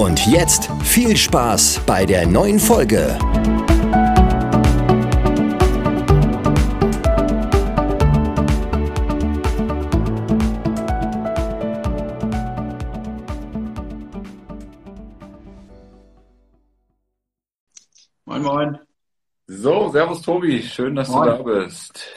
Und 0.00 0.26
jetzt 0.26 0.70
viel 0.82 1.14
Spaß 1.14 1.82
bei 1.84 2.06
der 2.06 2.26
neuen 2.26 2.58
Folge. 2.58 3.18
Moin, 18.24 18.42
moin. 18.42 18.78
So, 19.48 19.90
servus 19.90 20.22
Tobi, 20.22 20.62
schön, 20.62 20.94
dass 20.94 21.10
Moin. 21.10 21.28
du 21.28 21.36
da 21.36 21.42
bist. 21.42 22.08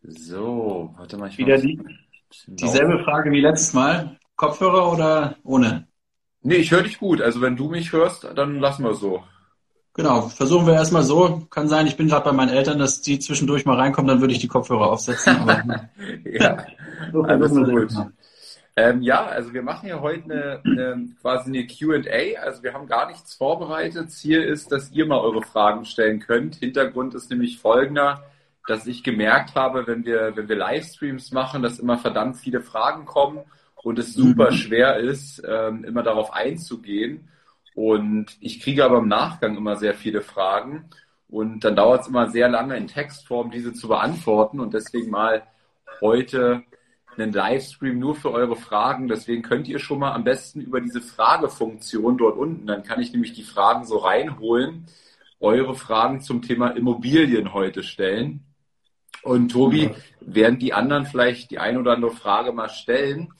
So, 0.00 0.94
warte 0.96 1.18
mal, 1.18 1.28
ich 1.28 1.36
Wieder 1.36 1.58
die, 1.58 1.78
dieselbe. 2.46 3.04
Frage 3.04 3.30
wie 3.30 3.40
letztes 3.40 3.74
Mal. 3.74 4.18
Kopfhörer 4.36 4.90
oder 4.90 5.36
ohne? 5.44 5.88
Nee, 6.46 6.56
ich 6.56 6.70
höre 6.70 6.82
dich 6.82 6.98
gut. 6.98 7.22
Also 7.22 7.40
wenn 7.40 7.56
du 7.56 7.70
mich 7.70 7.92
hörst, 7.92 8.28
dann 8.34 8.60
lassen 8.60 8.84
wir 8.84 8.94
so. 8.94 9.24
Genau, 9.94 10.28
versuchen 10.28 10.66
wir 10.66 10.74
erstmal 10.74 11.02
so. 11.02 11.46
Kann 11.50 11.68
sein, 11.68 11.86
ich 11.86 11.96
bin 11.96 12.08
gerade 12.08 12.24
bei 12.24 12.32
meinen 12.32 12.50
Eltern, 12.50 12.78
dass 12.78 13.00
die 13.00 13.18
zwischendurch 13.18 13.64
mal 13.64 13.76
reinkommen, 13.76 14.08
dann 14.08 14.20
würde 14.20 14.34
ich 14.34 14.40
die 14.40 14.48
Kopfhörer 14.48 14.90
aufsetzen. 14.90 15.36
Aber 15.38 15.62
Ja, 16.24 16.66
so 17.12 17.22
alles 17.22 17.50
gut. 17.50 17.94
Ähm, 18.76 19.00
ja, 19.02 19.24
also 19.24 19.54
wir 19.54 19.62
machen 19.62 19.88
ja 19.88 20.00
heute 20.00 20.24
eine, 20.24 20.60
eine, 20.64 21.08
quasi 21.22 21.48
eine 21.48 21.66
Q&A. 21.66 22.40
Also 22.42 22.62
wir 22.62 22.74
haben 22.74 22.88
gar 22.88 23.06
nichts 23.06 23.34
vorbereitet. 23.34 24.10
Ziel 24.10 24.42
ist, 24.42 24.70
dass 24.70 24.90
ihr 24.90 25.06
mal 25.06 25.20
eure 25.20 25.42
Fragen 25.42 25.86
stellen 25.86 26.20
könnt. 26.20 26.56
Hintergrund 26.56 27.14
ist 27.14 27.30
nämlich 27.30 27.58
folgender, 27.58 28.22
dass 28.66 28.86
ich 28.86 29.02
gemerkt 29.02 29.54
habe, 29.54 29.86
wenn 29.86 30.04
wir, 30.04 30.36
wenn 30.36 30.48
wir 30.48 30.56
Livestreams 30.56 31.32
machen, 31.32 31.62
dass 31.62 31.78
immer 31.78 31.96
verdammt 31.96 32.36
viele 32.36 32.60
Fragen 32.60 33.06
kommen 33.06 33.44
und 33.84 33.98
es 33.98 34.14
super 34.14 34.50
Mhm. 34.50 34.54
schwer 34.56 34.96
ist, 34.96 35.42
ähm, 35.46 35.84
immer 35.84 36.02
darauf 36.02 36.32
einzugehen. 36.32 37.28
Und 37.74 38.36
ich 38.40 38.60
kriege 38.60 38.84
aber 38.84 38.98
im 38.98 39.08
Nachgang 39.08 39.56
immer 39.56 39.76
sehr 39.76 39.94
viele 39.94 40.22
Fragen. 40.22 40.86
Und 41.28 41.64
dann 41.64 41.76
dauert 41.76 42.02
es 42.02 42.08
immer 42.08 42.28
sehr 42.30 42.48
lange 42.48 42.76
in 42.76 42.86
Textform, 42.86 43.50
diese 43.50 43.72
zu 43.72 43.88
beantworten. 43.88 44.60
Und 44.60 44.74
deswegen 44.74 45.10
mal 45.10 45.42
heute 46.00 46.62
einen 47.16 47.32
Livestream 47.32 47.98
nur 47.98 48.14
für 48.16 48.30
eure 48.32 48.56
Fragen. 48.56 49.08
Deswegen 49.08 49.42
könnt 49.42 49.68
ihr 49.68 49.78
schon 49.78 49.98
mal 50.00 50.12
am 50.12 50.24
besten 50.24 50.60
über 50.60 50.80
diese 50.80 51.00
Fragefunktion 51.00 52.18
dort 52.18 52.36
unten, 52.36 52.66
dann 52.66 52.82
kann 52.82 53.00
ich 53.00 53.12
nämlich 53.12 53.32
die 53.34 53.42
Fragen 53.42 53.84
so 53.84 53.98
reinholen, 53.98 54.86
eure 55.40 55.74
Fragen 55.74 56.20
zum 56.20 56.42
Thema 56.42 56.68
Immobilien 56.70 57.52
heute 57.52 57.82
stellen. 57.82 58.40
Und 59.22 59.50
Tobi, 59.52 59.90
während 60.20 60.60
die 60.62 60.72
anderen 60.74 61.06
vielleicht 61.06 61.50
die 61.50 61.58
ein 61.58 61.76
oder 61.76 61.92
andere 61.92 62.10
Frage 62.12 62.52
mal 62.52 62.68
stellen, 62.68 63.32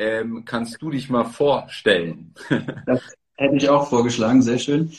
ähm, 0.00 0.44
kannst 0.46 0.80
du 0.80 0.90
dich 0.90 1.10
mal 1.10 1.24
vorstellen. 1.24 2.34
Das 2.86 3.00
hätte 3.36 3.56
ich 3.56 3.68
auch 3.68 3.88
vorgeschlagen, 3.88 4.42
sehr 4.42 4.58
schön. 4.58 4.92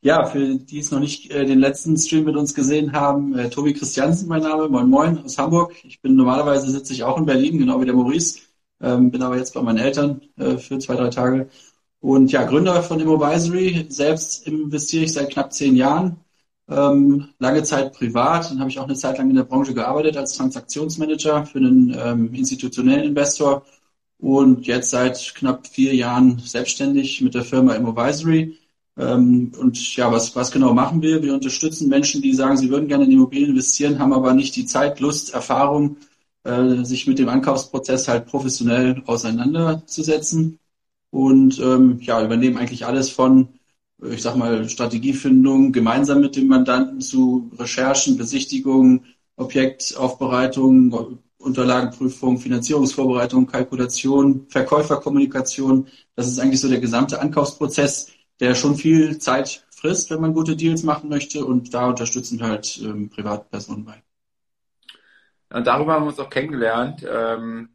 Ja, 0.00 0.26
für 0.26 0.56
die 0.56 0.78
es 0.78 0.90
noch 0.92 1.00
nicht 1.00 1.30
äh, 1.32 1.44
den 1.44 1.58
letzten 1.58 1.96
Stream 1.96 2.24
mit 2.24 2.36
uns 2.36 2.54
gesehen 2.54 2.92
haben, 2.92 3.36
äh, 3.36 3.50
Tobi 3.50 3.72
Christiansen 3.74 4.28
mein 4.28 4.42
Name, 4.42 4.68
moin 4.68 4.88
moin 4.88 5.18
aus 5.24 5.38
Hamburg. 5.38 5.74
Ich 5.84 6.00
bin 6.00 6.14
normalerweise 6.14 6.70
sitze 6.70 6.92
ich 6.92 7.02
auch 7.02 7.18
in 7.18 7.26
Berlin, 7.26 7.58
genau 7.58 7.80
wie 7.80 7.86
der 7.86 7.94
Maurice, 7.94 8.40
ähm, 8.80 9.10
bin 9.10 9.22
aber 9.22 9.36
jetzt 9.36 9.54
bei 9.54 9.62
meinen 9.62 9.78
Eltern 9.78 10.20
äh, 10.36 10.56
für 10.58 10.78
zwei, 10.78 10.94
drei 10.94 11.08
Tage. 11.10 11.48
Und 12.00 12.30
ja, 12.30 12.44
Gründer 12.44 12.82
von 12.82 13.00
Immovisory, 13.00 13.86
selbst 13.88 14.46
investiere 14.46 15.04
ich 15.04 15.12
seit 15.12 15.30
knapp 15.30 15.52
zehn 15.52 15.74
Jahren, 15.74 16.20
ähm, 16.68 17.30
lange 17.38 17.62
Zeit 17.64 17.92
privat, 17.94 18.50
dann 18.50 18.60
habe 18.60 18.70
ich 18.70 18.78
auch 18.78 18.84
eine 18.84 18.94
Zeit 18.94 19.18
lang 19.18 19.30
in 19.30 19.36
der 19.36 19.44
Branche 19.44 19.74
gearbeitet 19.74 20.16
als 20.16 20.34
Transaktionsmanager 20.34 21.46
für 21.46 21.58
einen 21.58 21.96
ähm, 21.98 22.34
institutionellen 22.34 23.04
Investor 23.04 23.64
und 24.18 24.66
jetzt 24.66 24.90
seit 24.90 25.34
knapp 25.34 25.66
vier 25.66 25.94
Jahren 25.94 26.38
selbstständig 26.40 27.20
mit 27.20 27.34
der 27.34 27.44
Firma 27.44 27.74
Immovisory. 27.74 28.58
Ähm, 28.96 29.52
und 29.58 29.96
ja, 29.96 30.10
was, 30.12 30.34
was 30.34 30.50
genau 30.50 30.74
machen 30.74 31.02
wir? 31.02 31.22
Wir 31.22 31.34
unterstützen 31.34 31.88
Menschen, 31.88 32.20
die 32.22 32.34
sagen, 32.34 32.56
sie 32.56 32.70
würden 32.70 32.88
gerne 32.88 33.04
in 33.04 33.12
Immobilien 33.12 33.50
investieren, 33.50 33.98
haben 33.98 34.12
aber 34.12 34.34
nicht 34.34 34.56
die 34.56 34.66
Zeit, 34.66 35.00
Lust, 35.00 35.34
Erfahrung, 35.34 35.98
äh, 36.44 36.84
sich 36.84 37.06
mit 37.06 37.18
dem 37.18 37.28
Ankaufsprozess 37.28 38.08
halt 38.08 38.26
professionell 38.26 39.02
auseinanderzusetzen. 39.06 40.58
Und 41.10 41.58
ähm, 41.60 42.00
ja, 42.02 42.22
übernehmen 42.24 42.58
eigentlich 42.58 42.86
alles 42.86 43.10
von, 43.10 43.48
äh, 44.02 44.14
ich 44.14 44.22
sag 44.22 44.36
mal, 44.36 44.68
Strategiefindung 44.68 45.72
gemeinsam 45.72 46.20
mit 46.20 46.36
dem 46.36 46.48
Mandanten 46.48 47.00
zu 47.00 47.50
Recherchen, 47.58 48.16
Besichtigungen, 48.18 49.04
Objektaufbereitung, 49.36 51.20
Unterlagenprüfung, 51.38 52.38
Finanzierungsvorbereitung, 52.38 53.46
Kalkulation, 53.46 54.46
Verkäuferkommunikation. 54.48 55.88
Das 56.14 56.26
ist 56.28 56.38
eigentlich 56.40 56.60
so 56.60 56.68
der 56.68 56.80
gesamte 56.80 57.20
Ankaufsprozess, 57.20 58.10
der 58.40 58.54
schon 58.54 58.76
viel 58.76 59.18
Zeit 59.18 59.66
frisst, 59.70 60.10
wenn 60.10 60.20
man 60.20 60.34
gute 60.34 60.56
Deals 60.56 60.82
machen 60.82 61.08
möchte. 61.08 61.44
Und 61.44 61.74
da 61.74 61.88
unterstützen 61.88 62.38
wir 62.40 62.48
halt 62.48 62.80
ähm, 62.82 63.08
Privatpersonen 63.10 63.84
bei. 63.84 64.02
Und 65.50 65.66
darüber 65.66 65.94
haben 65.94 66.04
wir 66.04 66.08
uns 66.08 66.20
auch 66.20 66.30
kennengelernt. 66.30 67.04
Ähm, 67.08 67.70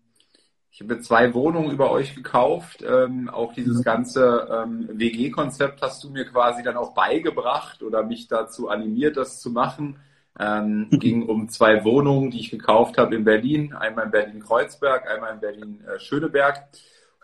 ich 0.72 0.81
habe 0.81 1.00
zwei 1.02 1.34
Wohnungen 1.34 1.72
über 1.72 1.91
euch 1.91 2.16
gekauft. 2.16 2.84
Ähm, 2.88 3.29
auch 3.29 3.53
dieses 3.53 3.79
Mhm. 3.79 3.84
ganze 3.84 4.47
ähm, 4.52 4.90
WG-Konzept 4.91 5.81
hast 5.81 6.03
du 6.03 6.09
mir 6.09 6.25
quasi 6.25 6.63
dann 6.63 6.78
auch 6.78 6.94
beigebracht 6.94 7.84
oder 7.84 8.03
mich 8.03 8.28
dazu 8.28 8.69
animiert, 8.69 9.18
das 9.18 9.40
zu 9.41 9.52
machen. 9.52 10.00
Ähm, 10.39 10.88
ging 10.91 11.23
um 11.27 11.49
zwei 11.49 11.83
Wohnungen, 11.83 12.31
die 12.31 12.39
ich 12.39 12.51
gekauft 12.51 12.97
habe 12.97 13.16
in 13.16 13.23
Berlin. 13.23 13.73
Einmal 13.73 14.05
in 14.05 14.11
Berlin-Kreuzberg, 14.11 15.09
einmal 15.09 15.33
in 15.33 15.39
Berlin-Schöneberg. 15.39 16.67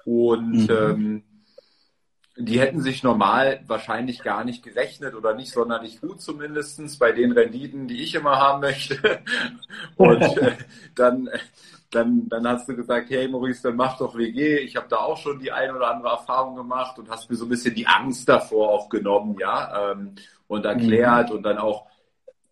Und 0.06 0.70
Mhm. 0.70 0.70
ähm, 0.70 1.24
die 2.38 2.60
hätten 2.60 2.80
sich 2.82 3.04
normal 3.04 3.62
wahrscheinlich 3.68 4.24
gar 4.24 4.46
nicht 4.46 4.64
gerechnet 4.64 5.14
oder 5.14 5.34
nicht 5.34 5.52
sonderlich 5.52 6.00
gut 6.00 6.22
zumindestens 6.22 6.98
bei 6.98 7.12
den 7.12 7.34
Renditen, 7.34 7.88
die 7.88 8.02
ich 8.02 8.16
immer 8.16 8.38
haben 8.38 8.62
möchte. 8.62 9.20
Und 9.98 10.22
äh, 10.38 10.56
dann, 10.96 11.30
dann, 11.92 12.30
dann 12.30 12.48
hast 12.48 12.70
du 12.70 12.76
gesagt, 12.78 13.10
hey 13.10 13.28
Maurice, 13.28 13.64
dann 13.64 13.76
mach 13.76 13.98
doch 13.98 14.16
WG. 14.18 14.60
Ich 14.60 14.78
habe 14.78 14.88
da 14.90 14.98
auch 14.98 15.18
schon 15.18 15.40
die 15.40 15.52
ein 15.52 15.76
oder 15.76 15.90
andere 15.90 16.12
Erfahrung 16.12 16.56
gemacht 16.56 16.98
und 16.98 17.10
hast 17.10 17.30
mir 17.30 17.36
so 17.36 17.46
ein 17.46 17.50
bisschen 17.50 17.76
die 17.76 17.88
Angst 17.88 18.30
davor 18.30 18.70
auch 18.70 18.88
genommen, 18.90 19.36
ja, 19.40 19.92
ähm, 19.92 20.16
und 20.48 20.66
erklärt 20.66 21.32
und 21.32 21.44
dann 21.44 21.58
auch, 21.58 21.88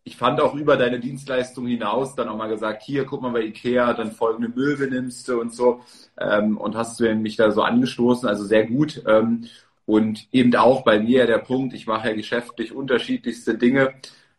ich 0.08 0.16
fand 0.16 0.40
auch 0.40 0.56
über 0.56 0.78
deine 0.78 1.02
Dienstleistung 1.02 1.68
hinaus 1.68 2.16
dann 2.16 2.30
auch 2.30 2.38
mal 2.38 2.48
gesagt, 2.48 2.82
hier, 2.82 3.04
guck 3.04 3.22
mal 3.22 3.34
bei 3.34 3.42
Ikea, 3.42 3.94
dann 3.94 4.14
folgende 4.14 4.48
Möbel 4.48 4.90
nimmst 4.90 5.28
du 5.28 5.42
und 5.42 5.54
so 5.54 5.82
ähm, 6.18 6.58
und 6.58 6.78
hast 6.78 6.98
du 7.02 7.14
mich 7.16 7.36
da 7.36 7.52
so 7.52 7.62
angestoßen, 7.62 8.28
also 8.28 8.46
sehr 8.46 8.66
gut. 8.66 9.04
Ähm, 9.06 9.50
und 9.86 10.30
eben 10.32 10.56
auch 10.56 10.86
bei 10.86 10.98
mir 11.00 11.28
der 11.28 11.40
Punkt, 11.40 11.74
ich 11.74 11.88
mache 11.88 12.08
ja 12.08 12.16
geschäftlich 12.16 12.74
unterschiedlichste 12.74 13.58
Dinge. 13.58 13.96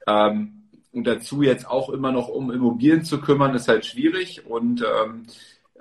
Ähm, 0.07 0.63
und 0.93 1.07
dazu 1.07 1.43
jetzt 1.43 1.69
auch 1.69 1.91
immer 1.91 2.13
noch 2.13 2.29
um 2.29 2.51
Immobilien 2.51 3.05
zu 3.05 3.21
kümmern, 3.21 3.55
ist 3.55 3.69
halt 3.69 3.85
schwierig. 3.85 4.47
Und 4.47 4.83
ähm, 4.83 5.27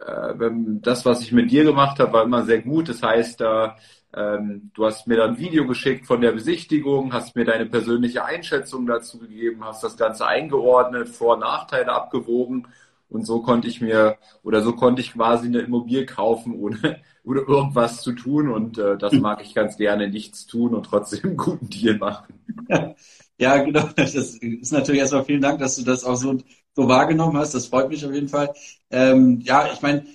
äh, 0.05 0.51
das, 0.81 1.05
was 1.05 1.21
ich 1.21 1.31
mit 1.31 1.49
dir 1.49 1.63
gemacht 1.63 1.99
habe, 1.99 2.11
war 2.11 2.23
immer 2.25 2.43
sehr 2.43 2.61
gut. 2.61 2.89
Das 2.89 3.01
heißt, 3.01 3.39
äh, 3.39 3.69
ähm, 4.13 4.71
du 4.73 4.85
hast 4.85 5.07
mir 5.07 5.17
dann 5.17 5.31
ein 5.31 5.37
Video 5.37 5.67
geschickt 5.67 6.05
von 6.05 6.21
der 6.21 6.31
Besichtigung, 6.31 7.13
hast 7.13 7.35
mir 7.35 7.45
deine 7.45 7.65
persönliche 7.65 8.23
Einschätzung 8.25 8.87
dazu 8.87 9.19
gegeben, 9.19 9.63
hast 9.65 9.83
das 9.83 9.97
Ganze 9.97 10.25
eingeordnet, 10.25 11.09
Vor- 11.09 11.35
und 11.35 11.41
Nachteile 11.41 11.91
abgewogen. 11.91 12.67
Und 13.09 13.25
so 13.25 13.41
konnte 13.41 13.67
ich 13.69 13.79
mir 13.79 14.17
oder 14.43 14.61
so 14.61 14.73
konnte 14.73 15.01
ich 15.01 15.13
quasi 15.13 15.47
eine 15.47 15.59
Immobilie 15.59 16.05
kaufen, 16.05 16.53
ohne, 16.55 17.01
ohne 17.23 17.39
irgendwas 17.41 18.01
zu 18.01 18.13
tun. 18.13 18.49
Und 18.49 18.77
äh, 18.77 18.97
das 18.97 19.13
mag 19.19 19.41
ich 19.41 19.53
ganz 19.53 19.77
gerne, 19.77 20.09
nichts 20.09 20.45
tun 20.45 20.73
und 20.73 20.85
trotzdem 20.85 21.23
einen 21.23 21.37
guten 21.37 21.69
Deal 21.69 21.97
machen. 21.97 22.39
Ja, 23.39 23.57
genau. 23.57 23.87
Das 23.95 24.15
ist 24.15 24.71
natürlich 24.71 24.99
erstmal 25.01 25.23
vielen 25.23 25.41
Dank, 25.41 25.59
dass 25.59 25.75
du 25.75 25.83
das 25.83 26.03
auch 26.03 26.15
so, 26.15 26.39
so 26.75 26.87
wahrgenommen 26.87 27.37
hast. 27.37 27.53
Das 27.53 27.67
freut 27.67 27.89
mich 27.89 28.03
auf 28.03 28.11
jeden 28.11 28.29
Fall. 28.29 28.51
Ähm, 28.89 29.41
ja, 29.41 29.71
ich 29.71 29.81
meine, 29.83 30.07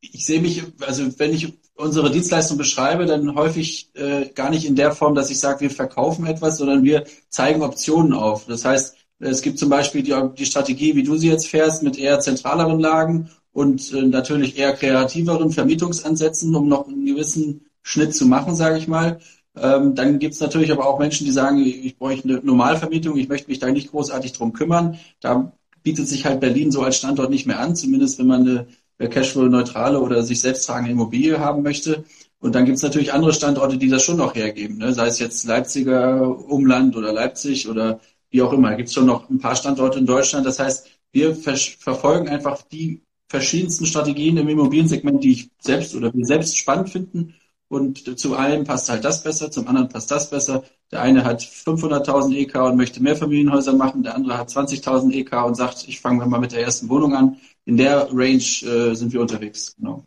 ich 0.00 0.24
sehe 0.24 0.40
mich, 0.40 0.62
also 0.86 1.18
wenn 1.18 1.32
ich 1.32 1.58
unsere 1.80 2.10
Dienstleistung 2.10 2.58
beschreibe, 2.58 3.06
dann 3.06 3.34
häufig 3.34 3.90
äh, 3.94 4.26
gar 4.34 4.50
nicht 4.50 4.66
in 4.66 4.76
der 4.76 4.92
Form, 4.92 5.14
dass 5.14 5.30
ich 5.30 5.40
sage, 5.40 5.60
wir 5.60 5.70
verkaufen 5.70 6.26
etwas, 6.26 6.58
sondern 6.58 6.84
wir 6.84 7.04
zeigen 7.28 7.62
Optionen 7.62 8.12
auf. 8.12 8.46
Das 8.46 8.64
heißt, 8.64 8.96
es 9.20 9.42
gibt 9.42 9.58
zum 9.58 9.68
Beispiel 9.68 10.02
die, 10.02 10.14
die 10.36 10.46
Strategie, 10.46 10.94
wie 10.96 11.02
du 11.02 11.16
sie 11.16 11.28
jetzt 11.28 11.48
fährst, 11.48 11.82
mit 11.82 11.98
eher 11.98 12.20
zentraleren 12.20 12.80
Lagen 12.80 13.30
und 13.52 13.92
äh, 13.92 14.02
natürlich 14.02 14.58
eher 14.58 14.74
kreativeren 14.74 15.50
Vermietungsansätzen, 15.50 16.54
um 16.54 16.68
noch 16.68 16.88
einen 16.88 17.04
gewissen 17.04 17.66
Schnitt 17.82 18.14
zu 18.14 18.26
machen, 18.26 18.54
sage 18.56 18.78
ich 18.78 18.88
mal. 18.88 19.18
Ähm, 19.56 19.94
dann 19.94 20.18
gibt 20.18 20.34
es 20.34 20.40
natürlich 20.40 20.70
aber 20.70 20.86
auch 20.86 20.98
Menschen, 20.98 21.26
die 21.26 21.32
sagen, 21.32 21.58
ich 21.58 21.98
bräuchte 21.98 22.28
eine 22.28 22.40
Normalvermietung, 22.40 23.16
ich 23.16 23.28
möchte 23.28 23.48
mich 23.48 23.58
da 23.58 23.70
nicht 23.70 23.90
großartig 23.90 24.32
drum 24.32 24.52
kümmern. 24.52 24.98
Da 25.20 25.52
bietet 25.82 26.08
sich 26.08 26.24
halt 26.24 26.40
Berlin 26.40 26.70
so 26.70 26.82
als 26.82 26.96
Standort 26.96 27.30
nicht 27.30 27.46
mehr 27.46 27.58
an, 27.58 27.74
zumindest 27.74 28.18
wenn 28.18 28.26
man 28.26 28.42
eine 28.42 28.66
Cashflow-neutrale 29.08 30.00
oder 30.00 30.22
sich 30.22 30.40
selbst 30.40 30.66
tragende 30.66 30.92
Immobilie 30.92 31.38
haben 31.38 31.62
möchte. 31.62 32.04
Und 32.40 32.54
dann 32.54 32.64
gibt 32.64 32.76
es 32.76 32.82
natürlich 32.82 33.12
andere 33.12 33.32
Standorte, 33.32 33.76
die 33.78 33.88
das 33.88 34.02
schon 34.02 34.16
noch 34.16 34.34
hergeben, 34.34 34.78
ne? 34.78 34.92
sei 34.94 35.06
es 35.06 35.18
jetzt 35.18 35.44
Leipziger 35.44 36.26
Umland 36.48 36.96
oder 36.96 37.12
Leipzig 37.12 37.68
oder 37.68 38.00
wie 38.30 38.42
auch 38.42 38.52
immer. 38.52 38.70
Da 38.70 38.76
gibt 38.76 38.88
es 38.88 38.94
schon 38.94 39.06
noch 39.06 39.28
ein 39.28 39.38
paar 39.38 39.56
Standorte 39.56 39.98
in 39.98 40.06
Deutschland. 40.06 40.46
Das 40.46 40.58
heißt, 40.58 40.88
wir 41.12 41.34
ver 41.34 41.56
verfolgen 41.56 42.28
einfach 42.28 42.62
die 42.62 43.02
verschiedensten 43.28 43.86
Strategien 43.86 44.36
im 44.38 44.48
Immobiliensegment, 44.48 45.22
die 45.22 45.32
ich 45.32 45.50
selbst 45.60 45.94
oder 45.94 46.12
wir 46.12 46.24
selbst 46.24 46.56
spannend 46.56 46.90
finden. 46.90 47.34
Und 47.70 48.18
zu 48.18 48.34
einem 48.34 48.64
passt 48.64 48.90
halt 48.90 49.04
das 49.04 49.22
besser, 49.22 49.48
zum 49.48 49.68
anderen 49.68 49.88
passt 49.88 50.10
das 50.10 50.28
besser. 50.28 50.64
Der 50.90 51.02
eine 51.02 51.22
hat 51.22 51.40
500.000 51.40 52.34
EK 52.34 52.56
und 52.56 52.76
möchte 52.76 53.00
mehr 53.00 53.14
Familienhäuser 53.14 53.74
machen, 53.74 54.02
der 54.02 54.16
andere 54.16 54.38
hat 54.38 54.48
20.000 54.48 55.12
EK 55.12 55.44
und 55.44 55.54
sagt, 55.54 55.86
ich 55.86 56.00
fange 56.00 56.26
mal 56.26 56.40
mit 56.40 56.50
der 56.50 56.62
ersten 56.62 56.88
Wohnung 56.88 57.14
an. 57.14 57.36
In 57.66 57.76
der 57.76 58.08
Range 58.10 58.42
äh, 58.42 58.94
sind 58.96 59.12
wir 59.12 59.20
unterwegs. 59.20 59.76
Genau. 59.76 60.04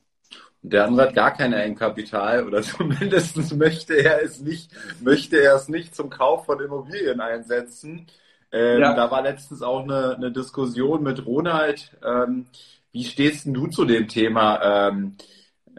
Der 0.61 0.87
andere 0.87 1.07
hat 1.07 1.15
gar 1.15 1.31
kein 1.31 1.53
Eigenkapital 1.53 2.45
oder 2.45 2.61
zumindest 2.63 3.55
möchte 3.55 3.93
er 3.93 4.21
es 4.21 4.41
nicht, 4.41 4.69
möchte 4.99 5.37
er 5.37 5.55
es 5.55 5.69
nicht 5.69 5.95
zum 5.95 6.09
Kauf 6.09 6.45
von 6.45 6.59
Immobilien 6.59 7.21
einsetzen. 7.21 8.07
Ähm, 8.51 8.81
ja. 8.81 8.93
Da 8.93 9.09
war 9.09 9.21
letztens 9.21 9.61
auch 9.61 9.83
eine, 9.83 10.17
eine 10.17 10.33
Diskussion 10.33 11.01
mit 11.01 11.25
Ronald. 11.25 11.93
Ähm, 12.05 12.47
wie 12.91 13.05
stehst 13.05 13.45
denn 13.45 13.53
du 13.53 13.67
zu 13.67 13.85
dem 13.85 14.09
Thema? 14.09 14.89
Ähm, 14.89 15.15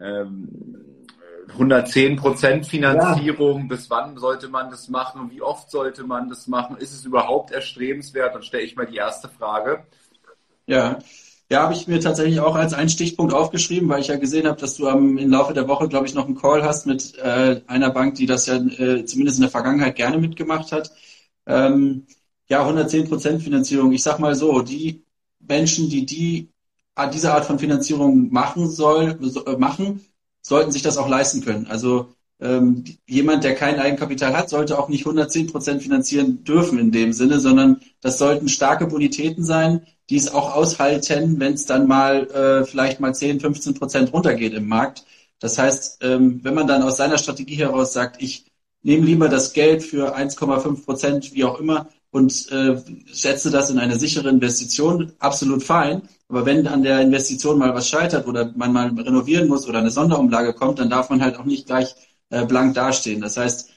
ähm, 0.00 0.93
110 1.54 2.16
Prozent 2.16 2.66
Finanzierung, 2.66 3.62
ja. 3.62 3.66
bis 3.68 3.88
wann 3.88 4.16
sollte 4.18 4.48
man 4.48 4.70
das 4.70 4.88
machen? 4.88 5.30
Wie 5.30 5.42
oft 5.42 5.70
sollte 5.70 6.04
man 6.04 6.28
das 6.28 6.46
machen? 6.46 6.76
Ist 6.76 6.92
es 6.92 7.04
überhaupt 7.04 7.52
erstrebenswert? 7.52 8.34
Dann 8.34 8.42
stelle 8.42 8.64
ich 8.64 8.76
mal 8.76 8.86
die 8.86 8.96
erste 8.96 9.28
Frage. 9.28 9.84
Ja, 10.66 10.98
ja, 11.50 11.62
habe 11.62 11.74
ich 11.74 11.86
mir 11.86 12.00
tatsächlich 12.00 12.40
auch 12.40 12.56
als 12.56 12.72
einen 12.72 12.88
Stichpunkt 12.88 13.34
aufgeschrieben, 13.34 13.88
weil 13.88 14.00
ich 14.00 14.08
ja 14.08 14.16
gesehen 14.16 14.46
habe, 14.46 14.60
dass 14.60 14.76
du 14.76 14.88
am, 14.88 15.18
im 15.18 15.30
Laufe 15.30 15.52
der 15.52 15.68
Woche, 15.68 15.88
glaube 15.88 16.06
ich, 16.06 16.14
noch 16.14 16.26
einen 16.26 16.36
Call 16.36 16.62
hast 16.64 16.86
mit 16.86 17.16
äh, 17.18 17.60
einer 17.66 17.90
Bank, 17.90 18.14
die 18.14 18.26
das 18.26 18.46
ja 18.46 18.56
äh, 18.56 19.04
zumindest 19.04 19.38
in 19.38 19.42
der 19.42 19.50
Vergangenheit 19.50 19.96
gerne 19.96 20.18
mitgemacht 20.18 20.72
hat. 20.72 20.90
Ähm, 21.46 22.06
ja, 22.48 22.60
110 22.60 23.08
Prozent 23.08 23.42
Finanzierung. 23.42 23.92
Ich 23.92 24.02
sag 24.02 24.18
mal 24.18 24.34
so, 24.34 24.62
die 24.62 25.04
Menschen, 25.38 25.90
die 25.90 26.06
die 26.06 26.50
diese 27.12 27.32
Art 27.32 27.44
von 27.44 27.58
Finanzierung 27.58 28.30
machen 28.32 28.70
soll, 28.70 29.18
äh, 29.46 29.56
machen, 29.56 30.00
sollten 30.46 30.70
sich 30.70 30.82
das 30.82 30.98
auch 30.98 31.08
leisten 31.08 31.42
können. 31.42 31.66
Also 31.66 32.14
ähm, 32.40 32.84
jemand, 33.08 33.44
der 33.44 33.54
kein 33.54 33.78
Eigenkapital 33.78 34.36
hat, 34.36 34.50
sollte 34.50 34.78
auch 34.78 34.88
nicht 34.88 35.02
110 35.02 35.48
Prozent 35.48 35.82
finanzieren 35.82 36.44
dürfen 36.44 36.78
in 36.78 36.92
dem 36.92 37.12
Sinne, 37.12 37.40
sondern 37.40 37.80
das 38.00 38.18
sollten 38.18 38.48
starke 38.48 38.86
Bonitäten 38.86 39.44
sein, 39.44 39.86
die 40.10 40.16
es 40.16 40.32
auch 40.32 40.54
aushalten, 40.54 41.40
wenn 41.40 41.54
es 41.54 41.66
dann 41.66 41.86
mal 41.86 42.28
äh, 42.30 42.64
vielleicht 42.64 43.00
mal 43.00 43.14
10, 43.14 43.40
15 43.40 43.74
Prozent 43.74 44.12
runtergeht 44.12 44.52
im 44.52 44.68
Markt. 44.68 45.04
Das 45.38 45.58
heißt, 45.58 45.98
ähm, 46.02 46.40
wenn 46.42 46.54
man 46.54 46.66
dann 46.66 46.82
aus 46.82 46.96
seiner 46.96 47.18
Strategie 47.18 47.56
heraus 47.56 47.92
sagt, 47.92 48.22
ich 48.22 48.46
nehme 48.82 49.06
lieber 49.06 49.28
das 49.28 49.52
Geld 49.54 49.82
für 49.82 50.16
1,5 50.16 50.84
Prozent, 50.84 51.34
wie 51.34 51.44
auch 51.44 51.58
immer, 51.58 51.88
und 52.10 52.52
äh, 52.52 52.80
setze 53.12 53.50
das 53.50 53.70
in 53.70 53.78
eine 53.78 53.98
sichere 53.98 54.28
Investition, 54.28 55.12
absolut 55.18 55.64
fein. 55.64 56.02
Aber 56.34 56.46
wenn 56.46 56.66
an 56.66 56.82
der 56.82 57.00
Investition 57.00 57.60
mal 57.60 57.76
was 57.76 57.88
scheitert 57.88 58.26
oder 58.26 58.50
man 58.56 58.72
mal 58.72 58.88
renovieren 58.88 59.46
muss 59.46 59.68
oder 59.68 59.78
eine 59.78 59.92
Sonderumlage 59.92 60.52
kommt, 60.52 60.80
dann 60.80 60.90
darf 60.90 61.08
man 61.08 61.22
halt 61.22 61.38
auch 61.38 61.44
nicht 61.44 61.66
gleich 61.66 61.94
äh, 62.30 62.44
blank 62.44 62.74
dastehen. 62.74 63.20
Das 63.20 63.36
heißt, 63.36 63.70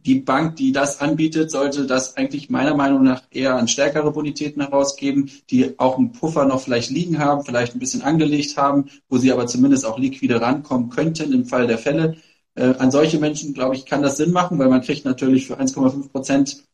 die 0.00 0.16
Bank, 0.16 0.56
die 0.56 0.70
das 0.72 1.00
anbietet, 1.00 1.50
sollte 1.50 1.86
das 1.86 2.18
eigentlich 2.18 2.50
meiner 2.50 2.74
Meinung 2.74 3.04
nach 3.04 3.22
eher 3.30 3.56
an 3.56 3.68
stärkere 3.68 4.12
Bonitäten 4.12 4.60
herausgeben, 4.60 5.30
die 5.48 5.78
auch 5.78 5.96
einen 5.96 6.12
Puffer 6.12 6.44
noch 6.44 6.60
vielleicht 6.60 6.90
liegen 6.90 7.18
haben, 7.20 7.42
vielleicht 7.42 7.74
ein 7.74 7.78
bisschen 7.78 8.02
angelegt 8.02 8.58
haben, 8.58 8.90
wo 9.08 9.16
sie 9.16 9.32
aber 9.32 9.46
zumindest 9.46 9.86
auch 9.86 9.98
liquide 9.98 10.42
rankommen 10.42 10.90
könnten 10.90 11.32
im 11.32 11.46
Fall 11.46 11.66
der 11.66 11.78
Fälle. 11.78 12.18
Äh, 12.54 12.74
an 12.76 12.90
solche 12.90 13.18
Menschen, 13.18 13.54
glaube 13.54 13.76
ich, 13.76 13.86
kann 13.86 14.02
das 14.02 14.18
Sinn 14.18 14.30
machen, 14.30 14.58
weil 14.58 14.68
man 14.68 14.82
kriegt 14.82 15.06
natürlich 15.06 15.46
für 15.46 15.58
1,5 15.58 16.10
Prozent 16.10 16.64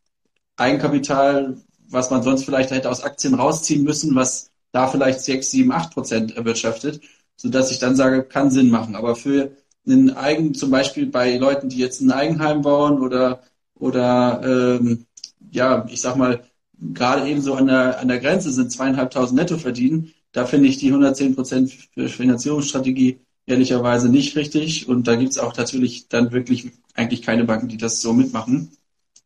Eigenkapital, 0.56 1.56
was 1.88 2.10
man 2.10 2.24
sonst 2.24 2.44
vielleicht 2.44 2.72
hätte 2.72 2.90
aus 2.90 3.04
Aktien 3.04 3.34
rausziehen 3.34 3.84
müssen, 3.84 4.16
was 4.16 4.49
da 4.72 4.88
vielleicht 4.88 5.20
6, 5.20 5.50
7, 5.50 5.72
8 5.72 5.92
Prozent 5.92 6.36
erwirtschaftet, 6.36 7.00
sodass 7.36 7.70
ich 7.70 7.78
dann 7.78 7.96
sage, 7.96 8.22
kann 8.24 8.50
Sinn 8.50 8.70
machen. 8.70 8.94
Aber 8.96 9.16
für 9.16 9.52
einen 9.86 10.10
Eigen, 10.10 10.54
zum 10.54 10.70
Beispiel 10.70 11.06
bei 11.06 11.36
Leuten, 11.36 11.68
die 11.68 11.78
jetzt 11.78 12.00
ein 12.00 12.12
Eigenheim 12.12 12.62
bauen 12.62 13.00
oder, 13.00 13.42
oder 13.74 14.40
ähm, 14.44 15.06
ja, 15.50 15.86
ich 15.88 16.00
sag 16.00 16.16
mal, 16.16 16.44
gerade 16.78 17.28
eben 17.28 17.40
so 17.40 17.54
an 17.54 17.66
der, 17.66 17.98
an 18.00 18.08
der 18.08 18.20
Grenze 18.20 18.52
sind, 18.52 18.72
zweieinhalbtausend 18.72 19.38
netto 19.38 19.58
verdienen, 19.58 20.12
da 20.32 20.46
finde 20.46 20.68
ich 20.68 20.78
die 20.78 20.88
110 20.88 21.34
Prozent 21.34 21.72
Finanzierungsstrategie 21.96 23.20
ehrlicherweise 23.46 24.08
nicht 24.08 24.36
richtig. 24.36 24.88
Und 24.88 25.08
da 25.08 25.16
gibt 25.16 25.32
es 25.32 25.38
auch 25.38 25.56
natürlich 25.56 26.08
dann 26.08 26.32
wirklich 26.32 26.70
eigentlich 26.94 27.22
keine 27.22 27.44
Banken, 27.44 27.68
die 27.68 27.76
das 27.76 28.00
so 28.00 28.12
mitmachen. 28.12 28.70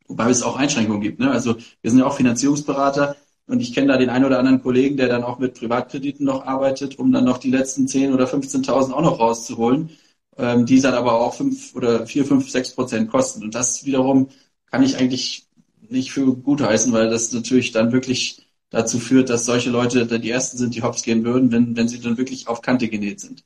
Wobei 0.09 0.31
es 0.31 0.43
auch 0.43 0.57
Einschränkungen 0.57 1.01
gibt. 1.01 1.19
Ne? 1.21 1.31
Also 1.31 1.57
wir 1.83 1.91
sind 1.91 1.99
ja 1.99 2.07
auch 2.07 2.17
Finanzierungsberater 2.17 3.17
und 3.47 3.61
ich 3.61 3.75
kenne 3.75 3.89
da 3.89 3.97
den 3.99 4.11
einen 4.11 4.25
oder 4.25 4.39
anderen 4.39 4.63
Kollegen, 4.63 4.97
der 4.97 5.09
dann 5.09 5.25
auch 5.25 5.39
mit 5.39 5.55
Privatkrediten 5.59 6.25
noch 6.25 6.47
arbeitet, 6.47 6.99
um 6.99 7.13
dann 7.13 7.25
noch 7.25 7.39
die 7.39 7.51
letzten 7.51 7.89
10 7.89 8.13
oder 8.15 8.27
15.000 8.27 8.93
auch 8.93 9.03
noch 9.03 9.21
rauszuholen 9.21 9.91
ähm, 10.37 10.67
die 10.67 10.81
dann 10.81 10.95
aber 10.95 11.21
auch 11.21 11.35
fünf 11.35 11.75
oder 11.75 12.07
vier, 12.07 12.25
fünf, 12.25 12.51
sechs 12.51 12.73
Prozent 12.73 13.11
kosten. 13.11 13.43
Und 13.43 13.55
das 13.55 13.85
wiederum 13.85 14.29
kann 14.71 14.83
ich 14.83 14.97
eigentlich 14.97 15.47
nicht 15.89 16.13
für 16.13 16.35
gut 16.37 16.61
heißen, 16.63 16.93
weil 16.93 17.11
das 17.11 17.33
natürlich 17.33 17.73
dann 17.73 17.93
wirklich 17.93 18.47
dazu 18.71 18.99
führt, 18.99 19.31
dass 19.31 19.45
solche 19.45 19.71
Leute 19.71 20.07
dann 20.07 20.23
die 20.23 20.31
ersten 20.31 20.59
sind, 20.59 20.75
die 20.75 20.83
hops 20.83 21.03
gehen 21.03 21.25
würden, 21.25 21.53
wenn, 21.53 21.77
wenn 21.77 21.89
sie 21.89 22.01
dann 22.01 22.19
wirklich 22.19 22.49
auf 22.49 22.63
Kante 22.63 22.89
genäht 22.89 23.21
sind. 23.21 23.45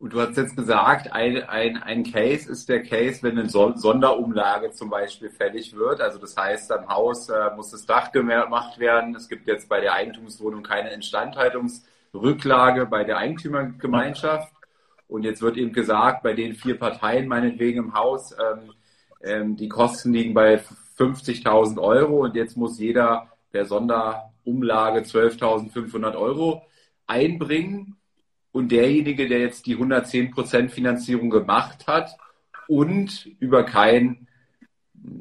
Und 0.00 0.12
du 0.12 0.20
hast 0.20 0.36
jetzt 0.36 0.54
gesagt, 0.54 1.12
ein, 1.12 1.42
ein, 1.48 1.76
ein 1.82 2.04
Case 2.04 2.48
ist 2.50 2.68
der 2.68 2.84
Case, 2.84 3.22
wenn 3.22 3.36
eine 3.36 3.48
Sonderumlage 3.48 4.70
zum 4.70 4.90
Beispiel 4.90 5.28
fällig 5.28 5.74
wird. 5.74 6.00
Also 6.00 6.18
das 6.18 6.36
heißt, 6.36 6.70
am 6.70 6.88
Haus 6.88 7.28
äh, 7.28 7.50
muss 7.56 7.70
das 7.70 7.84
Dach 7.84 8.12
gemacht 8.12 8.78
werden. 8.78 9.16
Es 9.16 9.28
gibt 9.28 9.48
jetzt 9.48 9.68
bei 9.68 9.80
der 9.80 9.94
Eigentumswohnung 9.94 10.62
keine 10.62 10.90
Instandhaltungsrücklage 10.90 12.86
bei 12.86 13.02
der 13.02 13.18
Eigentümergemeinschaft. 13.18 14.52
Und 15.08 15.24
jetzt 15.24 15.42
wird 15.42 15.56
eben 15.56 15.72
gesagt, 15.72 16.22
bei 16.22 16.34
den 16.34 16.54
vier 16.54 16.78
Parteien 16.78 17.26
meinetwegen 17.26 17.78
im 17.78 17.94
Haus, 17.94 18.32
ähm, 18.32 18.72
ähm, 19.22 19.56
die 19.56 19.68
Kosten 19.68 20.12
liegen 20.12 20.32
bei 20.34 20.62
50.000 20.98 21.80
Euro 21.80 22.24
und 22.24 22.36
jetzt 22.36 22.56
muss 22.56 22.78
jeder 22.78 23.32
per 23.50 23.64
Sonderumlage 23.64 25.00
12.500 25.00 26.16
Euro 26.16 26.62
einbringen. 27.06 27.96
Und 28.52 28.72
derjenige, 28.72 29.28
der 29.28 29.40
jetzt 29.40 29.66
die 29.66 29.76
110% 29.76 30.68
Finanzierung 30.68 31.30
gemacht 31.30 31.86
hat 31.86 32.16
und 32.66 33.26
über 33.38 33.64
kein 33.64 34.26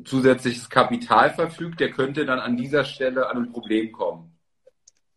zusätzliches 0.05 0.69
Kapital 0.69 1.31
verfügt, 1.33 1.79
der 1.79 1.91
könnte 1.91 2.25
dann 2.25 2.39
an 2.39 2.57
dieser 2.57 2.83
Stelle 2.83 3.29
an 3.29 3.37
ein 3.37 3.51
Problem 3.51 3.91
kommen. 3.91 4.31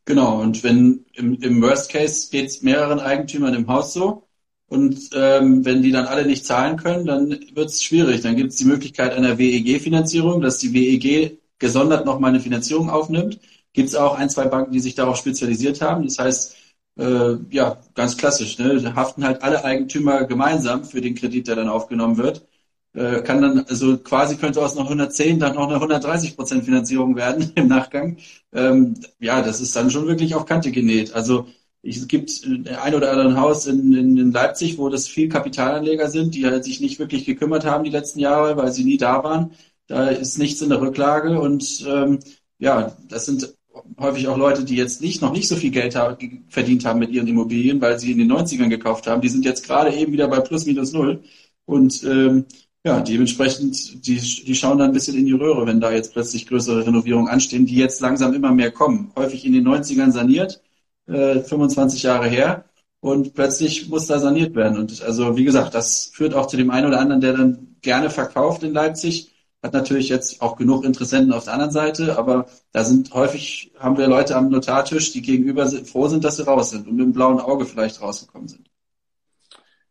Genau, 0.04 0.40
und 0.40 0.64
wenn 0.64 1.06
im, 1.14 1.34
im 1.40 1.62
Worst 1.62 1.92
Case 1.92 2.30
geht 2.30 2.46
es 2.46 2.62
mehreren 2.62 3.00
Eigentümern 3.00 3.54
im 3.54 3.68
Haus 3.68 3.92
so, 3.92 4.26
und 4.70 5.10
ähm, 5.14 5.64
wenn 5.64 5.82
die 5.82 5.90
dann 5.90 6.06
alle 6.06 6.24
nicht 6.24 6.46
zahlen 6.46 6.76
können, 6.76 7.04
dann 7.04 7.30
wird 7.30 7.70
es 7.70 7.82
schwierig. 7.82 8.20
Dann 8.20 8.36
gibt 8.36 8.50
es 8.50 8.56
die 8.56 8.64
Möglichkeit 8.64 9.12
einer 9.12 9.36
WEG-Finanzierung, 9.36 10.40
dass 10.40 10.58
die 10.58 10.72
WEG 10.72 11.40
gesondert 11.58 12.06
nochmal 12.06 12.30
eine 12.30 12.38
Finanzierung 12.38 12.88
aufnimmt. 12.88 13.40
Gibt 13.72 13.88
es 13.88 13.96
auch 13.96 14.14
ein, 14.14 14.30
zwei 14.30 14.46
Banken, 14.46 14.70
die 14.70 14.78
sich 14.78 14.94
darauf 14.94 15.16
spezialisiert 15.16 15.80
haben. 15.80 16.04
Das 16.04 16.20
heißt, 16.20 16.56
äh, 17.00 17.38
ja, 17.50 17.78
ganz 17.94 18.16
klassisch. 18.16 18.58
Ne? 18.58 18.80
Da 18.80 18.94
haften 18.94 19.24
halt 19.24 19.42
alle 19.42 19.64
Eigentümer 19.64 20.24
gemeinsam 20.24 20.84
für 20.84 21.00
den 21.00 21.14
Kredit, 21.14 21.48
der 21.48 21.56
dann 21.56 21.68
aufgenommen 21.68 22.18
wird. 22.18 22.46
Äh, 22.92 23.22
kann 23.22 23.40
dann, 23.40 23.60
also 23.68 23.98
quasi 23.98 24.36
könnte 24.36 24.60
aus 24.62 24.76
einer 24.76 24.84
110 24.84 25.38
dann 25.38 25.54
noch 25.54 25.68
eine 25.68 25.76
130 25.76 26.36
Prozent 26.36 26.64
Finanzierung 26.64 27.16
werden 27.16 27.52
im 27.56 27.68
Nachgang. 27.68 28.18
Ähm, 28.52 28.94
ja, 29.20 29.42
das 29.42 29.60
ist 29.60 29.74
dann 29.76 29.90
schon 29.90 30.06
wirklich 30.08 30.34
auf 30.34 30.46
Kante 30.46 30.72
genäht. 30.72 31.14
Also 31.14 31.46
es 31.82 32.08
gibt 32.08 32.30
ein 32.44 32.94
oder 32.94 33.10
anderen 33.12 33.40
Haus 33.40 33.66
in, 33.66 33.94
in, 33.94 34.16
in, 34.18 34.32
Leipzig, 34.32 34.76
wo 34.78 34.88
das 34.90 35.08
viel 35.08 35.28
Kapitalanleger 35.28 36.10
sind, 36.10 36.34
die 36.34 36.46
halt 36.46 36.64
sich 36.64 36.80
nicht 36.80 36.98
wirklich 36.98 37.24
gekümmert 37.24 37.64
haben 37.64 37.84
die 37.84 37.90
letzten 37.90 38.18
Jahre, 38.20 38.56
weil 38.56 38.72
sie 38.72 38.84
nie 38.84 38.98
da 38.98 39.24
waren. 39.24 39.52
Da 39.86 40.08
ist 40.08 40.38
nichts 40.38 40.60
in 40.62 40.68
der 40.68 40.80
Rücklage 40.80 41.40
und 41.40 41.84
ähm, 41.88 42.20
ja, 42.58 42.96
das 43.08 43.26
sind 43.26 43.54
häufig 43.98 44.28
auch 44.28 44.36
Leute, 44.36 44.64
die 44.64 44.76
jetzt 44.76 45.00
nicht 45.00 45.22
noch 45.22 45.32
nicht 45.32 45.48
so 45.48 45.56
viel 45.56 45.70
Geld 45.70 45.96
haben, 45.96 46.44
verdient 46.48 46.84
haben 46.84 46.98
mit 46.98 47.10
ihren 47.10 47.26
Immobilien, 47.26 47.80
weil 47.80 47.98
sie 47.98 48.12
in 48.12 48.18
den 48.18 48.30
90ern 48.32 48.68
gekauft 48.68 49.06
haben. 49.06 49.20
Die 49.22 49.28
sind 49.28 49.44
jetzt 49.44 49.64
gerade 49.66 49.94
eben 49.94 50.12
wieder 50.12 50.28
bei 50.28 50.40
plus 50.40 50.66
minus 50.66 50.92
null 50.92 51.22
und 51.66 52.02
ähm, 52.04 52.46
ja, 52.84 53.00
dementsprechend, 53.00 54.06
die, 54.06 54.16
die 54.18 54.54
schauen 54.54 54.78
dann 54.78 54.90
ein 54.90 54.94
bisschen 54.94 55.16
in 55.16 55.26
die 55.26 55.32
Röhre, 55.32 55.66
wenn 55.66 55.80
da 55.80 55.92
jetzt 55.92 56.12
plötzlich 56.14 56.46
größere 56.46 56.86
Renovierungen 56.86 57.28
anstehen, 57.28 57.66
die 57.66 57.76
jetzt 57.76 58.00
langsam 58.00 58.32
immer 58.32 58.52
mehr 58.52 58.70
kommen. 58.70 59.12
Häufig 59.16 59.44
in 59.44 59.52
den 59.52 59.66
90ern 59.68 60.12
saniert, 60.12 60.62
äh, 61.06 61.40
25 61.40 62.02
Jahre 62.02 62.28
her. 62.28 62.64
und 63.00 63.34
plötzlich 63.34 63.88
muss 63.88 64.06
da 64.06 64.18
saniert 64.18 64.54
werden. 64.54 64.78
Und 64.78 65.02
also 65.02 65.36
wie 65.36 65.44
gesagt, 65.44 65.74
das 65.74 66.10
führt 66.12 66.34
auch 66.34 66.46
zu 66.46 66.56
dem 66.58 66.70
einen 66.70 66.86
oder 66.88 67.00
anderen, 67.00 67.20
der 67.22 67.32
dann 67.34 67.76
gerne 67.80 68.10
verkauft 68.10 68.62
in 68.62 68.74
Leipzig. 68.74 69.29
Hat 69.62 69.74
natürlich 69.74 70.08
jetzt 70.08 70.40
auch 70.40 70.56
genug 70.56 70.84
Interessenten 70.84 71.32
auf 71.32 71.44
der 71.44 71.52
anderen 71.52 71.72
Seite, 71.72 72.18
aber 72.18 72.46
da 72.72 72.82
sind 72.82 73.12
häufig, 73.12 73.72
haben 73.78 73.98
wir 73.98 74.06
Leute 74.06 74.36
am 74.36 74.48
Notartisch, 74.48 75.12
die 75.12 75.20
gegenüber 75.20 75.68
froh 75.68 76.08
sind, 76.08 76.24
dass 76.24 76.36
sie 76.36 76.46
raus 76.46 76.70
sind 76.70 76.88
und 76.88 76.96
mit 76.96 77.04
dem 77.04 77.12
blauen 77.12 77.40
Auge 77.40 77.66
vielleicht 77.66 78.00
rausgekommen 78.00 78.48
sind. 78.48 78.70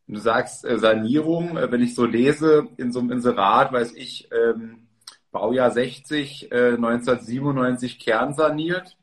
Du 0.07 0.17
sagst 0.17 0.65
äh, 0.65 0.79
Sanierung, 0.79 1.55
äh, 1.55 1.71
wenn 1.71 1.81
ich 1.81 1.93
so 1.93 2.05
lese 2.05 2.67
in 2.77 2.91
so 2.91 2.99
einem 2.99 3.11
Inserat, 3.11 3.71
weiß 3.71 3.93
ich, 3.93 4.27
ähm, 4.31 4.88
Baujahr 5.31 5.69
60, 5.69 6.51
äh, 6.51 6.71
1997 6.73 7.99
kernsaniert. 7.99 8.97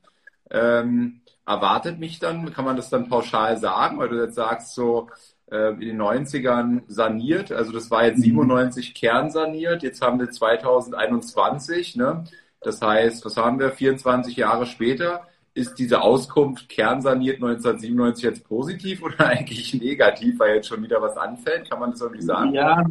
Ähm, 0.51 1.21
erwartet 1.47 2.01
mich 2.01 2.19
dann, 2.19 2.53
kann 2.53 2.65
man 2.65 2.77
das 2.77 2.91
dann 2.91 3.09
pauschal 3.09 3.57
sagen, 3.59 3.99
weil 3.99 4.09
du 4.09 4.21
jetzt 4.21 4.35
sagst, 4.35 4.75
so 4.75 5.09
äh, 5.51 5.73
in 5.73 5.81
den 5.81 6.03
90ern 6.03 6.83
saniert, 6.89 7.53
also 7.53 7.73
das 7.73 7.91
war 7.91 8.07
jetzt 8.07 8.23
97 8.23 8.91
mhm. 8.91 8.95
kernsaniert, 8.95 9.83
jetzt 9.83 10.03
haben 10.03 10.19
wir 10.19 10.31
2021, 10.31 11.97
ne? 11.97 12.25
Das 12.61 12.83
heißt, 12.83 13.25
was 13.25 13.37
haben 13.37 13.59
wir, 13.59 13.71
24 13.71 14.37
Jahre 14.37 14.67
später? 14.67 15.27
ist 15.57 15.79
diese 15.79 16.03
Auskunft 16.03 16.69
kernsaniert 16.69 17.37
1997 17.37 18.25
jetzt 18.25 18.45
positiv 18.45 19.03
oder 19.03 19.21
eigentlich 19.27 19.73
negativ, 19.75 20.39
weil 20.39 20.57
jetzt 20.57 20.69
schon 20.69 20.83
wieder 20.83 21.01
was 21.01 21.17
anfällt? 21.17 21.69
Kann 21.71 21.81
man 21.81 21.93
das 21.93 22.03
irgendwie 22.03 22.23
sagen? 22.23 22.53
Ja, 22.53 22.85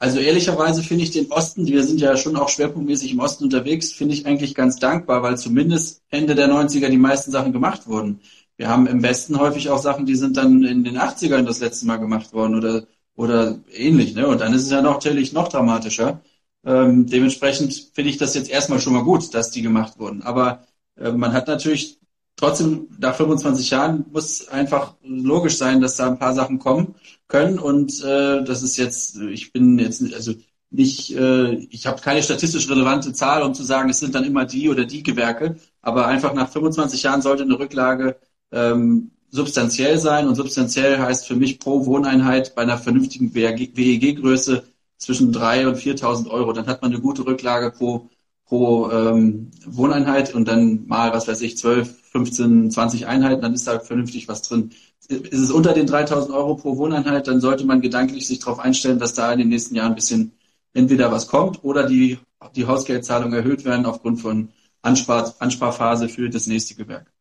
also 0.00 0.18
ehrlicherweise 0.18 0.82
finde 0.82 1.04
ich 1.04 1.10
den 1.10 1.30
Osten, 1.30 1.66
wir 1.66 1.84
sind 1.84 2.00
ja 2.00 2.16
schon 2.16 2.34
auch 2.36 2.48
schwerpunktmäßig 2.48 3.12
im 3.12 3.20
Osten 3.20 3.44
unterwegs, 3.44 3.92
finde 3.92 4.14
ich 4.14 4.26
eigentlich 4.26 4.54
ganz 4.54 4.78
dankbar, 4.78 5.22
weil 5.22 5.36
zumindest 5.36 6.02
Ende 6.08 6.34
der 6.34 6.48
90er 6.48 6.88
die 6.88 6.96
meisten 6.96 7.30
Sachen 7.30 7.52
gemacht 7.52 7.86
wurden. 7.86 8.20
Wir 8.60 8.68
haben 8.68 8.86
im 8.86 9.02
Westen 9.02 9.38
häufig 9.38 9.70
auch 9.70 9.78
Sachen, 9.78 10.04
die 10.04 10.16
sind 10.16 10.36
dann 10.36 10.64
in 10.64 10.84
den 10.84 10.98
80ern 10.98 11.44
das 11.44 11.60
letzte 11.60 11.86
Mal 11.86 11.96
gemacht 11.96 12.34
worden 12.34 12.54
oder, 12.54 12.84
oder 13.14 13.58
ähnlich. 13.72 14.14
Ne? 14.14 14.28
Und 14.28 14.42
dann 14.42 14.52
ist 14.52 14.64
es 14.64 14.70
ja 14.70 14.82
natürlich 14.82 15.32
noch 15.32 15.48
dramatischer. 15.48 16.20
Ähm, 16.66 17.06
dementsprechend 17.06 17.72
finde 17.94 18.10
ich 18.10 18.18
das 18.18 18.34
jetzt 18.34 18.50
erstmal 18.50 18.78
schon 18.78 18.92
mal 18.92 19.02
gut, 19.02 19.32
dass 19.32 19.50
die 19.50 19.62
gemacht 19.62 19.98
wurden. 19.98 20.20
Aber 20.20 20.66
äh, 20.98 21.10
man 21.10 21.32
hat 21.32 21.48
natürlich 21.48 22.00
trotzdem, 22.36 22.88
nach 22.98 23.14
25 23.14 23.70
Jahren 23.70 24.04
muss 24.12 24.46
einfach 24.48 24.94
logisch 25.02 25.56
sein, 25.56 25.80
dass 25.80 25.96
da 25.96 26.08
ein 26.08 26.18
paar 26.18 26.34
Sachen 26.34 26.58
kommen 26.58 26.96
können. 27.28 27.58
Und 27.58 28.04
äh, 28.04 28.44
das 28.44 28.62
ist 28.62 28.76
jetzt, 28.76 29.16
ich 29.16 29.54
bin 29.54 29.78
jetzt, 29.78 30.02
also 30.12 30.34
nicht, 30.68 31.16
äh, 31.16 31.54
ich 31.54 31.86
habe 31.86 32.02
keine 32.02 32.22
statistisch 32.22 32.68
relevante 32.68 33.14
Zahl, 33.14 33.42
um 33.42 33.54
zu 33.54 33.62
sagen, 33.62 33.88
es 33.88 34.00
sind 34.00 34.14
dann 34.14 34.24
immer 34.24 34.44
die 34.44 34.68
oder 34.68 34.84
die 34.84 35.02
Gewerke. 35.02 35.56
Aber 35.80 36.06
einfach 36.08 36.34
nach 36.34 36.50
25 36.50 37.02
Jahren 37.04 37.22
sollte 37.22 37.44
eine 37.44 37.58
Rücklage 37.58 38.18
ähm, 38.52 39.10
substanziell 39.30 39.98
sein. 39.98 40.28
Und 40.28 40.34
substanziell 40.34 40.98
heißt 40.98 41.26
für 41.26 41.36
mich 41.36 41.58
pro 41.58 41.86
Wohneinheit 41.86 42.54
bei 42.54 42.62
einer 42.62 42.78
vernünftigen 42.78 43.34
WEG-Größe 43.34 44.64
zwischen 44.98 45.32
3.000 45.32 45.66
und 45.68 45.78
4.000 45.78 46.30
Euro. 46.30 46.52
Dann 46.52 46.66
hat 46.66 46.82
man 46.82 46.92
eine 46.92 47.00
gute 47.00 47.26
Rücklage 47.26 47.70
pro 47.70 48.08
pro 48.50 48.90
ähm, 48.90 49.52
Wohneinheit 49.64 50.34
und 50.34 50.48
dann 50.48 50.86
mal, 50.88 51.12
was 51.12 51.28
weiß 51.28 51.40
ich, 51.42 51.56
12, 51.56 52.10
15, 52.10 52.70
20 52.72 53.06
Einheiten, 53.06 53.40
dann 53.40 53.54
ist 53.54 53.68
da 53.68 53.78
vernünftig 53.78 54.26
was 54.26 54.42
drin. 54.42 54.72
Ist 55.08 55.40
es 55.40 55.52
unter 55.52 55.72
den 55.72 55.86
3000 55.86 56.34
Euro 56.34 56.56
pro 56.56 56.76
Wohneinheit, 56.76 57.28
dann 57.28 57.40
sollte 57.40 57.64
man 57.64 57.80
gedanklich 57.80 58.26
sich 58.26 58.40
darauf 58.40 58.58
einstellen, 58.58 58.98
dass 58.98 59.14
da 59.14 59.32
in 59.32 59.38
den 59.38 59.48
nächsten 59.48 59.76
Jahren 59.76 59.92
ein 59.92 59.94
bisschen 59.94 60.32
entweder 60.74 61.12
was 61.12 61.28
kommt 61.28 61.62
oder 61.62 61.86
die, 61.86 62.18
die 62.56 62.66
Hausgeldzahlungen 62.66 63.34
erhöht 63.34 63.64
werden 63.64 63.86
aufgrund 63.86 64.20
von 64.20 64.48
Anspar, 64.82 65.32
Ansparphase 65.38 66.08
für 66.08 66.28
das 66.28 66.48
nächste 66.48 66.74
Gewerk. 66.74 67.12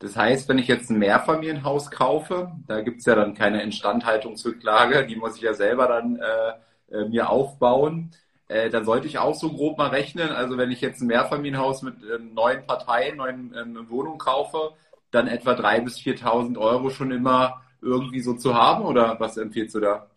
Das 0.00 0.16
heißt, 0.16 0.48
wenn 0.48 0.58
ich 0.58 0.66
jetzt 0.66 0.90
ein 0.90 0.98
Mehrfamilienhaus 0.98 1.90
kaufe, 1.90 2.52
da 2.66 2.80
gibt's 2.80 3.06
ja 3.06 3.14
dann 3.14 3.34
keine 3.34 3.62
Instandhaltungsrücklage, 3.62 5.06
die 5.06 5.16
muss 5.16 5.36
ich 5.36 5.42
ja 5.42 5.54
selber 5.54 5.86
dann 5.86 6.16
äh, 6.16 6.96
äh, 6.96 7.08
mir 7.08 7.30
aufbauen 7.30 8.10
äh, 8.50 8.68
dann 8.68 8.84
sollte 8.84 9.06
ich 9.06 9.18
auch 9.18 9.36
so 9.36 9.50
grob 9.50 9.78
mal 9.78 9.90
rechnen. 9.90 10.30
Also 10.30 10.58
wenn 10.58 10.72
ich 10.72 10.80
jetzt 10.80 11.00
ein 11.00 11.06
Mehrfamilienhaus 11.06 11.82
mit 11.82 11.94
äh, 12.02 12.18
neun 12.18 12.66
Parteien, 12.66 13.18
neun 13.18 13.54
ähm, 13.56 13.88
Wohnungen 13.88 14.18
kaufe, 14.18 14.72
dann 15.12 15.28
etwa 15.28 15.52
3.000 15.52 15.84
bis 15.84 15.98
4.000 15.98 16.58
Euro 16.58 16.90
schon 16.90 17.12
immer 17.12 17.62
irgendwie 17.80 18.20
so 18.20 18.34
zu 18.34 18.54
haben 18.54 18.84
oder 18.84 19.20
was 19.20 19.36
empfiehlst 19.36 19.76
du 19.76 19.80
da? 19.80 20.10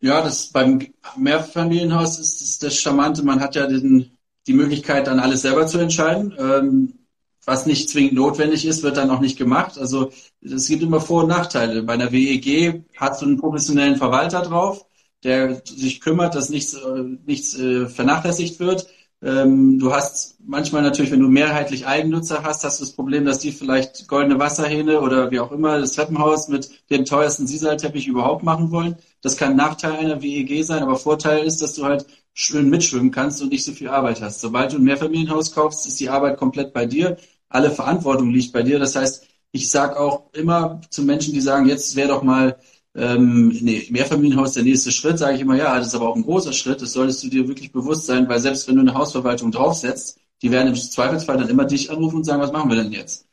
Ja, 0.00 0.20
das 0.20 0.48
beim 0.52 0.86
Mehrfamilienhaus 1.16 2.18
ist 2.18 2.42
das, 2.42 2.58
das 2.58 2.78
Charmante. 2.78 3.24
Man 3.24 3.40
hat 3.40 3.54
ja 3.54 3.66
den, 3.66 4.10
die 4.46 4.52
Möglichkeit, 4.52 5.06
dann 5.06 5.18
alles 5.18 5.40
selber 5.40 5.66
zu 5.66 5.78
entscheiden. 5.78 6.36
Ähm, 6.38 7.05
was 7.46 7.66
nicht 7.66 7.88
zwingend 7.88 8.14
notwendig 8.14 8.66
ist, 8.66 8.82
wird 8.82 8.98
dann 8.98 9.10
auch 9.10 9.20
nicht 9.20 9.38
gemacht. 9.38 9.78
Also 9.78 10.10
es 10.42 10.68
gibt 10.68 10.82
immer 10.82 11.00
Vor- 11.00 11.22
und 11.22 11.28
Nachteile. 11.28 11.82
Bei 11.82 11.94
einer 11.94 12.12
WEG 12.12 12.84
hast 12.96 13.22
du 13.22 13.26
einen 13.26 13.38
professionellen 13.38 13.96
Verwalter 13.96 14.42
drauf 14.42 14.86
der 15.26 15.62
sich 15.64 16.00
kümmert, 16.00 16.34
dass 16.34 16.50
nichts, 16.50 16.74
äh, 16.74 17.02
nichts 17.26 17.58
äh, 17.58 17.86
vernachlässigt 17.86 18.60
wird. 18.60 18.86
Ähm, 19.22 19.78
du 19.78 19.92
hast 19.92 20.36
manchmal 20.46 20.82
natürlich, 20.82 21.10
wenn 21.10 21.20
du 21.20 21.28
mehrheitlich 21.28 21.86
Eigennutzer 21.86 22.42
hast, 22.42 22.64
hast 22.64 22.80
du 22.80 22.84
das 22.84 22.92
Problem, 22.92 23.24
dass 23.24 23.38
die 23.38 23.50
vielleicht 23.50 24.08
goldene 24.08 24.38
Wasserhähne 24.38 25.00
oder 25.00 25.30
wie 25.30 25.40
auch 25.40 25.52
immer 25.52 25.80
das 25.80 25.92
Treppenhaus 25.92 26.48
mit 26.48 26.70
dem 26.90 27.04
teuersten 27.06 27.46
Siesalteppich 27.46 28.06
überhaupt 28.06 28.44
machen 28.44 28.70
wollen. 28.70 28.96
Das 29.22 29.36
kann 29.36 29.56
Nachteil 29.56 29.96
einer 29.96 30.22
WEG 30.22 30.62
sein, 30.64 30.82
aber 30.82 30.96
Vorteil 30.96 31.44
ist, 31.44 31.62
dass 31.62 31.74
du 31.74 31.84
halt 31.84 32.06
schön 32.34 32.68
mitschwimmen 32.68 33.10
kannst 33.10 33.42
und 33.42 33.50
nicht 33.50 33.64
so 33.64 33.72
viel 33.72 33.88
Arbeit 33.88 34.20
hast. 34.20 34.42
Sobald 34.42 34.72
du 34.72 34.76
ein 34.76 34.84
Mehrfamilienhaus 34.84 35.52
kaufst, 35.52 35.86
ist 35.86 35.98
die 35.98 36.10
Arbeit 36.10 36.36
komplett 36.36 36.74
bei 36.74 36.84
dir. 36.84 37.16
Alle 37.56 37.70
Verantwortung 37.70 38.30
liegt 38.30 38.52
bei 38.52 38.62
dir. 38.62 38.78
Das 38.78 38.96
heißt, 38.96 39.26
ich 39.52 39.70
sage 39.70 39.98
auch 39.98 40.32
immer 40.34 40.80
zu 40.90 41.02
Menschen, 41.02 41.32
die 41.32 41.40
sagen, 41.40 41.66
jetzt 41.66 41.96
wäre 41.96 42.08
doch 42.08 42.22
mal 42.22 42.58
ähm, 42.94 43.48
nee, 43.60 43.86
Mehrfamilienhaus 43.90 44.52
der 44.52 44.62
nächste 44.62 44.90
Schritt, 44.90 45.18
sage 45.18 45.36
ich 45.36 45.40
immer, 45.40 45.56
ja, 45.56 45.78
das 45.78 45.88
ist 45.88 45.94
aber 45.94 46.08
auch 46.08 46.16
ein 46.16 46.22
großer 46.22 46.52
Schritt, 46.52 46.80
das 46.82 46.92
solltest 46.92 47.22
du 47.22 47.28
dir 47.28 47.48
wirklich 47.48 47.72
bewusst 47.72 48.06
sein, 48.06 48.28
weil 48.28 48.40
selbst 48.40 48.68
wenn 48.68 48.76
du 48.76 48.82
eine 48.82 48.94
Hausverwaltung 48.94 49.52
draufsetzt, 49.52 50.18
die 50.42 50.50
werden 50.50 50.68
im 50.68 50.74
Zweifelsfall 50.74 51.38
dann 51.38 51.48
immer 51.48 51.64
dich 51.64 51.90
anrufen 51.90 52.16
und 52.16 52.24
sagen, 52.24 52.42
was 52.42 52.52
machen 52.52 52.70
wir 52.70 52.76
denn 52.76 52.92
jetzt? 52.92 53.26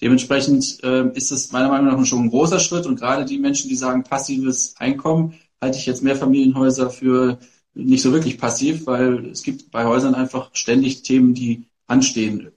Dementsprechend 0.00 0.82
äh, 0.84 1.08
ist 1.14 1.32
es 1.32 1.52
meiner 1.52 1.68
Meinung 1.68 1.86
nach 1.86 2.06
schon 2.06 2.24
ein 2.24 2.30
großer 2.30 2.60
Schritt 2.60 2.86
und 2.86 2.98
gerade 2.98 3.24
die 3.24 3.38
Menschen, 3.38 3.68
die 3.68 3.76
sagen 3.76 4.04
passives 4.04 4.74
Einkommen, 4.78 5.34
halte 5.60 5.78
ich 5.78 5.86
jetzt 5.86 6.02
Mehrfamilienhäuser 6.02 6.90
für 6.90 7.38
nicht 7.74 8.02
so 8.02 8.12
wirklich 8.12 8.38
passiv, 8.38 8.86
weil 8.86 9.26
es 9.26 9.42
gibt 9.42 9.70
bei 9.70 9.84
Häusern 9.84 10.14
einfach 10.14 10.50
ständig 10.52 11.02
Themen, 11.02 11.34
die 11.34 11.68
anstehen. 11.86 12.52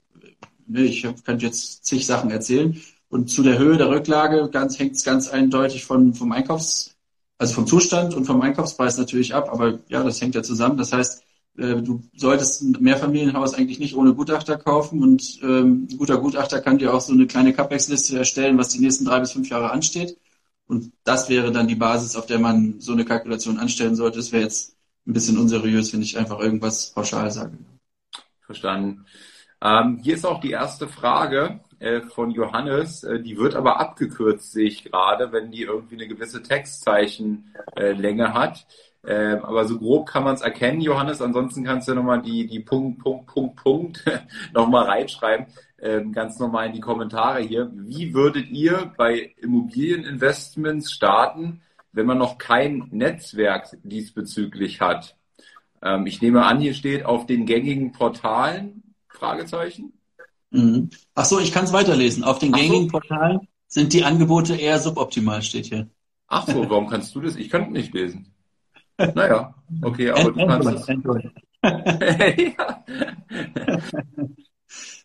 Ne, 0.72 0.84
ich 0.84 1.02
könnte 1.24 1.44
jetzt 1.44 1.84
zig 1.84 2.06
Sachen 2.06 2.30
erzählen. 2.30 2.80
Und 3.08 3.28
zu 3.30 3.42
der 3.42 3.58
Höhe 3.58 3.76
der 3.76 3.90
Rücklage 3.90 4.48
ganz, 4.50 4.78
hängt 4.78 4.96
es 4.96 5.04
ganz 5.04 5.28
eindeutig 5.28 5.84
von, 5.84 6.14
vom 6.14 6.32
Einkaufs, 6.32 6.96
also 7.36 7.54
vom 7.54 7.66
Zustand 7.66 8.14
und 8.14 8.24
vom 8.24 8.40
Einkaufspreis 8.40 8.96
natürlich 8.96 9.34
ab. 9.34 9.50
Aber 9.52 9.80
ja, 9.88 10.02
das 10.02 10.20
hängt 10.22 10.34
ja 10.34 10.42
zusammen. 10.42 10.78
Das 10.78 10.94
heißt, 10.94 11.22
äh, 11.58 11.82
du 11.82 12.02
solltest 12.16 12.62
ein 12.62 12.76
Mehrfamilienhaus 12.80 13.52
eigentlich 13.52 13.78
nicht 13.80 13.96
ohne 13.96 14.14
Gutachter 14.14 14.56
kaufen 14.56 15.02
und 15.02 15.40
ähm, 15.42 15.88
ein 15.90 15.98
guter 15.98 16.16
Gutachter 16.18 16.60
kann 16.62 16.78
dir 16.78 16.94
auch 16.94 17.02
so 17.02 17.12
eine 17.12 17.26
kleine 17.26 17.52
CapEx-Liste 17.52 18.16
erstellen, 18.16 18.56
was 18.56 18.70
die 18.70 18.80
nächsten 18.80 19.04
drei 19.04 19.20
bis 19.20 19.32
fünf 19.32 19.50
Jahre 19.50 19.70
ansteht. 19.70 20.16
Und 20.66 20.92
das 21.04 21.28
wäre 21.28 21.52
dann 21.52 21.68
die 21.68 21.74
Basis, 21.74 22.16
auf 22.16 22.24
der 22.24 22.38
man 22.38 22.80
so 22.80 22.92
eine 22.92 23.04
Kalkulation 23.04 23.58
anstellen 23.58 23.94
sollte. 23.94 24.16
Das 24.16 24.32
wäre 24.32 24.44
jetzt 24.44 24.74
ein 25.06 25.12
bisschen 25.12 25.36
unseriös, 25.36 25.92
wenn 25.92 26.00
ich 26.00 26.16
einfach 26.16 26.40
irgendwas 26.40 26.92
pauschal 26.94 27.30
sage. 27.30 27.58
Verstanden. 28.40 29.04
Ähm, 29.62 30.00
hier 30.02 30.14
ist 30.14 30.26
auch 30.26 30.40
die 30.40 30.50
erste 30.50 30.88
Frage. 30.88 31.60
Äh, 31.78 32.00
von 32.00 32.30
Johannes, 32.30 33.04
äh, 33.04 33.20
die 33.20 33.36
wird 33.36 33.54
aber 33.54 33.80
abgekürzt, 33.80 34.52
sehe 34.52 34.66
ich 34.66 34.84
gerade, 34.84 35.32
wenn 35.32 35.50
die 35.50 35.62
irgendwie 35.62 35.96
eine 35.96 36.08
gewisse 36.08 36.42
Textzeichenlänge 36.42 38.34
hat. 38.34 38.66
Ähm, 39.04 39.44
aber 39.44 39.64
so 39.64 39.78
grob 39.78 40.08
kann 40.08 40.24
man 40.24 40.34
es 40.34 40.42
erkennen, 40.42 40.80
Johannes. 40.80 41.20
Ansonsten 41.22 41.64
kannst 41.64 41.88
du 41.88 41.94
nochmal 41.94 42.22
die, 42.22 42.46
die 42.46 42.60
Punkt, 42.60 43.00
Punkt, 43.02 43.26
Punkt, 43.26 43.56
Punkt 43.56 44.04
nochmal 44.54 44.84
reinschreiben. 44.86 45.46
Ähm, 45.80 46.12
ganz 46.12 46.38
normal 46.38 46.68
in 46.68 46.74
die 46.74 46.80
Kommentare 46.80 47.40
hier. 47.40 47.70
Wie 47.74 48.14
würdet 48.14 48.48
ihr 48.50 48.92
bei 48.96 49.34
Immobilieninvestments 49.38 50.92
starten, 50.92 51.62
wenn 51.92 52.06
man 52.06 52.18
noch 52.18 52.38
kein 52.38 52.88
Netzwerk 52.92 53.76
diesbezüglich 53.82 54.80
hat? 54.80 55.16
Ähm, 55.82 56.06
ich 56.06 56.22
nehme 56.22 56.44
an, 56.46 56.60
hier 56.60 56.74
steht 56.74 57.04
auf 57.04 57.26
den 57.26 57.44
gängigen 57.46 57.90
Portalen, 57.90 58.91
Fragezeichen. 59.14 59.92
Mhm. 60.50 60.90
Ach 61.14 61.24
so, 61.24 61.40
ich 61.40 61.52
kann 61.52 61.64
es 61.64 61.72
weiterlesen. 61.72 62.24
Auf 62.24 62.38
den 62.38 62.52
gängigen 62.52 62.84
so. 62.84 62.98
Portalen 62.98 63.40
sind 63.68 63.92
die 63.92 64.04
Angebote 64.04 64.54
eher 64.54 64.78
suboptimal, 64.78 65.42
steht 65.42 65.66
hier. 65.66 65.88
Ach 66.28 66.46
so, 66.46 66.68
warum 66.68 66.88
kannst 66.88 67.14
du 67.14 67.20
das? 67.20 67.36
Ich 67.36 67.50
könnte 67.50 67.72
nicht 67.72 67.92
lesen. 67.94 68.32
Naja, 69.14 69.54
okay, 69.82 70.10
aber 70.10 70.32
du 70.32 70.46
kannst 70.46 70.68
es. 70.68 70.86
ja. 72.58 72.84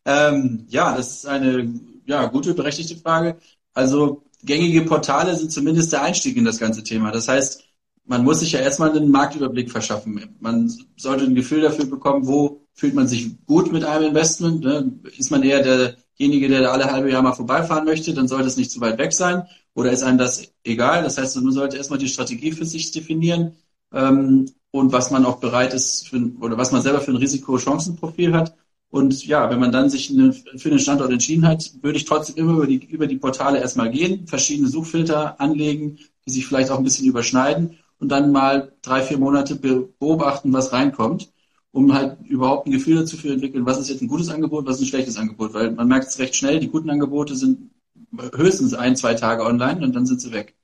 ähm, 0.30 0.66
ja, 0.70 0.96
das 0.96 1.18
ist 1.18 1.26
eine 1.26 1.74
ja, 2.06 2.26
gute, 2.28 2.54
berechtigte 2.54 2.98
Frage. 2.98 3.38
Also 3.74 4.24
gängige 4.44 4.84
Portale 4.84 5.36
sind 5.36 5.52
zumindest 5.52 5.94
der 5.94 6.04
Einstieg 6.04 6.38
in 6.38 6.46
das 6.46 6.60
ganze 6.60 6.84
Thema. 6.84 7.12
Das 7.12 7.28
heißt, 7.28 7.67
man 8.08 8.24
muss 8.24 8.40
sich 8.40 8.54
ja 8.54 8.60
erstmal 8.60 8.92
einen 8.92 9.12
Marktüberblick 9.12 9.70
verschaffen. 9.70 10.38
Man 10.40 10.74
sollte 10.96 11.26
ein 11.26 11.36
Gefühl 11.36 11.62
dafür 11.62 11.86
bekommen, 11.86 12.26
wo 12.26 12.62
fühlt 12.74 12.96
man 12.96 13.08
sich 13.08 13.46
gut 13.46 13.72
mit 13.72 13.84
einem 13.84 14.08
Investment. 14.08 14.64
Ne? 14.64 14.94
Ist 15.18 15.30
man 15.30 15.44
eher 15.44 15.62
derjenige, 15.62 16.48
der 16.48 16.62
da 16.62 16.72
alle 16.72 16.92
halbe 16.92 17.12
Jahr 17.12 17.22
mal 17.22 17.34
vorbeifahren 17.34 17.86
möchte, 17.86 18.14
dann 18.14 18.28
sollte 18.28 18.48
es 18.48 18.58
nicht 18.58 18.72
zu 18.72 18.80
weit 18.80 18.98
weg 18.98 19.12
sein. 19.12 19.44
Oder 19.74 19.92
ist 19.92 20.04
einem 20.04 20.18
das 20.18 20.54
egal? 20.64 21.04
Das 21.04 21.18
heißt, 21.18 21.36
man 21.42 21.52
sollte 21.52 21.78
erstmal 21.78 22.00
die 22.00 22.08
Strategie 22.08 22.54
für 22.54 22.66
sich 22.66 22.92
definieren 22.92 23.56
ähm, 23.94 24.50
und 24.72 24.94
was 24.94 25.12
man 25.12 25.26
auch 25.26 25.40
bereit 25.40 25.74
ist 25.74 26.08
für, 26.08 26.32
oder 26.40 26.58
was 26.58 26.72
man 26.72 26.82
selber 26.82 27.02
für 27.02 27.12
ein 27.12 27.18
Risiko-Chancen-Profil 27.18 28.34
hat. 28.34 28.56
Und 28.90 29.26
ja, 29.28 29.50
wenn 29.50 29.60
man 29.60 29.74
dann 29.74 29.90
sich 29.90 30.14
für 30.56 30.70
den 30.70 30.80
Standort 30.80 31.12
entschieden 31.12 31.46
hat, 31.46 31.72
würde 31.82 31.98
ich 31.98 32.06
trotzdem 32.06 32.38
immer 32.38 32.54
über 32.54 32.68
die, 32.68 32.86
über 32.86 33.06
die 33.06 33.18
Portale 33.18 33.60
erstmal 33.60 33.92
gehen, 33.92 34.28
verschiedene 34.28 34.70
Suchfilter 34.70 35.42
anlegen, 35.42 36.00
die 36.26 36.32
sich 36.32 36.48
vielleicht 36.48 36.72
auch 36.72 36.78
ein 36.78 36.86
bisschen 36.86 37.06
überschneiden 37.06 37.78
und 38.00 38.10
dann 38.10 38.32
mal 38.32 38.74
drei, 38.82 39.01
vier 39.01 39.18
Monate 39.18 39.56
beobachten, 39.56 40.54
was 40.54 40.74
reinkommt, 40.74 41.32
um 41.72 41.94
halt 41.94 42.18
überhaupt 42.27 42.68
ein 42.68 42.72
Gefühl 42.72 42.98
dazu 42.98 43.18
zu 43.18 43.30
entwickeln, 43.30 43.66
was 43.66 43.80
ist 43.80 43.89
jetzt 43.89 44.01
ein 44.01 44.08
gutes 44.08 44.30
Angebot, 44.30 44.66
was 44.66 44.77
ist 44.77 44.84
ein 44.84 44.88
schlechtes 44.88 45.18
Angebot. 45.18 45.54
Weil 45.54 45.72
man 45.72 45.88
merkt 45.88 46.08
es 46.08 46.20
recht 46.20 46.36
schnell, 46.36 46.60
die 46.60 46.70
guten 46.70 46.89
Angebote 46.89 47.36
sind 47.36 47.72
höchstens 48.36 48.74
ein, 48.74 48.96
zwei 48.96 49.13
Tage 49.13 49.44
online 49.44 49.84
und 49.84 49.96
dann 49.96 50.06
sind 50.06 50.22
sie 50.22 50.32
weg. 50.32 50.56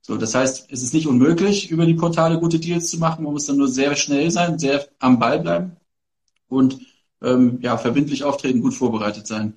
So, 0.00 0.16
das 0.16 0.34
heißt, 0.34 0.66
es 0.70 0.82
ist 0.82 0.94
nicht 0.94 1.06
unmöglich, 1.06 1.70
über 1.70 1.86
die 1.86 1.94
Portale 1.94 2.38
gute 2.40 2.58
Deals 2.58 2.90
zu 2.90 2.98
machen. 2.98 3.24
Man 3.24 3.32
muss 3.32 3.46
dann 3.46 3.56
nur 3.56 3.68
sehr 3.68 3.94
schnell 3.96 4.30
sein, 4.30 4.58
sehr 4.58 4.88
am 4.98 5.18
Ball 5.18 5.40
bleiben 5.40 5.76
und 6.48 6.78
ähm, 7.22 7.58
ja, 7.62 7.78
verbindlich 7.78 8.24
auftreten, 8.24 8.60
gut 8.60 8.74
vorbereitet 8.74 9.26
sein. 9.26 9.56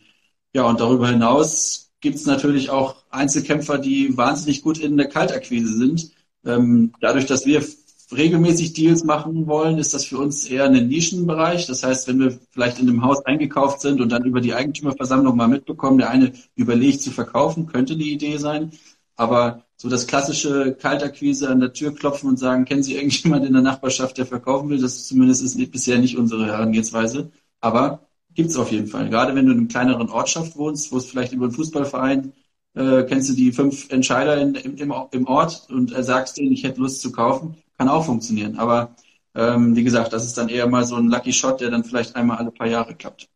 Ja, 0.53 0.63
und 0.63 0.79
darüber 0.79 1.09
hinaus 1.09 1.91
gibt 1.99 2.17
es 2.17 2.25
natürlich 2.27 2.69
auch 2.69 2.97
Einzelkämpfer, 3.09 3.79
die 3.79 4.15
wahnsinnig 4.17 4.61
gut 4.61 4.77
in 4.77 4.97
der 4.97 5.09
Kaltakquise 5.09 5.75
sind. 5.75 6.11
Ähm, 6.45 6.93
dadurch, 7.01 7.25
dass 7.25 7.45
wir 7.45 7.63
regelmäßig 8.11 8.73
Deals 8.73 9.03
machen 9.03 9.47
wollen, 9.47 9.77
ist 9.77 9.93
das 9.93 10.05
für 10.05 10.17
uns 10.17 10.45
eher 10.45 10.65
ein 10.65 10.87
Nischenbereich. 10.87 11.65
Das 11.67 11.83
heißt, 11.83 12.07
wenn 12.07 12.19
wir 12.19 12.39
vielleicht 12.51 12.79
in 12.79 12.87
einem 12.87 13.03
Haus 13.03 13.25
eingekauft 13.25 13.81
sind 13.81 13.99
und 13.99 14.11
dann 14.11 14.25
über 14.25 14.41
die 14.41 14.53
Eigentümerversammlung 14.53 15.35
mal 15.35 15.47
mitbekommen, 15.47 15.97
der 15.97 16.09
eine 16.09 16.31
überlegt 16.55 17.01
zu 17.01 17.11
verkaufen, 17.11 17.65
könnte 17.65 17.95
die 17.97 18.11
Idee 18.13 18.37
sein. 18.37 18.71
Aber 19.15 19.63
so 19.77 19.89
das 19.89 20.07
klassische 20.07 20.73
Kaltakquise 20.73 21.49
an 21.49 21.59
der 21.59 21.73
Tür 21.73 21.95
klopfen 21.95 22.29
und 22.29 22.37
sagen, 22.37 22.65
kennen 22.65 22.83
Sie 22.83 22.95
irgendjemand 22.95 23.45
in 23.45 23.53
der 23.53 23.61
Nachbarschaft, 23.61 24.17
der 24.17 24.25
verkaufen 24.25 24.69
will? 24.69 24.79
Das 24.79 25.07
zumindest 25.07 25.43
ist 25.43 25.71
bisher 25.71 25.97
nicht 25.97 26.17
unsere 26.17 26.45
Herangehensweise. 26.45 27.31
Aber 27.61 28.07
gibt's 28.33 28.57
auf 28.57 28.71
jeden 28.71 28.87
Fall. 28.87 29.09
Gerade 29.09 29.35
wenn 29.35 29.45
du 29.45 29.53
in 29.53 29.59
einer 29.59 29.67
kleineren 29.67 30.09
Ortschaft 30.09 30.55
wohnst, 30.57 30.91
wo 30.91 30.97
es 30.97 31.05
vielleicht 31.05 31.33
über 31.33 31.45
einen 31.45 31.53
Fußballverein 31.53 32.33
äh, 32.75 33.03
kennst 33.03 33.29
du 33.29 33.33
die 33.33 33.51
fünf 33.51 33.89
Entscheider 33.89 34.37
in, 34.37 34.55
im, 34.55 34.93
im 35.11 35.27
Ort 35.27 35.67
und 35.69 35.91
sagst 36.03 36.37
denen, 36.37 36.51
ich 36.51 36.63
hätte 36.63 36.81
Lust 36.81 37.01
zu 37.01 37.11
kaufen, 37.11 37.57
kann 37.77 37.89
auch 37.89 38.05
funktionieren. 38.05 38.57
Aber 38.57 38.95
ähm, 39.33 39.75
wie 39.75 39.83
gesagt, 39.83 40.13
das 40.13 40.25
ist 40.25 40.37
dann 40.37 40.49
eher 40.49 40.67
mal 40.67 40.85
so 40.85 40.95
ein 40.95 41.09
Lucky 41.09 41.33
Shot, 41.33 41.61
der 41.61 41.71
dann 41.71 41.83
vielleicht 41.83 42.15
einmal 42.15 42.37
alle 42.37 42.51
paar 42.51 42.67
Jahre 42.67 42.95
klappt. 42.95 43.27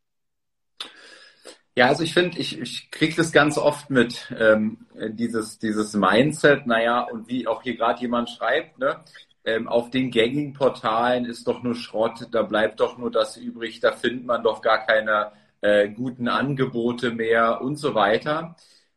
Ja, 1.75 1.87
also 1.87 2.03
ich 2.03 2.13
finde, 2.13 2.37
ich, 2.39 2.59
ich 2.59 2.91
kriege 2.91 3.15
das 3.15 3.31
ganz 3.31 3.57
oft 3.57 3.89
mit, 3.89 4.33
ähm, 4.37 4.85
dieses, 5.11 5.59
dieses 5.59 5.93
Mindset, 5.93 6.67
naja, 6.67 7.01
und 7.01 7.29
wie 7.29 7.47
auch 7.47 7.63
hier 7.63 7.77
gerade 7.77 8.01
jemand 8.01 8.29
schreibt, 8.29 8.79
ne, 8.79 8.99
ähm, 9.45 9.67
auf 9.69 9.89
den 9.89 10.11
gängigen 10.11 10.53
Portalen 10.53 11.25
ist 11.25 11.47
doch 11.47 11.63
nur 11.63 11.75
Schrott, 11.75 12.27
da 12.31 12.43
bleibt 12.43 12.81
doch 12.81 12.97
nur 12.97 13.11
das 13.11 13.37
übrig, 13.37 13.79
da 13.79 13.93
findet 13.93 14.25
man 14.25 14.43
doch 14.43 14.61
gar 14.61 14.85
keine 14.85 15.31
äh, 15.61 15.89
guten 15.89 16.27
Angebote 16.27 17.11
mehr 17.11 17.61
und 17.61 17.77
so 17.77 17.95
weiter. 17.95 18.55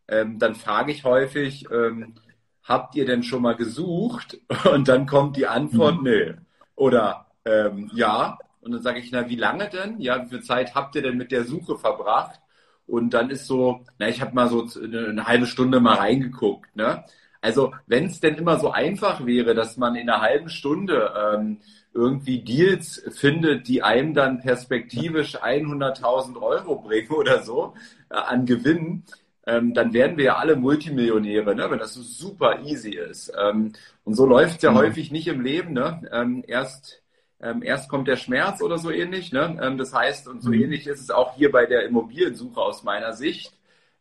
Ähm, 0.08 0.38
dann 0.38 0.54
frage 0.54 0.92
ich 0.92 1.04
häufig, 1.04 1.66
ähm, 1.70 2.14
habt 2.62 2.94
ihr 2.94 3.06
denn 3.06 3.22
schon 3.22 3.42
mal 3.42 3.56
gesucht? 3.56 4.38
Und 4.72 4.88
dann 4.88 5.06
kommt 5.06 5.36
die 5.36 5.46
Antwort, 5.46 5.98
mhm. 5.98 6.04
nö. 6.04 6.34
Oder 6.74 7.26
ähm, 7.44 7.90
ja. 7.94 8.38
Und 8.60 8.72
dann 8.72 8.82
sage 8.82 9.00
ich, 9.00 9.10
na, 9.10 9.28
wie 9.28 9.36
lange 9.36 9.68
denn? 9.68 10.00
Ja, 10.00 10.24
wie 10.24 10.28
viel 10.28 10.42
Zeit 10.42 10.74
habt 10.74 10.94
ihr 10.94 11.02
denn 11.02 11.16
mit 11.16 11.32
der 11.32 11.44
Suche 11.44 11.76
verbracht? 11.76 12.40
Und 12.86 13.14
dann 13.14 13.30
ist 13.30 13.46
so, 13.46 13.84
na, 13.98 14.08
ich 14.08 14.20
habe 14.20 14.34
mal 14.34 14.48
so 14.48 14.68
eine, 14.80 15.08
eine, 15.08 15.26
halbe 15.26 15.46
Stunde 15.46 15.80
mal 15.80 15.94
reingeguckt. 15.94 16.76
Ne? 16.76 17.04
Also 17.40 17.72
wenn 17.86 18.06
es 18.06 18.20
denn 18.20 18.36
immer 18.36 18.58
so 18.58 18.70
einfach 18.70 19.26
wäre, 19.26 19.54
dass 19.54 19.76
man 19.76 19.96
in 19.96 20.08
einer 20.08 20.20
halben 20.20 20.48
Stunde 20.48 21.12
ähm, 21.16 21.58
irgendwie 21.94 22.42
Deals 22.42 23.02
findet, 23.14 23.68
die 23.68 23.82
einem 23.82 24.14
dann 24.14 24.40
perspektivisch 24.40 25.42
100.000 25.42 26.40
Euro 26.40 26.76
bringen 26.76 27.10
oder 27.10 27.42
so 27.42 27.74
äh, 28.10 28.14
an 28.14 28.46
Gewinn, 28.46 29.04
ähm, 29.46 29.74
dann 29.74 29.92
werden 29.92 30.16
wir 30.16 30.24
ja 30.24 30.36
alle 30.36 30.56
Multimillionäre, 30.56 31.54
ne? 31.54 31.70
wenn 31.70 31.78
das 31.78 31.94
so 31.94 32.02
super 32.02 32.60
easy 32.64 32.90
ist. 32.90 33.32
Ähm, 33.40 33.72
und 34.04 34.14
so 34.14 34.26
läuft 34.26 34.56
es 34.56 34.62
ja 34.62 34.70
mhm. 34.70 34.76
häufig 34.76 35.10
nicht 35.10 35.26
im 35.26 35.40
Leben. 35.40 35.72
Ne? 35.72 36.08
Ähm, 36.12 36.44
erst, 36.46 37.02
ähm, 37.40 37.62
erst 37.62 37.88
kommt 37.88 38.06
der 38.06 38.16
Schmerz 38.16 38.62
oder 38.62 38.78
so 38.78 38.90
ähnlich. 38.90 39.32
Ne? 39.32 39.58
Ähm, 39.60 39.78
das 39.78 39.92
heißt, 39.92 40.28
und 40.28 40.42
so 40.42 40.50
mhm. 40.50 40.62
ähnlich 40.62 40.86
ist 40.86 41.00
es 41.00 41.10
auch 41.10 41.34
hier 41.34 41.50
bei 41.50 41.66
der 41.66 41.84
Immobiliensuche 41.84 42.60
aus 42.60 42.84
meiner 42.84 43.14
Sicht. 43.14 43.52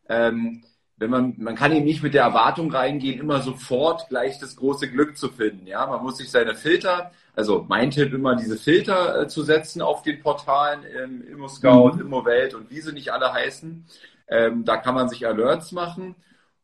Ähm, 0.07 0.63
wenn 1.01 1.09
man, 1.09 1.33
man 1.37 1.55
kann 1.55 1.71
eben 1.71 1.85
nicht 1.85 2.03
mit 2.03 2.13
der 2.13 2.21
Erwartung 2.21 2.71
reingehen, 2.71 3.19
immer 3.19 3.41
sofort 3.41 4.07
gleich 4.09 4.37
das 4.37 4.55
große 4.55 4.87
Glück 4.87 5.17
zu 5.17 5.29
finden. 5.29 5.65
Ja, 5.65 5.87
man 5.87 6.03
muss 6.03 6.17
sich 6.17 6.29
seine 6.29 6.53
Filter, 6.53 7.11
also 7.35 7.65
mein 7.67 7.89
Tipp 7.89 8.13
immer 8.13 8.35
diese 8.35 8.55
Filter 8.55 9.21
äh, 9.23 9.27
zu 9.27 9.41
setzen 9.41 9.81
auf 9.81 10.03
den 10.03 10.21
Portalen, 10.21 10.81
ähm, 10.95 11.23
ImmoScout, 11.27 11.93
mhm. 11.95 12.01
ImmoWelt 12.01 12.53
und 12.53 12.69
wie 12.69 12.81
sie 12.81 12.93
nicht 12.93 13.11
alle 13.11 13.33
heißen. 13.33 13.83
Ähm, 14.31 14.65
da 14.65 14.77
kann 14.77 14.95
man 14.95 15.09
sich 15.09 15.27
Alerts 15.27 15.71
machen 15.71 16.15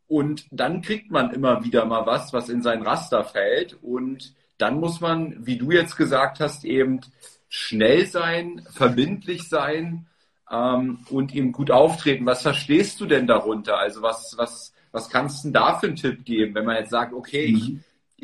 und 0.07 0.45
dann 0.51 0.81
kriegt 0.81 1.11
man 1.11 1.31
immer 1.31 1.63
wieder 1.63 1.85
mal 1.85 2.05
was, 2.05 2.31
was 2.31 2.49
in 2.49 2.61
sein 2.61 2.81
Raster 2.81 3.25
fällt. 3.25 3.77
Und 3.83 4.33
dann 4.57 4.79
muss 4.79 5.01
man, 5.01 5.45
wie 5.45 5.57
du 5.57 5.71
jetzt 5.71 5.97
gesagt 5.97 6.39
hast, 6.39 6.63
eben 6.63 7.01
schnell 7.49 8.05
sein, 8.05 8.65
verbindlich 8.71 9.49
sein 9.49 10.07
ähm, 10.49 10.99
und 11.09 11.35
eben 11.35 11.51
gut 11.51 11.71
auftreten. 11.71 12.25
Was 12.25 12.41
verstehst 12.41 12.99
du 13.01 13.05
denn 13.05 13.27
darunter? 13.27 13.77
Also 13.77 14.01
was, 14.01 14.33
was, 14.37 14.73
was 14.91 15.09
kannst 15.09 15.43
du 15.43 15.49
denn 15.49 15.53
da 15.53 15.77
für 15.77 15.87
einen 15.87 15.97
Tipp 15.97 16.23
geben, 16.23 16.55
wenn 16.55 16.65
man 16.65 16.77
jetzt 16.77 16.91
sagt, 16.91 17.13
okay, 17.13 17.51
mhm. 17.51 17.57
ich, 17.57 17.77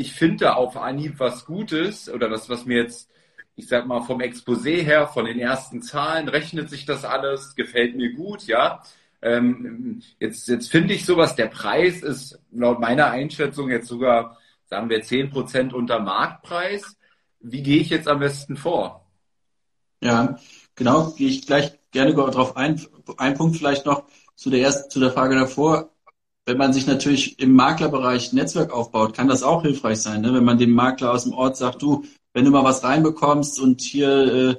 ich 0.08 0.14
finde 0.14 0.46
da 0.46 0.54
auf 0.54 0.78
Anhieb 0.78 1.20
was 1.20 1.46
Gutes 1.46 2.10
oder 2.10 2.30
das, 2.30 2.50
was 2.50 2.66
mir 2.66 2.78
jetzt 2.78 3.10
ich 3.56 3.68
sag 3.68 3.86
mal, 3.86 4.02
vom 4.02 4.20
Exposé 4.20 4.82
her, 4.82 5.08
von 5.08 5.26
den 5.26 5.40
ersten 5.40 5.82
Zahlen, 5.82 6.28
rechnet 6.28 6.70
sich 6.70 6.86
das 6.86 7.06
alles, 7.06 7.56
gefällt 7.56 7.96
mir 7.96 8.12
gut, 8.14 8.48
ja. 8.48 8.82
Ähm, 9.24 10.02
jetzt 10.20 10.50
jetzt 10.50 10.70
finde 10.70 10.94
ich 10.94 11.06
sowas, 11.06 11.36
der 11.36 11.48
Preis 11.48 12.04
ist 12.04 12.40
laut 12.52 12.82
meiner 12.82 13.10
Einschätzung 13.10 13.70
jetzt 13.70 13.88
sogar, 13.88 14.38
sagen 14.66 14.90
wir, 14.90 15.02
10 15.02 15.30
Prozent 15.30 15.74
unter 15.74 16.00
Marktpreis. 16.00 16.98
Wie 17.40 17.64
gehe 17.64 17.80
ich 17.80 17.90
jetzt 17.90 18.10
am 18.10 18.20
besten 18.20 18.58
vor? 18.58 19.08
Ja, 20.02 20.38
genau, 20.76 21.12
gehe 21.12 21.30
ich 21.30 21.48
gleich 21.48 21.80
gerne 21.92 22.14
darauf 22.14 22.58
ein. 22.58 22.82
Ein 23.18 23.36
Punkt 23.36 23.56
vielleicht 23.56 23.86
noch 23.86 24.04
zu 24.36 24.50
der 24.50 24.60
ersten, 24.60 24.90
zu 24.90 25.00
der 25.00 25.12
Frage 25.12 25.36
davor. 25.36 25.92
Wenn 26.46 26.58
man 26.58 26.74
sich 26.74 26.86
natürlich 26.86 27.40
im 27.40 27.54
Maklerbereich 27.54 28.34
Netzwerk 28.34 28.74
aufbaut, 28.74 29.16
kann 29.16 29.30
das 29.30 29.44
auch 29.44 29.62
hilfreich 29.62 30.02
sein. 30.02 30.20
Ne? 30.20 30.34
Wenn 30.34 30.44
man 30.44 30.58
dem 30.58 30.72
Makler 30.72 31.14
aus 31.14 31.24
dem 31.24 31.34
Ort 31.34 31.56
sagt, 31.56 31.82
du, 31.82 32.04
wenn 32.34 32.44
du 32.44 32.52
mal 32.52 32.66
was 32.66 32.84
reinbekommst 32.84 33.62
und 33.62 33.80
hier 33.80 34.10
äh, 34.34 34.56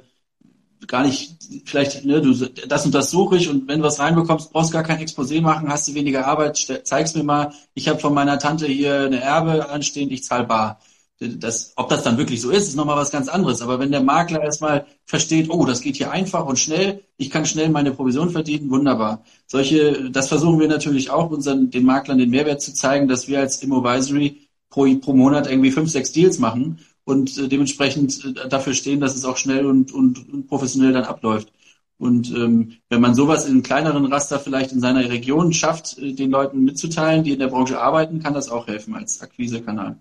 gar 0.87 1.05
nicht, 1.05 1.35
vielleicht, 1.65 2.05
ne, 2.05 2.21
du, 2.21 2.33
das 2.33 2.85
und 2.85 2.93
das 2.93 3.11
suche 3.11 3.37
ich 3.37 3.49
und 3.49 3.67
wenn 3.67 3.79
du 3.79 3.85
was 3.85 3.99
reinbekommst, 3.99 4.51
brauchst 4.51 4.71
gar 4.71 4.83
kein 4.83 4.99
Exposé 4.99 5.41
machen, 5.41 5.69
hast 5.69 5.87
du 5.87 5.93
weniger 5.93 6.27
Arbeit, 6.27 6.57
zeig's 6.83 7.15
mir 7.15 7.23
mal, 7.23 7.53
ich 7.73 7.87
habe 7.87 7.99
von 7.99 8.13
meiner 8.13 8.39
Tante 8.39 8.67
hier 8.67 9.01
eine 9.01 9.21
Erbe 9.21 9.69
anstehend, 9.69 10.11
ich 10.11 10.23
zahl 10.23 10.45
bar. 10.45 10.79
Das, 11.19 11.71
ob 11.77 11.87
das 11.87 12.03
dann 12.03 12.17
wirklich 12.17 12.41
so 12.41 12.51
ist, 12.51 12.67
ist 12.67 12.75
nochmal 12.75 12.97
was 12.97 13.09
ganz 13.09 13.29
anderes. 13.29 13.61
Aber 13.61 13.79
wenn 13.79 13.89
der 13.89 14.03
Makler 14.03 14.43
erstmal 14.43 14.85
versteht, 15.05 15.49
oh, 15.49 15.65
das 15.65 15.79
geht 15.79 15.95
hier 15.95 16.11
einfach 16.11 16.45
und 16.45 16.59
schnell, 16.59 17.03
ich 17.15 17.29
kann 17.29 17.45
schnell 17.45 17.69
meine 17.69 17.93
Provision 17.93 18.31
verdienen, 18.31 18.69
wunderbar. 18.69 19.23
Solche, 19.47 20.11
das 20.11 20.27
versuchen 20.27 20.59
wir 20.59 20.67
natürlich 20.67 21.09
auch, 21.11 21.31
unseren, 21.31 21.69
den 21.71 21.85
Maklern 21.85 22.17
den 22.17 22.31
Mehrwert 22.31 22.61
zu 22.61 22.73
zeigen, 22.73 23.07
dass 23.07 23.29
wir 23.29 23.39
als 23.39 23.63
Immovisory 23.63 24.49
pro, 24.69 24.93
pro 24.97 25.13
Monat 25.13 25.47
irgendwie 25.49 25.71
fünf, 25.71 25.89
sechs 25.89 26.11
Deals 26.11 26.37
machen 26.37 26.79
und 27.05 27.37
äh, 27.37 27.47
dementsprechend 27.47 28.25
äh, 28.25 28.49
dafür 28.49 28.73
stehen, 28.73 28.99
dass 28.99 29.15
es 29.15 29.25
auch 29.25 29.37
schnell 29.37 29.65
und, 29.65 29.93
und, 29.93 30.27
und 30.31 30.47
professionell 30.47 30.93
dann 30.93 31.05
abläuft. 31.05 31.53
Und 31.97 32.29
ähm, 32.31 32.73
wenn 32.89 32.99
man 32.99 33.15
sowas 33.15 33.47
in 33.47 33.63
kleineren 33.63 34.05
Raster 34.11 34.39
vielleicht 34.39 34.73
in 34.73 34.81
seiner 34.81 35.09
Region 35.09 35.53
schafft, 35.53 35.97
äh, 35.97 36.13
den 36.13 36.31
Leuten 36.31 36.63
mitzuteilen, 36.65 37.23
die 37.23 37.31
in 37.31 37.39
der 37.39 37.47
Branche 37.47 37.79
arbeiten, 37.79 38.19
kann 38.21 38.33
das 38.33 38.49
auch 38.49 38.67
helfen 38.67 38.95
als 38.95 39.21
Akquisekanal. 39.21 39.97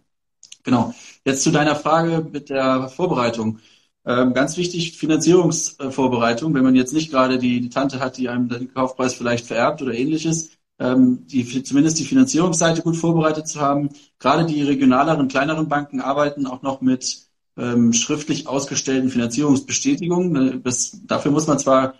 Genau. 0.64 0.95
Jetzt 1.25 1.43
zu 1.43 1.51
deiner 1.51 1.77
Frage 1.77 2.27
mit 2.33 2.51
der 2.51 2.88
Vorbereitung. 2.88 3.61
Ähm, 4.07 4.35
ganz 4.35 4.57
wichtig, 4.57 4.99
Finanzierungsvorbereitung. 4.99 6.55
Wenn 6.55 6.64
man 6.64 6.75
jetzt 6.75 6.93
nicht 6.93 7.11
gerade 7.11 7.38
die, 7.38 7.61
die 7.61 7.71
Tante 7.71 8.01
hat, 8.01 8.17
die 8.19 8.29
einem 8.29 8.49
den 8.49 8.73
Kaufpreis 8.73 9.14
vielleicht 9.14 9.47
vererbt 9.47 9.83
oder 9.83 9.95
ähnliches, 9.95 10.51
ähm, 10.79 11.27
die, 11.27 11.63
zumindest 11.63 11.99
die 11.99 12.05
Finanzierungsseite 12.05 12.83
gut 12.83 12.97
vorbereitet 12.97 13.49
zu 13.49 13.61
haben. 13.61 13.91
Gerade 14.19 14.47
die 14.47 14.63
regionaleren, 14.63 15.29
kleineren 15.29 15.69
Banken 15.69 16.01
arbeiten 16.01 16.47
auch 16.47 16.63
noch 16.63 16.81
mit 16.81 17.29
ähm, 17.57 17.93
schriftlich 17.93 18.49
ausgestellten 18.49 19.11
Finanzierungsbestätigungen. 19.11 20.63
Das, 20.63 20.99
dafür 21.07 21.31
muss 21.31 21.47
man 21.47 21.59
zwar 21.59 21.95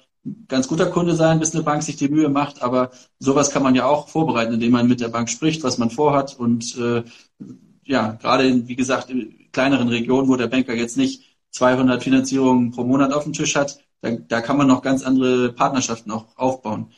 ganz 0.49 0.69
guter 0.69 0.87
Kunde 0.87 1.15
sein, 1.15 1.39
bis 1.39 1.55
eine 1.55 1.63
Bank 1.63 1.83
sich 1.83 1.97
die 1.97 2.09
Mühe 2.09 2.29
macht, 2.29 2.63
aber 2.63 2.91
sowas 3.19 3.51
kann 3.51 3.63
man 3.63 3.75
ja 3.75 3.85
auch 3.87 4.09
vorbereiten, 4.09 4.55
indem 4.55 4.73
man 4.73 4.89
mit 4.89 5.01
der 5.01 5.09
Bank 5.09 5.29
spricht, 5.29 5.63
was 5.63 5.79
man 5.79 5.91
vorhat 5.91 6.39
und 6.39 6.77
äh, 6.79 7.03
ja, 7.85 8.13
gerade 8.13 8.47
in, 8.47 8.67
wie 8.67 8.77
gesagt, 8.77 9.11
in 9.11 9.51
kleineren 9.53 9.89
Regionen, 9.89 10.29
wo 10.29 10.37
der 10.37 10.47
Banker 10.47 10.75
jetzt 10.75 10.97
nicht 10.97 11.23
200 11.51 12.03
Finanzierungen 12.03 12.71
pro 12.71 12.85
Monat 12.85 13.13
auf 13.13 13.25
dem 13.25 13.35
Tisch 13.35 13.55
hat, 13.55 13.79
da, 14.01 14.11
da 14.13 14.41
kann 14.41 14.57
man 14.57 14.67
noch 14.67 14.83
ganz 14.83 15.03
andere 15.03 15.53
Partnerschaften 15.53 16.11
auch 16.11 16.27
aufbauen. 16.37 16.89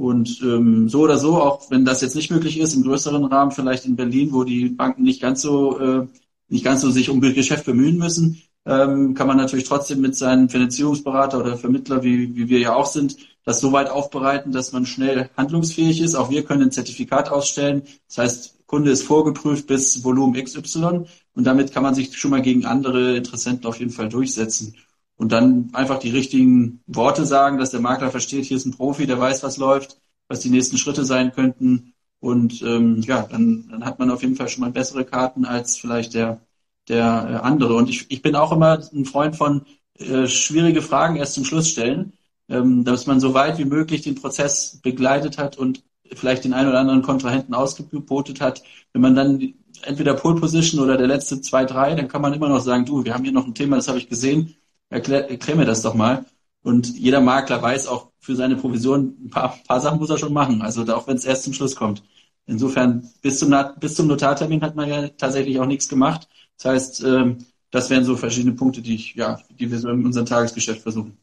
Und 0.00 0.40
ähm, 0.42 0.88
so 0.88 1.00
oder 1.02 1.18
so, 1.18 1.42
auch 1.42 1.70
wenn 1.70 1.84
das 1.84 2.00
jetzt 2.00 2.16
nicht 2.16 2.30
möglich 2.30 2.58
ist, 2.58 2.74
im 2.74 2.84
größeren 2.84 3.22
Rahmen 3.26 3.50
vielleicht 3.50 3.84
in 3.84 3.96
Berlin, 3.96 4.32
wo 4.32 4.44
die 4.44 4.70
Banken 4.70 5.02
nicht 5.02 5.20
ganz 5.20 5.42
so 5.42 5.78
äh, 5.78 6.06
nicht 6.48 6.64
ganz 6.64 6.80
so 6.80 6.90
sich 6.90 7.10
um 7.10 7.20
Geschäft 7.20 7.66
bemühen 7.66 7.98
müssen, 7.98 8.40
ähm, 8.64 9.12
kann 9.12 9.26
man 9.26 9.36
natürlich 9.36 9.68
trotzdem 9.68 10.00
mit 10.00 10.16
seinem 10.16 10.48
Finanzierungsberater 10.48 11.38
oder 11.38 11.58
Vermittler, 11.58 12.02
wie, 12.02 12.34
wie 12.34 12.48
wir 12.48 12.60
ja 12.60 12.74
auch 12.74 12.86
sind, 12.86 13.18
das 13.44 13.60
so 13.60 13.72
weit 13.72 13.90
aufbereiten, 13.90 14.52
dass 14.52 14.72
man 14.72 14.86
schnell 14.86 15.28
handlungsfähig 15.36 16.00
ist. 16.00 16.14
Auch 16.14 16.30
wir 16.30 16.46
können 16.46 16.62
ein 16.62 16.72
Zertifikat 16.72 17.30
ausstellen. 17.30 17.82
Das 18.08 18.16
heißt, 18.16 18.66
Kunde 18.66 18.92
ist 18.92 19.02
vorgeprüft 19.02 19.66
bis 19.66 20.02
Volumen 20.02 20.42
XY 20.42 21.04
und 21.34 21.44
damit 21.44 21.72
kann 21.72 21.82
man 21.82 21.94
sich 21.94 22.16
schon 22.16 22.30
mal 22.30 22.40
gegen 22.40 22.64
andere 22.64 23.16
Interessenten 23.16 23.66
auf 23.66 23.78
jeden 23.78 23.92
Fall 23.92 24.08
durchsetzen. 24.08 24.74
Und 25.20 25.32
dann 25.32 25.68
einfach 25.74 25.98
die 25.98 26.08
richtigen 26.08 26.80
Worte 26.86 27.26
sagen, 27.26 27.58
dass 27.58 27.72
der 27.72 27.80
Makler 27.80 28.10
versteht, 28.10 28.46
hier 28.46 28.56
ist 28.56 28.64
ein 28.64 28.72
Profi, 28.72 29.06
der 29.06 29.20
weiß, 29.20 29.42
was 29.42 29.58
läuft, 29.58 29.98
was 30.28 30.40
die 30.40 30.48
nächsten 30.48 30.78
Schritte 30.78 31.04
sein 31.04 31.32
könnten. 31.32 31.92
Und 32.20 32.62
ähm, 32.62 33.02
ja, 33.02 33.28
dann, 33.30 33.68
dann 33.70 33.84
hat 33.84 33.98
man 33.98 34.10
auf 34.10 34.22
jeden 34.22 34.34
Fall 34.34 34.48
schon 34.48 34.62
mal 34.62 34.70
bessere 34.70 35.04
Karten 35.04 35.44
als 35.44 35.76
vielleicht 35.76 36.14
der, 36.14 36.40
der 36.88 37.04
äh, 37.04 37.46
andere. 37.46 37.74
Und 37.74 37.90
ich, 37.90 38.10
ich 38.10 38.22
bin 38.22 38.34
auch 38.34 38.50
immer 38.50 38.80
ein 38.94 39.04
Freund 39.04 39.36
von 39.36 39.66
äh, 39.98 40.26
schwierige 40.26 40.80
Fragen 40.80 41.16
erst 41.16 41.34
zum 41.34 41.44
Schluss 41.44 41.68
stellen, 41.68 42.14
ähm, 42.48 42.84
dass 42.84 43.06
man 43.06 43.20
so 43.20 43.34
weit 43.34 43.58
wie 43.58 43.66
möglich 43.66 44.00
den 44.00 44.14
Prozess 44.14 44.80
begleitet 44.82 45.36
hat 45.36 45.58
und 45.58 45.84
vielleicht 46.14 46.44
den 46.44 46.54
einen 46.54 46.70
oder 46.70 46.80
anderen 46.80 47.02
Kontrahenten 47.02 47.52
ausgebotet 47.52 48.40
hat. 48.40 48.62
Wenn 48.94 49.02
man 49.02 49.14
dann 49.14 49.52
entweder 49.82 50.14
Pole 50.14 50.40
Position 50.40 50.80
oder 50.80 50.96
der 50.96 51.08
letzte 51.08 51.42
zwei, 51.42 51.66
drei, 51.66 51.94
dann 51.94 52.08
kann 52.08 52.22
man 52.22 52.32
immer 52.32 52.48
noch 52.48 52.60
sagen, 52.60 52.86
du, 52.86 53.04
wir 53.04 53.12
haben 53.12 53.24
hier 53.24 53.34
noch 53.34 53.46
ein 53.46 53.54
Thema, 53.54 53.76
das 53.76 53.88
habe 53.88 53.98
ich 53.98 54.08
gesehen, 54.08 54.56
erklär, 54.90 55.30
erklär 55.30 55.56
mir 55.56 55.64
das 55.64 55.82
doch 55.82 55.94
mal. 55.94 56.26
Und 56.62 56.98
jeder 56.98 57.20
Makler 57.20 57.62
weiß 57.62 57.86
auch 57.86 58.10
für 58.18 58.36
seine 58.36 58.56
Provision, 58.56 59.16
ein 59.24 59.30
paar, 59.30 59.58
paar 59.66 59.80
Sachen 59.80 59.98
muss 59.98 60.10
er 60.10 60.18
schon 60.18 60.34
machen, 60.34 60.60
also 60.60 60.82
auch 60.94 61.06
wenn 61.06 61.16
es 61.16 61.24
erst 61.24 61.44
zum 61.44 61.54
Schluss 61.54 61.74
kommt. 61.74 62.02
Insofern, 62.46 63.08
bis 63.22 63.38
zum, 63.38 63.54
bis 63.78 63.94
zum 63.94 64.08
Notartermin 64.08 64.60
hat 64.62 64.74
man 64.74 64.88
ja 64.88 65.08
tatsächlich 65.08 65.58
auch 65.58 65.66
nichts 65.66 65.88
gemacht. 65.88 66.28
Das 66.58 66.72
heißt, 66.72 67.04
ähm, 67.04 67.46
das 67.70 67.88
wären 67.88 68.04
so 68.04 68.16
verschiedene 68.16 68.54
Punkte, 68.54 68.82
die 68.82 68.96
ich, 68.96 69.14
ja, 69.14 69.40
die 69.50 69.70
wir 69.70 69.78
so 69.78 69.88
in 69.88 70.04
unserem 70.04 70.26
Tagesgeschäft 70.26 70.82
versuchen. 70.82 71.16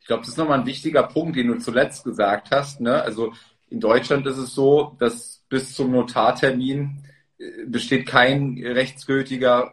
Ich 0.00 0.06
glaube, 0.06 0.22
das 0.22 0.30
ist 0.30 0.36
nochmal 0.36 0.60
ein 0.60 0.66
wichtiger 0.66 1.04
Punkt, 1.04 1.36
den 1.36 1.48
du 1.48 1.58
zuletzt 1.58 2.04
gesagt 2.04 2.50
hast. 2.50 2.80
Ne? 2.80 3.00
Also 3.00 3.32
in 3.68 3.80
Deutschland 3.80 4.26
ist 4.26 4.36
es 4.36 4.54
so, 4.54 4.96
dass 4.98 5.44
bis 5.48 5.74
zum 5.74 5.92
Notartermin 5.92 7.04
äh, 7.38 7.64
besteht 7.66 8.06
kein 8.06 8.60
rechtsgültiger 8.62 9.72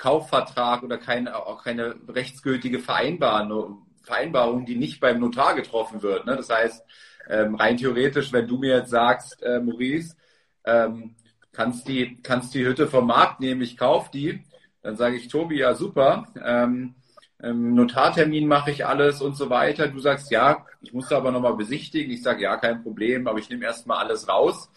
Kaufvertrag 0.00 0.82
oder 0.82 0.96
keine, 0.96 1.36
auch 1.36 1.62
keine 1.62 1.94
rechtsgültige 2.08 2.78
Vereinbarung, 2.78 4.64
die 4.64 4.76
nicht 4.76 4.98
beim 4.98 5.20
Notar 5.20 5.54
getroffen 5.54 6.00
wird. 6.00 6.24
Ne? 6.24 6.36
Das 6.36 6.48
heißt, 6.48 6.82
ähm, 7.28 7.54
rein 7.54 7.76
theoretisch, 7.76 8.32
wenn 8.32 8.48
du 8.48 8.56
mir 8.56 8.76
jetzt 8.76 8.90
sagst, 8.90 9.42
äh, 9.42 9.60
Maurice, 9.60 10.16
ähm, 10.64 11.16
kannst 11.52 11.86
die, 11.86 12.18
kannst 12.22 12.54
die 12.54 12.64
Hütte 12.64 12.86
vom 12.86 13.06
Markt 13.08 13.40
nehmen, 13.40 13.60
ich 13.60 13.76
kauf 13.76 14.10
die, 14.10 14.42
dann 14.82 14.96
sage 14.96 15.16
ich, 15.16 15.28
Tobi, 15.28 15.58
ja 15.58 15.74
super, 15.74 16.28
ähm, 16.42 16.94
ähm, 17.42 17.74
Notartermin 17.74 18.48
mache 18.48 18.70
ich 18.70 18.86
alles 18.86 19.20
und 19.20 19.36
so 19.36 19.50
weiter. 19.50 19.88
Du 19.88 19.98
sagst, 19.98 20.30
ja, 20.30 20.64
ich 20.80 20.94
muss 20.94 21.08
da 21.08 21.18
aber 21.18 21.30
nochmal 21.30 21.56
besichtigen. 21.56 22.10
Ich 22.10 22.22
sage, 22.22 22.42
ja, 22.42 22.56
kein 22.56 22.82
Problem, 22.82 23.26
aber 23.26 23.38
ich 23.38 23.50
nehme 23.50 23.64
erstmal 23.66 23.98
alles 23.98 24.28
raus. 24.28 24.70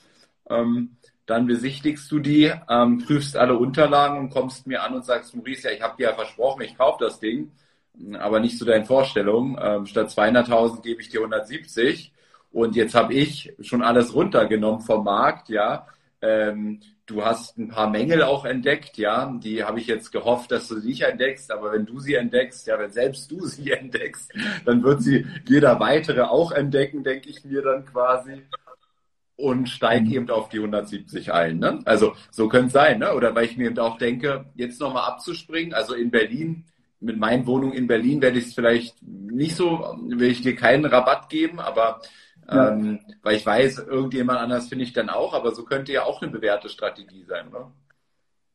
Ähm, 0.50 0.98
dann 1.26 1.48
besichtigst 1.48 2.12
du 2.12 2.20
die, 2.20 2.52
ähm, 2.70 3.00
prüfst 3.06 3.38
alle 3.38 3.58
Unterlagen 3.58 4.20
und 4.20 4.30
kommst 4.30 4.68
mir 4.68 4.84
an 4.84 4.94
und 4.94 5.06
sagst, 5.06 5.36
Maurice, 5.36 5.68
ja, 5.68 5.74
ich 5.74 5.82
habe 5.82 5.96
dir 5.98 6.10
ja 6.10 6.14
versprochen, 6.14 6.62
ich 6.64 6.78
kaufe 6.78 7.04
das 7.04 7.20
Ding, 7.20 7.52
aber 8.20 8.40
nicht 8.40 8.58
zu 8.58 8.66
deinen 8.66 8.86
Vorstellungen. 8.86 9.58
Ähm, 9.62 9.86
statt 9.86 10.10
200.000 10.10 10.82
gebe 10.82 11.02
ich 11.02 11.10
dir 11.10 11.20
170 11.20 12.12
und 12.52 12.76
jetzt 12.76 12.94
habe 12.94 13.14
ich 13.14 13.54
schon 13.62 13.82
alles 13.82 14.14
runtergenommen 14.14 14.82
vom 14.82 15.04
Markt, 15.04 15.50
ja. 15.50 15.88
Ähm, 16.22 16.80
du 17.06 17.26
hast 17.26 17.58
ein 17.58 17.68
paar 17.68 17.90
Mängel 17.90 18.24
auch 18.24 18.46
entdeckt, 18.46 18.98
ja. 18.98 19.34
Die 19.42 19.64
habe 19.64 19.80
ich 19.80 19.88
jetzt 19.88 20.12
gehofft, 20.12 20.52
dass 20.52 20.68
du 20.68 20.80
sie 20.80 20.90
nicht 20.90 21.02
entdeckst, 21.02 21.52
aber 21.52 21.72
wenn 21.72 21.86
du 21.86 22.00
sie 22.00 22.16
entdeckst, 22.16 22.68
ja, 22.68 22.78
wenn 22.80 22.92
selbst 22.92 23.32
du 23.32 23.46
sie 23.46 23.72
entdeckst, 23.80 24.32
dann 24.66 24.84
wird 24.84 25.02
sie 25.02 25.26
jeder 25.48 25.80
weitere 25.80 26.22
auch 26.22 26.52
entdecken, 26.52 27.04
denke 27.04 27.30
ich 27.30 27.44
mir 27.46 27.62
dann 27.62 27.86
quasi. 27.86 28.44
Und 29.36 29.68
steige 29.68 30.06
mhm. 30.06 30.14
eben 30.14 30.30
auf 30.30 30.50
die 30.50 30.58
170 30.58 31.34
ein. 31.34 31.60
Ne? 31.60 31.80
Also 31.86 32.14
so 32.30 32.48
könnte 32.48 32.68
es 32.68 32.74
sein, 32.74 33.00
ne? 33.00 33.14
Oder 33.14 33.34
weil 33.34 33.46
ich 33.46 33.58
mir 33.58 33.68
eben 33.68 33.80
auch 33.80 33.98
denke, 33.98 34.46
jetzt 34.54 34.80
nochmal 34.80 35.10
abzuspringen, 35.10 35.74
also 35.74 35.96
in 35.96 36.12
Berlin, 36.12 36.66
mit 37.00 37.18
meinen 37.18 37.48
Wohnungen 37.48 37.74
in 37.74 37.88
Berlin 37.88 38.22
werde 38.22 38.38
ich 38.38 38.46
es 38.46 38.54
vielleicht 38.54 38.96
nicht 39.02 39.56
so, 39.56 39.98
will 40.08 40.30
ich 40.30 40.42
dir 40.42 40.56
keinen 40.56 40.86
Rabatt 40.86 41.30
geben, 41.30 41.60
aber 41.60 42.00
ja. 42.50 42.72
Ähm, 42.72 43.00
weil 43.22 43.38
ich 43.38 43.46
weiß, 43.46 43.80
irgendjemand 43.80 44.40
anders 44.40 44.68
finde 44.68 44.84
ich 44.84 44.94
dann 44.94 45.10
auch, 45.10 45.34
aber 45.34 45.54
so 45.56 45.64
könnte 45.64 45.94
ja 45.94 46.04
auch 46.04 46.22
eine 46.22 46.32
bewährte 46.32 46.70
Strategie 46.70 47.24
sein, 47.28 47.48
oder? 47.48 47.72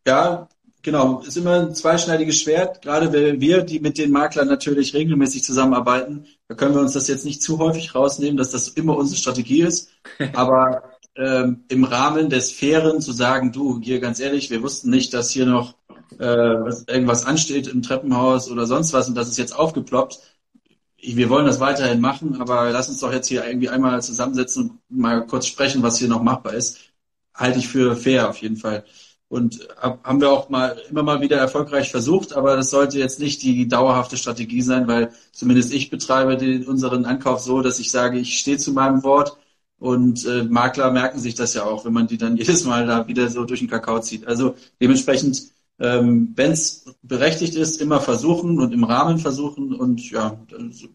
Ja, 0.06 0.48
genau. 0.82 1.20
Ist 1.20 1.36
immer 1.36 1.60
ein 1.60 1.74
zweischneidiges 1.74 2.40
Schwert. 2.40 2.82
Gerade 2.82 3.12
wenn 3.12 3.40
wir, 3.40 3.62
die 3.62 3.80
mit 3.80 3.98
den 3.98 4.10
Maklern 4.10 4.48
natürlich 4.48 4.94
regelmäßig 4.94 5.42
zusammenarbeiten, 5.44 6.26
da 6.48 6.54
können 6.54 6.74
wir 6.74 6.80
uns 6.80 6.92
das 6.94 7.08
jetzt 7.08 7.24
nicht 7.24 7.42
zu 7.42 7.58
häufig 7.58 7.94
rausnehmen, 7.94 8.36
dass 8.36 8.50
das 8.50 8.68
immer 8.68 8.96
unsere 8.96 9.18
Strategie 9.18 9.62
ist. 9.62 9.90
Aber 10.34 10.92
ähm, 11.14 11.64
im 11.68 11.84
Rahmen 11.84 12.30
des 12.30 12.52
Fairen 12.52 13.00
zu 13.00 13.12
sagen, 13.12 13.52
du, 13.52 13.80
hier 13.80 14.00
ganz 14.00 14.20
ehrlich, 14.20 14.50
wir 14.50 14.62
wussten 14.62 14.90
nicht, 14.90 15.14
dass 15.14 15.30
hier 15.30 15.46
noch 15.46 15.74
äh, 16.18 16.24
irgendwas 16.24 17.26
ansteht 17.26 17.68
im 17.68 17.82
Treppenhaus 17.82 18.50
oder 18.50 18.66
sonst 18.66 18.92
was 18.92 19.08
und 19.08 19.14
das 19.14 19.28
ist 19.28 19.38
jetzt 19.38 19.56
aufgeploppt 19.56 20.20
wir 21.00 21.30
wollen 21.30 21.46
das 21.46 21.60
weiterhin 21.60 22.00
machen, 22.00 22.40
aber 22.40 22.70
lass 22.70 22.88
uns 22.88 23.00
doch 23.00 23.12
jetzt 23.12 23.28
hier 23.28 23.46
irgendwie 23.46 23.68
einmal 23.68 24.02
zusammensetzen 24.02 24.80
und 24.88 24.98
mal 24.98 25.26
kurz 25.26 25.46
sprechen, 25.46 25.82
was 25.82 25.98
hier 25.98 26.08
noch 26.08 26.22
machbar 26.22 26.54
ist. 26.54 26.78
Halte 27.34 27.58
ich 27.60 27.68
für 27.68 27.96
fair 27.96 28.28
auf 28.28 28.38
jeden 28.38 28.56
Fall. 28.56 28.84
Und 29.28 29.68
haben 29.78 30.20
wir 30.22 30.30
auch 30.30 30.48
mal 30.48 30.80
immer 30.88 31.02
mal 31.02 31.20
wieder 31.20 31.36
erfolgreich 31.36 31.90
versucht, 31.90 32.32
aber 32.32 32.56
das 32.56 32.70
sollte 32.70 32.98
jetzt 32.98 33.20
nicht 33.20 33.42
die 33.42 33.68
dauerhafte 33.68 34.16
Strategie 34.16 34.62
sein, 34.62 34.88
weil 34.88 35.12
zumindest 35.32 35.72
ich 35.72 35.90
betreibe 35.90 36.38
den, 36.38 36.66
unseren 36.66 37.04
Ankauf 37.04 37.40
so, 37.40 37.60
dass 37.60 37.78
ich 37.78 37.90
sage, 37.90 38.18
ich 38.18 38.38
stehe 38.38 38.56
zu 38.56 38.72
meinem 38.72 39.02
Wort 39.02 39.36
und 39.78 40.24
äh, 40.26 40.44
Makler 40.44 40.90
merken 40.90 41.18
sich 41.20 41.34
das 41.34 41.52
ja 41.54 41.64
auch, 41.64 41.84
wenn 41.84 41.92
man 41.92 42.06
die 42.06 42.16
dann 42.16 42.36
jedes 42.38 42.64
Mal 42.64 42.86
da 42.86 43.06
wieder 43.06 43.28
so 43.28 43.44
durch 43.44 43.60
den 43.60 43.68
Kakao 43.68 44.00
zieht. 44.00 44.26
Also 44.26 44.54
dementsprechend 44.80 45.52
ähm, 45.80 46.32
wenn 46.34 46.52
es 46.52 46.96
berechtigt 47.02 47.54
ist, 47.54 47.80
immer 47.80 48.00
versuchen 48.00 48.58
und 48.58 48.72
im 48.72 48.84
Rahmen 48.84 49.18
versuchen 49.18 49.74
und 49.74 50.10
ja, 50.10 50.38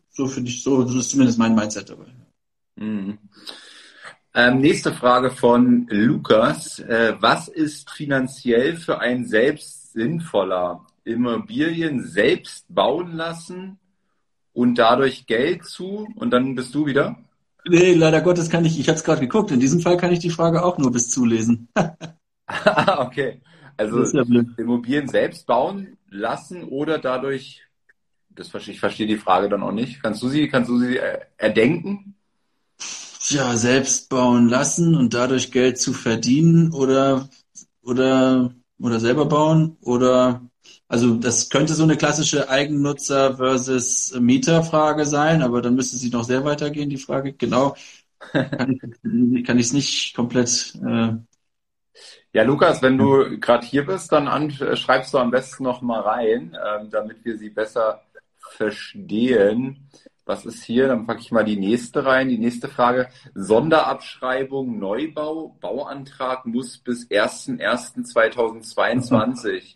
so 0.10 0.28
finde 0.28 0.50
ich, 0.50 0.62
so, 0.62 0.86
so 0.86 1.00
ist 1.00 1.10
zumindest 1.10 1.40
mein 1.40 1.56
Mindset 1.56 1.90
dabei. 1.90 2.08
Mhm. 2.76 3.18
Ähm, 4.36 4.62
nächste 4.62 4.94
Frage 4.94 5.30
von 5.30 5.86
Lukas. 5.90 6.80
Äh, 6.80 7.16
was 7.20 7.48
ist 7.48 7.92
finanziell 7.92 8.78
für 8.78 9.00
einen 9.00 9.28
selbst 9.28 9.94
sinnvoller? 9.94 10.88
Immobilien 11.04 12.04
selbst 12.04 12.66
bauen 12.68 13.12
lassen 13.12 13.78
und 14.54 14.76
dadurch 14.80 15.28
Geld 15.28 15.66
zu 15.66 16.08
und 16.16 16.32
dann 16.32 16.56
bist 16.56 16.74
du 16.74 16.88
wieder? 16.88 17.16
Nee, 17.66 17.94
leider 17.94 18.22
Gottes 18.22 18.50
kann 18.50 18.66
ich, 18.66 18.80
ich 18.80 18.88
habe 18.88 18.98
es 18.98 19.04
gerade 19.04 19.22
geguckt, 19.22 19.52
in 19.52 19.60
diesem 19.60 19.82
Fall 19.82 19.98
kann 19.98 20.12
ich 20.12 20.20
die 20.20 20.32
Frage 20.32 20.64
auch 20.64 20.80
nur 20.80 20.92
bis 20.92 21.12
zulesen. 21.12 21.68
okay. 22.98 23.40
Also 23.78 24.04
ja 24.04 24.24
Immobilien 24.58 25.08
selbst 25.08 25.46
bauen 25.46 25.98
lassen 26.10 26.64
oder 26.64 26.98
dadurch, 26.98 27.62
das 28.30 28.54
ich 28.54 28.80
verstehe 28.80 29.08
die 29.08 29.18
Frage 29.18 29.48
dann 29.50 29.64
auch 29.64 29.72
nicht. 29.72 30.02
Kannst 30.02 30.24
du 30.24 30.30
sie, 30.30 30.48
kannst 30.48 30.70
du 30.70 30.80
sie 30.80 31.00
erdenken? 31.38 32.16
Ja, 33.30 33.56
selbst 33.58 34.10
bauen 34.10 34.50
lassen 34.50 34.96
und 34.96 35.14
dadurch 35.14 35.52
Geld 35.52 35.80
zu 35.80 35.94
verdienen 35.94 36.74
oder 36.74 37.30
oder 37.82 38.54
oder 38.80 39.00
selber 39.00 39.26
bauen 39.26 39.78
oder 39.82 40.42
also 40.88 41.16
das 41.16 41.50
könnte 41.50 41.74
so 41.74 41.84
eine 41.84 41.98
klassische 41.98 42.50
Eigennutzer 42.50 43.38
versus 43.38 44.14
Mieter-Frage 44.20 45.06
sein, 45.06 45.42
aber 45.42 45.62
dann 45.62 45.76
müsste 45.76 45.98
sie 45.98 46.10
noch 46.10 46.24
sehr 46.24 46.46
weitergehen, 46.46 46.90
die 46.90 46.98
Frage. 46.98 47.34
Genau. 47.34 47.76
Kann 48.32 48.72
ich, 48.74 49.44
kann 49.46 49.58
ich 49.60 49.68
es 49.68 49.74
nicht 49.74 50.16
komplett 50.16 50.76
äh, 50.86 51.14
ja, 52.34 52.44
Lukas, 52.44 52.82
wenn 52.82 52.98
du 52.98 53.40
gerade 53.40 53.66
hier 53.66 53.86
bist, 53.86 54.12
dann 54.12 54.28
an, 54.28 54.50
äh, 54.50 54.76
schreibst 54.76 55.14
du 55.14 55.20
am 55.20 55.30
besten 55.30 55.64
noch 55.64 55.82
mal 55.82 56.02
rein, 56.02 56.58
ähm, 56.66 56.90
damit 56.90 57.24
wir 57.24 57.38
sie 57.38 57.50
besser 57.52 58.02
verstehen. 58.58 59.88
Was 60.26 60.46
ist 60.46 60.64
hier? 60.64 60.88
Dann 60.88 61.06
packe 61.06 61.20
ich 61.22 61.32
mal 61.32 61.44
die 61.44 61.58
nächste 61.58 62.06
rein. 62.06 62.30
Die 62.30 62.38
nächste 62.38 62.70
Frage. 62.70 63.10
Sonderabschreibung 63.36 64.80
Neubau. 64.80 65.58
Bauantrag 65.60 66.46
muss 66.46 66.78
bis 66.78 67.10
1.1.2022 67.10 69.76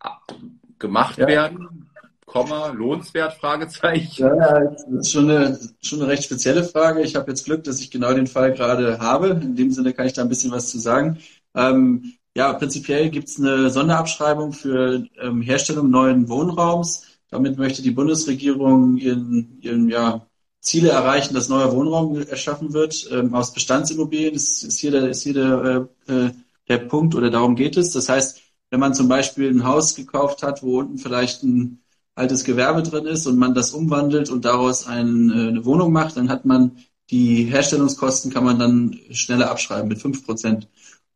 gemacht 0.78 1.18
ja. 1.18 1.26
werden. 1.26 1.90
Komma, 2.24 2.68
lohnenswert? 2.68 3.34
Fragezeichen. 3.34 4.22
Ja, 4.22 4.60
das 4.60 4.86
ist 4.88 5.12
schon 5.12 5.30
eine, 5.30 5.58
schon 5.82 6.00
eine 6.00 6.10
recht 6.10 6.24
spezielle 6.24 6.64
Frage. 6.64 7.02
Ich 7.02 7.16
habe 7.16 7.30
jetzt 7.30 7.44
Glück, 7.44 7.64
dass 7.64 7.80
ich 7.80 7.90
genau 7.90 8.14
den 8.14 8.26
Fall 8.26 8.52
gerade 8.52 8.98
habe. 8.98 9.28
In 9.28 9.54
dem 9.54 9.70
Sinne 9.70 9.92
kann 9.92 10.06
ich 10.06 10.14
da 10.14 10.22
ein 10.22 10.30
bisschen 10.30 10.50
was 10.50 10.70
zu 10.70 10.78
sagen. 10.78 11.18
Ähm, 11.54 12.14
ja, 12.34 12.52
prinzipiell 12.54 13.10
gibt 13.10 13.28
es 13.28 13.38
eine 13.38 13.70
Sonderabschreibung 13.70 14.52
für 14.52 15.04
ähm, 15.20 15.42
Herstellung 15.42 15.90
neuen 15.90 16.28
Wohnraums. 16.28 17.06
Damit 17.34 17.58
möchte 17.58 17.82
die 17.82 17.90
Bundesregierung 17.90 18.96
ihren, 18.96 19.58
ihren 19.60 19.88
ja, 19.88 20.24
Ziele 20.60 20.90
erreichen, 20.90 21.34
dass 21.34 21.48
neuer 21.48 21.72
Wohnraum 21.72 22.16
erschaffen 22.16 22.72
wird. 22.72 23.08
Ähm, 23.10 23.34
aus 23.34 23.52
Bestandsimmobilien 23.52 24.34
ist, 24.34 24.62
ist 24.62 24.78
hier, 24.78 24.92
der, 24.92 25.08
ist 25.08 25.24
hier 25.24 25.34
der, 25.34 25.88
äh, 26.06 26.30
der 26.68 26.78
Punkt 26.78 27.16
oder 27.16 27.30
darum 27.30 27.56
geht 27.56 27.76
es. 27.76 27.90
Das 27.90 28.08
heißt, 28.08 28.40
wenn 28.70 28.78
man 28.78 28.94
zum 28.94 29.08
Beispiel 29.08 29.50
ein 29.50 29.64
Haus 29.64 29.96
gekauft 29.96 30.44
hat, 30.44 30.62
wo 30.62 30.78
unten 30.78 30.98
vielleicht 30.98 31.42
ein 31.42 31.82
altes 32.14 32.44
Gewerbe 32.44 32.84
drin 32.84 33.06
ist 33.06 33.26
und 33.26 33.36
man 33.36 33.52
das 33.52 33.72
umwandelt 33.72 34.30
und 34.30 34.44
daraus 34.44 34.86
ein, 34.86 35.30
äh, 35.30 35.48
eine 35.48 35.64
Wohnung 35.64 35.90
macht, 35.92 36.16
dann 36.16 36.28
hat 36.28 36.44
man 36.44 36.76
die 37.10 37.46
Herstellungskosten 37.46 38.32
kann 38.32 38.44
man 38.44 38.60
dann 38.60 38.96
schneller 39.10 39.50
abschreiben 39.50 39.88
mit 39.88 40.00
fünf 40.00 40.24
Prozent. 40.24 40.68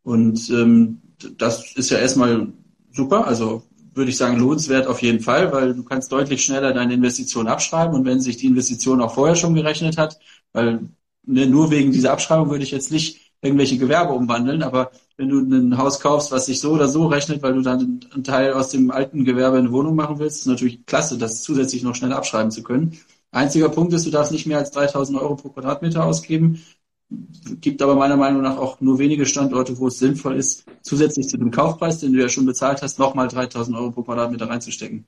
Und 0.02 0.50
ähm, 0.50 1.00
das 1.38 1.76
ist 1.76 1.90
ja 1.90 1.98
erstmal 1.98 2.48
super. 2.90 3.24
Also 3.24 3.62
würde 3.98 4.10
ich 4.10 4.16
sagen, 4.16 4.38
lohnenswert 4.38 4.86
auf 4.86 5.02
jeden 5.02 5.20
Fall, 5.20 5.52
weil 5.52 5.74
du 5.74 5.84
kannst 5.84 6.10
deutlich 6.10 6.42
schneller 6.42 6.72
deine 6.72 6.94
Investition 6.94 7.48
abschreiben 7.48 7.94
und 7.94 8.06
wenn 8.06 8.20
sich 8.20 8.38
die 8.38 8.46
Investition 8.46 9.02
auch 9.02 9.14
vorher 9.14 9.36
schon 9.36 9.54
gerechnet 9.54 9.98
hat, 9.98 10.18
weil 10.52 10.88
ne, 11.24 11.46
nur 11.46 11.70
wegen 11.70 11.92
dieser 11.92 12.12
Abschreibung 12.12 12.48
würde 12.50 12.64
ich 12.64 12.70
jetzt 12.70 12.90
nicht 12.90 13.32
irgendwelche 13.42 13.76
Gewerbe 13.78 14.14
umwandeln, 14.14 14.62
aber 14.62 14.90
wenn 15.16 15.28
du 15.28 15.40
ein 15.40 15.76
Haus 15.76 16.00
kaufst, 16.00 16.32
was 16.32 16.46
sich 16.46 16.60
so 16.60 16.72
oder 16.72 16.88
so 16.88 17.06
rechnet, 17.06 17.42
weil 17.42 17.54
du 17.54 17.60
dann 17.60 18.00
einen 18.12 18.24
Teil 18.24 18.52
aus 18.52 18.70
dem 18.70 18.90
alten 18.90 19.24
Gewerbe 19.24 19.58
in 19.58 19.66
eine 19.66 19.72
Wohnung 19.72 19.94
machen 19.94 20.18
willst, 20.18 20.40
ist 20.40 20.46
natürlich 20.46 20.86
klasse, 20.86 21.18
das 21.18 21.42
zusätzlich 21.42 21.82
noch 21.82 21.94
schnell 21.94 22.12
abschreiben 22.12 22.50
zu 22.50 22.62
können. 22.62 22.98
Einziger 23.30 23.68
Punkt 23.68 23.92
ist, 23.92 24.06
du 24.06 24.10
darfst 24.10 24.32
nicht 24.32 24.46
mehr 24.46 24.58
als 24.58 24.70
3000 24.70 25.20
Euro 25.20 25.36
pro 25.36 25.50
Quadratmeter 25.50 26.04
ausgeben 26.04 26.62
gibt 27.10 27.80
aber 27.82 27.94
meiner 27.94 28.16
Meinung 28.16 28.42
nach 28.42 28.58
auch 28.58 28.80
nur 28.80 28.98
wenige 28.98 29.24
Standorte, 29.26 29.78
wo 29.78 29.88
es 29.88 29.98
sinnvoll 29.98 30.36
ist, 30.36 30.64
zusätzlich 30.82 31.28
zu 31.28 31.38
dem 31.38 31.50
Kaufpreis, 31.50 32.00
den 32.00 32.12
du 32.12 32.20
ja 32.20 32.28
schon 32.28 32.46
bezahlt 32.46 32.82
hast, 32.82 32.98
nochmal 32.98 33.28
3000 33.28 33.76
Euro 33.76 33.90
pro 33.92 34.02
Quadratmeter 34.02 34.48
reinzustecken. 34.48 35.06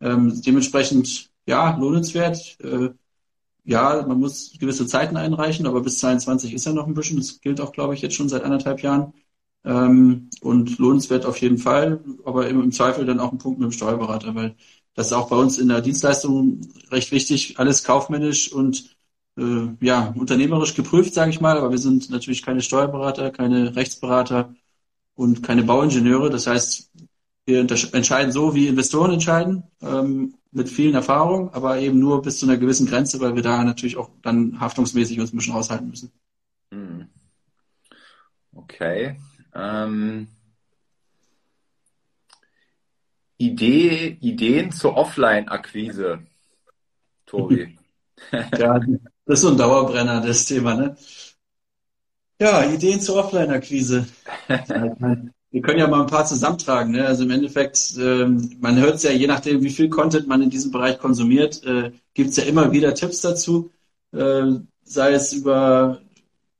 Ähm, 0.00 0.42
dementsprechend, 0.44 1.30
ja, 1.46 1.76
lohnenswert. 1.76 2.58
Äh, 2.60 2.90
ja, 3.64 4.04
man 4.06 4.20
muss 4.20 4.52
gewisse 4.58 4.86
Zeiten 4.86 5.16
einreichen, 5.16 5.66
aber 5.66 5.82
bis 5.82 5.98
22 5.98 6.54
ist 6.54 6.66
ja 6.66 6.72
noch 6.72 6.86
ein 6.86 6.94
bisschen. 6.94 7.16
Das 7.18 7.40
gilt 7.40 7.60
auch, 7.60 7.72
glaube 7.72 7.94
ich, 7.94 8.02
jetzt 8.02 8.14
schon 8.14 8.28
seit 8.28 8.44
anderthalb 8.44 8.82
Jahren. 8.82 9.12
Ähm, 9.64 10.30
und 10.40 10.78
lohnenswert 10.78 11.26
auf 11.26 11.38
jeden 11.38 11.58
Fall, 11.58 12.00
aber 12.24 12.48
im, 12.48 12.62
im 12.62 12.72
Zweifel 12.72 13.04
dann 13.04 13.20
auch 13.20 13.32
ein 13.32 13.38
Punkt 13.38 13.58
mit 13.58 13.66
dem 13.70 13.72
Steuerberater, 13.72 14.34
weil 14.34 14.56
das 14.94 15.08
ist 15.08 15.12
auch 15.12 15.28
bei 15.28 15.36
uns 15.36 15.58
in 15.58 15.68
der 15.68 15.80
Dienstleistung 15.82 16.60
recht 16.90 17.12
wichtig, 17.12 17.58
alles 17.58 17.84
kaufmännisch 17.84 18.52
und 18.52 18.95
äh, 19.38 19.68
ja, 19.80 20.14
unternehmerisch 20.16 20.74
geprüft, 20.74 21.14
sage 21.14 21.30
ich 21.30 21.40
mal, 21.40 21.58
aber 21.58 21.70
wir 21.70 21.78
sind 21.78 22.10
natürlich 22.10 22.42
keine 22.42 22.62
Steuerberater, 22.62 23.30
keine 23.30 23.76
Rechtsberater 23.76 24.54
und 25.14 25.42
keine 25.42 25.62
Bauingenieure. 25.62 26.30
Das 26.30 26.46
heißt, 26.46 26.90
wir 27.46 27.60
entscheiden 27.60 28.32
so, 28.32 28.54
wie 28.54 28.66
Investoren 28.66 29.12
entscheiden, 29.12 29.64
ähm, 29.80 30.34
mit 30.50 30.68
vielen 30.68 30.94
Erfahrungen, 30.94 31.50
aber 31.50 31.78
eben 31.78 31.98
nur 31.98 32.22
bis 32.22 32.38
zu 32.38 32.46
einer 32.46 32.56
gewissen 32.56 32.86
Grenze, 32.86 33.20
weil 33.20 33.34
wir 33.34 33.42
da 33.42 33.62
natürlich 33.62 33.96
auch 33.96 34.10
dann 34.22 34.58
haftungsmäßig 34.58 35.20
uns 35.20 35.32
ein 35.32 35.36
bisschen 35.36 35.54
aushalten 35.54 35.88
müssen. 35.88 36.10
Hm. 36.72 37.08
Okay. 38.52 39.16
Ähm, 39.54 40.28
Idee, 43.38 44.16
Ideen 44.20 44.72
zur 44.72 44.96
Offline-Akquise, 44.96 46.26
Tobi. 47.26 47.78
ja, 48.58 48.80
das 49.26 49.40
ist 49.40 49.42
so 49.42 49.50
ein 49.50 49.56
Dauerbrenner, 49.56 50.20
das 50.20 50.46
Thema, 50.46 50.74
ne? 50.74 50.96
Ja, 52.40 52.64
Ideen 52.64 53.00
zur 53.00 53.16
Offline-Akquise. 53.16 54.06
Wir 55.50 55.62
können 55.62 55.78
ja 55.78 55.86
mal 55.86 56.02
ein 56.02 56.06
paar 56.06 56.26
zusammentragen. 56.26 56.92
Ne? 56.92 57.06
Also 57.06 57.24
im 57.24 57.30
Endeffekt, 57.30 57.94
ähm, 57.98 58.56
man 58.60 58.78
hört 58.78 58.96
es 58.96 59.04
ja, 59.04 59.10
je 59.10 59.26
nachdem, 59.26 59.62
wie 59.62 59.70
viel 59.70 59.88
Content 59.88 60.26
man 60.26 60.42
in 60.42 60.50
diesem 60.50 60.70
Bereich 60.70 60.98
konsumiert, 60.98 61.64
äh, 61.64 61.92
gibt 62.12 62.30
es 62.30 62.36
ja 62.36 62.44
immer 62.44 62.72
wieder 62.72 62.94
Tipps 62.94 63.22
dazu. 63.22 63.70
Äh, 64.12 64.52
sei 64.84 65.12
es 65.12 65.32
über 65.32 66.02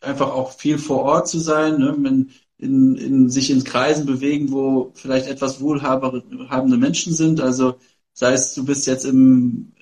einfach 0.01 0.33
auch 0.33 0.53
viel 0.53 0.79
vor 0.79 1.03
Ort 1.03 1.29
zu 1.29 1.39
sein, 1.39 1.79
ne? 1.79 1.95
in, 2.09 2.31
in, 2.59 2.97
in, 2.97 3.31
sich 3.31 3.51
in 3.51 3.65
Kreisen 3.65 4.07
bewegen, 4.07 4.51
wo 4.51 4.93
vielleicht 4.95 5.27
etwas 5.27 5.61
wohlhabende 5.61 6.77
Menschen 6.79 7.13
sind. 7.13 7.41
Also 7.41 7.77
sei 8.15 8.33
es, 8.33 8.55
du 8.55 8.65
bist 8.65 8.87
jetzt 8.87 9.05
im, 9.05 9.73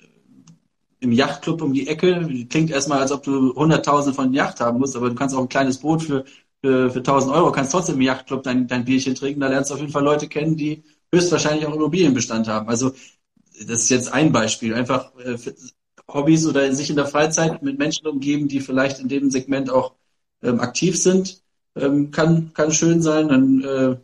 im 1.05 1.11
Yachtclub 1.11 1.61
um 1.61 1.73
die 1.73 1.87
Ecke. 1.87 2.27
Klingt 2.49 2.71
erstmal, 2.71 2.99
als 2.99 3.11
ob 3.11 3.23
du 3.23 3.53
100.000 3.53 4.13
von 4.13 4.33
Yacht 4.33 4.59
haben 4.59 4.79
musst, 4.79 4.95
aber 4.95 5.09
du 5.09 5.15
kannst 5.15 5.35
auch 5.35 5.41
ein 5.41 5.49
kleines 5.49 5.77
Boot 5.77 6.03
für, 6.03 6.25
für, 6.61 6.89
für 6.89 6.99
1.000 6.99 7.33
Euro, 7.33 7.51
kannst 7.51 7.71
trotzdem 7.71 7.95
im 7.95 8.01
Yachtclub 8.01 8.43
dein, 8.43 8.67
dein 8.67 8.85
Bierchen 8.85 9.15
trinken. 9.15 9.39
Da 9.39 9.47
lernst 9.47 9.69
du 9.69 9.75
auf 9.75 9.79
jeden 9.79 9.91
Fall 9.91 10.03
Leute 10.03 10.27
kennen, 10.27 10.57
die 10.57 10.83
höchstwahrscheinlich 11.13 11.65
auch 11.65 11.75
Immobilienbestand 11.75 12.47
haben. 12.47 12.67
Also 12.67 12.91
das 13.59 13.83
ist 13.83 13.89
jetzt 13.89 14.11
ein 14.11 14.31
Beispiel. 14.31 14.73
Einfach 14.73 15.11
äh, 15.17 15.37
Hobbys 16.11 16.45
oder 16.47 16.73
sich 16.73 16.89
in 16.89 16.95
der 16.97 17.07
Freizeit 17.07 17.63
mit 17.63 17.79
Menschen 17.79 18.07
umgeben, 18.07 18.47
die 18.47 18.59
vielleicht 18.59 18.99
in 18.99 19.07
dem 19.07 19.31
Segment 19.31 19.69
auch 19.69 19.93
ähm, 20.43 20.59
aktiv 20.59 21.01
sind, 21.01 21.41
ähm, 21.75 22.11
kann, 22.11 22.51
kann 22.53 22.71
schön 22.71 23.01
sein. 23.01 23.29
Dann 23.29 23.63
äh, 23.63 23.95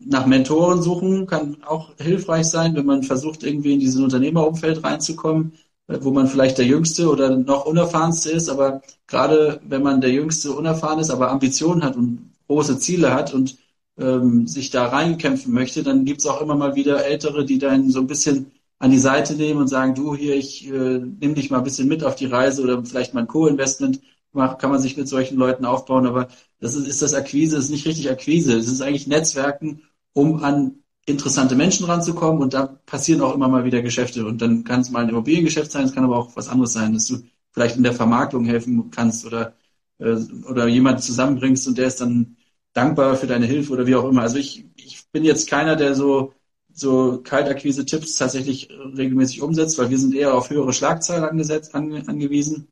nach 0.00 0.26
Mentoren 0.26 0.82
suchen 0.82 1.26
kann 1.26 1.62
auch 1.62 1.94
hilfreich 1.98 2.46
sein, 2.46 2.74
wenn 2.74 2.86
man 2.86 3.02
versucht, 3.02 3.44
irgendwie 3.44 3.74
in 3.74 3.80
dieses 3.80 4.00
Unternehmerumfeld 4.00 4.82
reinzukommen 4.82 5.52
wo 6.00 6.10
man 6.10 6.26
vielleicht 6.26 6.58
der 6.58 6.66
Jüngste 6.66 7.08
oder 7.08 7.36
noch 7.36 7.66
Unerfahrenste 7.66 8.30
ist, 8.30 8.48
aber 8.48 8.82
gerade 9.06 9.60
wenn 9.66 9.82
man 9.82 10.00
der 10.00 10.10
Jüngste 10.10 10.52
unerfahren 10.52 11.00
ist, 11.00 11.10
aber 11.10 11.30
Ambitionen 11.30 11.82
hat 11.82 11.96
und 11.96 12.30
große 12.46 12.78
Ziele 12.78 13.12
hat 13.14 13.34
und 13.34 13.56
ähm, 13.98 14.46
sich 14.46 14.70
da 14.70 14.86
reinkämpfen 14.86 15.52
möchte, 15.52 15.82
dann 15.82 16.04
gibt 16.04 16.20
es 16.20 16.26
auch 16.26 16.40
immer 16.40 16.54
mal 16.56 16.74
wieder 16.74 17.04
Ältere, 17.04 17.44
die 17.44 17.58
dann 17.58 17.90
so 17.90 18.00
ein 18.00 18.06
bisschen 18.06 18.52
an 18.78 18.90
die 18.90 18.98
Seite 18.98 19.34
nehmen 19.34 19.60
und 19.60 19.68
sagen, 19.68 19.94
du 19.94 20.14
hier, 20.14 20.36
ich 20.36 20.66
äh, 20.68 20.98
nimm 20.98 21.34
dich 21.34 21.50
mal 21.50 21.58
ein 21.58 21.64
bisschen 21.64 21.88
mit 21.88 22.02
auf 22.04 22.16
die 22.16 22.26
Reise 22.26 22.62
oder 22.62 22.82
vielleicht 22.84 23.14
mal 23.14 23.20
ein 23.20 23.26
Co-Investment 23.26 24.00
kann 24.32 24.70
man 24.70 24.80
sich 24.80 24.96
mit 24.96 25.08
solchen 25.08 25.36
Leuten 25.36 25.64
aufbauen, 25.64 26.06
aber 26.06 26.28
das 26.60 26.74
ist, 26.74 26.86
ist 26.86 27.02
das 27.02 27.14
Akquise, 27.14 27.56
das 27.56 27.66
ist 27.66 27.70
nicht 27.70 27.86
richtig 27.86 28.10
Akquise, 28.10 28.56
es 28.56 28.68
ist 28.68 28.80
eigentlich 28.80 29.06
Netzwerken, 29.06 29.82
um 30.12 30.42
an 30.42 30.79
interessante 31.10 31.56
Menschen 31.56 31.86
ranzukommen 31.86 32.42
und 32.42 32.54
da 32.54 32.66
passieren 32.86 33.20
auch 33.20 33.34
immer 33.34 33.48
mal 33.48 33.64
wieder 33.64 33.82
Geschäfte. 33.82 34.26
Und 34.26 34.40
dann 34.42 34.64
kann 34.64 34.80
es 34.80 34.90
mal 34.90 35.02
ein 35.02 35.08
Immobiliengeschäft 35.08 35.70
sein, 35.70 35.84
es 35.84 35.92
kann 35.94 36.04
aber 36.04 36.16
auch 36.18 36.36
was 36.36 36.48
anderes 36.48 36.72
sein, 36.72 36.94
dass 36.94 37.06
du 37.06 37.18
vielleicht 37.52 37.76
in 37.76 37.82
der 37.82 37.92
Vermarktung 37.92 38.44
helfen 38.44 38.90
kannst 38.90 39.26
oder, 39.26 39.54
äh, 39.98 40.16
oder 40.48 40.66
jemanden 40.68 41.02
zusammenbringst 41.02 41.68
und 41.68 41.78
der 41.78 41.88
ist 41.88 42.00
dann 42.00 42.36
dankbar 42.72 43.16
für 43.16 43.26
deine 43.26 43.46
Hilfe 43.46 43.72
oder 43.72 43.86
wie 43.86 43.96
auch 43.96 44.08
immer. 44.08 44.22
Also 44.22 44.38
ich, 44.38 44.64
ich 44.76 45.08
bin 45.10 45.24
jetzt 45.24 45.48
keiner, 45.48 45.76
der 45.76 45.94
so, 45.94 46.32
so 46.72 47.20
Kaltakquise-Tipps 47.22 48.16
tatsächlich 48.16 48.68
regelmäßig 48.70 49.42
umsetzt, 49.42 49.78
weil 49.78 49.90
wir 49.90 49.98
sind 49.98 50.14
eher 50.14 50.34
auf 50.34 50.50
höhere 50.50 50.72
Schlagzeilen 50.72 51.24
angesetzt, 51.24 51.74
an, 51.74 51.92
angewiesen. 52.06 52.68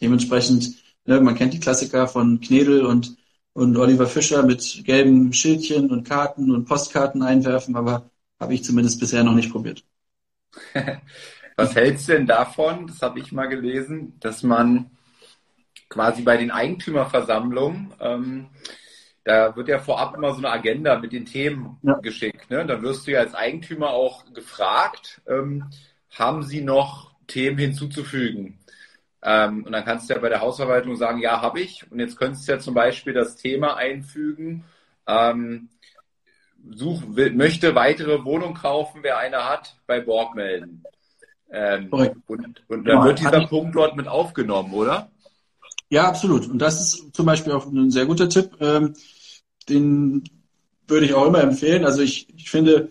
Dementsprechend, 0.00 0.76
ne, 1.06 1.20
man 1.20 1.34
kennt 1.34 1.54
die 1.54 1.60
Klassiker 1.60 2.06
von 2.06 2.40
Knedel 2.40 2.84
und 2.84 3.16
und 3.56 3.74
Oliver 3.78 4.06
Fischer 4.06 4.42
mit 4.42 4.82
gelben 4.84 5.32
Schildchen 5.32 5.90
und 5.90 6.06
Karten 6.06 6.50
und 6.50 6.66
Postkarten 6.66 7.22
einwerfen, 7.22 7.74
aber 7.74 8.10
habe 8.38 8.52
ich 8.52 8.62
zumindest 8.62 9.00
bisher 9.00 9.24
noch 9.24 9.32
nicht 9.32 9.50
probiert. 9.50 9.82
Was 11.56 11.74
hältst 11.74 12.06
du 12.06 12.12
denn 12.12 12.26
davon, 12.26 12.86
das 12.86 13.00
habe 13.00 13.18
ich 13.18 13.32
mal 13.32 13.46
gelesen, 13.46 14.12
dass 14.20 14.42
man 14.42 14.90
quasi 15.88 16.20
bei 16.20 16.36
den 16.36 16.50
Eigentümerversammlungen, 16.50 17.94
ähm, 17.98 18.48
da 19.24 19.56
wird 19.56 19.68
ja 19.68 19.78
vorab 19.78 20.14
immer 20.14 20.32
so 20.32 20.38
eine 20.38 20.50
Agenda 20.50 20.98
mit 20.98 21.12
den 21.12 21.24
Themen 21.24 21.78
ja. 21.82 21.94
geschickt. 21.94 22.50
Ne? 22.50 22.66
Dann 22.66 22.82
wirst 22.82 23.06
du 23.06 23.12
ja 23.12 23.20
als 23.20 23.34
Eigentümer 23.34 23.88
auch 23.88 24.30
gefragt, 24.34 25.22
ähm, 25.26 25.64
haben 26.10 26.42
Sie 26.42 26.60
noch 26.60 27.14
Themen 27.26 27.56
hinzuzufügen? 27.56 28.58
Ähm, 29.22 29.64
und 29.64 29.72
dann 29.72 29.84
kannst 29.84 30.08
du 30.08 30.14
ja 30.14 30.20
bei 30.20 30.28
der 30.28 30.40
Hausverwaltung 30.40 30.96
sagen, 30.96 31.20
ja, 31.20 31.40
habe 31.40 31.60
ich. 31.60 31.90
Und 31.90 31.98
jetzt 31.98 32.16
könntest 32.16 32.46
du 32.46 32.52
ja 32.52 32.58
zum 32.58 32.74
Beispiel 32.74 33.12
das 33.12 33.36
Thema 33.36 33.76
einfügen, 33.76 34.64
ähm, 35.06 35.68
such, 36.70 37.02
will, 37.08 37.32
möchte 37.32 37.74
weitere 37.74 38.24
Wohnung 38.24 38.54
kaufen, 38.54 39.00
wer 39.02 39.18
eine 39.18 39.48
hat, 39.48 39.76
bei 39.86 40.00
Borg 40.00 40.34
melden. 40.34 40.82
Ähm, 41.50 41.88
und, 41.90 42.62
und 42.68 42.84
dann 42.88 43.04
wird 43.04 43.20
dieser 43.20 43.46
Punkt 43.46 43.74
dort 43.76 43.96
mit 43.96 44.08
aufgenommen, 44.08 44.72
oder? 44.72 45.10
Ja, 45.88 46.08
absolut. 46.08 46.48
Und 46.48 46.58
das 46.58 46.80
ist 46.80 47.14
zum 47.14 47.26
Beispiel 47.26 47.52
auch 47.52 47.66
ein 47.66 47.90
sehr 47.90 48.06
guter 48.06 48.28
Tipp. 48.28 48.50
Ähm, 48.60 48.94
den 49.68 50.24
würde 50.88 51.06
ich 51.06 51.14
auch 51.14 51.26
immer 51.26 51.40
empfehlen. 51.40 51.84
Also 51.84 52.02
ich, 52.02 52.28
ich 52.36 52.50
finde, 52.50 52.90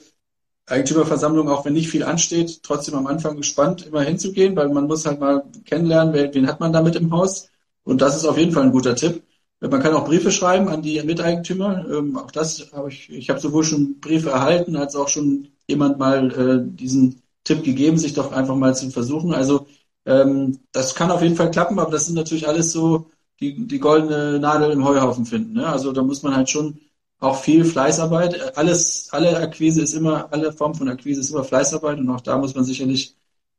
Eigentümerversammlung, 0.68 1.50
auch 1.50 1.66
wenn 1.66 1.74
nicht 1.74 1.90
viel 1.90 2.04
ansteht, 2.04 2.62
trotzdem 2.64 2.96
am 2.96 3.08
Anfang 3.08 3.38
gespannt, 3.38 3.86
immer 3.86 4.02
hinzugehen, 4.02 4.56
weil 4.56 4.70
man 4.70 4.88
muss 4.88 5.06
halt 5.06 5.20
mal 5.20 5.44
kennenlernen, 5.66 6.14
wen, 6.14 6.34
wen 6.34 6.48
hat 6.48 6.60
man 6.60 6.74
da 6.74 6.82
mit 6.82 6.96
im 6.96 7.12
Haus. 7.12 7.50
Und 7.84 8.02
das 8.02 8.16
ist 8.16 8.26
auf 8.26 8.38
jeden 8.38 8.52
Fall 8.52 8.64
ein 8.64 8.72
guter 8.72 8.96
Tipp. 8.96 9.24
Man 9.62 9.82
kann 9.82 9.94
auch 9.94 10.06
Briefe 10.06 10.32
schreiben 10.32 10.68
an 10.70 10.82
die 10.82 11.02
Miteigentümer. 11.04 11.86
Ähm, 11.90 12.18
auch 12.18 12.32
das 12.32 12.72
habe 12.74 12.90
ich, 12.90 13.10
ich 13.10 13.30
habe 13.30 13.40
sowohl 13.40 13.64
schon 13.64 14.00
Briefe 14.00 14.30
erhalten, 14.30 14.76
als 14.76 14.96
auch 14.96 15.08
schon 15.08 15.50
jemand 15.68 15.98
mal 15.98 16.32
äh, 16.32 16.76
diesen 16.76 17.22
Tipp 17.44 17.64
gegeben, 17.64 17.98
sich 17.98 18.14
doch 18.14 18.32
einfach 18.32 18.56
mal 18.56 18.76
zu 18.76 18.90
versuchen. 18.90 19.34
Also 19.34 19.68
ähm, 20.06 20.60
das 20.72 20.96
kann 20.96 21.12
auf 21.12 21.22
jeden 21.22 21.36
Fall 21.36 21.52
klappen, 21.52 21.80
aber 21.80 21.92
das 21.92 22.06
sind 22.06 22.16
natürlich 22.16 22.48
alles 22.48 22.72
so 22.72 23.10
die, 23.40 23.68
die 23.68 23.80
goldene 23.80 24.40
Nadel 24.40 24.72
im 24.72 24.86
Heuhaufen 24.86 25.26
finden. 25.26 25.54
Ne? 25.54 25.68
Also 25.68 25.92
da 25.92 26.04
muss 26.04 26.24
man 26.24 26.36
halt 26.36 26.50
schon 26.50 26.80
auch 27.26 27.42
viel 27.42 27.66
Fleißarbeit. 27.66 28.58
Alles, 28.58 29.10
alle 29.12 29.38
Akquise 29.38 29.82
ist 29.82 29.94
immer, 29.94 30.32
alle 30.32 30.54
Form 30.54 30.76
von 30.76 30.90
Akquise 30.90 31.22
ist 31.22 31.32
immer 31.32 31.44
Fleißarbeit 31.44 32.00
und 32.00 32.10
auch 32.10 32.22
da 32.22 32.38
muss 32.38 32.56
man 32.56 32.64
sicherlich 32.64 33.16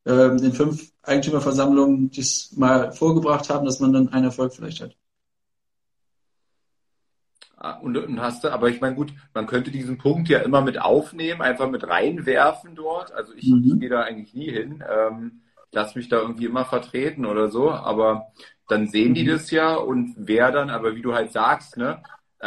ähm, 0.07 0.39
in 0.39 0.53
fünf 0.53 0.93
Eigentümerversammlungen 1.03 2.11
das 2.11 2.53
mal 2.57 2.93
vorgebracht 2.93 3.51
haben, 3.51 3.67
dass 3.67 3.81
man 3.81 3.93
dann 3.93 4.09
einen 4.13 4.27
Erfolg 4.27 4.55
vielleicht 4.55 4.81
hat. 4.81 4.97
Ah, 7.59 7.79
und, 7.79 7.97
und 7.97 8.21
hast 8.21 8.45
du, 8.45 8.53
aber 8.53 8.69
ich 8.69 8.81
meine, 8.81 8.95
gut, 8.95 9.13
man 9.35 9.47
könnte 9.47 9.71
diesen 9.71 9.99
Punkt 9.99 10.29
ja 10.29 10.41
immer 10.41 10.61
mit 10.61 10.81
aufnehmen, 10.81 11.41
einfach 11.41 11.69
mit 11.69 11.89
reinwerfen 11.89 12.75
dort. 12.75 13.13
Also 13.13 13.33
ich, 13.35 13.49
mhm. 13.49 13.65
ich 13.65 13.81
gehe 13.81 13.89
da 13.89 14.03
eigentlich 14.03 14.35
nie 14.35 14.51
hin. 14.51 14.85
Ähm, 14.89 15.41
lass 15.73 15.95
mich 15.95 16.09
da 16.09 16.21
irgendwie 16.21 16.45
immer 16.45 16.65
vertreten 16.65 17.27
oder 17.27 17.51
so, 17.51 17.71
aber 17.71 18.29
dann 18.69 18.89
sehen 18.89 19.15
die 19.15 19.25
mhm. 19.25 19.29
das 19.29 19.51
ja 19.51 19.75
und 19.75 20.15
wer 20.17 20.53
dann, 20.53 20.71
aber 20.71 20.95
wie 20.95 21.03
du 21.03 21.15
halt 21.15 21.33
sagst, 21.33 21.77
ne, 21.77 22.03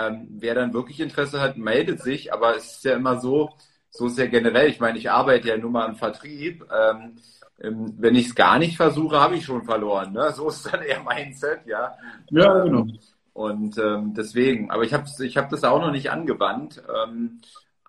ähm, 0.07 0.27
wer 0.31 0.55
dann 0.55 0.73
wirklich 0.73 0.99
Interesse 0.99 1.41
hat, 1.41 1.57
meldet 1.57 2.01
sich, 2.01 2.33
aber 2.33 2.55
es 2.55 2.77
ist 2.77 2.85
ja 2.85 2.95
immer 2.95 3.19
so, 3.19 3.49
so 3.89 4.07
ist 4.07 4.17
ja 4.17 4.27
generell, 4.27 4.69
ich 4.69 4.79
meine, 4.79 4.97
ich 4.97 5.09
arbeite 5.09 5.47
ja 5.47 5.57
nur 5.57 5.71
mal 5.71 5.87
im 5.87 5.95
Vertrieb, 5.95 6.65
ähm, 6.71 7.15
ähm 7.61 7.95
wenn 7.97 8.15
ich 8.15 8.27
es 8.27 8.35
gar 8.35 8.59
nicht 8.59 8.77
versuche, 8.77 9.19
habe 9.19 9.35
ich 9.35 9.45
schon 9.45 9.63
verloren, 9.63 10.13
ne? 10.13 10.31
so 10.33 10.49
ist 10.49 10.71
dann 10.71 10.81
eher 10.83 11.03
Mindset, 11.03 11.65
ja. 11.65 11.97
Ja, 12.29 12.63
genau. 12.63 12.87
Und 13.33 13.77
ähm, 13.77 14.13
deswegen, 14.13 14.69
aber 14.69 14.83
ich 14.83 14.93
habe 14.93 15.05
ich 15.23 15.37
hab 15.37 15.49
das 15.49 15.63
auch 15.63 15.79
noch 15.79 15.91
nicht 15.91 16.11
angewandt. 16.11 16.83
Ähm, 17.03 17.39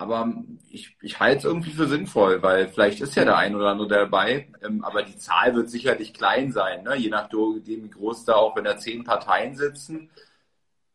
aber 0.01 0.33
ich, 0.71 0.97
ich 1.03 1.21
halte 1.21 1.39
es 1.39 1.45
irgendwie 1.45 1.73
für 1.73 1.87
sinnvoll, 1.87 2.43
weil 2.43 2.69
vielleicht 2.69 3.03
ist 3.03 3.17
ja 3.17 3.25
der 3.27 3.37
ein 3.37 3.55
oder 3.55 3.69
andere 3.69 3.89
dabei, 3.89 4.49
ähm, 4.63 4.83
aber 4.83 5.03
die 5.03 5.19
Zahl 5.19 5.55
wird 5.55 5.69
sicherlich 5.69 6.15
klein 6.15 6.53
sein, 6.53 6.85
ne? 6.85 6.97
je 6.97 7.11
nachdem, 7.11 7.61
wie 7.67 7.91
groß 7.91 8.25
da 8.25 8.37
auch, 8.37 8.57
wenn 8.57 8.65
da 8.65 8.79
zehn 8.79 9.05
Parteien 9.05 9.57
sitzen, 9.57 10.09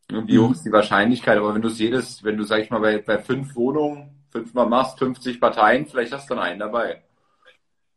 wie 0.08 0.38
hoch 0.38 0.52
ist 0.52 0.64
die 0.64 0.72
Wahrscheinlichkeit. 0.72 1.38
Aber 1.38 1.54
wenn 1.54 1.62
du 1.62 1.68
es 1.68 1.78
jedes, 1.78 2.22
wenn 2.24 2.36
du, 2.36 2.44
sag 2.44 2.60
ich 2.62 2.70
mal, 2.70 2.80
bei, 2.80 2.98
bei 2.98 3.18
fünf 3.18 3.54
Wohnungen 3.56 4.10
fünfmal 4.30 4.68
machst, 4.68 4.98
50 4.98 5.40
Parteien, 5.40 5.86
vielleicht 5.86 6.12
hast 6.12 6.28
du 6.28 6.34
dann 6.34 6.42
einen 6.42 6.60
dabei. 6.60 7.02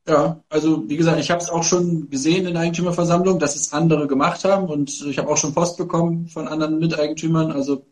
Ja, 0.08 0.42
also 0.50 0.90
wie 0.90 0.98
gesagt, 0.98 1.20
ich 1.20 1.30
habe 1.30 1.42
es 1.42 1.50
auch 1.50 1.64
schon 1.64 2.10
gesehen 2.10 2.48
in 2.48 2.54
der 2.54 2.64
Eigentümerversammlung, 2.64 3.38
dass 3.38 3.56
es 3.56 3.74
andere 3.74 4.08
gemacht 4.08 4.44
haben 4.44 4.68
und 4.68 5.02
ich 5.06 5.20
habe 5.20 5.30
auch 5.30 5.38
schon 5.38 5.54
Post 5.54 5.78
bekommen 5.78 6.28
von 6.30 6.48
anderen 6.48 6.80
Miteigentümern. 6.80 7.52
Also 7.52 7.86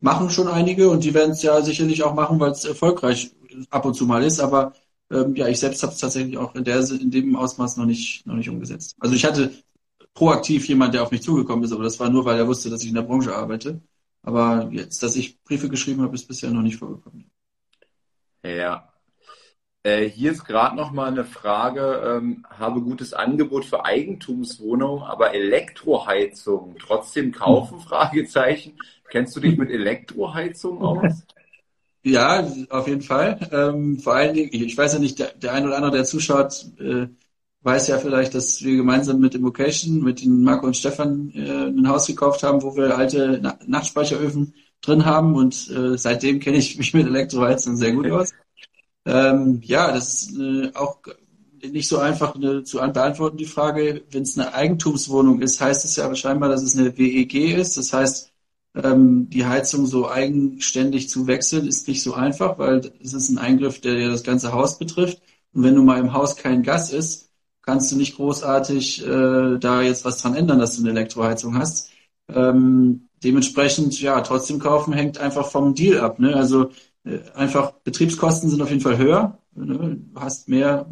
machen 0.00 0.30
schon 0.30 0.48
einige 0.48 0.88
und 0.88 1.04
die 1.04 1.14
werden 1.14 1.32
es 1.32 1.42
ja 1.42 1.60
sicherlich 1.62 2.02
auch 2.04 2.14
machen, 2.14 2.40
weil 2.40 2.52
es 2.52 2.64
erfolgreich 2.64 3.32
ab 3.70 3.84
und 3.84 3.94
zu 3.94 4.06
mal 4.06 4.22
ist. 4.22 4.40
Aber 4.40 4.72
ähm, 5.10 5.34
ja, 5.36 5.46
ich 5.48 5.60
selbst 5.60 5.82
habe 5.82 5.92
es 5.92 5.98
tatsächlich 5.98 6.38
auch 6.38 6.54
in, 6.54 6.64
der, 6.64 6.80
in 6.90 7.10
dem 7.10 7.36
Ausmaß 7.36 7.76
noch 7.76 7.86
nicht, 7.86 8.26
noch 8.26 8.34
nicht 8.34 8.48
umgesetzt. 8.48 8.96
Also 8.98 9.14
ich 9.14 9.24
hatte 9.24 9.52
proaktiv 10.14 10.68
jemand, 10.68 10.94
der 10.94 11.02
auf 11.02 11.10
mich 11.10 11.22
zugekommen 11.22 11.64
ist, 11.64 11.72
aber 11.72 11.84
das 11.84 11.98
war 12.00 12.10
nur, 12.10 12.24
weil 12.24 12.38
er 12.38 12.48
wusste, 12.48 12.70
dass 12.70 12.82
ich 12.82 12.88
in 12.88 12.94
der 12.94 13.02
Branche 13.02 13.34
arbeite. 13.34 13.80
Aber 14.22 14.68
jetzt, 14.70 15.02
dass 15.02 15.16
ich 15.16 15.42
Briefe 15.42 15.68
geschrieben 15.68 16.02
habe, 16.02 16.14
ist 16.14 16.28
bisher 16.28 16.50
noch 16.50 16.62
nicht 16.62 16.76
vorgekommen. 16.76 17.30
Ja, 18.44 18.92
äh, 19.84 20.08
hier 20.08 20.30
ist 20.30 20.44
gerade 20.44 20.76
noch 20.76 20.92
mal 20.92 21.08
eine 21.08 21.24
Frage, 21.24 22.02
ähm, 22.06 22.46
habe 22.48 22.80
gutes 22.80 23.12
Angebot 23.14 23.64
für 23.64 23.84
Eigentumswohnungen, 23.84 25.02
aber 25.02 25.34
Elektroheizung 25.34 26.76
trotzdem 26.78 27.32
kaufen? 27.32 27.78
Hm. 27.78 27.84
Fragezeichen. 27.84 28.78
Kennst 29.10 29.34
du 29.34 29.40
dich 29.40 29.58
mit 29.58 29.70
Elektroheizung 29.72 30.80
aus? 30.82 31.24
Ja, 32.04 32.48
auf 32.70 32.86
jeden 32.86 33.02
Fall. 33.02 33.38
Ähm, 33.52 33.98
vor 33.98 34.14
allen 34.14 34.34
Dingen, 34.34 34.50
ich 34.52 34.76
weiß 34.76 34.94
ja 34.94 34.98
nicht, 35.00 35.18
der, 35.18 35.32
der 35.34 35.52
ein 35.52 35.66
oder 35.66 35.76
andere, 35.76 35.92
der 35.92 36.04
zuschaut, 36.04 36.64
äh, 36.78 37.08
weiß 37.62 37.88
ja 37.88 37.98
vielleicht, 37.98 38.34
dass 38.34 38.62
wir 38.62 38.76
gemeinsam 38.76 39.20
mit 39.20 39.34
Invocation, 39.34 40.02
mit 40.02 40.22
den 40.22 40.42
Marco 40.42 40.66
und 40.66 40.76
Stefan 40.76 41.30
äh, 41.34 41.66
ein 41.66 41.88
Haus 41.88 42.06
gekauft 42.06 42.42
haben, 42.42 42.62
wo 42.62 42.76
wir 42.76 42.96
alte 42.96 43.38
Na 43.42 43.58
Nachtspeicheröfen 43.66 44.54
drin 44.80 45.04
haben 45.04 45.34
und 45.36 45.70
äh, 45.70 45.96
seitdem 45.96 46.40
kenne 46.40 46.58
ich 46.58 46.76
mich 46.76 46.92
mit 46.92 47.06
Elektroheizung 47.06 47.76
sehr 47.76 47.92
gut 47.92 48.10
aus. 48.10 48.32
Ähm, 49.04 49.60
ja, 49.64 49.92
das 49.92 50.22
ist 50.22 50.38
äh, 50.38 50.70
auch 50.74 50.98
nicht 51.70 51.88
so 51.88 51.98
einfach 51.98 52.34
eine, 52.34 52.64
zu 52.64 52.78
beantworten, 52.78 53.36
die 53.36 53.44
Frage. 53.44 54.02
Wenn 54.10 54.22
es 54.22 54.36
eine 54.36 54.52
Eigentumswohnung 54.54 55.40
ist, 55.40 55.60
heißt 55.60 55.84
es 55.84 55.96
ja 55.96 56.04
aber 56.04 56.16
scheinbar, 56.16 56.48
dass 56.48 56.62
es 56.62 56.76
eine 56.76 56.96
WEG 56.98 57.34
ist. 57.56 57.76
Das 57.76 57.92
heißt, 57.92 58.32
ähm, 58.74 59.28
die 59.30 59.46
Heizung 59.46 59.86
so 59.86 60.10
eigenständig 60.10 61.08
zu 61.08 61.26
wechseln, 61.26 61.66
ist 61.66 61.88
nicht 61.88 62.02
so 62.02 62.14
einfach, 62.14 62.58
weil 62.58 62.92
es 63.02 63.12
ist 63.12 63.28
ein 63.28 63.38
Eingriff, 63.38 63.80
der 63.80 63.98
ja 63.98 64.08
das 64.08 64.24
ganze 64.24 64.52
Haus 64.52 64.78
betrifft. 64.78 65.20
Und 65.52 65.62
wenn 65.64 65.74
du 65.74 65.82
mal 65.82 66.00
im 66.00 66.12
Haus 66.12 66.36
kein 66.36 66.62
Gas 66.62 66.92
ist, 66.92 67.30
kannst 67.62 67.92
du 67.92 67.96
nicht 67.96 68.16
großartig 68.16 69.06
äh, 69.06 69.58
da 69.58 69.82
jetzt 69.82 70.04
was 70.04 70.18
dran 70.18 70.34
ändern, 70.34 70.58
dass 70.58 70.76
du 70.76 70.82
eine 70.82 70.90
Elektroheizung 70.90 71.56
hast. 71.56 71.90
Ähm, 72.28 73.08
dementsprechend, 73.22 74.00
ja, 74.00 74.20
trotzdem 74.20 74.58
kaufen 74.58 74.92
hängt 74.92 75.18
einfach 75.18 75.50
vom 75.50 75.74
Deal 75.74 76.00
ab. 76.00 76.18
Ne? 76.18 76.34
Also 76.34 76.70
äh, 77.04 77.20
einfach 77.34 77.72
Betriebskosten 77.84 78.50
sind 78.50 78.62
auf 78.62 78.70
jeden 78.70 78.80
Fall 78.80 78.98
höher. 78.98 79.38
Ne? 79.54 79.98
Du 80.12 80.20
hast 80.20 80.48
mehr, 80.48 80.86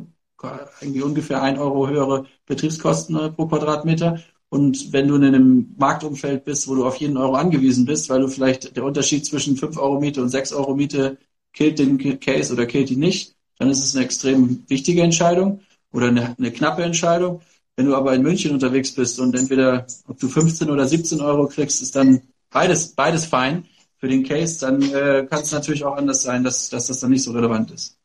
irgendwie 0.80 1.02
ungefähr 1.02 1.42
ein 1.42 1.58
Euro 1.58 1.88
höhere 1.88 2.24
Betriebskosten 2.46 3.16
äh, 3.16 3.30
pro 3.30 3.46
Quadratmeter. 3.46 4.20
Und 4.48 4.92
wenn 4.92 5.06
du 5.06 5.16
in 5.16 5.24
einem 5.24 5.74
Marktumfeld 5.78 6.44
bist, 6.44 6.66
wo 6.68 6.74
du 6.74 6.84
auf 6.84 6.96
jeden 6.96 7.16
Euro 7.16 7.34
angewiesen 7.34 7.84
bist, 7.84 8.08
weil 8.10 8.20
du 8.20 8.28
vielleicht 8.28 8.76
der 8.76 8.84
Unterschied 8.84 9.24
zwischen 9.24 9.56
5 9.56 9.76
Euro 9.78 10.00
Miete 10.00 10.22
und 10.22 10.28
6 10.28 10.52
Euro 10.52 10.74
Miete 10.74 11.18
killt 11.52 11.78
den 11.78 12.20
Case 12.20 12.52
oder 12.52 12.66
killt 12.66 12.90
ihn 12.90 13.00
nicht, 13.00 13.36
dann 13.58 13.70
ist 13.70 13.84
es 13.84 13.94
eine 13.94 14.04
extrem 14.04 14.64
wichtige 14.68 15.02
Entscheidung 15.02 15.60
oder 15.92 16.08
eine, 16.08 16.34
eine 16.38 16.52
knappe 16.52 16.82
Entscheidung. 16.82 17.42
Wenn 17.76 17.86
du 17.86 17.96
aber 17.96 18.14
in 18.14 18.22
München 18.22 18.52
unterwegs 18.52 18.94
bist 18.94 19.18
und 19.20 19.34
entweder 19.34 19.86
ob 20.06 20.18
du 20.18 20.28
15 20.28 20.70
oder 20.70 20.86
17 20.86 21.20
Euro 21.20 21.46
kriegst, 21.46 21.80
ist 21.80 21.96
dann 21.96 22.22
beides, 22.50 22.94
beides 22.94 23.26
fein 23.26 23.66
für 23.96 24.08
den 24.08 24.24
Case, 24.24 24.60
dann 24.60 24.82
äh, 24.82 25.26
kann 25.28 25.42
es 25.42 25.52
natürlich 25.52 25.84
auch 25.84 25.96
anders 25.96 26.22
sein, 26.22 26.44
dass, 26.44 26.68
dass 26.68 26.88
das 26.88 27.00
dann 27.00 27.10
nicht 27.10 27.22
so 27.22 27.32
relevant 27.32 27.70
ist. 27.70 27.98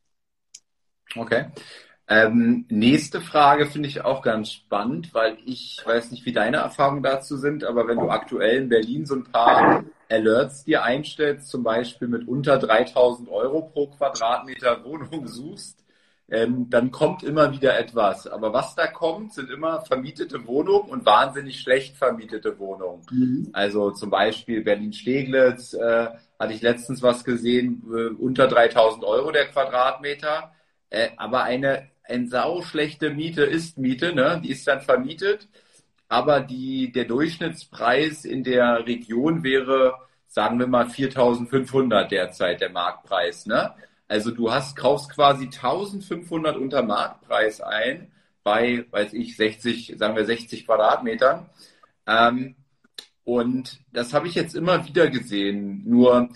Okay. 1.16 1.46
Ähm, 2.08 2.66
nächste 2.70 3.20
Frage 3.20 3.66
finde 3.66 3.90
ich 3.90 4.06
auch 4.06 4.22
ganz 4.22 4.52
spannend, 4.52 5.14
weil 5.14 5.38
ich 5.46 5.82
weiß 5.84 6.12
nicht, 6.12 6.26
wie 6.26 6.34
deine 6.34 6.58
Erfahrungen 6.58 7.02
dazu 7.02 7.36
sind, 7.36 7.64
aber 7.64 7.88
wenn 7.88 7.98
du 7.98 8.10
aktuell 8.10 8.64
in 8.64 8.70
Berlin 8.70 9.06
so 9.08 9.16
ein 9.16 9.24
paar 9.24 9.84
Alerts 10.08 10.66
dir 10.66 10.84
einstellst, 10.84 11.50
zum 11.50 11.64
Beispiel 11.64 12.08
mit 12.08 12.28
unter 12.28 12.60
3000 12.60 13.28
Euro 13.30 13.64
pro 13.64 13.88
Quadratmeter 13.88 14.84
Wohnung 14.84 15.28
suchst, 15.28 15.85
ähm, 16.30 16.70
dann 16.70 16.92
kommt 16.92 17.24
immer 17.24 17.52
wieder 17.52 17.78
etwas. 17.78 18.26
Aber 18.26 18.52
was 18.52 18.76
da 18.76 18.88
kommt, 18.88 19.34
sind 19.34 19.50
immer 19.52 19.82
vermietete 19.82 20.46
Wohnungen 20.48 20.90
und 20.90 21.06
wahnsinnig 21.06 21.60
schlecht 21.60 21.98
vermietete 21.98 22.58
Wohnungen. 22.58 23.06
Mhm. 23.12 23.50
Also 23.54 23.92
zum 23.92 24.10
Beispiel 24.10 24.64
Berlin-Steglitz, 24.64 25.74
äh, 25.74 26.08
hatte 26.40 26.54
ich 26.54 26.62
letztens 26.62 27.04
was 27.04 27.24
gesehen, 27.24 27.84
äh, 27.94 28.08
unter 28.08 28.48
3000 28.48 29.04
Euro 29.04 29.32
der 29.32 29.48
Quadratmeter. 29.48 30.52
Äh, 30.90 31.10
aber 31.18 31.44
eine, 31.44 31.90
ein 32.04 32.28
sau 32.28 32.62
schlechte 32.62 33.12
Miete 33.12 33.44
ist 33.44 33.78
Miete, 33.78 34.14
ne? 34.14 34.42
die 34.44 34.52
ist 34.52 34.68
dann 34.68 34.82
vermietet. 34.82 35.48
Aber 36.08 36.40
die, 36.40 36.92
der 36.92 37.06
Durchschnittspreis 37.06 38.26
in 38.26 38.44
der 38.44 38.86
Region 38.86 39.44
wäre, 39.44 39.96
sagen 40.28 40.60
wir 40.60 40.68
mal, 40.68 40.90
4500 40.90 42.12
derzeit 42.12 42.62
der 42.62 42.70
Marktpreis. 42.70 43.46
Ne? 43.46 43.74
Also 44.08 44.32
du 44.32 44.52
hast, 44.52 44.76
kaufst 44.76 45.10
quasi 45.10 45.46
1500 45.46 46.58
unter 46.58 46.84
Marktpreis 46.84 47.62
ein 47.62 48.12
bei, 48.44 48.86
weiß 48.92 49.14
ich, 49.14 49.36
60, 49.36 49.96
sagen 49.98 50.16
wir 50.16 50.26
60 50.26 50.66
Quadratmetern. 50.66 51.50
Ähm, 52.06 52.56
und 53.24 53.80
das 53.92 54.14
habe 54.14 54.28
ich 54.28 54.36
jetzt 54.36 54.56
immer 54.56 54.86
wieder 54.86 55.10
gesehen. 55.10 55.84
Nur 55.86 56.30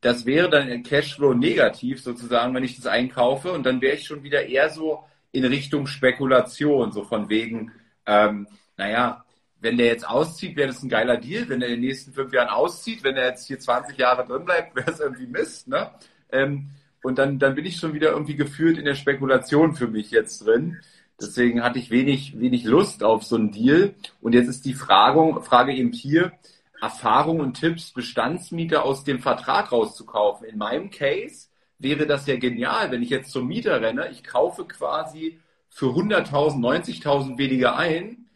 das 0.00 0.24
wäre 0.24 0.48
dann 0.48 0.68
in 0.68 0.84
Cashflow 0.84 1.34
negativ 1.34 2.00
sozusagen, 2.00 2.54
wenn 2.54 2.62
ich 2.62 2.76
das 2.76 2.86
einkaufe. 2.86 3.52
Und 3.52 3.66
dann 3.66 3.80
wäre 3.80 3.96
ich 3.96 4.06
schon 4.06 4.22
wieder 4.22 4.46
eher 4.46 4.70
so 4.70 5.04
in 5.32 5.44
Richtung 5.44 5.86
Spekulation, 5.86 6.92
so 6.92 7.04
von 7.04 7.28
wegen, 7.28 7.72
ähm, 8.06 8.46
naja, 8.76 9.24
wenn 9.60 9.76
der 9.76 9.86
jetzt 9.86 10.08
auszieht, 10.08 10.56
wäre 10.56 10.68
das 10.68 10.82
ein 10.84 10.88
geiler 10.88 11.16
Deal. 11.16 11.48
Wenn 11.48 11.60
er 11.60 11.68
in 11.68 11.74
den 11.74 11.80
nächsten 11.80 12.12
fünf 12.12 12.32
Jahren 12.32 12.48
auszieht, 12.48 13.02
wenn 13.02 13.16
er 13.16 13.26
jetzt 13.26 13.48
hier 13.48 13.58
20 13.58 13.98
Jahre 13.98 14.24
drin 14.24 14.44
bleibt, 14.44 14.76
wäre 14.76 14.90
es 14.90 15.00
irgendwie 15.00 15.26
Mist. 15.26 15.66
Ne? 15.66 15.90
Ähm, 16.30 16.70
und 17.02 17.18
dann, 17.18 17.38
dann 17.38 17.54
bin 17.54 17.64
ich 17.64 17.76
schon 17.76 17.94
wieder 17.94 18.10
irgendwie 18.10 18.36
gefühlt 18.36 18.78
in 18.78 18.84
der 18.84 18.94
Spekulation 18.94 19.74
für 19.74 19.88
mich 19.88 20.10
jetzt 20.10 20.44
drin. 20.44 20.78
Deswegen 21.20 21.62
hatte 21.62 21.78
ich 21.78 21.90
wenig, 21.90 22.38
wenig 22.38 22.64
Lust 22.64 23.02
auf 23.02 23.24
so 23.24 23.36
einen 23.36 23.50
Deal. 23.50 23.94
Und 24.20 24.34
jetzt 24.34 24.48
ist 24.48 24.64
die 24.64 24.74
Frage, 24.74 25.40
Frage 25.42 25.72
eben 25.74 25.92
hier, 25.92 26.32
Erfahrung 26.80 27.40
und 27.40 27.54
Tipps, 27.54 27.92
Bestandsmieter 27.92 28.84
aus 28.84 29.04
dem 29.04 29.20
Vertrag 29.20 29.72
rauszukaufen. 29.72 30.46
In 30.46 30.58
meinem 30.58 30.90
Case 30.90 31.48
wäre 31.78 32.06
das 32.06 32.26
ja 32.26 32.36
genial, 32.36 32.90
wenn 32.90 33.02
ich 33.02 33.10
jetzt 33.10 33.30
zum 33.32 33.48
Mieter 33.48 33.80
renne, 33.80 34.08
ich 34.10 34.24
kaufe 34.24 34.64
quasi 34.64 35.40
für 35.68 35.86
100.000, 35.86 36.58
90.000 36.58 37.38
weniger 37.38 37.76
ein, 37.76 38.26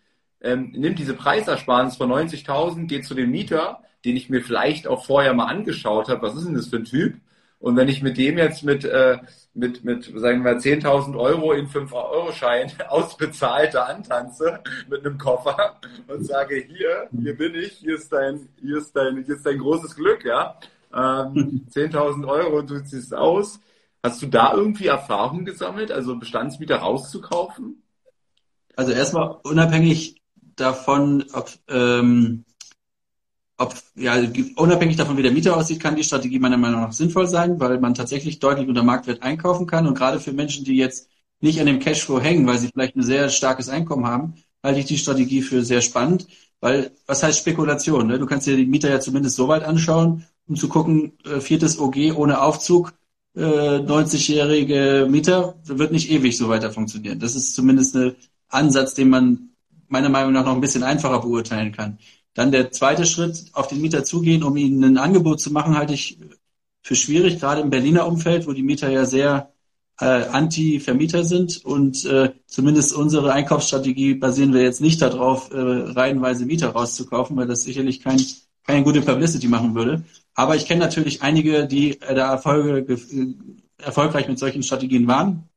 ähm, 0.41 0.73
nimm 0.77 0.95
diese 0.95 1.15
Preisersparnis 1.15 1.97
von 1.97 2.11
90.000, 2.11 2.87
gehe 2.87 3.03
zu 3.03 3.15
dem 3.15 3.31
Mieter, 3.31 3.83
den 4.05 4.17
ich 4.17 4.29
mir 4.29 4.43
vielleicht 4.43 4.87
auch 4.89 5.05
vorher 5.05 5.35
mal 5.35 5.47
angeschaut 5.47 6.09
habe, 6.09 6.23
was 6.23 6.37
ist 6.37 6.47
denn 6.47 6.55
das 6.55 6.67
für 6.67 6.77
ein 6.77 6.85
Typ? 6.85 7.21
Und 7.63 7.77
wenn 7.77 7.89
ich 7.89 8.03
mit 8.03 8.19
dem 8.19 8.39
jetzt 8.39 8.65
mit, 8.65 8.85
äh, 8.85 9.19
mit, 9.55 9.85
mit 9.85 10.05
sagen 10.17 10.45
wir 10.45 10.59
10.000 10.59 11.17
Euro 11.17 11.53
in 11.53 11.69
5-Euro-Schein 11.69 12.73
ausbezahlt 12.89 13.75
da 13.75 13.85
antanze 13.85 14.59
mit 14.91 15.07
einem 15.07 15.17
Koffer 15.17 15.79
und 16.09 16.27
sage, 16.27 16.57
hier, 16.57 17.09
hier 17.17 17.37
bin 17.37 17.55
ich, 17.55 17.75
hier 17.75 17.95
ist 17.95 18.13
dein, 18.13 18.49
hier 18.61 18.79
ist 18.79 18.97
dein, 18.97 19.25
hier 19.25 19.37
ist 19.37 19.47
dein 19.47 19.59
großes 19.59 19.95
Glück, 19.95 20.25
ja. 20.25 20.59
Ähm, 20.93 21.65
10.000 21.73 22.27
Euro 22.27 22.63
du 22.63 22.83
ziehst 22.83 23.15
aus. 23.15 23.61
Hast 24.03 24.21
du 24.21 24.27
da 24.27 24.55
irgendwie 24.55 24.89
Erfahrung 24.89 25.45
gesammelt, 25.45 25.93
also 25.93 26.19
Bestandsmieter 26.19 26.79
rauszukaufen? 26.79 27.81
Also 28.75 28.91
erstmal 28.91 29.37
unabhängig 29.45 30.21
davon, 30.57 31.27
ob, 31.33 31.49
ähm, 31.69 32.45
ob 33.63 33.75
ja, 33.97 34.17
unabhängig 34.57 34.97
davon, 34.97 35.17
wie 35.17 35.23
der 35.23 35.33
Mieter 35.33 35.57
aussieht, 35.57 35.81
kann 35.81 35.97
die 35.97 36.05
Strategie 36.05 36.39
meiner 36.39 36.59
Meinung 36.59 36.81
nach 36.81 36.93
sinnvoll 36.93 37.27
sein, 37.27 37.59
weil 37.61 37.79
man 37.81 37.95
tatsächlich 37.95 38.39
deutlich 38.39 38.69
unter 38.69 38.83
Marktwert 38.83 39.23
einkaufen 39.23 39.67
kann. 39.67 39.87
Und 39.87 39.95
gerade 39.95 40.21
für 40.21 40.33
Menschen, 40.33 40.65
die 40.65 40.77
jetzt 40.77 41.09
nicht 41.41 41.61
an 41.61 41.67
dem 41.67 41.81
Cashflow 41.81 42.21
hängen, 42.21 42.47
weil 42.47 42.59
sie 42.59 42.69
vielleicht 42.69 42.97
ein 42.97 43.03
sehr 43.03 43.29
starkes 43.29 43.69
Einkommen 43.69 44.07
haben, 44.07 44.35
halte 44.63 44.81
ich 44.81 44.87
die 44.87 44.99
Strategie 44.99 45.43
für 45.43 45.65
sehr 45.65 45.81
spannend. 45.81 46.27
Weil, 46.61 46.93
was 47.07 47.23
heißt 47.23 47.41
Spekulation? 47.41 48.07
Ne? 48.07 48.19
Du 48.19 48.27
kannst 48.27 48.47
dir 48.47 48.57
die 48.57 48.67
Mieter 48.67 48.89
ja 48.89 49.01
zumindest 49.01 49.37
so 49.37 49.49
weit 49.49 49.65
anschauen, 49.65 50.25
um 50.47 50.57
zu 50.57 50.69
gucken, 50.69 51.13
äh, 51.25 51.41
viertes 51.41 51.79
OG 51.79 52.13
ohne 52.15 52.41
Aufzug, 52.41 52.93
äh, 53.35 53.41
90-jährige 53.41 55.09
Mieter, 55.11 55.57
wird 55.65 55.93
nicht 55.93 56.11
ewig 56.11 56.37
so 56.37 56.49
weiter 56.49 56.71
funktionieren. 56.71 57.19
Das 57.19 57.35
ist 57.35 57.55
zumindest 57.55 57.97
ein 57.97 58.15
Ansatz, 58.49 58.95
den 58.95 59.09
man 59.09 59.51
meiner 59.89 60.09
Meinung 60.09 60.33
nach 60.33 60.45
noch 60.45 60.55
ein 60.55 60.61
bisschen 60.61 60.83
einfacher 60.83 61.21
beurteilen 61.21 61.73
kann. 61.73 61.99
Dann 62.35 62.51
der 62.51 62.71
zweite 62.71 63.05
Schritt, 63.05 63.47
auf 63.53 63.69
den 63.69 63.81
Mieter 63.81 64.05
zugehen, 64.05 64.43
um 64.43 64.57
ihnen 64.57 64.83
ein 64.85 64.99
Angebot 64.99 65.41
zu 65.41 65.53
machen, 65.53 65.77
halte 65.77 65.95
ich 65.95 66.19
für 66.83 66.97
schwierig, 66.97 67.41
gerade 67.41 67.61
im 67.61 67.71
Berliner 67.71 68.07
Umfeld, 68.07 68.47
wo 68.47 68.53
die 68.53 68.63
Mieter 68.63 68.91
ja 68.91 69.05
sehr 69.05 69.53
äh, 70.01 70.05
Anti-Vermieter 70.05 71.25
sind 71.25 71.65
und 71.65 72.05
äh, 72.07 72.33
zumindest 72.47 72.93
unsere 72.95 73.33
Einkaufsstrategie 73.33 74.15
basieren 74.15 74.53
wir 74.53 74.63
jetzt 74.63 74.81
nicht 74.81 75.01
darauf, 75.01 75.53
äh, 75.53 75.57
reihenweise 75.59 76.47
Mieter 76.47 76.71
rauszukaufen, 76.71 77.37
weil 77.37 77.47
das 77.47 77.63
sicherlich 77.63 78.01
kein, 78.01 78.21
keine 78.67 78.83
gute 78.83 79.03
Publicity 79.03 79.49
machen 79.49 79.75
würde. 79.75 80.03
Aber 80.35 80.57
ich 80.57 80.67
kenne 80.67 80.81
natürlich 80.81 81.23
einige, 81.23 81.67
die 81.67 82.01
äh, 82.01 82.15
da 82.15 82.33
Erfolge, 82.33 82.93
äh, 82.95 83.35
erfolgreich 83.79 84.27
mit 84.29 84.39
solchen 84.39 84.63
Strategien 84.63 85.07
waren. 85.07 85.49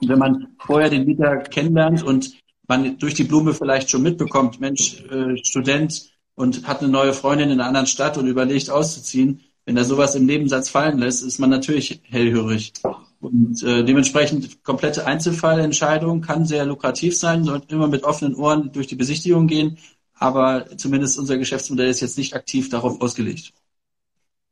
Und 0.00 0.08
wenn 0.08 0.18
man 0.18 0.48
vorher 0.58 0.88
den 0.88 1.04
Mieter 1.04 1.36
kennenlernt 1.38 2.02
und 2.02 2.32
man 2.66 2.96
durch 2.98 3.14
die 3.14 3.24
Blume 3.24 3.52
vielleicht 3.52 3.90
schon 3.90 4.02
mitbekommt, 4.02 4.60
Mensch, 4.60 5.02
äh, 5.10 5.36
Student 5.44 6.09
und 6.40 6.66
hat 6.66 6.80
eine 6.80 6.88
neue 6.88 7.12
Freundin 7.12 7.50
in 7.50 7.60
einer 7.60 7.68
anderen 7.68 7.86
Stadt 7.86 8.16
und 8.16 8.26
überlegt 8.26 8.70
auszuziehen, 8.70 9.42
wenn 9.66 9.76
er 9.76 9.84
sowas 9.84 10.14
im 10.14 10.24
Nebensatz 10.24 10.70
fallen 10.70 10.98
lässt, 10.98 11.22
ist 11.22 11.38
man 11.38 11.50
natürlich 11.50 12.00
hellhörig. 12.04 12.72
Und 13.20 13.62
äh, 13.62 13.84
dementsprechend 13.84 14.64
komplette 14.64 15.06
Einzelfallentscheidung 15.06 16.22
kann 16.22 16.46
sehr 16.46 16.64
lukrativ 16.64 17.18
sein, 17.18 17.44
sollte 17.44 17.74
immer 17.74 17.88
mit 17.88 18.04
offenen 18.04 18.34
Ohren 18.36 18.72
durch 18.72 18.86
die 18.86 18.96
Besichtigung 18.96 19.48
gehen. 19.48 19.76
Aber 20.14 20.64
zumindest 20.78 21.18
unser 21.18 21.36
Geschäftsmodell 21.36 21.90
ist 21.90 22.00
jetzt 22.00 22.16
nicht 22.16 22.34
aktiv 22.34 22.70
darauf 22.70 23.02
ausgelegt. 23.02 23.52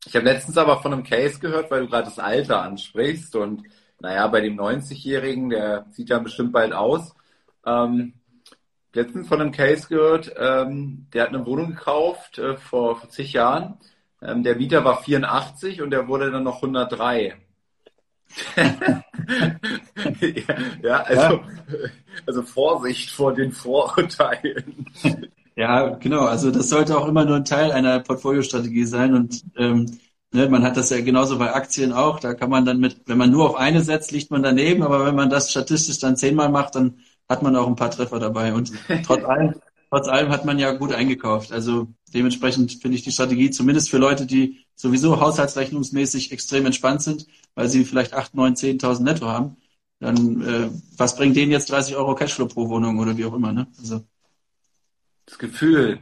Ich 0.04 0.14
habe 0.14 0.26
letztens 0.26 0.58
aber 0.58 0.82
von 0.82 0.92
einem 0.92 1.04
Case 1.04 1.38
gehört, 1.38 1.70
weil 1.70 1.80
du 1.80 1.88
gerade 1.88 2.04
das 2.04 2.18
Alter 2.18 2.60
ansprichst. 2.60 3.34
Und 3.34 3.62
naja, 3.98 4.26
bei 4.26 4.42
dem 4.42 4.60
90-Jährigen, 4.60 5.48
der 5.48 5.86
sieht 5.90 6.10
ja 6.10 6.18
bestimmt 6.18 6.52
bald 6.52 6.74
aus. 6.74 7.14
Ähm, 7.64 8.12
letztens 8.92 9.28
von 9.28 9.40
einem 9.40 9.52
Case 9.52 9.88
gehört, 9.88 10.32
ähm, 10.38 11.06
der 11.12 11.22
hat 11.24 11.28
eine 11.30 11.46
Wohnung 11.46 11.70
gekauft 11.70 12.38
äh, 12.38 12.56
vor, 12.56 12.96
vor 12.96 13.10
zig 13.10 13.32
Jahren. 13.32 13.78
Ähm, 14.20 14.42
der 14.42 14.56
Mieter 14.56 14.84
war 14.84 15.02
84 15.02 15.82
und 15.82 15.90
der 15.90 16.08
wurde 16.08 16.30
dann 16.30 16.44
noch 16.44 16.56
103. 16.56 17.36
ja, 20.82 21.02
also, 21.02 21.40
also 22.26 22.42
Vorsicht 22.42 23.10
vor 23.10 23.32
den 23.34 23.52
Vorurteilen. 23.52 24.86
Ja, 25.56 25.88
genau. 25.96 26.26
Also 26.26 26.50
das 26.50 26.68
sollte 26.68 26.96
auch 26.96 27.08
immer 27.08 27.24
nur 27.24 27.36
ein 27.36 27.44
Teil 27.44 27.72
einer 27.72 28.00
Portfoliostrategie 28.00 28.84
sein. 28.84 29.14
Und 29.14 29.42
ähm, 29.56 29.98
ne, 30.32 30.48
man 30.48 30.62
hat 30.62 30.76
das 30.76 30.90
ja 30.90 31.00
genauso 31.00 31.38
bei 31.38 31.52
Aktien 31.52 31.92
auch. 31.92 32.20
Da 32.20 32.34
kann 32.34 32.50
man 32.50 32.64
dann 32.64 32.78
mit, 32.78 33.00
wenn 33.06 33.18
man 33.18 33.30
nur 33.30 33.50
auf 33.50 33.56
eine 33.56 33.82
setzt, 33.82 34.12
liegt 34.12 34.30
man 34.30 34.42
daneben. 34.42 34.82
Aber 34.82 35.04
wenn 35.04 35.16
man 35.16 35.30
das 35.30 35.50
statistisch 35.50 35.98
dann 35.98 36.16
zehnmal 36.16 36.48
macht, 36.50 36.76
dann 36.76 36.98
hat 37.28 37.42
man 37.42 37.56
auch 37.56 37.66
ein 37.66 37.76
paar 37.76 37.90
Treffer 37.90 38.18
dabei. 38.18 38.54
Und 38.54 38.72
trotz 39.04 39.24
allem, 39.24 39.54
trotz 39.90 40.08
allem 40.08 40.30
hat 40.30 40.44
man 40.44 40.58
ja 40.58 40.72
gut 40.72 40.92
eingekauft. 40.92 41.52
Also 41.52 41.88
dementsprechend 42.14 42.80
finde 42.80 42.96
ich 42.96 43.02
die 43.02 43.12
Strategie 43.12 43.50
zumindest 43.50 43.90
für 43.90 43.98
Leute, 43.98 44.26
die 44.26 44.64
sowieso 44.74 45.20
haushaltsrechnungsmäßig 45.20 46.32
extrem 46.32 46.66
entspannt 46.66 47.02
sind, 47.02 47.26
weil 47.54 47.68
sie 47.68 47.84
vielleicht 47.84 48.14
8, 48.14 48.34
9, 48.34 48.54
10.000 48.54 49.02
netto 49.02 49.26
haben, 49.26 49.56
dann 50.00 50.42
äh, 50.42 50.70
was 50.96 51.16
bringt 51.16 51.36
denen 51.36 51.52
jetzt 51.52 51.70
30 51.70 51.96
Euro 51.96 52.14
Cashflow 52.14 52.46
pro 52.46 52.68
Wohnung 52.68 52.98
oder 52.98 53.16
wie 53.16 53.24
auch 53.24 53.34
immer. 53.34 53.52
Ne? 53.52 53.66
Also, 53.78 54.04
das 55.26 55.38
Gefühl. 55.38 56.00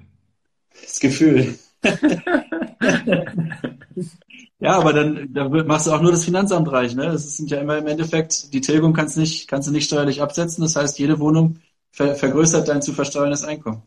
Das 0.83 1.01
Gefühl. 1.01 1.59
ja, 4.59 4.79
aber 4.79 4.93
dann, 4.93 5.33
dann 5.33 5.67
machst 5.67 5.87
du 5.87 5.93
auch 5.93 6.01
nur 6.01 6.13
das 6.13 6.25
Finanzamt 6.25 6.71
reich. 6.71 6.95
Ne? 6.95 7.05
Das 7.05 7.37
sind 7.37 7.51
ja 7.51 7.61
immer 7.61 7.77
im 7.77 7.87
Endeffekt, 7.87 8.53
die 8.55 8.61
Tilgung 8.61 8.95
kannst, 8.95 9.19
nicht, 9.19 9.49
kannst 9.49 9.69
du 9.69 9.73
nicht 9.73 9.87
steuerlich 9.87 10.23
absetzen. 10.23 10.63
Das 10.63 10.77
heißt, 10.77 10.99
jede 10.99 11.19
Wohnung 11.19 11.61
ver 11.91 12.15
vergrößert 12.15 12.69
dein 12.69 12.83
zu 12.83 12.93
versteuerndes 12.93 13.45
Einkommen. 13.45 13.83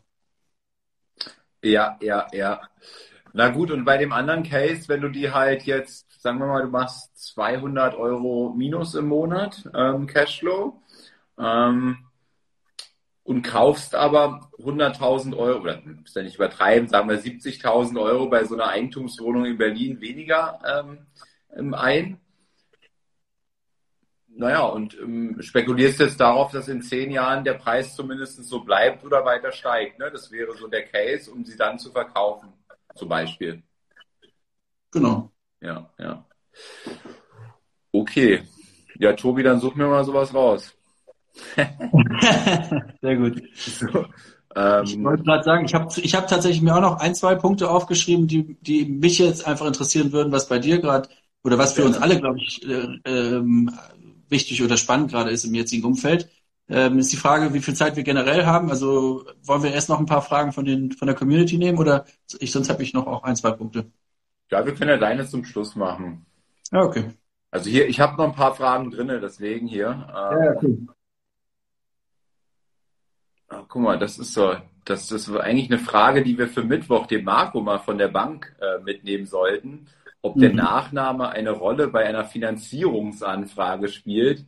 Ja, 1.62 1.98
ja, 2.00 2.26
ja. 2.32 2.60
Na 3.32 3.48
gut, 3.48 3.70
und 3.70 3.84
bei 3.84 3.98
dem 3.98 4.12
anderen 4.12 4.42
Case, 4.42 4.88
wenn 4.88 5.00
du 5.00 5.08
die 5.08 5.30
halt 5.30 5.62
jetzt, 5.64 6.06
sagen 6.20 6.38
wir 6.38 6.46
mal, 6.46 6.62
du 6.62 6.68
machst 6.68 7.10
200 7.34 7.94
Euro 7.96 8.54
minus 8.56 8.94
im 8.94 9.06
Monat 9.06 9.68
ähm, 9.74 10.06
Cashflow 10.06 10.80
ähm, 11.38 11.98
und 13.30 13.42
kaufst 13.42 13.94
aber 13.94 14.50
100.000 14.58 15.36
Euro, 15.36 15.60
oder 15.60 15.80
ist 16.04 16.16
ja 16.16 16.22
nicht 16.24 16.34
übertreiben, 16.34 16.88
sagen 16.88 17.08
wir 17.08 17.22
70.000 17.22 18.02
Euro 18.02 18.28
bei 18.28 18.42
so 18.42 18.56
einer 18.56 18.66
Eigentumswohnung 18.66 19.44
in 19.44 19.56
Berlin 19.56 20.00
weniger 20.00 20.58
ähm, 21.56 21.72
ein. 21.72 22.18
Naja, 24.26 24.62
und 24.62 24.98
ähm, 24.98 25.40
spekulierst 25.40 26.00
jetzt 26.00 26.18
darauf, 26.18 26.50
dass 26.50 26.66
in 26.66 26.82
zehn 26.82 27.12
Jahren 27.12 27.44
der 27.44 27.54
Preis 27.54 27.94
zumindest 27.94 28.42
so 28.42 28.64
bleibt 28.64 29.04
oder 29.04 29.24
weiter 29.24 29.52
steigt. 29.52 30.00
Ne? 30.00 30.10
Das 30.10 30.32
wäre 30.32 30.56
so 30.56 30.66
der 30.66 30.88
Case, 30.88 31.30
um 31.30 31.44
sie 31.44 31.56
dann 31.56 31.78
zu 31.78 31.92
verkaufen 31.92 32.48
zum 32.96 33.08
Beispiel. 33.08 33.62
Genau. 34.90 35.30
Ja, 35.60 35.88
ja. 36.00 36.26
Okay. 37.92 38.42
Ja, 38.98 39.12
Tobi, 39.12 39.44
dann 39.44 39.60
such 39.60 39.76
mir 39.76 39.86
mal 39.86 40.04
sowas 40.04 40.34
raus. 40.34 40.76
Sehr 43.02 43.16
gut. 43.16 43.42
So, 43.54 44.06
ähm, 44.56 44.84
ich 44.84 45.02
wollte 45.02 45.22
gerade 45.22 45.44
sagen, 45.44 45.64
ich 45.64 45.74
habe 45.74 45.88
ich 46.00 46.14
hab 46.14 46.28
tatsächlich 46.28 46.62
mir 46.62 46.74
auch 46.74 46.80
noch 46.80 46.98
ein, 46.98 47.14
zwei 47.14 47.34
Punkte 47.34 47.70
aufgeschrieben, 47.70 48.26
die, 48.26 48.56
die 48.60 48.84
mich 48.86 49.18
jetzt 49.18 49.46
einfach 49.46 49.66
interessieren 49.66 50.12
würden, 50.12 50.32
was 50.32 50.48
bei 50.48 50.58
dir 50.58 50.80
gerade 50.80 51.08
oder 51.42 51.58
was 51.58 51.74
für 51.74 51.84
uns 51.84 51.96
alle, 51.98 52.18
glaube 52.20 52.38
ich, 52.38 52.66
äh, 52.66 52.98
ähm, 53.04 53.70
wichtig 54.28 54.62
oder 54.62 54.76
spannend 54.76 55.10
gerade 55.10 55.30
ist 55.30 55.44
im 55.44 55.54
jetzigen 55.54 55.84
Umfeld. 55.84 56.28
Ähm, 56.68 56.98
ist 56.98 57.12
die 57.12 57.16
Frage, 57.16 57.52
wie 57.52 57.60
viel 57.60 57.74
Zeit 57.74 57.96
wir 57.96 58.04
generell 58.04 58.46
haben. 58.46 58.70
Also 58.70 59.24
wollen 59.42 59.62
wir 59.62 59.72
erst 59.72 59.88
noch 59.88 59.98
ein 59.98 60.06
paar 60.06 60.22
Fragen 60.22 60.52
von, 60.52 60.64
den, 60.64 60.92
von 60.92 61.06
der 61.06 61.16
Community 61.16 61.58
nehmen 61.58 61.78
oder 61.78 62.04
ich, 62.38 62.52
sonst 62.52 62.70
habe 62.70 62.82
ich 62.82 62.92
noch 62.92 63.06
auch 63.06 63.24
ein, 63.24 63.36
zwei 63.36 63.50
Punkte. 63.52 63.90
Ja, 64.50 64.64
wir 64.64 64.74
können 64.74 64.90
ja 64.90 64.96
deine 64.96 65.26
zum 65.26 65.44
Schluss 65.44 65.74
machen. 65.74 66.26
Ja, 66.72 66.82
okay. 66.82 67.10
Also 67.50 67.68
hier, 67.70 67.88
ich 67.88 67.98
habe 67.98 68.16
noch 68.16 68.26
ein 68.26 68.34
paar 68.34 68.54
Fragen 68.54 68.90
drin, 68.90 69.08
deswegen 69.20 69.66
hier. 69.66 69.88
Ähm, 69.88 70.44
ja, 70.44 70.52
okay. 70.56 70.78
Ah, 73.50 73.64
guck 73.66 73.82
mal, 73.82 73.98
das 73.98 74.16
ist 74.18 74.32
so, 74.32 74.54
das 74.84 75.10
ist 75.10 75.28
eigentlich 75.28 75.70
eine 75.70 75.80
Frage, 75.80 76.22
die 76.22 76.38
wir 76.38 76.46
für 76.46 76.62
Mittwoch 76.62 77.06
dem 77.06 77.24
Marco 77.24 77.60
mal 77.60 77.78
von 77.78 77.98
der 77.98 78.06
Bank 78.06 78.54
äh, 78.60 78.80
mitnehmen 78.82 79.26
sollten, 79.26 79.88
ob 80.22 80.36
mhm. 80.36 80.40
der 80.40 80.54
Nachname 80.54 81.30
eine 81.30 81.50
Rolle 81.50 81.88
bei 81.88 82.06
einer 82.06 82.24
Finanzierungsanfrage 82.24 83.88
spielt. 83.88 84.44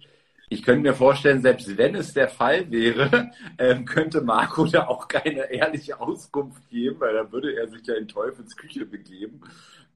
Ich 0.50 0.62
könnte 0.62 0.82
mir 0.82 0.94
vorstellen, 0.94 1.42
selbst 1.42 1.76
wenn 1.76 1.96
es 1.96 2.14
der 2.14 2.28
Fall 2.28 2.70
wäre, 2.70 3.32
ähm, 3.58 3.84
könnte 3.86 4.20
Marco 4.20 4.66
da 4.66 4.86
auch 4.86 5.08
keine 5.08 5.50
ehrliche 5.50 6.00
Auskunft 6.00 6.70
geben, 6.70 7.00
weil 7.00 7.14
dann 7.14 7.32
würde 7.32 7.56
er 7.56 7.68
sich 7.68 7.84
ja 7.84 7.94
in 7.94 8.06
Teufels 8.06 8.56
Küche 8.56 8.86
begeben. 8.86 9.40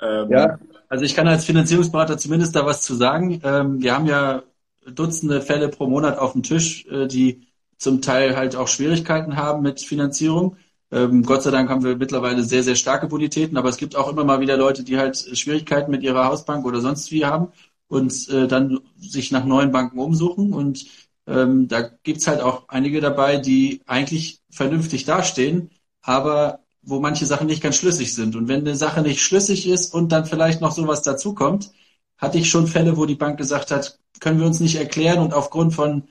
Ähm, 0.02 0.30
ja, 0.30 0.58
also 0.88 1.04
ich 1.04 1.14
kann 1.14 1.28
als 1.28 1.44
Finanzierungsberater 1.44 2.18
zumindest 2.18 2.56
da 2.56 2.66
was 2.66 2.82
zu 2.82 2.94
sagen. 2.96 3.40
Ähm, 3.44 3.80
wir 3.80 3.94
haben 3.94 4.06
ja 4.06 4.42
Dutzende 4.84 5.42
Fälle 5.42 5.68
pro 5.68 5.86
Monat 5.86 6.18
auf 6.18 6.32
dem 6.32 6.42
Tisch, 6.42 6.86
äh, 6.86 7.06
die 7.06 7.46
zum 7.78 8.02
Teil 8.02 8.36
halt 8.36 8.56
auch 8.56 8.68
Schwierigkeiten 8.68 9.36
haben 9.36 9.62
mit 9.62 9.80
Finanzierung. 9.80 10.56
Ähm, 10.90 11.22
Gott 11.24 11.42
sei 11.42 11.50
Dank 11.50 11.68
haben 11.68 11.84
wir 11.84 11.96
mittlerweile 11.96 12.42
sehr, 12.44 12.62
sehr 12.62 12.76
starke 12.76 13.08
Bonitäten, 13.08 13.56
aber 13.56 13.68
es 13.68 13.76
gibt 13.76 13.96
auch 13.96 14.08
immer 14.08 14.24
mal 14.24 14.40
wieder 14.40 14.56
Leute, 14.56 14.84
die 14.84 14.98
halt 14.98 15.16
Schwierigkeiten 15.16 15.90
mit 15.90 16.02
ihrer 16.02 16.26
Hausbank 16.26 16.64
oder 16.64 16.80
sonst 16.80 17.10
wie 17.10 17.26
haben 17.26 17.48
und 17.88 18.28
äh, 18.28 18.46
dann 18.46 18.80
sich 18.98 19.30
nach 19.32 19.44
neuen 19.44 19.72
Banken 19.72 19.98
umsuchen. 19.98 20.52
Und 20.52 20.86
ähm, 21.26 21.68
da 21.68 21.82
gibt's 21.82 22.26
halt 22.26 22.40
auch 22.40 22.68
einige 22.68 23.00
dabei, 23.00 23.38
die 23.38 23.82
eigentlich 23.86 24.40
vernünftig 24.50 25.04
dastehen, 25.04 25.70
aber 26.02 26.60
wo 26.82 27.00
manche 27.00 27.26
Sachen 27.26 27.48
nicht 27.48 27.62
ganz 27.62 27.76
schlüssig 27.76 28.14
sind. 28.14 28.36
Und 28.36 28.48
wenn 28.48 28.60
eine 28.60 28.76
Sache 28.76 29.02
nicht 29.02 29.20
schlüssig 29.20 29.68
ist 29.68 29.92
und 29.92 30.12
dann 30.12 30.24
vielleicht 30.24 30.60
noch 30.60 30.70
sowas 30.72 31.02
dazukommt, 31.02 31.72
hatte 32.16 32.38
ich 32.38 32.48
schon 32.48 32.68
Fälle, 32.68 32.96
wo 32.96 33.06
die 33.06 33.16
Bank 33.16 33.38
gesagt 33.38 33.70
hat, 33.70 33.98
können 34.20 34.38
wir 34.38 34.46
uns 34.46 34.60
nicht 34.60 34.76
erklären 34.76 35.18
und 35.18 35.34
aufgrund 35.34 35.74
von 35.74 36.04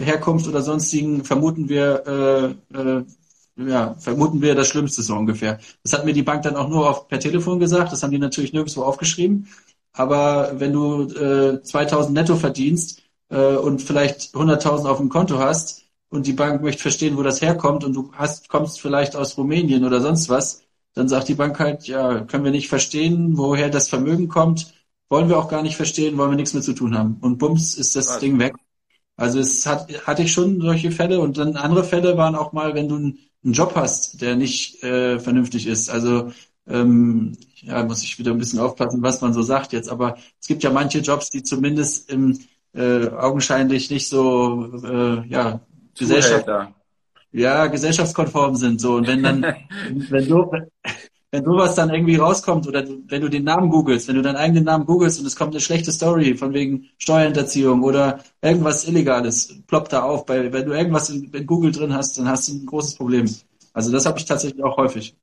Herkunft 0.00 0.46
oder 0.48 0.62
sonstigen 0.62 1.24
vermuten 1.24 1.68
wir, 1.68 2.56
äh, 2.74 2.78
äh, 2.78 3.04
ja, 3.56 3.94
vermuten 3.98 4.42
wir 4.42 4.54
das 4.54 4.68
Schlimmste 4.68 5.02
so 5.02 5.14
ungefähr. 5.14 5.58
Das 5.82 5.92
hat 5.92 6.04
mir 6.04 6.12
die 6.12 6.22
Bank 6.22 6.42
dann 6.42 6.56
auch 6.56 6.68
nur 6.68 6.88
auf, 6.88 7.08
per 7.08 7.20
Telefon 7.20 7.60
gesagt, 7.60 7.92
das 7.92 8.02
haben 8.02 8.10
die 8.10 8.18
natürlich 8.18 8.52
nirgendwo 8.52 8.82
aufgeschrieben. 8.82 9.48
Aber 9.92 10.52
wenn 10.58 10.72
du 10.72 11.02
äh, 11.02 11.62
2000 11.62 12.14
netto 12.14 12.36
verdienst 12.36 13.02
äh, 13.28 13.56
und 13.56 13.82
vielleicht 13.82 14.34
100.000 14.34 14.88
auf 14.88 14.98
dem 14.98 15.08
Konto 15.08 15.38
hast, 15.38 15.80
und 16.10 16.26
die 16.26 16.32
Bank 16.32 16.60
möchte 16.60 16.82
verstehen, 16.82 17.16
wo 17.16 17.22
das 17.22 17.40
herkommt 17.40 17.84
und 17.84 17.94
du 17.94 18.10
hast, 18.12 18.48
kommst 18.48 18.80
vielleicht 18.80 19.16
aus 19.16 19.38
Rumänien 19.38 19.84
oder 19.84 20.00
sonst 20.00 20.28
was, 20.28 20.62
dann 20.92 21.08
sagt 21.08 21.28
die 21.28 21.34
Bank 21.34 21.58
halt, 21.58 21.86
ja, 21.86 22.20
können 22.22 22.44
wir 22.44 22.50
nicht 22.50 22.68
verstehen, 22.68 23.38
woher 23.38 23.70
das 23.70 23.88
Vermögen 23.88 24.28
kommt, 24.28 24.74
wollen 25.08 25.28
wir 25.28 25.38
auch 25.38 25.48
gar 25.48 25.62
nicht 25.62 25.76
verstehen, 25.76 26.18
wollen 26.18 26.30
wir 26.30 26.36
nichts 26.36 26.52
mit 26.52 26.64
zu 26.64 26.72
tun 26.72 26.98
haben. 26.98 27.16
Und 27.20 27.38
bums 27.38 27.76
ist 27.76 27.94
das 27.96 28.08
Was? 28.08 28.18
Ding 28.18 28.38
weg. 28.38 28.54
Also 29.20 29.38
es 29.38 29.66
hat, 29.66 29.86
hatte 30.06 30.22
ich 30.22 30.32
schon 30.32 30.62
solche 30.62 30.90
Fälle 30.90 31.20
und 31.20 31.36
dann 31.36 31.54
andere 31.54 31.84
Fälle 31.84 32.16
waren 32.16 32.34
auch 32.34 32.54
mal, 32.54 32.74
wenn 32.74 32.88
du 32.88 32.96
einen, 32.96 33.18
Job 33.42 33.72
hast, 33.74 34.20
der 34.20 34.36
nicht 34.36 34.82
äh, 34.82 35.18
vernünftig 35.18 35.66
ist. 35.66 35.88
Also 35.88 36.30
ähm, 36.66 37.36
ja, 37.56 37.82
muss 37.84 38.02
ich 38.02 38.18
wieder 38.18 38.32
ein 38.32 38.38
bisschen 38.38 38.58
aufpassen, 38.58 39.02
was 39.02 39.20
man 39.22 39.32
so 39.32 39.40
sagt 39.40 39.72
jetzt, 39.72 39.90
aber 39.90 40.16
es 40.40 40.46
gibt 40.46 40.62
ja 40.62 40.70
manche 40.70 40.98
Jobs, 40.98 41.30
die 41.30 41.42
zumindest 41.42 42.10
im 42.10 42.38
äh, 42.74 43.08
augenscheinlich 43.08 43.90
nicht 43.90 44.08
so 44.08 44.70
äh, 44.84 45.26
ja, 45.28 45.60
Gesellschaft, 45.98 46.46
ja, 47.32 47.66
gesellschaftskonform 47.66 48.56
sind. 48.56 48.80
So. 48.80 48.94
Und 48.94 49.06
wenn 49.06 49.22
dann, 49.22 49.42
wenn 50.10 50.28
du, 50.28 50.50
wenn 51.32 51.44
sowas 51.44 51.76
dann 51.76 51.90
irgendwie 51.90 52.16
rauskommt 52.16 52.66
oder 52.66 52.82
du, 52.82 53.02
wenn 53.06 53.22
du 53.22 53.28
den 53.28 53.44
Namen 53.44 53.70
googelst, 53.70 54.08
wenn 54.08 54.16
du 54.16 54.22
deinen 54.22 54.36
eigenen 54.36 54.64
Namen 54.64 54.84
googelst 54.84 55.20
und 55.20 55.26
es 55.26 55.36
kommt 55.36 55.52
eine 55.52 55.60
schlechte 55.60 55.92
Story 55.92 56.34
von 56.34 56.52
wegen 56.52 56.88
Steuerhinterziehung 56.98 57.82
oder 57.84 58.18
irgendwas 58.42 58.86
Illegales, 58.88 59.62
ploppt 59.68 59.92
da 59.92 60.02
auf. 60.02 60.26
Bei, 60.26 60.52
wenn 60.52 60.66
du 60.66 60.72
irgendwas 60.72 61.10
in, 61.10 61.30
in 61.32 61.46
Google 61.46 61.70
drin 61.70 61.94
hast, 61.94 62.18
dann 62.18 62.28
hast 62.28 62.48
du 62.48 62.54
ein 62.54 62.66
großes 62.66 62.96
Problem. 62.96 63.26
Also 63.72 63.92
das 63.92 64.06
habe 64.06 64.18
ich 64.18 64.24
tatsächlich 64.24 64.62
auch 64.64 64.76
häufig. 64.76 65.16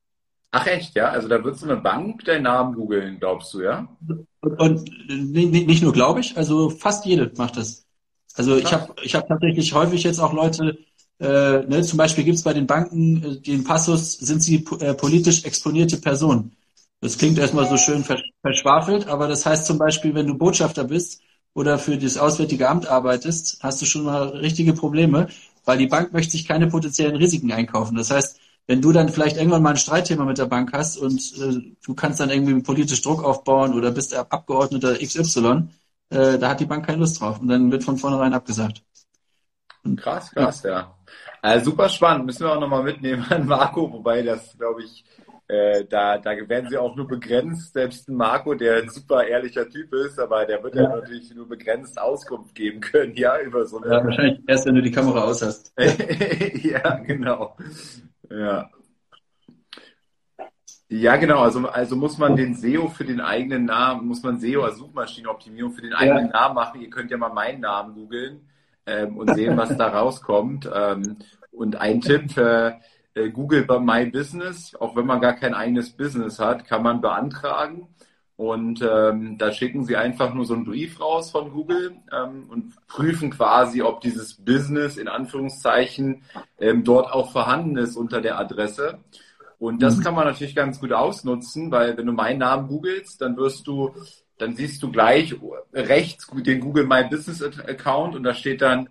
Ach 0.51 0.66
echt, 0.66 0.95
ja? 0.95 1.10
Also 1.10 1.28
da 1.28 1.43
wird 1.43 1.58
so 1.58 1.66
eine 1.66 1.76
Bank 1.76 2.24
deinen 2.24 2.43
Namen 2.43 2.76
googeln, 2.76 3.20
glaubst 3.20 3.53
du, 3.53 3.62
ja? 3.62 3.88
Und, 4.39 4.60
und 4.60 4.89
nicht 5.10 5.84
nur 5.84 5.91
glaube 5.91 6.22
ich, 6.22 6.38
also 6.38 6.70
fast 6.70 7.05
jede 7.05 7.32
macht 7.36 7.58
das. 7.58 7.86
Also 8.36 8.55
ich 8.55 8.72
habe 8.72 8.93
ich 9.01 9.14
hab 9.16 9.28
tatsächlich 9.28 9.74
häufig 9.74 10.03
jetzt 10.03 10.20
auch 10.20 10.32
Leute, 10.32 10.78
äh, 11.20 11.65
ne, 11.65 11.82
zum 11.82 11.97
Beispiel 11.97 12.24
gibt 12.24 12.38
es 12.38 12.43
bei 12.43 12.53
den 12.53 12.68
Banken 12.68 13.24
äh, 13.24 13.39
den 13.39 13.63
Passus, 13.63 14.13
sind 14.13 14.43
sie 14.43 14.65
äh, 14.80 14.93
politisch 14.93 15.45
exponierte 15.45 15.97
Person. 15.97 16.51
Das 17.01 17.18
klingt 17.18 17.38
erstmal 17.38 17.68
so 17.68 17.78
schön 17.78 18.03
verschwafelt, 18.41 19.07
aber 19.07 19.28
das 19.28 19.45
heißt 19.45 19.65
zum 19.65 19.78
Beispiel, 19.78 20.15
wenn 20.15 20.28
du 20.28 20.36
Botschafter 20.36 20.84
bist 20.84 21.22
oder 21.53 21.78
für 21.80 21.97
das 21.97 22.18
Auswärtige 22.18 22.70
Amt 22.70 22.88
arbeitest, 22.88 23.59
hast 23.61 23.82
du 23.82 23.86
schon 23.86 24.03
mal 24.03 24.30
richtige 24.30 24.74
Probleme, 24.74 25.28
weil 25.65 25.78
die 25.78 25.88
Bank 25.88 26.13
möchte 26.13 26.32
sich 26.32 26.47
keine 26.47 26.68
potenziellen 26.68 27.15
Risiken 27.15 27.51
einkaufen. 27.51 27.95
Das 27.95 28.11
heißt, 28.11 28.39
wenn 28.68 28.82
du 28.82 28.91
dann 28.91 29.09
vielleicht 29.09 29.38
irgendwann 29.38 29.63
mal 29.63 29.72
ein 29.72 29.78
Streitthema 29.78 30.26
mit 30.26 30.38
der 30.38 30.45
Bank 30.45 30.74
hast 30.74 30.97
und 30.97 31.20
äh, 31.39 31.76
du 31.84 31.93
kannst 31.95 32.20
dann 32.20 32.30
irgendwie 32.30 32.61
politisch 32.61 33.01
Druck 33.01 33.24
aufbauen 33.24 33.74
oder 33.74 33.91
bist 33.91 34.13
Abgeordneter 34.13 34.97
XY, 34.97 35.70
äh, 36.09 36.38
da 36.38 36.49
hat 36.49 36.59
die 36.59 36.65
Bank 36.65 36.86
keine 36.86 36.99
Lust 36.99 37.22
drauf 37.22 37.39
und 37.39 37.47
dann 37.47 37.72
wird 37.72 37.84
von 37.84 37.97
vornherein 37.97 38.34
abgesagt. 38.34 38.84
Krass, 39.95 40.32
krass, 40.32 40.63
ja. 40.63 40.70
ja. 40.70 40.97
Also 41.42 41.72
super 41.72 41.90
spannend, 41.90 42.26
müssen 42.26 42.46
wir 42.46 42.54
auch 42.54 42.60
nochmal 42.60 42.84
mitnehmen 42.84 43.26
an 43.30 43.46
Marco, 43.46 43.92
wobei 43.92 44.22
das, 44.24 44.58
glaube 44.58 44.84
ich, 44.84 45.06
äh, 45.50 45.86
da, 45.86 46.18
da 46.18 46.32
werden 46.50 46.70
sie 46.70 46.78
auch 46.78 46.96
nur 46.96 47.08
begrenzt. 47.08 47.74
Selbst 47.74 48.10
ein 48.10 48.16
Marco, 48.16 48.54
der 48.54 48.78
ein 48.78 48.90
super 48.90 49.26
ehrlicher 49.26 49.70
Typ 49.70 49.94
ist, 49.94 50.20
aber 50.20 50.46
der 50.46 50.62
wird 50.62 50.76
ja, 50.76 50.84
ja 50.84 50.90
natürlich 50.90 51.34
nur 51.34 51.48
begrenzt 51.48 52.00
Auskunft 52.00 52.54
geben 52.54 52.82
können, 52.82 53.16
ja, 53.16 53.40
über 53.40 53.66
so 53.66 53.82
eine. 53.82 53.94
Ja, 53.94 54.04
wahrscheinlich 54.04 54.42
erst, 54.46 54.66
wenn 54.66 54.76
du 54.76 54.82
die 54.82 54.92
Kamera 54.92 55.24
aus 55.24 55.42
hast. 55.42 55.74
ja, 56.64 56.96
genau. 56.98 57.56
Ja. 58.30 58.70
Ja, 60.90 61.18
genau. 61.18 61.42
Also, 61.42 61.68
also 61.68 61.96
muss 61.96 62.18
man 62.18 62.36
den 62.36 62.56
SEO 62.56 62.88
für 62.88 63.04
den 63.04 63.20
eigenen 63.20 63.66
Namen, 63.66 64.08
muss 64.08 64.24
man 64.24 64.40
SEO 64.40 64.64
als 64.64 64.78
Suchmaschinenoptimierung 64.78 65.72
für 65.72 65.82
den 65.82 65.94
eigenen 65.94 66.28
ja. 66.28 66.32
Namen 66.32 66.56
machen. 66.56 66.82
Ihr 66.82 66.90
könnt 66.90 67.12
ja 67.12 67.18
mal 67.18 67.34
meinen 67.34 67.62
Namen 67.62 67.94
googeln 67.94 68.47
ähm, 68.88 69.18
und 69.18 69.36
sehen, 69.36 69.58
was 69.58 69.76
da 69.78 69.90
rauskommt. 69.90 70.70
Ähm, 70.74 71.18
und 71.52 71.76
ein 71.76 72.02
Tipp, 72.02 72.36
äh, 72.38 72.74
äh, 73.18 73.30
Google 73.32 73.66
bei 73.66 73.80
My 73.80 74.06
Business, 74.10 74.76
auch 74.76 74.96
wenn 74.96 75.06
man 75.06 75.22
gar 75.22 75.34
kein 75.34 75.54
eigenes 75.54 75.92
Business 75.92 76.40
hat, 76.40 76.66
kann 76.66 76.84
man 76.84 77.02
beantragen. 77.02 77.88
Und 78.36 78.84
ähm, 78.88 79.40
da 79.40 79.52
schicken 79.52 79.84
sie 79.84 79.98
einfach 79.98 80.32
nur 80.36 80.46
so 80.46 80.54
einen 80.54 80.66
Brief 80.66 81.02
raus 81.02 81.32
von 81.32 81.52
Google 81.52 81.96
ähm, 82.12 82.46
und 82.50 82.76
prüfen 82.88 83.32
quasi, 83.32 83.82
ob 83.82 84.02
dieses 84.02 84.36
Business 84.36 84.98
in 84.98 85.08
Anführungszeichen 85.08 86.22
ähm, 86.60 86.84
dort 86.84 87.12
auch 87.12 87.32
vorhanden 87.32 87.78
ist 87.78 87.96
unter 87.96 88.22
der 88.22 88.38
Adresse. 88.38 89.00
Und 89.58 89.82
das 89.82 89.98
mhm. 89.98 90.04
kann 90.04 90.14
man 90.14 90.26
natürlich 90.26 90.56
ganz 90.56 90.80
gut 90.80 90.94
ausnutzen, 90.94 91.72
weil 91.72 91.98
wenn 91.98 92.06
du 92.06 92.12
meinen 92.12 92.38
Namen 92.38 92.68
googelst, 92.68 93.20
dann 93.22 93.38
wirst 93.38 93.66
du 93.66 93.92
dann 94.38 94.56
siehst 94.56 94.84
du 94.84 94.92
gleich 94.92 95.36
rechts 95.74 96.28
den 96.34 96.60
Google 96.60 96.86
My 96.86 97.04
Business 97.04 97.42
Account 97.42 98.16
und 98.16 98.24
da 98.24 98.34
steht 98.34 98.62
dann 98.62 98.90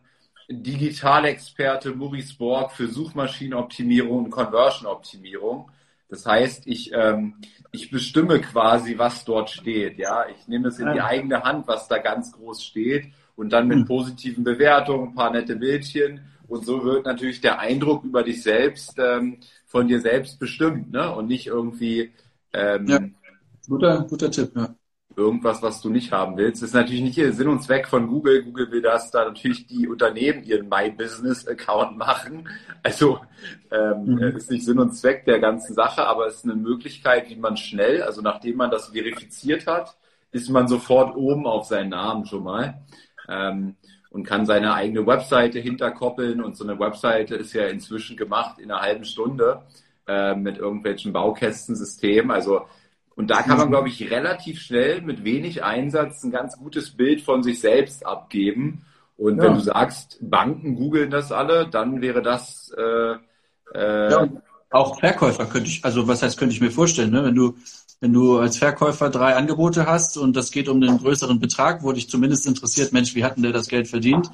Digitalexperte 0.48 1.92
Maurice 1.92 2.36
Borg 2.36 2.72
für 2.72 2.86
Suchmaschinenoptimierung 2.86 4.26
und 4.26 4.30
Conversion-Optimierung. 4.30 5.72
Das 6.08 6.24
heißt, 6.24 6.68
ich, 6.68 6.92
ähm, 6.92 7.34
ich 7.72 7.90
bestimme 7.90 8.40
quasi, 8.40 8.96
was 8.96 9.24
dort 9.24 9.50
steht. 9.50 9.98
Ja, 9.98 10.24
ich 10.28 10.46
nehme 10.46 10.68
es 10.68 10.78
in 10.78 10.92
die 10.92 11.00
eigene 11.00 11.42
Hand, 11.42 11.66
was 11.66 11.88
da 11.88 11.98
ganz 11.98 12.30
groß 12.30 12.62
steht 12.62 13.06
und 13.34 13.52
dann 13.52 13.66
mit 13.66 13.78
hm. 13.78 13.86
positiven 13.86 14.44
Bewertungen, 14.44 15.08
ein 15.08 15.14
paar 15.16 15.32
nette 15.32 15.56
Bildchen 15.56 16.20
und 16.46 16.64
so 16.64 16.84
wird 16.84 17.06
natürlich 17.06 17.40
der 17.40 17.58
Eindruck 17.58 18.04
über 18.04 18.22
dich 18.22 18.44
selbst 18.44 18.96
ähm, 18.98 19.38
von 19.66 19.88
dir 19.88 20.00
selbst 20.00 20.38
bestimmt, 20.38 20.92
ne? 20.92 21.12
Und 21.12 21.26
nicht 21.26 21.48
irgendwie 21.48 22.12
ähm, 22.52 22.86
ja. 22.86 23.00
guter, 23.68 24.06
guter 24.08 24.30
Tipp, 24.30 24.52
ja 24.54 24.76
irgendwas, 25.16 25.62
was 25.62 25.80
du 25.80 25.88
nicht 25.88 26.12
haben 26.12 26.36
willst. 26.36 26.62
Das 26.62 26.70
ist 26.70 26.74
natürlich 26.74 27.02
nicht 27.02 27.16
der 27.16 27.32
Sinn 27.32 27.48
und 27.48 27.62
Zweck 27.62 27.88
von 27.88 28.06
Google. 28.06 28.44
Google 28.44 28.70
will, 28.70 28.82
dass 28.82 29.10
da 29.10 29.24
natürlich 29.24 29.66
die 29.66 29.88
Unternehmen 29.88 30.44
ihren 30.44 30.68
My 30.68 30.90
Business 30.90 31.48
Account 31.48 31.96
machen. 31.96 32.48
Also 32.82 33.18
ähm, 33.70 34.14
mhm. 34.14 34.36
ist 34.36 34.50
nicht 34.50 34.64
Sinn 34.64 34.78
und 34.78 34.92
Zweck 34.92 35.24
der 35.24 35.40
ganzen 35.40 35.74
Sache, 35.74 36.06
aber 36.06 36.26
es 36.26 36.36
ist 36.36 36.44
eine 36.44 36.54
Möglichkeit, 36.54 37.30
wie 37.30 37.36
man 37.36 37.56
schnell, 37.56 38.02
also 38.02 38.20
nachdem 38.20 38.56
man 38.56 38.70
das 38.70 38.88
verifiziert 38.88 39.66
hat, 39.66 39.96
ist 40.32 40.50
man 40.50 40.68
sofort 40.68 41.16
oben 41.16 41.46
auf 41.46 41.64
seinen 41.64 41.90
Namen 41.90 42.26
schon 42.26 42.44
mal. 42.44 42.82
Ähm, 43.28 43.76
und 44.10 44.24
kann 44.24 44.46
seine 44.46 44.72
eigene 44.72 45.06
Webseite 45.06 45.58
hinterkoppeln. 45.58 46.42
Und 46.42 46.56
so 46.56 46.64
eine 46.64 46.78
Webseite 46.78 47.34
ist 47.34 47.52
ja 47.52 47.66
inzwischen 47.66 48.16
gemacht 48.16 48.58
in 48.58 48.70
einer 48.70 48.80
halben 48.80 49.04
Stunde 49.04 49.62
äh, 50.06 50.34
mit 50.34 50.56
irgendwelchen 50.56 51.12
Baukästensystemen. 51.12 52.30
Also 52.30 52.62
und 53.16 53.30
da 53.30 53.42
kann 53.42 53.58
man, 53.58 53.70
glaube 53.70 53.88
ich, 53.88 54.10
relativ 54.10 54.60
schnell 54.60 55.00
mit 55.00 55.24
wenig 55.24 55.64
Einsatz 55.64 56.22
ein 56.22 56.30
ganz 56.30 56.58
gutes 56.58 56.90
Bild 56.90 57.22
von 57.22 57.42
sich 57.42 57.60
selbst 57.60 58.06
abgeben. 58.06 58.84
Und 59.16 59.38
ja. 59.38 59.44
wenn 59.44 59.54
du 59.54 59.60
sagst, 59.60 60.18
Banken 60.20 60.76
googeln 60.76 61.10
das 61.10 61.32
alle, 61.32 61.66
dann 61.68 62.02
wäre 62.02 62.20
das 62.20 62.70
äh, 62.76 63.16
äh, 63.74 64.10
ja, 64.10 64.28
auch 64.70 65.00
Verkäufer 65.00 65.46
könnte 65.46 65.70
ich, 65.70 65.84
also 65.84 66.06
was 66.06 66.22
heißt, 66.22 66.38
könnte 66.38 66.54
ich 66.54 66.60
mir 66.60 66.70
vorstellen, 66.70 67.10
ne? 67.10 67.24
wenn 67.24 67.34
du 67.34 67.56
wenn 68.00 68.12
du 68.12 68.38
als 68.38 68.58
Verkäufer 68.58 69.08
drei 69.08 69.34
Angebote 69.34 69.86
hast 69.86 70.18
und 70.18 70.36
das 70.36 70.50
geht 70.50 70.68
um 70.68 70.82
einen 70.82 70.98
größeren 70.98 71.40
Betrag, 71.40 71.82
wo 71.82 71.92
dich 71.92 72.10
zumindest 72.10 72.46
interessiert, 72.46 72.92
Mensch, 72.92 73.14
wie 73.14 73.24
hat 73.24 73.36
denn 73.36 73.42
der 73.42 73.52
das 73.52 73.68
Geld 73.68 73.88
verdient? 73.88 74.30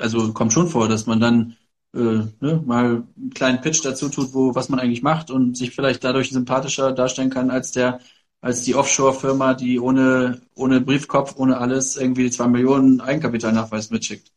Also 0.00 0.32
kommt 0.32 0.52
schon 0.52 0.68
vor, 0.68 0.88
dass 0.88 1.06
man 1.06 1.18
dann 1.18 1.56
äh, 1.94 1.98
ne, 2.40 2.62
mal 2.66 2.84
einen 3.16 3.30
kleinen 3.34 3.60
Pitch 3.60 3.84
dazu 3.84 4.08
tut, 4.08 4.34
wo 4.34 4.54
was 4.54 4.68
man 4.68 4.80
eigentlich 4.80 5.02
macht 5.02 5.30
und 5.30 5.56
sich 5.56 5.74
vielleicht 5.74 6.04
dadurch 6.04 6.30
sympathischer 6.30 6.92
darstellen 6.92 7.30
kann 7.30 7.50
als 7.50 7.72
der 7.72 8.00
als 8.40 8.62
die 8.62 8.76
Offshore-Firma, 8.76 9.54
die 9.54 9.80
ohne 9.80 10.40
ohne 10.54 10.80
Briefkopf, 10.80 11.34
ohne 11.36 11.58
alles 11.58 11.96
irgendwie 11.96 12.30
zwei 12.30 12.46
Millionen 12.46 13.00
Eigenkapitalnachweis 13.00 13.90
mitschickt. 13.90 14.30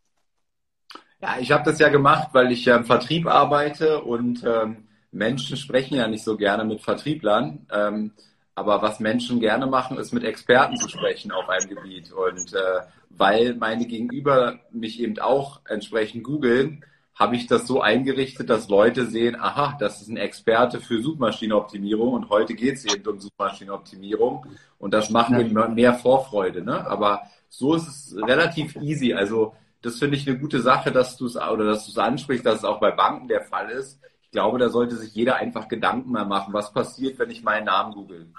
Ja, 1.22 1.38
ich 1.40 1.52
habe 1.52 1.64
das 1.64 1.78
ja 1.78 1.90
gemacht, 1.90 2.30
weil 2.34 2.52
ich 2.52 2.66
ja 2.66 2.76
im 2.76 2.86
Vertrieb 2.86 3.28
arbeite 3.28 4.02
und 4.02 4.44
ähm, 4.44 4.88
Menschen 5.12 5.56
sprechen 5.56 5.96
ja 5.96 6.08
nicht 6.08 6.24
so 6.24 6.36
gerne 6.36 6.64
mit 6.64 6.82
Vertrieblern. 6.82 7.68
Ähm, 7.72 8.12
aber 8.56 8.82
was 8.82 9.00
Menschen 9.00 9.40
gerne 9.40 9.66
machen, 9.68 9.98
ist 9.98 10.14
mit 10.14 10.24
Experten 10.24 10.78
zu 10.78 10.90
sprechen 10.90 11.32
auf 11.32 11.48
einem 11.48 11.70
Gebiet. 11.70 12.12
Und 12.12 12.54
äh, 12.54 12.82
weil 13.10 13.56
meine 13.56 13.86
Gegenüber 13.86 14.60
mich 14.72 15.00
eben 15.00 15.20
auch 15.20 15.62
entsprechend 15.66 16.24
googeln, 16.24 16.84
habe 17.22 17.36
ich 17.36 17.46
das 17.46 17.68
so 17.68 17.82
eingerichtet, 17.82 18.50
dass 18.50 18.68
Leute 18.68 19.06
sehen, 19.06 19.40
aha, 19.40 19.78
das 19.80 20.02
ist 20.02 20.10
ein 20.10 20.18
Experte 20.18 20.80
für 20.80 21.04
Suchmaschinenoptimierung 21.04 22.14
und 22.14 22.30
heute 22.30 22.56
geht 22.56 22.78
es 22.78 22.86
eben 22.92 23.08
um 23.08 23.20
Suchmaschinenoptimierung 23.20 24.48
und 24.80 24.92
das 24.92 25.12
macht 25.12 25.32
eben 25.32 25.76
mehr 25.76 25.94
Vorfreude. 25.94 26.64
Ne? 26.64 26.84
Aber 26.88 27.22
so 27.48 27.76
ist 27.76 27.88
es 27.88 28.16
relativ 28.18 28.76
easy. 28.78 29.14
Also 29.14 29.54
das 29.84 30.00
finde 30.00 30.18
ich 30.18 30.28
eine 30.28 30.40
gute 30.40 30.62
Sache, 30.62 30.92
dass 30.92 31.16
du 31.16 31.28
es 31.28 31.36
oder 31.36 31.64
dass 31.64 31.86
du 31.86 31.92
es 31.92 31.98
ansprichst, 32.00 32.44
dass 32.44 32.58
es 32.58 32.66
auch 32.66 32.80
bei 32.80 32.90
Banken 32.90 33.28
der 33.28 33.42
Fall 33.42 33.70
ist. 33.70 34.02
Ich 34.24 34.32
glaube, 34.32 34.58
da 34.58 34.70
sollte 34.70 34.96
sich 34.96 35.14
jeder 35.14 35.36
einfach 35.36 35.68
Gedanken 35.68 36.12
mal 36.14 36.26
machen, 36.26 36.56
was 36.56 36.74
passiert, 36.74 37.20
wenn 37.20 37.30
ich 37.30 37.44
meinen 37.44 37.66
Namen 37.66 37.94
google. 37.94 38.34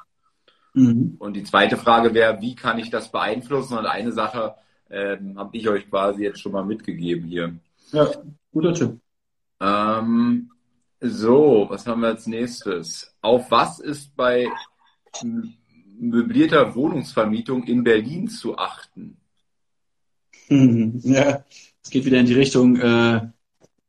Mhm. 0.74 1.14
Und 1.20 1.35
die 1.35 1.45
zweite 1.45 1.76
Frage 1.76 2.14
wäre, 2.14 2.41
wie 2.41 2.57
kann 2.57 2.80
ich 2.80 2.91
das 2.91 3.12
beeinflussen? 3.12 3.78
Und 3.78 3.87
eine 3.87 4.11
Sache 4.11 4.57
ähm, 4.91 5.39
habe 5.39 5.57
ich 5.57 5.68
euch 5.68 5.89
quasi 5.89 6.24
jetzt 6.24 6.41
schon 6.41 6.51
mal 6.51 6.64
mitgegeben 6.64 7.28
hier. 7.28 7.55
Ja, 7.93 8.11
guter 8.53 8.72
Tipp. 8.74 8.99
Ähm, 9.61 10.51
so, 11.01 11.66
was 11.68 11.86
haben 11.86 12.01
wir 12.01 12.09
als 12.09 12.26
nächstes? 12.26 13.14
Auf 13.20 13.51
was 13.51 13.80
ist 13.80 14.16
bei 14.16 14.49
möblierter 15.99 16.74
Wohnungsvermietung 16.74 17.64
in 17.64 17.84
Berlin 17.84 18.28
zu 18.28 18.57
achten? 18.57 19.18
Ja, 21.05 21.45
es 21.82 21.90
geht 21.90 22.05
wieder 22.05 22.18
in 22.20 22.26
die 22.26 22.34
Richtung, 22.34 22.76
äh, 22.76 23.20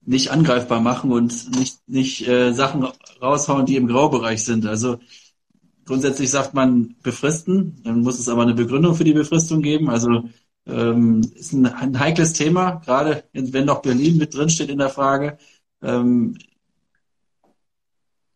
nicht 0.06 0.32
angreifbar 0.32 0.80
machen 0.80 1.12
und 1.12 1.58
nicht, 1.58 1.78
nicht 1.88 2.28
äh, 2.28 2.54
Sachen 2.54 2.88
raushauen, 3.22 3.66
die 3.66 3.76
im 3.76 3.88
Graubereich 3.88 4.44
sind. 4.46 4.66
Also 4.66 5.00
grundsätzlich 5.86 6.30
sagt 6.30 6.54
man 6.54 6.96
befristen, 7.04 7.82
dann 7.84 8.02
muss 8.02 8.20
es 8.20 8.30
aber 8.30 8.44
eine 8.44 8.54
Begründung 8.54 8.96
für 8.96 9.04
die 9.04 9.14
Befristung 9.14 9.62
geben. 9.62 9.90
Also 9.90 10.30
ähm, 10.66 11.22
ist 11.36 11.54
ein, 11.54 11.66
ein 11.66 12.00
heikles 12.00 12.34
Thema, 12.34 12.82
gerade 12.86 13.24
wenn 13.34 13.66
noch 13.66 13.82
Berlin 13.82 14.18
mit 14.18 14.34
drin 14.34 14.50
steht 14.50 14.70
in 14.70 14.80
der 14.80 14.90
Frage. 14.90 15.38
Ähm, 15.82 16.38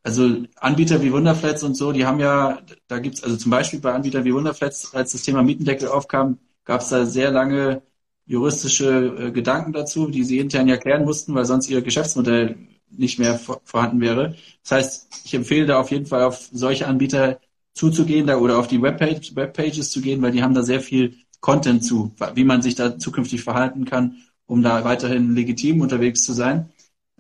also 0.03 0.43
Anbieter 0.55 1.01
wie 1.01 1.11
Wunderflats 1.11 1.63
und 1.63 1.75
so, 1.75 1.91
die 1.91 2.05
haben 2.05 2.19
ja, 2.19 2.61
da 2.87 2.99
gibt's 2.99 3.23
also 3.23 3.35
zum 3.35 3.51
Beispiel 3.51 3.79
bei 3.81 3.93
Anbietern 3.93 4.23
wie 4.23 4.33
Wunderflats, 4.33 4.93
als 4.93 5.11
das 5.11 5.23
Thema 5.23 5.43
Mietendeckel 5.43 5.89
aufkam, 5.89 6.39
gab 6.63 6.81
es 6.81 6.89
da 6.89 7.05
sehr 7.05 7.31
lange 7.31 7.81
juristische 8.25 9.15
äh, 9.19 9.31
Gedanken 9.31 9.73
dazu, 9.73 10.07
die 10.07 10.23
sie 10.23 10.39
intern 10.39 10.69
erklären 10.69 11.05
mussten, 11.05 11.35
weil 11.35 11.45
sonst 11.45 11.69
ihr 11.69 11.81
Geschäftsmodell 11.81 12.57
nicht 12.89 13.19
mehr 13.19 13.37
vor, 13.37 13.61
vorhanden 13.63 14.01
wäre. 14.01 14.35
Das 14.63 14.71
heißt, 14.71 15.21
ich 15.25 15.33
empfehle 15.33 15.65
da 15.65 15.79
auf 15.79 15.91
jeden 15.91 16.05
Fall 16.05 16.23
auf 16.23 16.49
solche 16.53 16.87
Anbieter 16.87 17.39
zuzugehen 17.73 18.27
da, 18.27 18.37
oder 18.37 18.59
auf 18.59 18.67
die 18.67 18.81
Webpage, 18.81 19.35
Webpages 19.35 19.91
zu 19.91 20.01
gehen, 20.01 20.21
weil 20.21 20.31
die 20.31 20.41
haben 20.41 20.53
da 20.53 20.63
sehr 20.63 20.81
viel 20.81 21.17
Content 21.39 21.83
zu, 21.83 22.13
wie 22.35 22.43
man 22.43 22.61
sich 22.61 22.75
da 22.75 22.97
zukünftig 22.97 23.43
verhalten 23.43 23.85
kann, 23.85 24.17
um 24.45 24.63
da 24.63 24.83
weiterhin 24.83 25.35
legitim 25.35 25.81
unterwegs 25.81 26.23
zu 26.23 26.33
sein. 26.33 26.69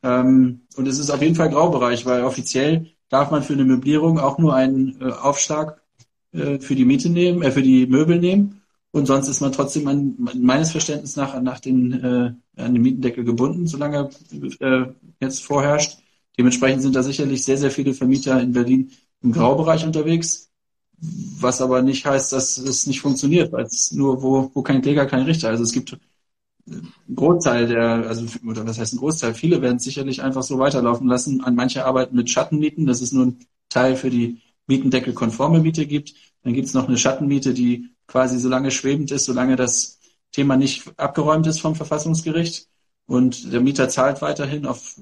Ähm, 0.03 0.61
und 0.75 0.87
es 0.87 0.99
ist 0.99 1.09
auf 1.09 1.21
jeden 1.21 1.35
Fall 1.35 1.49
Graubereich, 1.49 2.05
weil 2.05 2.23
offiziell 2.23 2.87
darf 3.09 3.31
man 3.31 3.43
für 3.43 3.53
eine 3.53 3.65
Möblierung 3.65 4.19
auch 4.19 4.37
nur 4.37 4.55
einen 4.55 4.99
äh, 5.01 5.11
Aufschlag 5.11 5.81
äh, 6.33 6.59
für 6.59 6.75
die 6.75 6.85
Miete 6.85 7.09
nehmen, 7.09 7.41
äh, 7.41 7.51
für 7.51 7.61
die 7.61 7.87
Möbel 7.87 8.19
nehmen. 8.19 8.61
Und 8.91 9.05
sonst 9.05 9.27
ist 9.27 9.41
man 9.41 9.51
trotzdem 9.51 9.87
an, 9.87 10.15
meines 10.35 10.71
Verständnisses 10.71 11.17
nach 11.17 11.39
nach 11.41 11.59
den, 11.59 11.91
äh, 12.03 12.61
an 12.61 12.73
den 12.73 12.81
Mietendeckel 12.81 13.23
gebunden, 13.23 13.67
solange 13.67 14.09
äh, 14.59 14.85
jetzt 15.19 15.43
vorherrscht. 15.43 15.99
Dementsprechend 16.37 16.81
sind 16.81 16.95
da 16.95 17.03
sicherlich 17.03 17.43
sehr, 17.43 17.57
sehr 17.57 17.71
viele 17.71 17.93
Vermieter 17.93 18.41
in 18.41 18.53
Berlin 18.53 18.91
im 19.21 19.31
Graubereich 19.31 19.85
unterwegs, 19.85 20.51
was 20.99 21.61
aber 21.61 21.81
nicht 21.81 22.05
heißt, 22.05 22.33
dass 22.33 22.57
es 22.57 22.87
nicht 22.87 23.01
funktioniert, 23.01 23.51
weil 23.51 23.65
es 23.65 23.91
nur, 23.91 24.21
wo, 24.23 24.51
wo 24.53 24.61
kein 24.63 24.81
Kläger, 24.81 25.05
kein 25.05 25.23
Richter. 25.23 25.49
Also 25.49 25.63
es 25.63 25.71
gibt 25.71 25.97
ein 26.67 27.15
Großteil 27.15 27.67
der, 27.67 28.07
also 28.07 28.25
oder 28.45 28.65
was 28.65 28.79
heißt 28.79 28.93
ein 28.93 28.97
Großteil, 28.97 29.33
viele 29.33 29.61
werden 29.61 29.77
es 29.77 29.83
sicherlich 29.83 30.21
einfach 30.21 30.43
so 30.43 30.59
weiterlaufen 30.59 31.07
lassen. 31.07 31.41
An 31.43 31.55
manche 31.55 31.85
arbeiten 31.85 32.15
mit 32.15 32.29
Schattenmieten, 32.29 32.85
das 32.85 33.01
ist 33.01 33.13
nur 33.13 33.27
ein 33.27 33.39
Teil 33.69 33.95
für 33.95 34.09
die 34.09 34.41
Mietendeckel-konforme 34.67 35.59
Miete 35.61 35.85
gibt. 35.85 36.13
Dann 36.43 36.53
gibt 36.53 36.67
es 36.67 36.73
noch 36.73 36.87
eine 36.87 36.97
Schattenmiete, 36.97 37.53
die 37.53 37.89
quasi 38.07 38.39
so 38.39 38.49
lange 38.49 38.71
schwebend 38.71 39.11
ist, 39.11 39.25
solange 39.25 39.55
das 39.55 39.99
Thema 40.31 40.57
nicht 40.57 40.91
abgeräumt 40.97 41.47
ist 41.47 41.61
vom 41.61 41.75
Verfassungsgericht. 41.75 42.67
Und 43.05 43.53
der 43.53 43.61
Mieter 43.61 43.87
zahlt 43.87 44.21
weiterhin 44.21 44.65
auf 44.65 44.97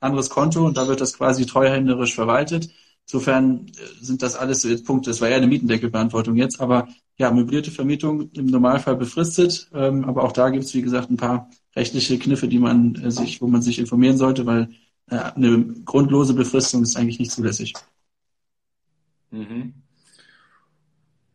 anderes 0.00 0.30
Konto 0.30 0.64
und 0.64 0.76
da 0.76 0.88
wird 0.88 1.00
das 1.00 1.14
quasi 1.14 1.44
treuhänderisch 1.46 2.14
verwaltet. 2.14 2.70
Insofern 3.12 3.66
äh, 3.66 4.04
sind 4.04 4.22
das 4.22 4.36
alles 4.36 4.62
so 4.62 4.68
jetzt 4.68 4.86
Punkte. 4.86 5.10
Das 5.10 5.20
war 5.20 5.28
ja 5.28 5.36
eine 5.36 5.48
Mietendeckelbeantwortung 5.48 6.36
jetzt, 6.36 6.60
aber 6.60 6.88
ja, 7.16 7.30
möblierte 7.32 7.72
Vermietung 7.72 8.30
im 8.32 8.46
Normalfall 8.46 8.96
befristet. 8.96 9.68
Ähm, 9.74 10.04
aber 10.04 10.22
auch 10.22 10.32
da 10.32 10.48
gibt 10.50 10.64
es, 10.64 10.74
wie 10.74 10.82
gesagt, 10.82 11.10
ein 11.10 11.16
paar 11.16 11.50
rechtliche 11.74 12.18
Kniffe, 12.18 12.46
die 12.46 12.58
man 12.60 12.94
äh, 12.94 13.10
sich, 13.10 13.42
wo 13.42 13.48
man 13.48 13.62
sich 13.62 13.78
informieren 13.80 14.16
sollte, 14.16 14.46
weil 14.46 14.68
äh, 15.10 15.16
eine 15.16 15.64
grundlose 15.84 16.34
Befristung 16.34 16.82
ist 16.82 16.96
eigentlich 16.96 17.18
nicht 17.18 17.32
zulässig. 17.32 17.74
Mhm. 19.32 19.74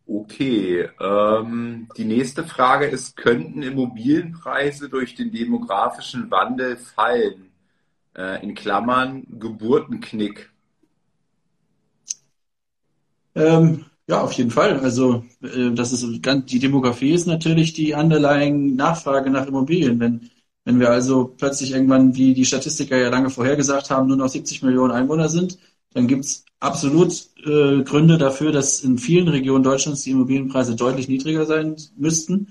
Okay, 0.06 0.88
ähm, 1.00 1.88
die 1.96 2.04
nächste 2.04 2.44
Frage 2.44 2.86
ist, 2.86 3.16
könnten 3.16 3.62
Immobilienpreise 3.62 4.88
durch 4.88 5.14
den 5.14 5.30
demografischen 5.30 6.30
Wandel 6.30 6.76
fallen? 6.76 7.50
Äh, 8.16 8.42
in 8.42 8.54
Klammern 8.54 9.26
Geburtenknick. 9.38 10.50
Ähm, 13.36 13.84
ja, 14.08 14.22
auf 14.22 14.32
jeden 14.32 14.50
Fall. 14.50 14.80
Also 14.80 15.24
äh, 15.42 15.70
das 15.72 15.92
ist 15.92 16.22
ganz, 16.22 16.46
die 16.46 16.58
Demografie 16.58 17.12
ist 17.12 17.26
natürlich 17.26 17.72
die 17.72 17.92
underlying 17.92 18.74
Nachfrage 18.76 19.30
nach 19.30 19.46
Immobilien. 19.46 20.00
Wenn, 20.00 20.30
wenn 20.64 20.80
wir 20.80 20.90
also 20.90 21.34
plötzlich 21.36 21.72
irgendwann, 21.72 22.14
wie 22.16 22.34
die 22.34 22.46
Statistiker 22.46 22.96
ja 22.96 23.10
lange 23.10 23.30
vorhergesagt 23.30 23.90
haben, 23.90 24.08
nur 24.08 24.16
noch 24.16 24.28
70 24.28 24.62
Millionen 24.62 24.92
Einwohner 24.92 25.28
sind, 25.28 25.58
dann 25.92 26.06
gibt's 26.08 26.44
absolut 26.60 27.12
äh, 27.44 27.82
Gründe 27.82 28.18
dafür, 28.18 28.52
dass 28.52 28.82
in 28.82 28.98
vielen 28.98 29.28
Regionen 29.28 29.64
Deutschlands 29.64 30.02
die 30.02 30.10
Immobilienpreise 30.12 30.76
deutlich 30.76 31.08
niedriger 31.08 31.46
sein 31.46 31.76
müssten. 31.96 32.48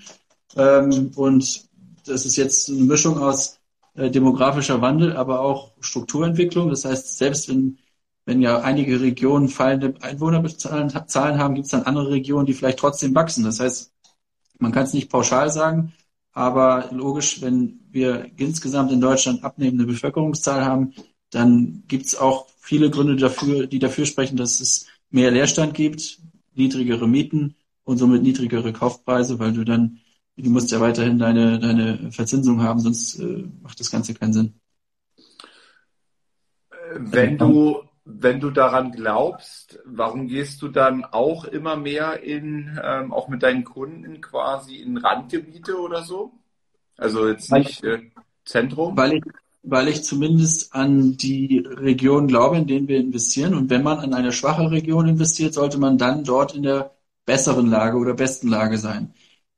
Ähm, 0.56 1.12
und 1.16 1.66
das 2.06 2.26
ist 2.26 2.36
jetzt 2.36 2.70
eine 2.70 2.80
Mischung 2.82 3.18
aus 3.18 3.60
äh, 3.96 4.12
demografischer 4.12 4.82
Wandel, 4.82 5.16
aber 5.16 5.42
auch 5.42 5.72
Strukturentwicklung. 5.80 6.70
Das 6.70 6.86
heißt, 6.86 7.18
selbst 7.18 7.50
wenn 7.50 7.78
wenn 8.26 8.42
ja 8.42 8.62
einige 8.62 9.00
Regionen 9.00 9.50
fallende 9.50 9.94
Einwohnerzahlen 10.02 11.40
haben, 11.40 11.56
gibt 11.56 11.66
es 11.66 11.72
dann 11.72 11.84
andere 11.84 12.10
Regionen, 12.10 12.46
die 12.46 12.54
vielleicht 12.54 12.80
trotzdem 12.80 13.14
wachsen. 13.14 13.44
Das 13.44 13.60
heißt, 13.60 13.94
man 14.60 14.72
kann 14.72 14.84
es 14.84 14.94
nicht 14.94 15.10
pauschal 15.10 15.52
sagen, 15.52 15.94
aber 16.32 16.90
logisch, 16.92 17.42
wenn 17.42 17.80
wir 17.92 18.32
insgesamt 18.38 18.92
in 18.92 19.00
Deutschland 19.00 19.44
abnehmende 19.44 19.86
Bevölkerungszahl 19.86 20.66
haben, 20.66 20.94
dann 21.30 21.84
gibt 21.88 22.08
es 22.08 22.16
auch 22.16 22.48
viele 22.60 22.90
Gründe 22.90 23.16
dafür, 23.16 23.68
die 23.68 23.80
dafür 23.80 24.06
sprechen, 24.06 24.38
dass 24.38 24.60
es 24.60 24.88
mehr 25.10 25.32
Leerstand 25.32 25.74
gibt, 25.74 26.20
niedrigere 26.56 27.08
Mieten 27.08 27.56
und 27.84 27.98
somit 27.98 28.24
niedrigere 28.24 28.74
Kaufpreise, 28.74 29.40
weil 29.40 29.54
du 29.54 29.64
dann, 29.64 30.00
du 30.36 30.50
musst 30.50 30.72
ja 30.72 30.82
weiterhin 30.82 31.20
deine, 31.20 31.60
deine 31.60 32.12
Verzinsung 32.12 32.62
haben, 32.62 32.80
sonst 32.80 33.20
äh, 33.20 33.46
macht 33.62 33.80
das 33.80 33.92
Ganze 33.92 34.14
keinen 34.14 34.34
Sinn. 34.34 34.54
Wenn 36.98 37.38
du 37.38 37.84
wenn 38.06 38.40
du 38.40 38.52
daran 38.52 38.92
glaubst, 38.92 39.80
warum 39.84 40.28
gehst 40.28 40.62
du 40.62 40.68
dann 40.68 41.04
auch 41.04 41.44
immer 41.46 41.76
mehr 41.76 42.22
in, 42.22 42.80
ähm, 42.82 43.12
auch 43.12 43.28
mit 43.28 43.42
deinen 43.42 43.64
Kunden 43.64 44.22
quasi 44.22 44.76
in 44.76 44.98
Randgebiete 44.98 45.80
oder 45.80 46.04
so? 46.04 46.32
Also 46.98 47.28
jetzt 47.28 47.52
nicht 47.52 47.84
äh, 47.84 48.12
Zentrum? 48.46 48.96
Weil 48.96 49.16
ich, 49.16 49.24
weil 49.64 49.88
ich 49.88 50.04
zumindest 50.04 50.74
an 50.76 51.18
die 51.18 51.66
Region 51.68 52.28
glaube, 52.28 52.58
in 52.58 52.68
denen 52.68 52.88
wir 52.88 53.00
investieren. 53.00 53.56
Und 53.56 53.72
wenn 53.72 53.82
man 53.82 53.98
an 53.98 54.14
eine 54.14 54.32
schwache 54.32 54.70
Region 54.70 55.08
investiert, 55.08 55.56
sollte 55.56 55.80
man 55.80 55.98
dann 55.98 56.24
dort 56.24 56.56
in 56.56 56.62
der 56.62 56.92
besseren 57.26 57.68
Lage 57.68 57.98
oder 57.98 58.14
besten 58.14 58.48
Lage 58.48 58.78
sein. 58.78 59.16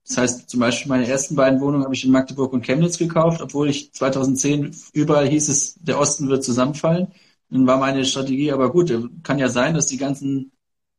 Das 0.08 0.18
heißt, 0.18 0.50
zum 0.50 0.62
Beispiel 0.62 0.88
meine 0.88 1.06
ersten 1.06 1.36
beiden 1.36 1.60
Wohnungen 1.60 1.84
habe 1.84 1.93
ich 1.93 2.06
in 2.06 2.12
Magdeburg 2.12 2.54
und 2.54 2.66
Chemnitz 2.66 2.98
gekauft, 2.98 3.41
obwohl 3.41 3.70
ich 3.70 3.91
2010 3.91 4.74
überall 4.93 5.28
hieß 5.28 5.50
es, 5.50 5.76
der 5.82 6.00
Osten 6.00 6.30
wird 6.30 6.45
zusammenfallen. 6.45 7.08
Dann 7.50 7.68
war 7.68 7.78
meine 7.78 8.06
Strategie, 8.06 8.52
aber 8.52 8.72
gut, 8.72 8.91
kann 9.24 9.39
ja 9.39 9.50
sein, 9.50 9.74
dass 9.74 9.88
die 9.88 9.98
ganzen 9.98 10.52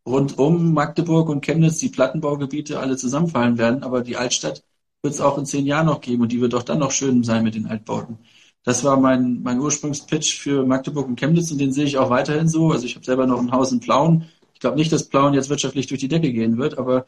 rund 0.06 0.38
um 0.38 0.72
Magdeburg 0.72 1.28
und 1.28 1.44
Chemnitz, 1.44 1.78
die 1.78 1.90
Plattenbaugebiete 1.90 2.78
alle 2.80 2.96
zusammenfallen 2.96 3.58
werden, 3.58 3.82
aber 3.82 4.02
die 4.02 4.16
Altstadt 4.16 4.64
wird 5.02 5.14
es 5.14 5.20
auch 5.20 5.38
in 5.38 5.46
zehn 5.46 5.66
Jahren 5.66 5.86
noch 5.86 6.00
geben 6.00 6.22
und 6.22 6.32
die 6.32 6.40
wird 6.40 6.54
auch 6.54 6.62
dann 6.62 6.78
noch 6.78 6.90
schön 6.90 7.22
sein 7.22 7.44
mit 7.44 7.54
den 7.54 7.66
Altbauten. 7.66 8.18
Das 8.64 8.84
war 8.84 8.98
mein, 8.98 9.42
mein 9.42 9.60
Ursprungspitch 9.60 10.38
für 10.38 10.66
Magdeburg 10.66 11.06
und 11.06 11.18
Chemnitz 11.18 11.50
und 11.50 11.58
den 11.58 11.72
sehe 11.72 11.84
ich 11.84 11.98
auch 11.98 12.10
weiterhin 12.10 12.48
so. 12.48 12.70
Also 12.72 12.86
ich 12.86 12.96
habe 12.96 13.04
selber 13.04 13.26
noch 13.26 13.38
ein 13.38 13.52
Haus 13.52 13.72
in 13.72 13.80
Plauen. 13.80 14.24
Ich 14.54 14.60
glaube 14.60 14.76
nicht, 14.76 14.92
dass 14.92 15.08
Plauen 15.08 15.34
jetzt 15.34 15.50
wirtschaftlich 15.50 15.86
durch 15.86 16.00
die 16.00 16.08
Decke 16.08 16.32
gehen 16.32 16.58
wird, 16.58 16.78
aber 16.78 17.06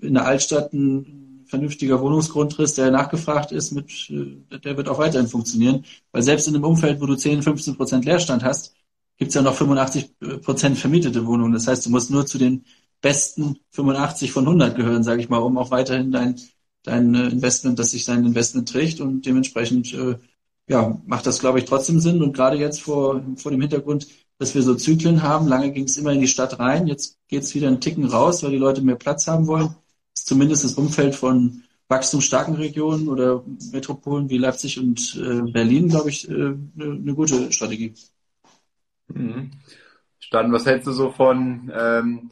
in 0.00 0.14
der 0.14 0.26
Altstadt 0.26 0.72
ein 0.72 1.44
vernünftiger 1.46 2.00
Wohnungsgrundriss, 2.00 2.74
der 2.74 2.90
nachgefragt 2.90 3.52
ist, 3.52 3.72
mit, 3.72 3.90
äh, 4.10 4.58
der 4.60 4.76
wird 4.76 4.88
auch 4.88 4.98
weiterhin 4.98 5.26
funktionieren. 5.28 5.84
Weil 6.12 6.22
selbst 6.22 6.46
in 6.46 6.54
einem 6.54 6.64
Umfeld, 6.64 7.00
wo 7.00 7.06
du 7.06 7.16
10, 7.16 7.42
15 7.42 7.76
Prozent 7.76 8.04
Leerstand 8.04 8.44
hast, 8.44 8.74
gibt 9.20 9.28
es 9.28 9.34
ja 9.34 9.42
noch 9.42 9.54
85 9.54 10.18
Prozent 10.42 10.78
vermietete 10.78 11.26
Wohnungen. 11.26 11.52
Das 11.52 11.66
heißt, 11.66 11.84
du 11.84 11.90
musst 11.90 12.10
nur 12.10 12.24
zu 12.26 12.38
den 12.38 12.64
besten 13.02 13.58
85 13.72 14.32
von 14.32 14.46
100 14.46 14.74
gehören, 14.74 15.04
sage 15.04 15.20
ich 15.20 15.28
mal, 15.28 15.38
um 15.38 15.58
auch 15.58 15.70
weiterhin 15.70 16.10
dein, 16.10 16.36
dein 16.84 17.14
äh, 17.14 17.28
Investment, 17.28 17.78
dass 17.78 17.90
sich 17.90 18.06
dein 18.06 18.24
Investment 18.24 18.70
trägt 18.70 19.00
und 19.00 19.26
dementsprechend 19.26 19.92
äh, 19.92 20.16
ja, 20.68 20.98
macht 21.06 21.26
das, 21.26 21.40
glaube 21.40 21.58
ich, 21.58 21.66
trotzdem 21.66 22.00
Sinn. 22.00 22.22
Und 22.22 22.32
gerade 22.32 22.56
jetzt 22.56 22.80
vor, 22.80 23.22
vor 23.36 23.50
dem 23.50 23.60
Hintergrund, 23.60 24.06
dass 24.38 24.54
wir 24.54 24.62
so 24.62 24.74
Zyklen 24.74 25.22
haben, 25.22 25.48
lange 25.48 25.70
ging 25.70 25.84
es 25.84 25.98
immer 25.98 26.12
in 26.12 26.20
die 26.20 26.28
Stadt 26.28 26.58
rein, 26.58 26.86
jetzt 26.86 27.18
geht 27.28 27.42
es 27.42 27.54
wieder 27.54 27.68
einen 27.68 27.82
Ticken 27.82 28.06
raus, 28.06 28.42
weil 28.42 28.52
die 28.52 28.56
Leute 28.56 28.80
mehr 28.80 28.96
Platz 28.96 29.26
haben 29.26 29.46
wollen. 29.46 29.74
Ist 30.14 30.28
zumindest 30.28 30.64
das 30.64 30.74
Umfeld 30.74 31.14
von 31.14 31.62
wachstumsstarken 31.88 32.54
Regionen 32.54 33.08
oder 33.08 33.44
Metropolen 33.70 34.30
wie 34.30 34.38
Leipzig 34.38 34.78
und 34.78 35.20
äh, 35.20 35.42
Berlin, 35.50 35.88
glaube 35.88 36.08
ich, 36.08 36.26
äh, 36.26 36.32
eine, 36.32 36.58
eine 36.78 37.14
gute 37.14 37.52
Strategie. 37.52 37.92
Mhm. 39.14 39.50
Stan, 40.18 40.52
was 40.52 40.66
hältst 40.66 40.86
du 40.86 40.92
so 40.92 41.10
von, 41.10 41.72
ähm, 41.74 42.30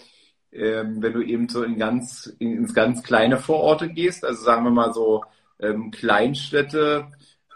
ähm, 0.53 1.03
wenn 1.03 1.13
du 1.13 1.23
eben 1.23 1.49
so 1.49 1.63
in 1.63 1.79
ganz, 1.79 2.27
in, 2.39 2.57
ins 2.59 2.75
ganz 2.75 3.03
kleine 3.03 3.39
Vororte 3.39 3.89
gehst, 3.89 4.25
also 4.25 4.43
sagen 4.43 4.65
wir 4.65 4.71
mal 4.71 4.93
so 4.93 5.25
ähm, 5.59 5.91
Kleinstädte, 5.91 7.09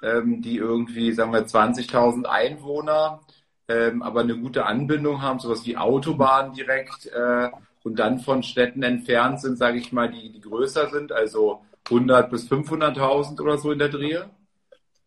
ähm, 0.03 0.43
die 0.43 0.57
irgendwie, 0.57 1.13
sagen 1.13 1.33
wir, 1.33 1.47
20.000 1.47 2.25
Einwohner, 2.25 3.21
ähm, 3.69 4.03
aber 4.03 4.21
eine 4.21 4.37
gute 4.37 4.67
Anbindung 4.67 5.23
haben, 5.23 5.39
sowas 5.39 5.65
wie 5.65 5.77
Autobahnen 5.77 6.55
direkt 6.55 7.07
äh, 7.07 7.51
und 7.85 7.99
dann 7.99 8.21
von 8.21 8.43
Städten 8.43 8.83
entfernt 8.83 9.41
sind, 9.41 9.57
sage 9.59 9.79
ich 9.79 9.93
mal, 9.93 10.11
die, 10.11 10.33
die 10.33 10.41
größer 10.41 10.91
sind, 10.91 11.13
also 11.13 11.63
100 11.87 12.31
bis 12.31 12.51
500.000 12.51 13.41
oder 13.41 13.59
so 13.59 13.73
in 13.73 13.79
der 13.79 13.89
Drehe? 13.89 14.31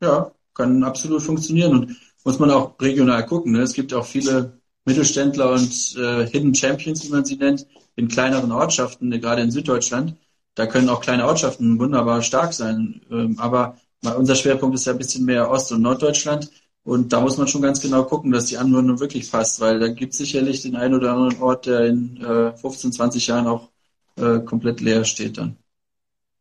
Ja, 0.01 0.32
kann 0.53 0.84
absolut 0.84 1.22
funktionieren 1.22 1.72
und 1.72 1.97
muss 2.26 2.39
man 2.39 2.51
auch 2.51 2.76
regional 2.82 3.26
gucken. 3.26 3.53
Ne? 3.53 3.61
Es 3.61 3.73
gibt 3.73 3.93
auch 3.93 4.05
viele 4.05 4.59
Mittelständler 4.86 5.51
und 5.53 5.95
äh, 5.97 6.28
Hidden 6.28 6.53
Champions, 6.53 7.05
wie 7.05 7.11
man 7.11 7.23
sie 7.23 7.38
nennt, 7.38 7.65
in 7.95 8.07
kleineren 8.09 8.51
Ortschaften, 8.51 9.09
gerade 9.11 9.41
in 9.41 9.51
Süddeutschland. 9.51 10.15
Da 10.55 10.67
können 10.67 10.89
auch 10.89 11.01
kleine 11.01 11.26
Ortschaften 11.28 11.80
wunderbar 11.80 12.21
stark 12.21 12.53
sein. 12.53 13.01
Ähm, 13.11 13.39
aber 13.39 13.78
unser 14.17 14.36
Schwerpunkt 14.36 14.76
ist 14.76 14.86
ja 14.86 14.93
ein 14.93 14.97
bisschen 14.97 15.26
mehr 15.26 15.49
Ost- 15.49 15.71
und 15.71 15.82
Norddeutschland. 15.82 16.49
Und 16.84 17.13
da 17.13 17.21
muss 17.21 17.38
man 17.38 17.47
schon 17.47 17.61
ganz 17.63 17.82
genau 17.82 18.03
gucken, 18.03 18.32
dass 18.32 18.45
die 18.45 18.57
Anwendung 18.57 18.99
wirklich 18.99 19.32
passt, 19.32 19.59
weil 19.59 19.80
da 19.80 19.88
gibt 19.88 20.13
es 20.13 20.19
sicherlich 20.19 20.61
den 20.61 20.76
einen 20.76 20.93
oder 20.93 21.13
anderen 21.13 21.41
Ort, 21.41 21.65
der 21.65 21.86
in 21.88 22.17
äh, 22.23 22.55
15, 22.55 22.91
20 22.91 23.28
Jahren 23.28 23.47
auch 23.47 23.69
äh, 24.17 24.39
komplett 24.39 24.82
leer 24.82 25.03
steht 25.03 25.38
dann. 25.38 25.57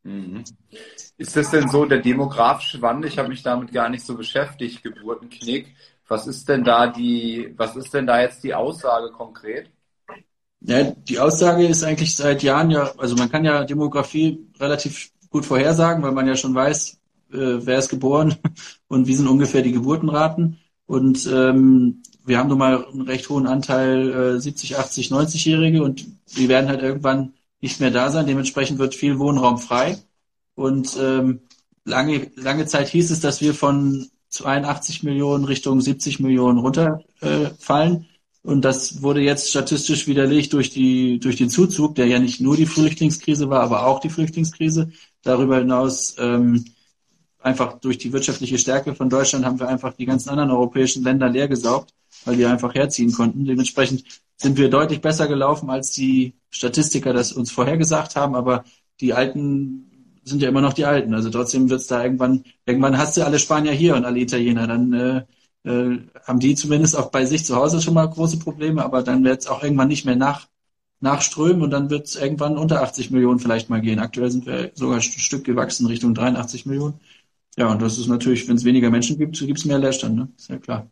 Mhm. 0.05 0.45
Ist 1.17 1.37
das 1.37 1.51
denn 1.51 1.69
so 1.69 1.85
der 1.87 1.99
demografische 1.99 2.81
Wandel? 2.83 3.11
Ich 3.11 3.19
habe 3.19 3.29
mich 3.29 3.43
damit 3.43 3.73
gar 3.73 3.89
nicht 3.89 4.05
so 4.05 4.15
beschäftigt, 4.15 4.83
Geburtenknick. 4.83 5.75
Was 6.07 6.27
ist 6.27 6.49
denn 6.49 6.63
da 6.63 6.87
die, 6.87 7.53
was 7.57 7.75
ist 7.77 7.93
denn 7.95 8.07
da 8.07 8.21
jetzt 8.21 8.45
die 8.45 8.55
Aussage 8.55 9.11
konkret? 9.11 9.71
Ja, 10.61 10.83
die 10.83 11.19
Aussage 11.19 11.67
ist 11.67 11.83
eigentlich 11.83 12.17
seit 12.17 12.43
Jahren 12.43 12.71
ja, 12.71 12.93
also 12.97 13.17
man 13.17 13.31
kann 13.31 13.45
ja 13.45 13.65
Demografie 13.65 14.47
relativ 14.59 15.11
gut 15.31 15.45
vorhersagen, 15.45 16.03
weil 16.03 16.13
man 16.13 16.27
ja 16.27 16.37
schon 16.37 16.55
weiß, 16.55 17.01
äh, 17.33 17.37
wer 17.67 17.79
ist 17.79 17.89
geboren 17.89 18.37
und 18.89 19.07
wie 19.07 19.15
sind 19.15 19.29
ungefähr 19.29 19.63
die 19.63 19.73
Geburtenraten. 19.73 20.59
Und 20.87 21.27
ähm, 21.27 22.03
wir 22.27 22.39
haben 22.39 22.49
nun 22.49 22.59
mal 22.59 22.87
einen 22.87 23.03
recht 23.03 23.29
hohen 23.31 23.47
Anteil 23.47 24.37
äh, 24.37 24.41
70, 24.41 24.79
80, 24.79 25.11
90-Jährige 25.11 25.83
und 25.83 26.07
die 26.37 26.49
werden 26.49 26.69
halt 26.69 26.83
irgendwann 26.83 27.35
nicht 27.61 27.81
mehr 27.81 27.91
da 27.91 28.11
sein. 28.11 28.27
Dementsprechend 28.27 28.79
wird 28.79 28.95
viel 28.95 29.19
Wohnraum 29.19 29.59
frei. 29.59 29.99
Und 30.55 30.97
ähm, 31.01 31.41
lange, 31.85 32.31
lange 32.37 32.67
Zeit 32.67 32.89
hieß 32.89 33.11
es, 33.11 33.21
dass 33.21 33.41
wir 33.41 33.55
von 33.55 34.09
82 34.31 35.03
Millionen 35.03 35.45
Richtung 35.45 35.81
70 35.81 36.21
Millionen 36.21 36.59
runterfallen. 36.59 37.95
Äh, 37.97 38.15
und 38.43 38.63
das 38.63 39.03
wurde 39.03 39.23
jetzt 39.23 39.49
statistisch 39.49 40.07
widerlegt 40.07 40.53
durch 40.53 40.69
die, 40.69 41.19
durch 41.19 41.37
den 41.37 41.49
Zuzug, 41.49 41.95
der 41.95 42.07
ja 42.07 42.19
nicht 42.19 42.43
nur 42.43 42.57
die 42.57 42.67
Flüchtlingskrise 42.67 43.49
war, 43.49 43.63
aber 43.63 43.87
auch 43.87 44.01
die 44.01 44.11
Flüchtlingskrise. 44.11 44.91
Darüber 45.23 45.59
hinaus 45.59 46.17
ähm, 46.19 46.67
einfach 47.41 47.81
durch 47.81 47.97
die 47.97 48.13
wirtschaftliche 48.13 48.59
Stärke 48.59 48.95
von 48.95 49.09
Deutschland 49.09 49.47
haben 49.47 49.59
wir 49.59 49.69
einfach 49.69 49.95
die 49.95 50.05
ganzen 50.05 50.29
anderen 50.29 50.51
europäischen 50.51 51.05
Länder 51.05 51.31
leergesaugt, 51.31 51.95
weil 52.27 52.37
wir 52.37 52.51
einfach 52.51 52.75
herziehen 52.75 53.13
konnten. 53.13 53.47
Dementsprechend 53.47 54.05
sind 54.37 54.59
wir 54.59 54.69
deutlich 54.71 55.01
besser 55.01 55.29
gelaufen, 55.29 55.71
als 55.71 55.93
die 55.93 56.35
Statistiker 56.51 57.13
das 57.13 57.33
uns 57.33 57.51
vorhergesagt 57.51 58.17
haben, 58.17 58.35
aber 58.35 58.65
die 59.01 59.13
Alten 59.13 59.91
sind 60.25 60.43
ja 60.43 60.49
immer 60.49 60.61
noch 60.61 60.73
die 60.73 60.87
Alten. 60.87 61.15
Also 61.15 61.31
trotzdem 61.31 61.69
wird 61.71 61.81
es 61.81 61.87
da 61.87 62.03
irgendwann, 62.03 62.45
irgendwann 62.67 62.99
hast 62.99 63.17
du 63.17 63.25
alle 63.25 63.39
Spanier 63.39 63.73
hier 63.73 63.95
und 63.95 64.05
alle 64.05 64.21
Italiener. 64.21 64.67
Dann 64.67 64.93
äh, 64.93 65.25
äh, 65.65 65.99
haben 66.25 66.41
die 66.41 66.55
zumindest 66.55 66.97
auch 66.97 67.11
bei 67.11 67.25
sich 67.27 67.45
zu 67.45 67.57
Hause 67.57 67.81
schon 67.81 67.95
mal 67.95 68.07
große 68.07 68.39
Probleme, 68.39 68.85
aber 68.85 69.03
dann 69.03 69.25
wird 69.25 69.41
es 69.41 69.47
auch 69.47 69.63
irgendwann 69.63 69.89
nicht 69.89 70.05
mehr 70.05 70.17
nach, 70.17 70.49
nachströmen 71.01 71.63
und 71.63 71.71
dann 71.71 71.91
wird 71.91 72.07
es 72.07 72.17
irgendwann 72.17 72.57
unter 72.57 72.83
80 72.83 73.11
Millionen 73.11 73.39
vielleicht 73.39 73.69
mal 73.71 73.81
gehen. 73.81 73.99
Aktuell 73.99 74.31
sind 74.31 74.47
wir 74.47 74.73
sogar 74.75 74.97
ein 74.97 75.03
Stück 75.03 75.45
gewachsen 75.45 75.87
Richtung 75.87 76.15
83 76.15 76.67
Millionen. 76.67 77.01
Ja, 77.57 77.71
und 77.71 77.83
das 77.83 77.99
ist 77.99 78.09
natürlich, 78.09 78.49
wenn 78.49 78.57
es 78.57 78.65
weniger 78.65 78.91
Menschen 78.91 79.19
gibt, 79.19 79.39
gibt 79.39 79.59
es 79.59 79.65
mehr 79.65 79.79
Leerstand, 79.79 80.17
ne? 80.17 80.29
Ist 80.37 80.49
ja 80.49 80.59
klar. 80.59 80.91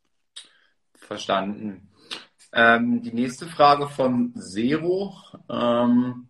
Verstanden. 0.95 1.89
Ähm, 2.53 3.03
die 3.03 3.13
nächste 3.13 3.47
Frage 3.47 3.89
von 3.89 4.35
Zero. 4.37 5.15
Ähm, 5.49 6.29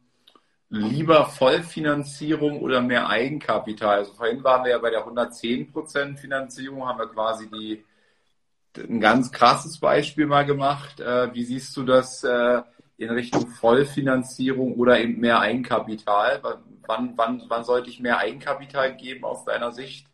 lieber 0.72 1.26
Vollfinanzierung 1.26 2.60
oder 2.60 2.80
mehr 2.80 3.08
Eigenkapital? 3.08 3.98
Also 3.98 4.14
vorhin 4.14 4.42
waren 4.42 4.64
wir 4.64 4.70
ja 4.70 4.78
bei 4.78 4.90
der 4.90 5.06
110% 5.06 6.16
Finanzierung, 6.16 6.86
haben 6.86 6.98
wir 6.98 7.08
quasi 7.08 7.48
die, 7.50 7.84
ein 8.76 9.00
ganz 9.00 9.30
krasses 9.30 9.78
Beispiel 9.78 10.26
mal 10.26 10.46
gemacht. 10.46 10.98
Äh, 11.00 11.34
wie 11.34 11.44
siehst 11.44 11.76
du 11.76 11.82
das 11.82 12.24
äh, 12.24 12.62
in 12.96 13.10
Richtung 13.10 13.48
Vollfinanzierung 13.48 14.74
oder 14.74 14.98
eben 14.98 15.20
mehr 15.20 15.40
Eigenkapital? 15.40 16.40
Wann, 16.86 17.12
wann, 17.16 17.42
wann 17.48 17.64
sollte 17.64 17.90
ich 17.90 18.00
mehr 18.00 18.18
Eigenkapital 18.18 18.96
geben 18.96 19.24
aus 19.24 19.44
deiner 19.44 19.72
Sicht? 19.72 20.06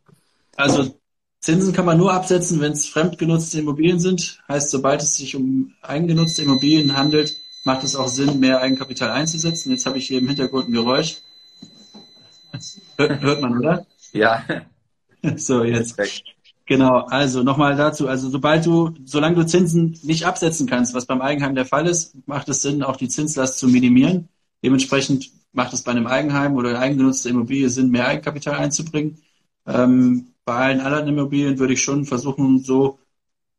Also 0.57 0.99
Zinsen 1.41 1.73
kann 1.73 1.87
man 1.87 1.99
nur 1.99 2.13
absetzen, 2.13 2.61
wenn 2.61 2.73
es 2.73 2.87
fremdgenutzte 2.87 3.61
Immobilien 3.61 4.01
sind. 4.01 4.43
Heißt, 4.49 4.71
sobald 4.71 5.03
es 5.03 5.15
sich 5.15 5.37
um 5.37 5.73
eigengenutzte 5.83 6.43
Immobilien 6.43 6.97
handelt, 6.97 7.35
macht 7.65 7.85
es 7.85 7.95
auch 7.95 8.09
Sinn, 8.09 8.41
mehr 8.41 8.61
Eigenkapital 8.61 9.11
einzusetzen. 9.11 9.71
Jetzt 9.71 9.87
habe 9.87 9.99
ich 9.99 10.07
hier 10.09 10.19
im 10.19 10.27
Hintergrund 10.27 10.69
ein 10.69 10.73
Geräusch. 10.73 11.19
Hört, 12.97 13.21
hört 13.21 13.41
man, 13.41 13.59
oder? 13.59 13.87
Ja. 14.13 14.45
So, 15.35 15.65
jetzt. 15.65 15.97
Genau, 16.65 16.99
also 16.99 17.43
nochmal 17.43 17.75
dazu. 17.75 18.07
Also 18.07 18.31
sobald 18.31 18.65
du, 18.65 18.95
solange 19.05 19.35
du 19.35 19.45
Zinsen 19.45 19.99
nicht 20.05 20.27
absetzen 20.27 20.69
kannst, 20.69 20.95
was 20.95 21.07
beim 21.07 21.21
Eigenheim 21.21 21.57
der 21.57 21.65
Fall 21.67 21.89
ist, 21.89 22.15
macht 22.29 22.49
es 22.49 22.63
Sinn, 22.63 22.85
auch 22.85 22.97
die 22.97 23.09
Zinslast 23.09 23.59
zu 23.59 23.67
minimieren. 23.67 24.29
Dementsprechend 24.63 25.29
macht 25.53 25.73
es 25.73 25.83
bei 25.83 25.91
einem 25.91 26.07
Eigenheim 26.07 26.55
oder 26.55 26.79
eigengenutzter 26.79 27.31
Immobilie 27.31 27.69
Sinn, 27.69 27.91
mehr 27.91 28.07
Eigenkapital 28.07 28.55
einzubringen. 28.55 29.19
Ähm, 29.67 30.29
bei 30.49 30.55
allen 30.55 30.81
anderen 30.81 31.09
Immobilien 31.09 31.59
würde 31.59 31.75
ich 31.75 31.83
schon 31.83 32.07
versuchen, 32.07 32.61
so 32.61 32.99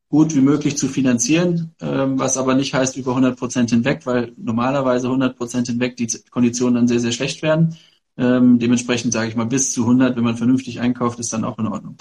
gut 0.09 0.35
wie 0.35 0.41
möglich 0.41 0.75
zu 0.75 0.87
finanzieren, 0.87 1.75
ähm, 1.79 2.17
was 2.17 2.35
aber 2.35 2.55
nicht 2.55 2.73
heißt 2.73 2.97
über 2.97 3.11
100 3.11 3.37
Prozent 3.37 3.69
hinweg, 3.69 4.07
weil 4.07 4.33
normalerweise 4.37 5.05
100 5.05 5.37
Prozent 5.37 5.67
hinweg 5.67 5.97
die 5.97 6.07
Konditionen 6.31 6.73
dann 6.73 6.87
sehr, 6.87 6.99
sehr 6.99 7.11
schlecht 7.11 7.43
werden. 7.43 7.77
Ähm, 8.17 8.57
dementsprechend 8.57 9.13
sage 9.13 9.29
ich 9.29 9.35
mal 9.35 9.45
bis 9.45 9.71
zu 9.71 9.83
100, 9.83 10.17
wenn 10.17 10.23
man 10.23 10.35
vernünftig 10.35 10.79
einkauft, 10.79 11.19
ist 11.19 11.31
dann 11.31 11.43
auch 11.43 11.59
in 11.59 11.67
Ordnung. 11.67 11.95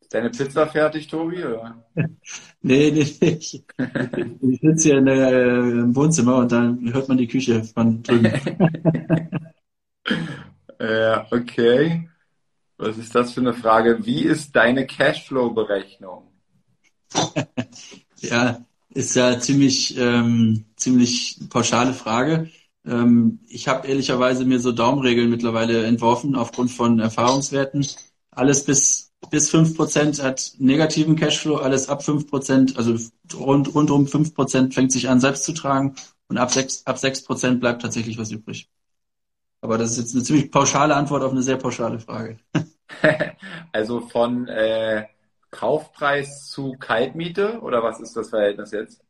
Ist 0.00 0.14
deine 0.14 0.30
Pizza 0.30 0.66
fertig, 0.66 1.06
Tobi? 1.06 1.44
Oder? 1.44 1.84
nee, 2.62 2.90
nee, 2.90 3.06
nee. 3.20 3.36
Ich, 3.38 3.62
ich 4.40 4.60
sitze 4.62 4.88
hier 4.88 4.96
in 4.96 5.04
der, 5.04 5.30
äh, 5.30 5.58
im 5.58 5.94
Wohnzimmer 5.94 6.38
und 6.38 6.50
dann 6.50 6.90
hört 6.90 7.06
man 7.06 7.18
die 7.18 7.28
Küche 7.28 7.64
von 7.64 8.02
drüben. 8.02 8.32
ja, 10.80 11.26
okay. 11.30 12.09
Was 12.80 12.96
ist 12.96 13.14
das 13.14 13.32
für 13.32 13.40
eine 13.40 13.52
Frage? 13.52 14.06
Wie 14.06 14.22
ist 14.22 14.56
deine 14.56 14.86
Cashflow-Berechnung? 14.86 16.28
ja, 18.20 18.64
ist 18.88 19.14
ja 19.16 19.38
ziemlich, 19.38 19.98
ähm, 19.98 20.64
ziemlich 20.76 21.38
pauschale 21.50 21.92
Frage. 21.92 22.48
Ähm, 22.86 23.40
ich 23.48 23.68
habe 23.68 23.86
ehrlicherweise 23.86 24.46
mir 24.46 24.60
so 24.60 24.72
Daumenregeln 24.72 25.28
mittlerweile 25.28 25.84
entworfen 25.84 26.34
aufgrund 26.34 26.70
von 26.70 27.00
Erfahrungswerten. 27.00 27.86
Alles 28.30 28.64
bis, 28.64 29.12
bis 29.30 29.50
fünf 29.50 29.76
Prozent 29.76 30.22
hat 30.22 30.54
negativen 30.56 31.16
Cashflow, 31.16 31.56
alles 31.56 31.90
ab 31.90 32.02
fünf 32.02 32.28
Prozent, 32.28 32.78
also 32.78 32.96
rund, 33.34 33.74
rund 33.74 33.90
um 33.90 34.06
fünf 34.06 34.34
Prozent 34.34 34.72
fängt 34.72 34.90
sich 34.90 35.10
an 35.10 35.20
selbst 35.20 35.44
zu 35.44 35.52
tragen 35.52 35.96
und 36.28 36.38
ab 36.38 36.50
sechs 36.50 36.86
ab 36.86 36.96
sechs 36.96 37.22
bleibt 37.22 37.82
tatsächlich 37.82 38.16
was 38.16 38.30
übrig. 38.30 38.70
Aber 39.60 39.78
das 39.78 39.92
ist 39.92 39.98
jetzt 39.98 40.14
eine 40.14 40.24
ziemlich 40.24 40.50
pauschale 40.50 40.94
Antwort 40.94 41.22
auf 41.22 41.32
eine 41.32 41.42
sehr 41.42 41.56
pauschale 41.56 41.98
Frage. 41.98 42.38
also 43.72 44.00
von 44.00 44.48
äh, 44.48 45.06
Kaufpreis 45.50 46.48
zu 46.48 46.76
Kaltmiete 46.78 47.60
oder 47.60 47.82
was 47.82 48.00
ist 48.00 48.16
das 48.16 48.30
Verhältnis 48.30 48.70
jetzt? 48.70 49.04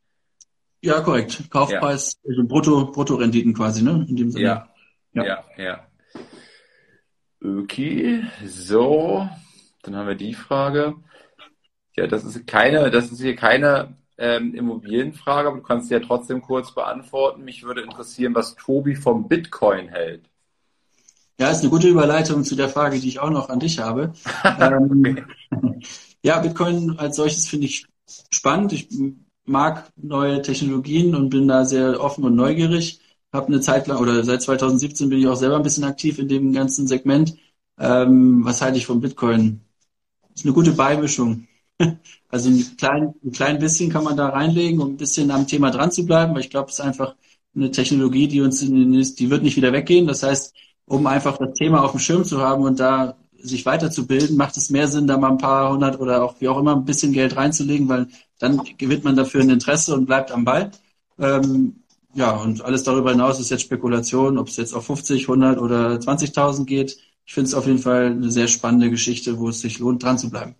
Ja, 0.81 1.01
korrekt. 1.01 1.43
Kaufpreis, 1.49 2.19
ja. 2.23 2.29
also 2.29 2.43
Brutto, 2.45 2.91
Bruttorenditen 2.91 3.53
quasi, 3.53 3.83
ne? 3.83 4.05
In 4.09 4.15
dem 4.15 4.31
Sinne. 4.31 4.43
Ja, 4.43 4.69
ja, 5.13 5.23
ja. 5.23 5.43
ja. 5.57 5.87
Okay, 7.43 8.23
so, 8.45 9.27
dann 9.83 9.95
haben 9.95 10.07
wir 10.07 10.15
die 10.15 10.33
Frage. 10.33 10.95
Ja, 11.95 12.07
das 12.07 12.23
ist 12.23 12.47
keine, 12.47 12.89
das 12.89 13.11
ist 13.11 13.21
hier 13.21 13.35
keine 13.35 13.95
ähm, 14.17 14.55
Immobilienfrage, 14.55 15.47
aber 15.47 15.57
du 15.57 15.63
kannst 15.63 15.87
sie 15.87 15.93
ja 15.93 15.99
trotzdem 15.99 16.41
kurz 16.41 16.73
beantworten. 16.73 17.43
Mich 17.43 17.63
würde 17.63 17.81
interessieren, 17.81 18.35
was 18.35 18.55
Tobi 18.55 18.95
vom 18.95 19.27
Bitcoin 19.27 19.89
hält. 19.89 20.30
Ja, 21.41 21.49
ist 21.49 21.61
eine 21.61 21.71
gute 21.71 21.87
Überleitung 21.87 22.43
zu 22.43 22.55
der 22.55 22.69
Frage, 22.69 22.99
die 22.99 23.07
ich 23.07 23.19
auch 23.19 23.31
noch 23.31 23.49
an 23.49 23.59
dich 23.59 23.79
habe. 23.79 24.13
ähm, 24.59 25.25
ja, 26.21 26.37
Bitcoin 26.37 26.99
als 26.99 27.15
solches 27.15 27.47
finde 27.47 27.65
ich 27.65 27.87
spannend. 28.29 28.73
Ich 28.73 28.87
mag 29.45 29.91
neue 29.95 30.43
Technologien 30.43 31.15
und 31.15 31.31
bin 31.31 31.47
da 31.47 31.65
sehr 31.65 31.99
offen 31.99 32.25
und 32.25 32.35
neugierig. 32.35 32.99
Habe 33.33 33.47
eine 33.47 33.59
Zeit 33.59 33.87
lang 33.87 33.97
oder 33.97 34.23
seit 34.23 34.43
2017 34.43 35.09
bin 35.09 35.17
ich 35.17 35.27
auch 35.27 35.35
selber 35.35 35.55
ein 35.55 35.63
bisschen 35.63 35.83
aktiv 35.83 36.19
in 36.19 36.27
dem 36.27 36.53
ganzen 36.53 36.85
Segment. 36.85 37.35
Ähm, 37.79 38.45
was 38.45 38.61
halte 38.61 38.77
ich 38.77 38.85
von 38.85 39.01
Bitcoin? 39.01 39.61
Ist 40.35 40.45
eine 40.45 40.53
gute 40.53 40.73
Beimischung. 40.73 41.47
Also 42.29 42.49
ein 42.49 42.77
klein, 42.77 43.13
ein 43.25 43.31
klein 43.33 43.59
bisschen 43.59 43.89
kann 43.91 44.05
man 44.05 44.15
da 44.15 44.29
reinlegen, 44.29 44.79
um 44.79 44.91
ein 44.91 44.97
bisschen 44.97 45.31
am 45.31 45.47
Thema 45.47 45.69
dran 45.69 45.91
zu 45.91 46.05
bleiben, 46.05 46.33
weil 46.33 46.39
ich 46.39 46.49
glaube, 46.49 46.69
es 46.69 46.75
ist 46.75 46.85
einfach 46.85 47.15
eine 47.53 47.71
Technologie, 47.71 48.29
die 48.29 48.39
uns 48.39 48.61
in 48.61 48.73
den, 48.73 48.91
die 48.93 49.29
wird 49.29 49.43
nicht 49.43 49.57
wieder 49.57 49.73
weggehen. 49.73 50.07
Das 50.07 50.23
heißt, 50.23 50.53
um 50.91 51.07
einfach 51.07 51.37
das 51.37 51.53
Thema 51.53 51.83
auf 51.83 51.91
dem 51.91 52.01
Schirm 52.01 52.25
zu 52.25 52.41
haben 52.41 52.63
und 52.63 52.79
da 52.79 53.15
sich 53.37 53.65
weiterzubilden, 53.65 54.35
macht 54.35 54.57
es 54.57 54.69
mehr 54.69 54.87
Sinn, 54.89 55.07
da 55.07 55.17
mal 55.17 55.31
ein 55.31 55.37
paar 55.37 55.71
hundert 55.71 55.99
oder 55.99 56.21
auch 56.21 56.35
wie 56.39 56.49
auch 56.49 56.59
immer 56.59 56.75
ein 56.75 56.83
bisschen 56.85 57.13
Geld 57.13 57.37
reinzulegen, 57.37 57.87
weil 57.87 58.07
dann 58.39 58.61
gewinnt 58.77 59.05
man 59.05 59.15
dafür 59.15 59.41
ein 59.41 59.49
Interesse 59.49 59.95
und 59.95 60.05
bleibt 60.05 60.31
am 60.31 60.43
Ball. 60.43 60.69
Ähm, 61.17 61.83
ja, 62.13 62.31
und 62.31 62.61
alles 62.63 62.83
darüber 62.83 63.11
hinaus 63.11 63.39
ist 63.39 63.49
jetzt 63.49 63.61
Spekulation, 63.63 64.37
ob 64.37 64.49
es 64.49 64.57
jetzt 64.57 64.73
auf 64.73 64.85
50, 64.85 65.23
100 65.23 65.59
oder 65.59 65.95
20.000 65.95 66.65
geht. 66.65 66.97
Ich 67.25 67.33
finde 67.33 67.47
es 67.47 67.53
auf 67.53 67.65
jeden 67.67 67.79
Fall 67.79 68.07
eine 68.07 68.29
sehr 68.29 68.49
spannende 68.49 68.89
Geschichte, 68.89 69.39
wo 69.39 69.47
es 69.47 69.61
sich 69.61 69.79
lohnt, 69.79 70.03
dran 70.03 70.17
zu 70.17 70.29
bleiben. 70.29 70.55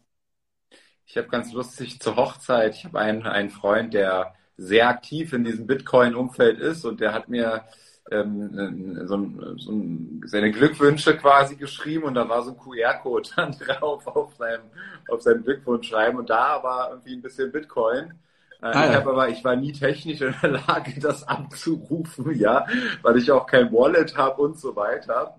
ich 1.05 1.17
habe 1.17 1.27
ganz 1.27 1.51
lustig 1.51 1.99
zur 1.99 2.15
Hochzeit, 2.15 2.75
ich 2.75 2.85
habe 2.85 2.99
einen, 2.99 3.23
einen 3.23 3.49
Freund, 3.49 3.93
der 3.93 4.33
sehr 4.55 4.87
aktiv 4.87 5.33
in 5.33 5.43
diesem 5.43 5.67
Bitcoin-Umfeld 5.67 6.57
ist 6.59 6.85
und 6.85 7.01
der 7.01 7.13
hat 7.13 7.27
mir 7.27 7.65
ähm, 8.09 9.05
so, 9.05 9.15
ein, 9.15 9.57
so 9.57 9.71
ein, 9.71 10.21
seine 10.25 10.51
Glückwünsche 10.51 11.15
quasi 11.17 11.55
geschrieben 11.55 12.05
und 12.05 12.15
da 12.15 12.27
war 12.27 12.43
so 12.43 12.51
ein 12.51 12.57
QR-Code 12.57 13.29
dann 13.35 13.51
drauf 13.51 14.07
auf 14.07 14.35
seinem, 14.35 14.63
auf 15.07 15.21
seinem 15.21 15.43
Glückwunschschreiben 15.43 16.19
und 16.19 16.29
da 16.29 16.61
war 16.63 16.89
irgendwie 16.91 17.15
ein 17.15 17.21
bisschen 17.21 17.51
Bitcoin. 17.51 18.13
Äh, 18.61 18.65
ah, 18.65 18.85
ich 18.85 18.93
ja. 18.93 18.99
aber, 18.99 19.29
ich 19.29 19.43
war 19.43 19.55
nie 19.55 19.71
technisch 19.71 20.21
in 20.21 20.35
der 20.41 20.51
Lage, 20.51 20.99
das 20.99 21.27
abzurufen, 21.27 22.35
ja, 22.39 22.65
weil 23.01 23.17
ich 23.17 23.31
auch 23.31 23.45
kein 23.45 23.71
Wallet 23.71 24.17
habe 24.17 24.41
und 24.41 24.59
so 24.59 24.75
weiter. 24.75 25.35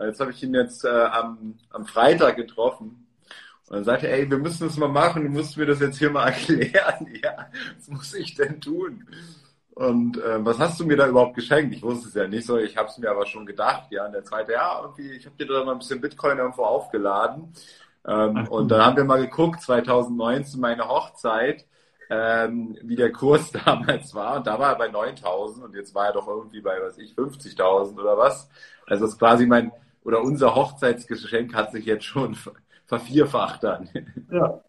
Jetzt 0.00 0.20
habe 0.20 0.30
ich 0.30 0.42
ihn 0.42 0.54
jetzt 0.54 0.84
äh, 0.84 0.88
am, 0.88 1.58
am 1.70 1.84
Freitag 1.86 2.36
getroffen 2.36 3.06
und 3.72 3.76
dann 3.76 3.84
sagte 3.84 4.06
er, 4.08 4.18
ey, 4.18 4.30
wir 4.30 4.36
müssen 4.36 4.66
das 4.66 4.76
mal 4.76 4.88
machen, 4.88 5.22
du 5.22 5.30
musst 5.30 5.56
mir 5.56 5.64
das 5.64 5.80
jetzt 5.80 5.98
hier 5.98 6.10
mal 6.10 6.26
erklären. 6.26 7.06
Ja, 7.22 7.46
was 7.76 7.88
muss 7.88 8.14
ich 8.14 8.34
denn 8.34 8.60
tun? 8.60 9.06
Und 9.82 10.16
äh, 10.18 10.44
was 10.44 10.60
hast 10.60 10.78
du 10.78 10.86
mir 10.86 10.96
da 10.96 11.08
überhaupt 11.08 11.34
geschenkt? 11.34 11.74
Ich 11.74 11.82
wusste 11.82 12.06
es 12.06 12.14
ja 12.14 12.28
nicht 12.28 12.46
so, 12.46 12.56
ich 12.56 12.76
habe 12.76 12.88
es 12.88 12.98
mir 12.98 13.10
aber 13.10 13.26
schon 13.26 13.44
gedacht. 13.44 13.90
Ja, 13.90 14.06
und 14.06 14.12
der 14.12 14.22
zweite, 14.22 14.52
ja, 14.52 14.80
irgendwie, 14.80 15.10
ich 15.10 15.26
habe 15.26 15.34
dir 15.36 15.46
da 15.46 15.64
mal 15.64 15.72
ein 15.72 15.78
bisschen 15.78 16.00
Bitcoin 16.00 16.38
irgendwo 16.38 16.62
aufgeladen. 16.62 17.52
Ähm, 18.06 18.46
und 18.46 18.68
dann 18.68 18.80
haben 18.84 18.96
wir 18.96 19.02
mal 19.02 19.20
geguckt, 19.20 19.60
2019 19.60 20.60
meine 20.60 20.86
Hochzeit, 20.86 21.66
ähm, 22.10 22.78
wie 22.82 22.94
der 22.94 23.10
Kurs 23.10 23.50
damals 23.64 24.14
war. 24.14 24.36
Und 24.36 24.46
da 24.46 24.56
war 24.60 24.74
er 24.74 24.78
bei 24.78 24.86
9000 24.86 25.64
und 25.64 25.74
jetzt 25.74 25.96
war 25.96 26.06
er 26.06 26.12
doch 26.12 26.28
irgendwie 26.28 26.60
bei, 26.60 26.80
was 26.80 26.96
ich, 26.98 27.14
50.000 27.14 27.98
oder 27.98 28.16
was. 28.16 28.48
Also 28.86 29.06
das 29.06 29.14
ist 29.14 29.18
quasi 29.18 29.46
mein, 29.46 29.72
oder 30.04 30.22
unser 30.22 30.54
Hochzeitsgeschenk 30.54 31.56
hat 31.56 31.72
sich 31.72 31.86
jetzt 31.86 32.04
schon 32.04 32.36
vervierfacht 32.86 33.64
dann. 33.64 33.88
Ja, 34.30 34.60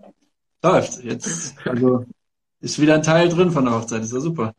läuft. 0.63 1.03
Jetzt, 1.03 1.55
also 1.67 2.03
ist 2.61 2.81
wieder 2.81 2.95
ein 2.95 3.03
Teil 3.03 3.29
drin 3.29 3.51
von 3.51 3.65
der 3.65 3.75
Hochzeit, 3.75 4.01
ist 4.01 4.13
ja 4.13 4.19
super. 4.19 4.53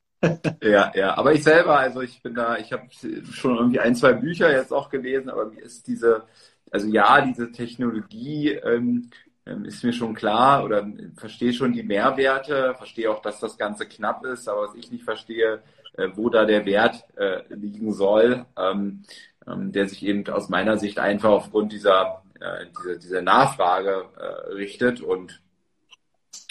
Ja, 0.62 0.93
ja, 0.95 1.16
aber 1.16 1.33
ich 1.33 1.43
selber, 1.43 1.79
also 1.79 2.01
ich 2.01 2.22
bin 2.22 2.35
da, 2.35 2.57
ich 2.57 2.72
habe 2.72 2.85
schon 3.33 3.57
irgendwie 3.57 3.81
ein, 3.81 3.95
zwei 3.95 4.12
Bücher 4.12 4.51
jetzt 4.51 4.72
auch 4.72 4.91
gelesen, 4.91 5.31
aber 5.31 5.47
mir 5.47 5.62
ist 5.62 5.87
diese, 5.87 6.25
also 6.70 6.89
ja, 6.89 7.20
diese 7.20 7.53
Technologie 7.53 8.51
ähm, 8.53 9.11
ähm 9.47 9.64
ist 9.64 9.85
mir 9.85 9.93
schon 9.93 10.14
klar 10.14 10.64
oder 10.64 10.87
verstehe 11.16 11.53
schon 11.53 11.72
die 11.72 11.83
Mehrwerte, 11.83 12.75
verstehe 12.77 13.11
auch, 13.11 13.22
dass 13.22 13.41
das 13.41 13.59
Ganze 13.59 13.87
knapp 13.87 14.25
ist, 14.25 14.49
aber 14.49 14.68
was 14.68 14.75
ich 14.75 14.91
nicht 14.91 15.05
verstehe, 15.05 15.62
äh, 15.97 16.09
wo 16.14 16.29
da 16.29 16.45
der 16.45 16.66
Wert 16.66 17.05
äh, 17.16 17.43
liegen 17.55 17.93
soll, 17.93 18.47
ähm, 18.59 19.05
ähm, 19.47 19.72
der 19.72 19.89
sich 19.89 20.05
eben 20.05 20.27
aus 20.29 20.49
meiner 20.49 20.79
Sicht 20.79 20.99
einfach 20.99 21.31
aufgrund 21.31 21.72
dieser, 21.72 22.22
äh, 22.41 22.66
dieser, 22.66 22.97
dieser 22.99 23.22
Nachfrage 23.22 24.07
äh, 24.16 24.53
richtet 24.53 25.01
und 25.01 25.41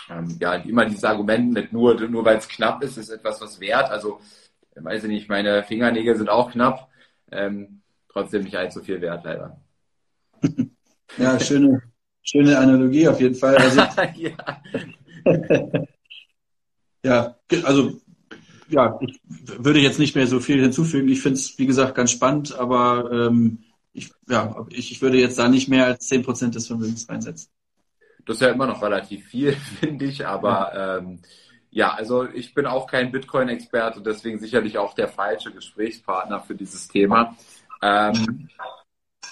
ähm, 0.10 0.38
ja, 0.40 0.56
immer 0.56 0.86
dieses 0.86 1.04
Argument 1.04 1.54
mit 1.54 1.74
nur, 1.74 2.00
nur 2.08 2.26
weil 2.26 2.38
es 2.38 2.48
knapp 2.48 2.84
ist, 2.84 2.98
ist 2.98 3.10
etwas 3.10 3.42
was 3.42 3.60
wert. 3.60 3.90
Also, 3.90 4.20
weiß 4.76 5.04
ich 5.04 5.10
nicht, 5.10 5.30
meine 5.30 5.64
Fingernägel 5.64 6.16
sind 6.16 6.30
auch 6.30 6.52
knapp, 6.52 6.90
ähm, 7.32 7.82
trotzdem 8.10 8.44
nicht 8.44 8.56
allzu 8.56 8.82
viel 8.82 9.02
wert, 9.02 9.24
leider. 9.24 9.62
Ja, 11.18 11.40
schöne, 11.40 11.80
schöne 12.24 12.58
Analogie 12.58 13.08
auf 13.08 13.22
jeden 13.22 13.36
Fall. 13.36 13.56
Also, 13.56 13.82
ja. 14.16 14.64
ja, 17.04 17.36
also 17.66 18.02
ja, 18.70 19.00
ich 19.02 19.20
würde 19.60 19.80
jetzt 19.80 20.00
nicht 20.00 20.16
mehr 20.16 20.26
so 20.26 20.40
viel 20.40 20.60
hinzufügen. 20.60 21.08
Ich 21.10 21.22
finde 21.22 21.38
es, 21.38 21.58
wie 21.60 21.68
gesagt, 21.68 21.94
ganz 21.94 22.12
spannend, 22.12 22.56
aber 22.56 23.12
ähm, 23.12 23.60
ich, 23.94 24.12
ja, 24.28 24.66
ich, 24.70 24.92
ich 24.92 25.02
würde 25.02 25.20
jetzt 25.20 25.38
da 25.38 25.48
nicht 25.48 25.70
mehr 25.70 25.86
als 25.86 26.10
10% 26.10 26.52
des 26.52 26.68
Vermögens 26.68 27.08
reinsetzen. 27.08 27.52
Das 28.26 28.38
ist 28.38 28.42
ja 28.42 28.50
immer 28.50 28.68
noch 28.68 28.82
relativ 28.82 29.26
viel, 29.26 29.52
finde 29.80 30.06
ich, 30.06 30.26
aber 30.26 30.72
ja. 30.74 30.98
Ähm, 30.98 31.20
ja, 31.76 31.92
also 31.92 32.30
ich 32.30 32.54
bin 32.54 32.68
auch 32.68 32.86
kein 32.86 33.12
Bitcoin-Experte, 33.12 34.02
deswegen 34.02 34.38
sicherlich 34.38 34.78
auch 34.78 34.94
der 34.94 35.08
falsche 35.08 35.52
Gesprächspartner 35.52 36.40
für 36.40 36.54
dieses 36.54 36.88
Thema. 36.88 37.36
Ähm, 37.82 38.48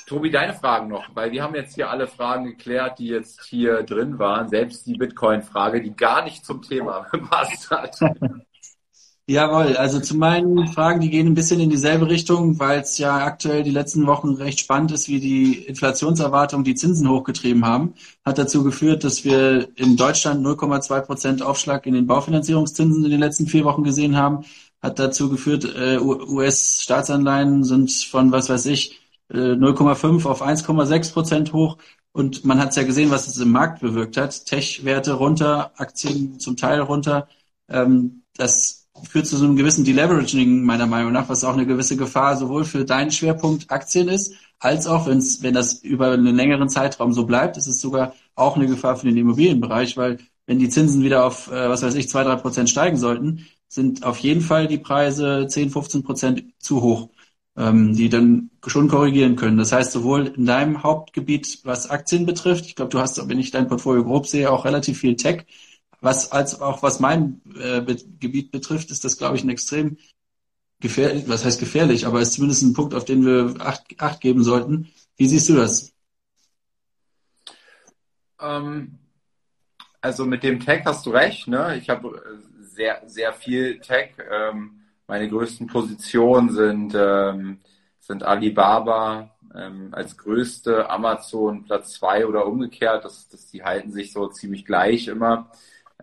Tobi, 0.08 0.32
deine 0.32 0.56
Fragen 0.56 0.88
noch, 0.88 1.16
weil 1.16 1.32
wir 1.32 1.44
haben 1.44 1.54
jetzt 1.54 1.76
hier 1.76 1.92
alle 1.92 2.08
Fragen 2.08 2.46
geklärt, 2.46 2.98
die 2.98 3.08
jetzt 3.08 3.46
hier 3.46 3.84
drin 3.84 4.18
waren, 4.18 4.50
selbst 4.50 4.88
die 4.88 4.98
Bitcoin-Frage, 4.98 5.82
die 5.82 5.96
gar 5.96 6.24
nicht 6.24 6.44
zum 6.44 6.64
Thema 6.64 7.02
gepasst 7.12 7.70
hat. 7.70 7.98
Jawohl, 9.32 9.78
also 9.78 10.02
zu 10.02 10.18
meinen 10.18 10.68
Fragen, 10.68 11.00
die 11.00 11.10
gehen 11.10 11.28
ein 11.28 11.36
bisschen 11.36 11.62
in 11.62 11.70
dieselbe 11.70 12.10
Richtung, 12.10 12.60
weil 12.60 12.82
es 12.82 12.98
ja 12.98 13.16
aktuell 13.24 13.64
die 13.64 13.72
letzten 13.72 14.06
Wochen 14.06 14.34
recht 14.34 14.60
spannend 14.60 14.92
ist, 14.92 15.08
wie 15.08 15.22
die 15.22 15.54
Inflationserwartungen 15.54 16.66
die 16.66 16.76
Zinsen 16.76 17.10
hochgetrieben 17.10 17.66
haben. 17.66 17.94
Hat 18.26 18.38
dazu 18.38 18.62
geführt, 18.62 19.06
dass 19.06 19.24
wir 19.24 19.70
in 19.78 19.96
Deutschland 19.96 20.46
0,2 20.46 21.02
Prozent 21.02 21.42
Aufschlag 21.44 21.86
in 21.86 21.94
den 21.94 22.08
Baufinanzierungszinsen 22.08 23.06
in 23.06 23.10
den 23.10 23.22
letzten 23.22 23.48
vier 23.48 23.64
Wochen 23.64 23.86
gesehen 23.86 24.18
haben. 24.18 24.44
Hat 24.82 25.00
dazu 25.00 25.30
geführt, 25.30 25.64
äh, 25.64 25.98
US-Staatsanleihen 25.98 27.64
sind 27.64 27.90
von, 27.90 28.34
was 28.34 28.50
weiß 28.50 28.66
ich, 28.66 29.00
0,5 29.32 30.26
äh, 30.26 30.28
auf 30.28 30.42
1,6 30.44 31.14
Prozent 31.14 31.54
hoch. 31.54 31.78
Und 32.12 32.44
man 32.44 32.60
hat 32.60 32.72
es 32.72 32.76
ja 32.76 32.84
gesehen, 32.84 33.12
was 33.12 33.28
es 33.28 33.38
im 33.38 33.52
Markt 33.52 33.80
bewirkt 33.80 34.18
hat. 34.18 34.46
Tech-Werte 34.46 35.14
runter, 35.14 35.72
Aktien 35.78 36.38
zum 36.38 36.58
Teil 36.58 36.82
runter. 36.82 37.30
Ähm, 37.70 38.24
das 38.36 38.81
führt 39.10 39.28
zu 39.28 39.38
so 39.38 39.46
einem 39.46 39.56
gewissen 39.56 39.84
Deleveraging 39.84 40.64
meiner 40.64 40.88
Meinung 40.88 41.12
nach, 41.12 41.30
was 41.30 41.44
auch 41.44 41.54
eine 41.54 41.66
gewisse 41.66 41.98
Gefahr 41.98 42.38
sowohl 42.38 42.66
für 42.66 42.86
deinen 42.86 43.12
Schwerpunkt 43.12 43.72
Aktien 43.72 44.08
ist, 44.08 44.34
als 44.60 44.88
auch 44.88 45.08
wenn's, 45.08 45.42
wenn 45.42 45.54
das 45.54 45.84
über 45.84 46.12
einen 46.12 46.36
längeren 46.36 46.70
Zeitraum 46.70 47.14
so 47.14 47.26
bleibt, 47.26 47.58
ist 47.58 47.68
es 47.68 47.82
sogar 47.82 48.14
auch 48.36 48.56
eine 48.56 48.68
Gefahr 48.68 48.96
für 48.96 49.08
den 49.08 49.18
Immobilienbereich, 49.18 49.98
weil 49.98 50.20
wenn 50.46 50.60
die 50.60 50.70
Zinsen 50.70 51.04
wieder 51.04 51.26
auf, 51.26 51.52
äh, 51.52 51.70
was 51.70 51.82
weiß 51.82 51.96
ich, 51.96 52.10
zwei, 52.10 52.24
drei 52.24 52.36
Prozent 52.36 52.70
steigen 52.70 52.98
sollten, 52.98 53.46
sind 53.68 54.04
auf 54.04 54.18
jeden 54.20 54.42
Fall 54.42 54.68
die 54.68 54.78
Preise 54.78 55.48
10, 55.48 55.70
15 55.72 56.04
Prozent 56.04 56.44
zu 56.60 56.82
hoch, 56.82 57.10
ähm, 57.58 57.96
die 57.96 58.10
dann 58.10 58.50
schon 58.68 58.88
korrigieren 58.88 59.36
können. 59.36 59.58
Das 59.58 59.72
heißt, 59.72 59.92
sowohl 59.92 60.28
in 60.28 60.46
deinem 60.46 60.84
Hauptgebiet, 60.84 61.60
was 61.64 61.90
Aktien 61.90 62.26
betrifft, 62.26 62.66
ich 62.66 62.76
glaube, 62.76 62.92
du 62.92 63.00
hast, 63.00 63.30
wenn 63.30 63.40
ich 63.40 63.52
dein 63.52 63.68
Portfolio 63.68 64.04
grob 64.04 64.28
sehe, 64.28 64.52
auch 64.52 64.66
relativ 64.66 65.00
viel 65.00 65.16
Tech, 65.16 65.46
was 66.02 66.32
als 66.32 66.60
auch 66.60 66.84
was 66.84 67.00
mein 67.00 67.42
äh, 67.56 67.82
Gebiet 68.20 68.52
betrifft, 68.52 68.92
ist 68.92 69.06
das, 69.06 69.18
glaube 69.18 69.38
ich, 69.38 69.44
ein 69.44 69.50
extrem 69.50 69.98
gefährlich, 70.80 71.26
was 71.28 71.46
heißt 71.46 71.60
gefährlich, 71.60 72.08
aber 72.08 72.22
ist 72.22 72.34
zumindest 72.34 72.64
ein 72.64 72.74
Punkt, 72.74 72.94
auf 72.96 73.06
den 73.06 73.24
wir 73.24 73.62
Acht, 73.62 73.84
Acht 74.00 74.20
geben 74.20 74.44
sollten. 74.44 74.92
Wie 75.16 75.28
siehst 75.28 75.48
du 75.48 75.56
das? 75.56 75.94
Ähm, 78.42 78.98
also 80.02 80.26
mit 80.26 80.42
dem 80.42 80.60
Tech 80.60 80.82
hast 80.86 81.06
du 81.06 81.12
recht. 81.12 81.48
Ne? 81.48 81.78
Ich 81.78 81.90
habe 81.90 82.18
äh, 82.18 82.64
sehr, 82.64 83.04
sehr 83.06 83.34
viel 83.34 83.80
Tech. 83.80 84.16
Ähm, 84.32 84.82
meine 85.08 85.30
größten 85.30 85.68
Positionen 85.68 86.50
sind, 86.50 86.94
ähm, 86.96 87.60
sind 88.00 88.24
Alibaba 88.24 89.36
ähm, 89.54 89.90
als 89.92 90.18
größte, 90.18 90.90
Amazon 90.90 91.64
Platz 91.66 91.94
zwei 91.94 92.26
oder 92.26 92.48
umgekehrt. 92.48 93.06
Das, 93.06 93.30
das, 93.30 93.48
die 93.48 93.64
halten 93.64 93.92
sich 93.92 94.12
so 94.12 94.28
ziemlich 94.30 94.66
gleich 94.66 95.08
immer. 95.08 95.52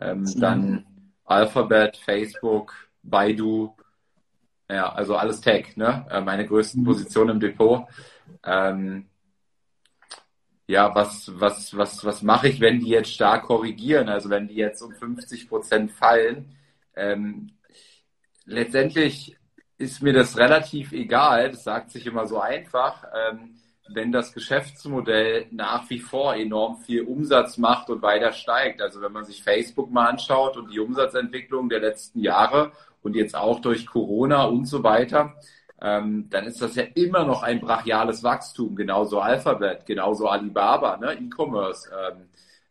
Ähm, 0.01 0.21
mhm. 0.21 0.41
Dann 0.41 0.87
Alphabet, 1.25 1.97
Facebook, 1.97 2.75
Baidu, 3.03 3.75
ja, 4.71 4.93
also 4.93 5.17
alles 5.17 5.41
Tech, 5.41 5.77
ne? 5.77 6.07
Äh, 6.11 6.21
meine 6.21 6.47
größten 6.47 6.83
mhm. 6.83 6.87
Positionen 6.87 7.31
im 7.31 7.41
Depot. 7.41 7.87
Ähm, 8.45 9.07
ja, 10.67 10.95
was, 10.95 11.33
was, 11.41 11.77
was, 11.77 12.05
was 12.05 12.23
mache 12.23 12.49
ich, 12.49 12.61
wenn 12.61 12.81
die 12.81 12.91
jetzt 12.91 13.13
stark 13.13 13.45
korrigieren? 13.45 14.09
Also 14.11 14.29
wenn 14.29 14.49
die 14.49 14.57
jetzt 14.57 14.83
um 14.83 14.93
50 14.93 15.49
Prozent 15.49 15.93
fallen, 15.93 16.55
ähm, 16.95 17.53
letztendlich 18.45 19.39
ist 19.79 20.03
mir 20.03 20.13
das 20.13 20.37
relativ 20.37 20.93
egal. 20.93 21.53
Das 21.53 21.65
sagt 21.65 21.91
sich 21.91 22.07
immer 22.07 22.27
so 22.27 22.39
einfach. 22.41 23.05
Ähm, 23.15 23.55
wenn 23.93 24.13
das 24.13 24.33
Geschäftsmodell 24.33 25.47
nach 25.51 25.89
wie 25.91 25.99
vor 25.99 26.35
enorm 26.35 26.77
viel 26.79 27.03
Umsatz 27.03 27.59
macht 27.59 27.91
und 27.91 28.03
weiter 28.03 28.33
steigt. 28.33 28.83
Also 28.83 29.01
wenn 29.01 29.13
man 29.13 29.25
sich 29.25 29.43
Facebook 29.43 29.91
mal 29.91 30.07
anschaut 30.07 30.57
und 30.57 30.71
die 30.71 30.81
Umsatzentwicklung 30.81 31.69
der 31.69 31.81
letzten 31.81 32.21
Jahre 32.21 32.73
und 33.03 33.17
jetzt 33.17 33.37
auch 33.37 33.61
durch 33.61 33.87
Corona 33.87 34.45
und 34.45 34.67
so 34.67 34.83
weiter, 34.83 35.35
ähm, 35.81 36.27
dann 36.31 36.47
ist 36.47 36.61
das 36.61 36.75
ja 36.75 36.85
immer 36.95 37.25
noch 37.25 37.43
ein 37.43 37.61
brachiales 37.61 38.23
Wachstum. 38.23 38.75
Genauso 38.77 39.21
Alphabet, 39.21 39.87
genauso 39.87 40.29
Alibaba, 40.29 40.97
ne? 40.97 41.15
E-Commerce, 41.15 41.89
ähm, 41.91 42.29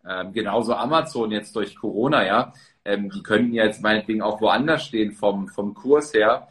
ähm, 0.07 0.33
genauso 0.33 0.73
Amazon 0.73 1.31
jetzt 1.31 1.55
durch 1.55 1.75
Corona, 1.75 2.25
ja. 2.25 2.53
Ähm, 2.83 3.09
die 3.09 3.23
könnten 3.23 3.53
ja 3.53 3.65
jetzt 3.65 3.81
meinetwegen 3.81 4.21
auch 4.21 4.41
woanders 4.41 4.83
stehen 4.85 5.11
vom, 5.11 5.47
vom 5.47 5.73
Kurs 5.73 6.13
her 6.13 6.47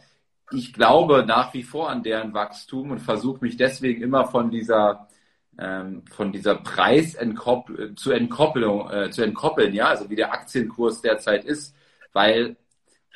ich 0.53 0.73
glaube 0.73 1.25
nach 1.27 1.55
wie 1.55 1.63
vor 1.63 1.91
an 1.91 2.03
deren 2.03 2.35
Wachstum 2.35 2.91
und 2.91 3.01
versuche 3.01 3.45
mich 3.45 3.57
deswegen 3.57 4.03
immer 4.03 4.27
von 4.27 4.51
dieser 4.51 5.09
ähm, 5.59 6.05
von 6.11 6.33
dieser 6.33 6.57
Preis 6.57 7.19
-Entkoppel 7.19 7.97
zu 7.97 8.13
Entkoppelung 8.13 8.91
äh, 8.91 9.11
zu 9.11 9.23
entkoppeln, 9.23 9.75
ja, 9.75 9.87
also 9.89 10.11
wie 10.11 10.17
der 10.17 10.33
Aktienkurs 10.33 11.01
derzeit 11.03 11.45
ist, 11.45 11.75
weil 12.13 12.57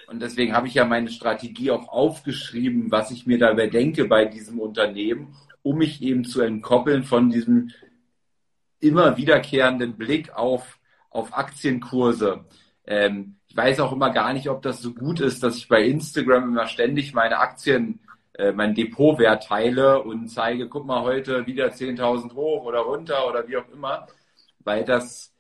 und 0.09 0.21
deswegen 0.21 0.55
habe 0.55 0.67
ich 0.67 0.75
ja 0.75 0.85
meine 0.85 1.11
Strategie 1.11 1.71
auch 1.71 1.89
aufgeschrieben, 1.89 2.91
was 2.91 3.13
ich 3.13 3.27
mir 3.27 3.39
dabei 3.39 3.69
denke 3.69 4.07
bei 4.07 4.25
diesem 4.25 4.59
Unternehmen, 4.59 5.37
um 5.63 5.79
mich 5.79 6.03
eben 6.03 6.25
zu 6.25 6.41
entkoppeln 6.41 7.05
von 7.05 7.31
diesem 7.31 7.71
immer 8.81 9.17
wiederkehrenden 9.17 9.97
Blick 9.97 10.33
auf 10.35 10.81
auf 11.11 11.37
Aktienkurse. 11.37 12.45
Ähm, 12.87 13.37
ich 13.51 13.57
weiß 13.57 13.81
auch 13.81 13.91
immer 13.91 14.11
gar 14.11 14.33
nicht, 14.33 14.49
ob 14.49 14.63
das 14.63 14.81
so 14.81 14.95
gut 14.95 15.19
ist, 15.19 15.43
dass 15.43 15.57
ich 15.57 15.67
bei 15.67 15.83
Instagram 15.83 16.51
immer 16.51 16.69
ständig 16.69 17.13
meine 17.15 17.39
Aktien, 17.39 17.99
äh, 18.35 18.53
mein 18.53 18.77
Depotwert 18.77 19.43
teile 19.43 20.01
und 20.03 20.29
zeige, 20.29 20.69
guck 20.69 20.87
mal, 20.87 21.03
heute 21.03 21.45
wieder 21.47 21.67
10.000 21.67 22.33
hoch 22.35 22.65
oder 22.65 22.79
runter 22.79 23.27
oder 23.29 23.49
wie 23.49 23.57
auch 23.57 23.69
immer, 23.75 24.07
weil 24.61 24.85
das, 24.85 25.35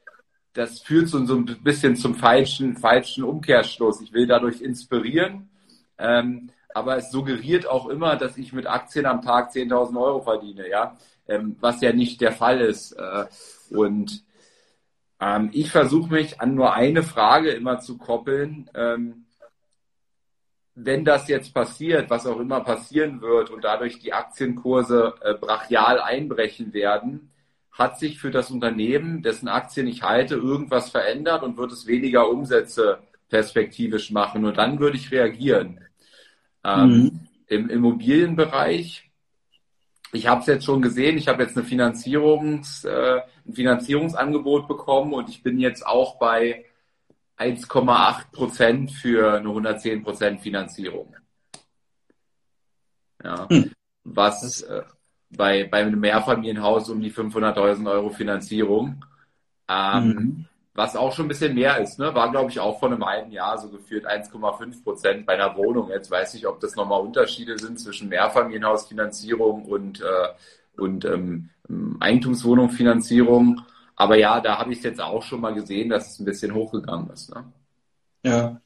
das 0.54 0.80
führt 0.80 1.06
so, 1.06 1.24
so 1.24 1.36
ein 1.36 1.44
bisschen 1.62 1.94
zum 1.94 2.16
falschen, 2.16 2.76
falschen 2.76 3.22
Umkehrschluss. 3.22 4.00
Ich 4.00 4.12
will 4.12 4.26
dadurch 4.26 4.60
inspirieren, 4.60 5.48
ähm, 5.96 6.50
aber 6.74 6.96
es 6.96 7.12
suggeriert 7.12 7.68
auch 7.68 7.88
immer, 7.88 8.16
dass 8.16 8.36
ich 8.36 8.52
mit 8.52 8.66
Aktien 8.66 9.06
am 9.06 9.22
Tag 9.22 9.52
10.000 9.52 9.96
Euro 10.00 10.20
verdiene, 10.20 10.68
ja, 10.68 10.96
ähm, 11.28 11.54
was 11.60 11.80
ja 11.80 11.92
nicht 11.92 12.20
der 12.20 12.32
Fall 12.32 12.60
ist. 12.60 12.90
Äh, 12.90 13.26
und 13.70 14.24
ähm, 15.20 15.50
ich 15.52 15.70
versuche 15.70 16.12
mich 16.12 16.40
an 16.40 16.54
nur 16.54 16.72
eine 16.72 17.02
Frage 17.02 17.50
immer 17.50 17.80
zu 17.80 17.98
koppeln. 17.98 18.70
Ähm, 18.74 19.26
wenn 20.74 21.04
das 21.04 21.28
jetzt 21.28 21.52
passiert, 21.52 22.08
was 22.08 22.26
auch 22.26 22.40
immer 22.40 22.60
passieren 22.60 23.20
wird 23.20 23.50
und 23.50 23.64
dadurch 23.64 23.98
die 23.98 24.12
Aktienkurse 24.12 25.14
äh, 25.22 25.34
brachial 25.34 26.00
einbrechen 26.00 26.72
werden, 26.72 27.30
hat 27.70 27.98
sich 27.98 28.18
für 28.18 28.30
das 28.30 28.50
Unternehmen, 28.50 29.22
dessen 29.22 29.48
Aktien 29.48 29.86
ich 29.86 30.02
halte, 30.02 30.34
irgendwas 30.36 30.90
verändert 30.90 31.42
und 31.42 31.56
wird 31.56 31.72
es 31.72 31.86
weniger 31.86 32.28
Umsätze 32.28 32.98
perspektivisch 33.28 34.10
machen. 34.10 34.44
Und 34.44 34.58
dann 34.58 34.80
würde 34.80 34.96
ich 34.96 35.10
reagieren. 35.10 35.80
Ähm, 36.64 36.88
mhm. 36.88 37.20
Im 37.46 37.68
Immobilienbereich 37.68 39.09
ich 40.12 40.26
habe 40.26 40.40
es 40.40 40.46
jetzt 40.46 40.64
schon 40.64 40.82
gesehen, 40.82 41.18
ich 41.18 41.28
habe 41.28 41.42
jetzt 41.42 41.56
eine 41.56 41.66
Finanzierungs, 41.66 42.84
äh, 42.84 43.20
ein 43.46 43.54
Finanzierungsangebot 43.54 44.68
bekommen 44.68 45.12
und 45.12 45.28
ich 45.28 45.42
bin 45.42 45.58
jetzt 45.58 45.86
auch 45.86 46.18
bei 46.18 46.64
1,8 47.38 48.32
Prozent 48.32 48.92
für 48.92 49.34
eine 49.34 49.48
110 49.48 50.02
Prozent 50.02 50.40
Finanzierung. 50.40 51.14
Ja, 53.22 53.48
hm. 53.48 53.72
was 54.04 54.62
äh, 54.62 54.82
bei, 55.30 55.64
bei 55.64 55.78
einem 55.78 56.00
Mehrfamilienhaus 56.00 56.90
um 56.90 57.00
die 57.00 57.12
500.000 57.12 57.90
Euro 57.90 58.10
Finanzierung. 58.10 59.04
Ähm, 59.68 60.06
mhm 60.06 60.46
was 60.80 60.96
auch 60.96 61.14
schon 61.14 61.26
ein 61.26 61.28
bisschen 61.28 61.54
mehr 61.54 61.78
ist. 61.78 61.98
Ne? 61.98 62.14
War, 62.14 62.30
glaube 62.30 62.50
ich, 62.50 62.58
auch 62.58 62.80
vor 62.80 62.90
einem 62.90 63.04
halben 63.04 63.30
Jahr 63.32 63.58
so 63.58 63.68
geführt 63.68 64.06
1,5 64.06 64.82
Prozent 64.82 65.26
bei 65.26 65.34
einer 65.34 65.54
Wohnung. 65.54 65.90
Jetzt 65.90 66.10
weiß 66.10 66.32
ich, 66.34 66.46
ob 66.46 66.58
das 66.58 66.74
nochmal 66.74 67.02
Unterschiede 67.02 67.58
sind 67.58 67.78
zwischen 67.78 68.08
Mehrfamilienhausfinanzierung 68.08 69.66
und, 69.66 70.00
äh, 70.00 70.80
und 70.80 71.04
ähm, 71.04 71.50
Eigentumswohnungsfinanzierung. 72.00 73.60
Aber 73.94 74.16
ja, 74.16 74.40
da 74.40 74.56
habe 74.56 74.72
ich 74.72 74.78
es 74.78 74.84
jetzt 74.84 75.02
auch 75.02 75.22
schon 75.22 75.42
mal 75.42 75.52
gesehen, 75.52 75.90
dass 75.90 76.12
es 76.12 76.18
ein 76.18 76.24
bisschen 76.24 76.54
hochgegangen 76.54 77.10
ist. 77.10 77.34
Ne? 77.34 77.44
Ja, 78.24 78.60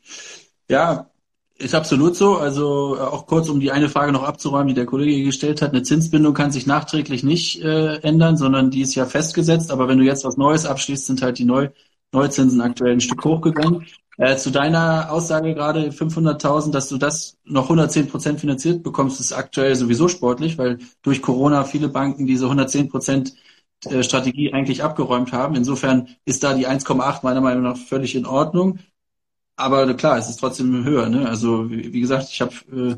ja, 0.70 1.10
ist 1.58 1.74
absolut 1.74 2.14
so. 2.14 2.36
Also 2.36 2.96
äh, 2.96 3.00
auch 3.00 3.26
kurz, 3.26 3.48
um 3.48 3.58
die 3.58 3.72
eine 3.72 3.88
Frage 3.88 4.12
noch 4.12 4.22
abzuräumen, 4.22 4.68
die 4.68 4.74
der 4.74 4.86
Kollege 4.86 5.24
gestellt 5.24 5.62
hat. 5.62 5.70
Eine 5.70 5.82
Zinsbindung 5.82 6.32
kann 6.32 6.52
sich 6.52 6.68
nachträglich 6.68 7.24
nicht 7.24 7.60
äh, 7.60 7.96
ändern, 8.02 8.36
sondern 8.36 8.70
die 8.70 8.82
ist 8.82 8.94
ja 8.94 9.04
festgesetzt. 9.04 9.72
Aber 9.72 9.88
wenn 9.88 9.98
du 9.98 10.04
jetzt 10.04 10.24
was 10.24 10.36
Neues 10.36 10.64
abschließt, 10.64 11.06
sind 11.06 11.22
halt 11.22 11.38
die 11.38 11.44
neu 11.44 11.70
Neuzinsen 12.14 12.60
aktuell 12.60 12.92
ein 12.92 13.00
Stück 13.00 13.24
hochgegangen. 13.24 13.86
Äh, 14.16 14.36
zu 14.36 14.50
deiner 14.50 15.10
Aussage 15.10 15.54
gerade 15.54 15.90
500.000, 15.90 16.70
dass 16.70 16.88
du 16.88 16.98
das 16.98 17.36
noch 17.44 17.64
110 17.64 18.08
Prozent 18.08 18.40
finanziert 18.40 18.82
bekommst, 18.82 19.20
ist 19.20 19.32
aktuell 19.32 19.74
sowieso 19.74 20.08
sportlich, 20.08 20.56
weil 20.56 20.78
durch 21.02 21.20
Corona 21.20 21.64
viele 21.64 21.88
Banken 21.88 22.26
diese 22.26 22.44
110 22.44 22.88
Prozent 22.88 23.34
äh, 23.86 24.02
Strategie 24.02 24.52
eigentlich 24.52 24.82
abgeräumt 24.82 25.32
haben. 25.32 25.56
Insofern 25.56 26.08
ist 26.24 26.44
da 26.44 26.54
die 26.54 26.68
1,8 26.68 27.20
meiner 27.24 27.40
Meinung 27.40 27.64
nach 27.64 27.76
völlig 27.76 28.14
in 28.14 28.26
Ordnung. 28.26 28.78
Aber 29.56 29.92
klar, 29.94 30.18
es 30.18 30.28
ist 30.28 30.36
trotzdem 30.40 30.84
höher. 30.84 31.08
Ne? 31.08 31.28
Also 31.28 31.70
wie, 31.70 32.00
gesagt, 32.00 32.28
ich 32.30 32.40
habe 32.40 32.54
äh, 32.72 32.96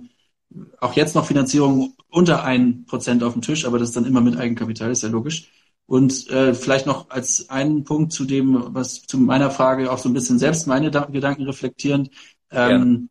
auch 0.80 0.94
jetzt 0.94 1.14
noch 1.14 1.26
Finanzierung 1.26 1.94
unter 2.08 2.44
ein 2.44 2.84
Prozent 2.86 3.22
auf 3.22 3.32
dem 3.34 3.42
Tisch, 3.42 3.64
aber 3.66 3.78
das 3.78 3.90
ist 3.90 3.96
dann 3.96 4.06
immer 4.06 4.20
mit 4.20 4.36
Eigenkapital, 4.36 4.90
ist 4.90 5.02
ja 5.02 5.08
logisch. 5.08 5.50
Und 5.86 6.28
äh, 6.30 6.52
vielleicht 6.54 6.86
noch 6.86 7.10
als 7.10 7.48
einen 7.48 7.84
Punkt 7.84 8.12
zu 8.12 8.24
dem, 8.24 8.74
was 8.74 9.02
zu 9.02 9.18
meiner 9.18 9.50
Frage 9.50 9.90
auch 9.90 9.98
so 9.98 10.08
ein 10.08 10.14
bisschen 10.14 10.38
selbst 10.38 10.66
meine 10.66 10.90
da 10.90 11.04
Gedanken 11.04 11.44
reflektierend. 11.44 12.10
Ähm, 12.50 13.08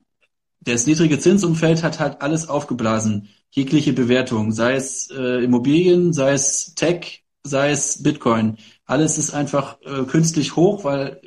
ja. 0.62 0.74
Das 0.74 0.86
niedrige 0.86 1.20
Zinsumfeld 1.20 1.84
hat 1.84 2.00
halt 2.00 2.22
alles 2.22 2.50
aufgeblasen. 2.50 3.30
Jegliche 3.52 3.94
Bewertung, 3.94 4.52
sei 4.52 4.76
es 4.76 5.10
äh, 5.12 5.44
Immobilien, 5.44 6.12
sei 6.12 6.34
es 6.34 6.74
Tech, 6.76 7.24
sei 7.44 7.72
es 7.72 8.04
Bitcoin. 8.04 8.58
Alles 8.86 9.18
ist 9.18 9.34
einfach 9.34 9.78
äh, 9.82 10.04
künstlich 10.04 10.56
hoch, 10.56 10.84
weil 10.84 11.22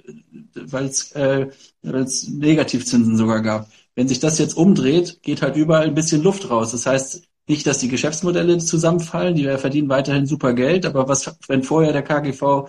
weil 0.54 0.86
es 0.86 1.12
äh, 1.12 1.48
Negativzinsen 1.82 3.16
sogar 3.16 3.40
gab. 3.42 3.70
Wenn 3.94 4.08
sich 4.08 4.20
das 4.20 4.38
jetzt 4.38 4.56
umdreht, 4.56 5.22
geht 5.22 5.42
halt 5.42 5.56
überall 5.56 5.86
ein 5.86 5.94
bisschen 5.94 6.22
Luft 6.22 6.50
raus. 6.50 6.72
Das 6.72 6.86
heißt, 6.86 7.27
nicht, 7.48 7.66
dass 7.66 7.78
die 7.78 7.88
Geschäftsmodelle 7.88 8.58
zusammenfallen, 8.58 9.34
die 9.34 9.44
verdienen 9.58 9.88
weiterhin 9.88 10.26
super 10.26 10.52
Geld, 10.54 10.86
aber 10.86 11.08
was, 11.08 11.36
wenn 11.48 11.62
vorher 11.62 11.92
der 11.92 12.02
KGV 12.02 12.68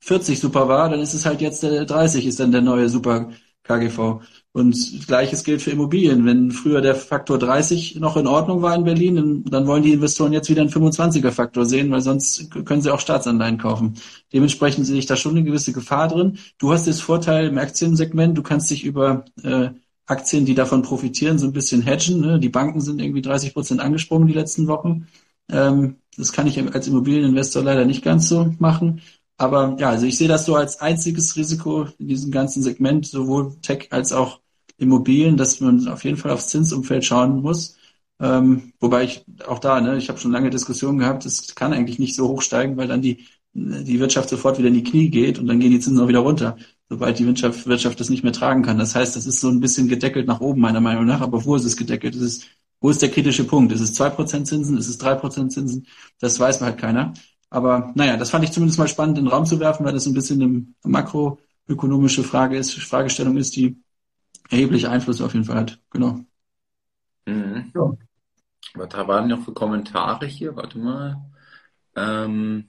40 0.00 0.38
super 0.38 0.68
war, 0.68 0.88
dann 0.88 1.00
ist 1.00 1.14
es 1.14 1.26
halt 1.26 1.40
jetzt 1.40 1.62
der 1.62 1.84
30 1.84 2.26
ist 2.26 2.40
dann 2.40 2.52
der 2.52 2.60
neue 2.62 2.88
super 2.88 3.30
KGV. 3.64 4.20
Und 4.52 5.06
gleiches 5.06 5.44
gilt 5.44 5.62
für 5.62 5.70
Immobilien. 5.70 6.24
Wenn 6.26 6.50
früher 6.50 6.80
der 6.80 6.94
Faktor 6.94 7.38
30 7.38 7.96
noch 7.96 8.16
in 8.16 8.26
Ordnung 8.26 8.62
war 8.62 8.74
in 8.74 8.84
Berlin, 8.84 9.44
dann 9.48 9.66
wollen 9.66 9.82
die 9.82 9.92
Investoren 9.92 10.32
jetzt 10.32 10.48
wieder 10.48 10.62
einen 10.62 10.70
25er 10.70 11.30
Faktor 11.30 11.64
sehen, 11.66 11.90
weil 11.90 12.00
sonst 12.00 12.50
können 12.64 12.82
sie 12.82 12.90
auch 12.90 13.00
Staatsanleihen 13.00 13.58
kaufen. 13.58 13.94
Dementsprechend 14.32 14.86
sehe 14.86 14.98
ich 14.98 15.06
da 15.06 15.16
schon 15.16 15.32
eine 15.32 15.44
gewisse 15.44 15.72
Gefahr 15.72 16.08
drin. 16.08 16.38
Du 16.58 16.72
hast 16.72 16.86
das 16.88 17.00
Vorteil 17.00 17.48
im 17.48 17.58
Aktiensegment, 17.58 18.36
du 18.36 18.42
kannst 18.42 18.70
dich 18.70 18.84
über 18.84 19.24
äh, 19.42 19.70
Aktien, 20.08 20.46
die 20.46 20.54
davon 20.54 20.82
profitieren, 20.82 21.38
so 21.38 21.46
ein 21.46 21.52
bisschen 21.52 21.82
hedgen. 21.82 22.20
Ne? 22.20 22.40
Die 22.40 22.48
Banken 22.48 22.80
sind 22.80 23.00
irgendwie 23.00 23.22
30 23.22 23.52
Prozent 23.52 23.80
angesprungen 23.80 24.26
die 24.26 24.34
letzten 24.34 24.66
Wochen. 24.66 25.06
Ähm, 25.50 25.96
das 26.16 26.32
kann 26.32 26.46
ich 26.46 26.58
als 26.74 26.88
Immobilieninvestor 26.88 27.62
leider 27.62 27.84
nicht 27.84 28.02
ganz 28.02 28.28
so 28.28 28.54
machen. 28.58 29.02
Aber 29.36 29.76
ja, 29.78 29.90
also 29.90 30.06
ich 30.06 30.16
sehe 30.18 30.28
das 30.28 30.46
so 30.46 30.56
als 30.56 30.80
einziges 30.80 31.36
Risiko 31.36 31.86
in 31.98 32.08
diesem 32.08 32.32
ganzen 32.32 32.62
Segment, 32.62 33.06
sowohl 33.06 33.54
Tech 33.62 33.88
als 33.90 34.12
auch 34.12 34.40
Immobilien, 34.78 35.36
dass 35.36 35.60
man 35.60 35.86
auf 35.88 36.04
jeden 36.04 36.16
Fall 36.16 36.32
aufs 36.32 36.48
Zinsumfeld 36.48 37.04
schauen 37.04 37.42
muss. 37.42 37.76
Ähm, 38.20 38.72
wobei 38.80 39.04
ich 39.04 39.24
auch 39.46 39.58
da, 39.60 39.80
ne, 39.80 39.96
ich 39.96 40.08
habe 40.08 40.18
schon 40.18 40.32
lange 40.32 40.50
Diskussionen 40.50 40.98
gehabt, 40.98 41.24
es 41.26 41.54
kann 41.54 41.72
eigentlich 41.72 41.98
nicht 42.00 42.16
so 42.16 42.28
hoch 42.28 42.42
steigen, 42.42 42.76
weil 42.76 42.88
dann 42.88 43.02
die, 43.02 43.26
die 43.52 44.00
Wirtschaft 44.00 44.28
sofort 44.28 44.58
wieder 44.58 44.68
in 44.68 44.74
die 44.74 44.84
Knie 44.84 45.10
geht 45.10 45.38
und 45.38 45.46
dann 45.46 45.60
gehen 45.60 45.70
die 45.70 45.80
Zinsen 45.80 46.02
auch 46.02 46.08
wieder 46.08 46.20
runter 46.20 46.56
sobald 46.88 47.18
die 47.18 47.26
Wirtschaft, 47.26 47.66
Wirtschaft 47.66 48.00
das 48.00 48.10
nicht 48.10 48.22
mehr 48.24 48.32
tragen 48.32 48.62
kann. 48.62 48.78
Das 48.78 48.94
heißt, 48.94 49.16
das 49.16 49.26
ist 49.26 49.40
so 49.40 49.48
ein 49.48 49.60
bisschen 49.60 49.88
gedeckelt 49.88 50.26
nach 50.26 50.40
oben, 50.40 50.60
meiner 50.60 50.80
Meinung 50.80 51.06
nach. 51.06 51.20
Aber 51.20 51.44
wo 51.44 51.56
ist 51.56 51.64
es 51.64 51.76
gedeckelt? 51.76 52.14
Es 52.14 52.22
ist, 52.22 52.46
wo 52.80 52.90
ist 52.90 53.02
der 53.02 53.10
kritische 53.10 53.44
Punkt? 53.44 53.72
Ist 53.72 53.80
es 53.80 53.94
zwei 53.94 54.10
Prozent 54.10 54.46
Zinsen? 54.46 54.78
Ist 54.78 54.88
es 54.88 54.98
drei 54.98 55.14
Prozent 55.14 55.52
Zinsen? 55.52 55.86
Das 56.20 56.38
weiß 56.40 56.60
halt 56.60 56.78
keiner. 56.78 57.12
Aber 57.50 57.92
naja, 57.94 58.16
das 58.16 58.30
fand 58.30 58.44
ich 58.44 58.52
zumindest 58.52 58.78
mal 58.78 58.88
spannend 58.88 59.18
in 59.18 59.24
den 59.24 59.32
Raum 59.32 59.46
zu 59.46 59.58
werfen, 59.60 59.84
weil 59.84 59.92
das 59.92 60.06
ein 60.06 60.14
bisschen 60.14 60.42
eine 60.42 60.66
makroökonomische 60.84 62.22
Frage 62.24 62.56
ist, 62.56 62.74
Fragestellung 62.74 63.36
ist, 63.36 63.56
die 63.56 63.82
erheblich 64.50 64.88
Einfluss 64.88 65.20
auf 65.20 65.34
jeden 65.34 65.46
Fall 65.46 65.56
hat. 65.56 65.80
Genau. 65.90 66.20
Mhm. 67.26 67.72
Ja. 67.74 67.92
Was 68.74 69.08
waren 69.08 69.28
noch 69.28 69.44
für 69.44 69.52
Kommentare 69.52 70.26
hier? 70.26 70.54
Warte 70.56 70.78
mal. 70.78 71.24
Ähm 71.96 72.68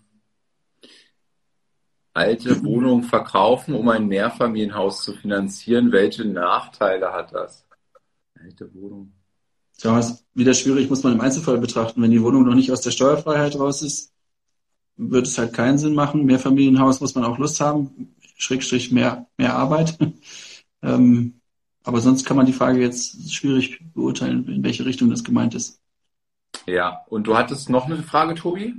alte 2.14 2.64
Wohnung 2.64 3.04
verkaufen, 3.04 3.76
um 3.76 3.90
ein 3.90 4.08
Mehrfamilienhaus 4.08 5.04
zu 5.04 5.14
finanzieren. 5.14 5.92
Welche 5.92 6.26
Nachteile 6.26 7.12
hat 7.12 7.34
das? 7.34 7.66
Alte 8.42 8.74
Wohnung. 8.74 9.14
Ja, 9.82 9.98
ist 9.98 10.26
wieder 10.34 10.54
schwierig, 10.54 10.90
muss 10.90 11.04
man 11.04 11.14
im 11.14 11.22
Einzelfall 11.22 11.58
betrachten. 11.58 12.02
Wenn 12.02 12.12
die 12.12 12.22
Wohnung 12.22 12.46
noch 12.46 12.56
nicht 12.56 12.72
aus 12.72 12.82
der 12.82 12.92
Steuerfreiheit 12.92 13.58
raus 13.58 13.82
ist, 13.82 14.12
wird 14.98 15.26
es 15.26 15.38
halt 15.38 15.54
keinen 15.54 15.78
Sinn 15.78 15.94
machen. 15.94 16.26
Mehrfamilienhaus 16.26 17.00
muss 17.00 17.16
man 17.16 17.24
auch 17.24 17.38
Lust 17.38 17.62
haben, 17.62 18.16
Schrägstrich 18.36 18.92
mehr, 18.92 19.28
mehr 19.38 19.56
Arbeit. 19.56 19.98
ähm, 20.82 21.40
aber 21.84 22.02
sonst 22.02 22.26
kann 22.26 22.36
man 22.36 22.46
die 22.46 22.54
Frage 22.54 22.82
jetzt 22.82 23.34
schwierig 23.34 23.82
beurteilen, 23.94 24.48
in 24.50 24.64
welche 24.64 24.86
Richtung 24.86 25.10
das 25.10 25.24
gemeint 25.24 25.56
ist. 25.56 25.82
Ja, 26.66 27.06
und 27.08 27.26
du 27.28 27.38
hattest 27.38 27.70
noch 27.70 27.86
eine 27.86 28.04
Frage, 28.04 28.36
Tobi? 28.36 28.76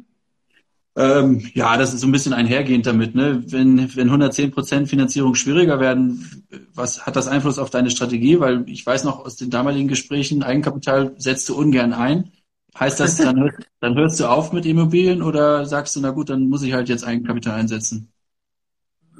Ähm, 0.96 1.48
ja, 1.54 1.76
das 1.76 1.94
ist 1.94 2.00
so 2.00 2.08
ein 2.08 2.12
bisschen 2.12 2.32
einhergehend 2.32 2.86
damit. 2.86 3.14
Ne? 3.14 3.44
Wenn, 3.46 3.94
wenn 3.96 4.08
110 4.08 4.50
Prozent 4.50 4.88
Finanzierung 4.88 5.34
schwieriger 5.34 5.78
werden, 5.78 6.46
was 6.74 7.06
hat 7.06 7.16
das 7.16 7.28
Einfluss 7.28 7.58
auf 7.58 7.70
deine 7.70 7.90
Strategie? 7.90 8.40
Weil 8.40 8.68
ich 8.68 8.84
weiß 8.84 9.04
noch 9.04 9.24
aus 9.24 9.36
den 9.36 9.50
damaligen 9.50 9.88
Gesprächen, 9.88 10.42
Eigenkapital 10.42 11.14
setzt 11.16 11.48
du 11.48 11.56
ungern 11.56 11.92
ein. 11.92 12.32
Heißt 12.78 13.00
das, 13.00 13.16
dann, 13.16 13.40
hörst, 13.40 13.58
dann 13.80 13.94
hörst 13.96 14.20
du 14.20 14.26
auf 14.26 14.52
mit 14.52 14.66
Immobilien 14.66 15.22
oder 15.22 15.64
sagst 15.64 15.94
du, 15.96 16.00
na 16.00 16.10
gut, 16.10 16.28
dann 16.30 16.48
muss 16.48 16.62
ich 16.62 16.72
halt 16.72 16.88
jetzt 16.88 17.04
Eigenkapital 17.04 17.58
einsetzen? 17.58 18.12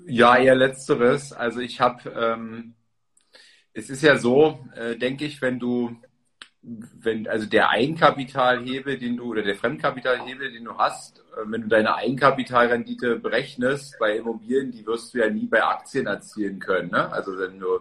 Ja, 0.06 0.36
eher 0.36 0.56
letzteres. 0.56 1.32
Also 1.32 1.60
ich 1.60 1.80
habe, 1.80 2.10
ähm, 2.10 2.74
es 3.72 3.90
ist 3.90 4.02
ja 4.02 4.18
so, 4.18 4.64
äh, 4.74 4.96
denke 4.96 5.24
ich, 5.24 5.40
wenn 5.40 5.58
du 5.58 5.96
wenn, 6.62 7.26
also 7.26 7.46
der 7.46 7.70
Eigenkapitalhebel, 7.70 8.98
den 8.98 9.16
du, 9.16 9.30
oder 9.30 9.42
der 9.42 9.54
Fremdkapitalhebel, 9.56 10.52
den 10.52 10.64
du 10.64 10.76
hast, 10.76 11.20
äh, 11.36 11.42
wenn 11.46 11.62
du 11.62 11.68
deine 11.68 11.94
Eigenkapitalrendite 11.94 13.16
berechnest 13.16 13.96
bei 13.98 14.16
Immobilien, 14.16 14.70
die 14.70 14.86
wirst 14.86 15.14
du 15.14 15.18
ja 15.18 15.30
nie 15.30 15.46
bei 15.46 15.62
Aktien 15.64 16.06
erzielen 16.06 16.58
können. 16.58 16.90
Ne? 16.90 17.10
Also 17.12 17.38
wenn 17.38 17.58
du, 17.58 17.80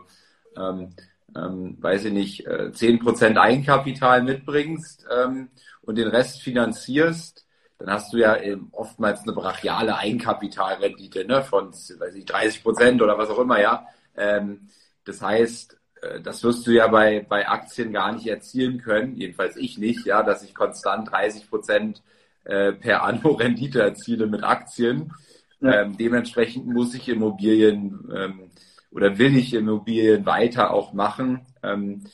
ähm, 0.57 0.93
ähm, 1.35 1.77
weiß 1.79 2.05
ich 2.05 2.13
nicht, 2.13 2.47
äh, 2.47 2.71
zehn 2.71 2.99
Prozent 2.99 3.37
Eigenkapital 3.37 4.23
mitbringst 4.23 5.05
ähm, 5.13 5.49
und 5.81 5.97
den 5.97 6.07
Rest 6.07 6.41
finanzierst, 6.41 7.45
dann 7.77 7.91
hast 7.91 8.11
du 8.13 8.17
ja 8.17 8.37
oftmals 8.71 9.21
eine 9.23 9.31
brachiale 9.31 9.97
Eigenkapitalrendite 9.97 11.25
ne, 11.25 11.43
von 11.43 11.71
weiß 11.71 12.13
ich, 12.15 12.25
30 12.25 12.61
Prozent 12.61 13.01
oder 13.01 13.17
was 13.17 13.29
auch 13.29 13.39
immer, 13.39 13.61
ja. 13.61 13.87
Ähm, 14.17 14.67
das 15.05 15.21
heißt, 15.21 15.78
das 16.23 16.43
wirst 16.43 16.65
du 16.65 16.71
ja 16.71 16.87
bei, 16.87 17.25
bei 17.27 17.47
Aktien 17.47 17.91
gar 17.91 18.11
nicht 18.13 18.27
erzielen 18.27 18.81
können, 18.81 19.15
jedenfalls 19.15 19.57
ich 19.57 19.77
nicht, 19.77 20.05
ja, 20.05 20.23
dass 20.23 20.43
ich 20.43 20.55
konstant 20.55 21.11
30 21.11 21.49
Prozent 21.49 22.01
äh, 22.45 22.73
per 22.73 23.03
Anno 23.03 23.31
Rendite 23.39 23.81
erziele 23.81 24.27
mit 24.27 24.43
Aktien. 24.43 25.13
Ja. 25.61 25.81
Ähm, 25.81 25.97
dementsprechend 25.97 26.67
muss 26.67 26.93
ich 26.93 27.09
Immobilien 27.09 28.09
ähm, 28.15 28.51
oder 28.91 29.17
will 29.17 29.35
ich 29.35 29.53
Immobilien 29.53 30.25
weiter 30.25 30.73
auch 30.73 30.93
machen. 30.93 31.45
Ähm, 31.63 32.05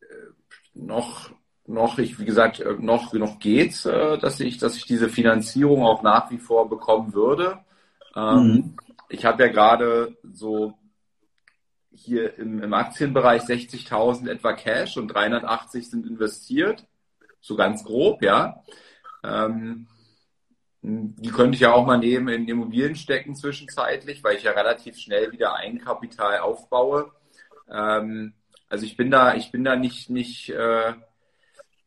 äh, 0.00 0.04
noch, 0.74 1.30
noch, 1.66 1.98
ich, 1.98 2.18
wie 2.18 2.24
gesagt, 2.24 2.60
äh, 2.60 2.76
noch, 2.78 3.12
noch 3.12 3.38
geht's, 3.38 3.84
äh, 3.84 4.18
dass 4.18 4.40
ich, 4.40 4.58
dass 4.58 4.76
ich 4.76 4.86
diese 4.86 5.08
Finanzierung 5.08 5.82
auch 5.82 6.02
nach 6.02 6.30
wie 6.30 6.38
vor 6.38 6.68
bekommen 6.68 7.12
würde. 7.12 7.58
Ähm, 8.16 8.42
mhm. 8.42 8.76
Ich 9.10 9.26
habe 9.26 9.44
ja 9.44 9.52
gerade 9.52 10.16
so 10.32 10.74
hier 11.94 12.38
im, 12.38 12.62
im 12.62 12.72
Aktienbereich 12.72 13.42
60.000 13.42 14.30
etwa 14.30 14.52
Cash 14.52 14.96
und 14.96 15.08
380 15.08 15.90
sind 15.90 16.06
investiert. 16.06 16.86
So 17.40 17.56
ganz 17.56 17.84
grob, 17.84 18.22
ja. 18.22 18.62
Ähm, 19.24 19.86
die 20.82 21.30
könnte 21.30 21.54
ich 21.54 21.60
ja 21.60 21.72
auch 21.72 21.86
mal 21.86 21.98
neben 21.98 22.28
in 22.28 22.48
Immobilien 22.48 22.96
stecken 22.96 23.36
zwischenzeitlich, 23.36 24.24
weil 24.24 24.36
ich 24.36 24.42
ja 24.42 24.50
relativ 24.50 24.98
schnell 24.98 25.30
wieder 25.30 25.54
Eigenkapital 25.54 26.40
aufbaue. 26.40 27.12
Ähm, 27.70 28.34
also 28.68 28.84
ich 28.84 28.96
bin 28.96 29.10
da, 29.10 29.34
ich 29.34 29.52
bin 29.52 29.62
da 29.64 29.76
nicht, 29.76 30.10
nicht. 30.10 30.50
Äh, 30.50 30.94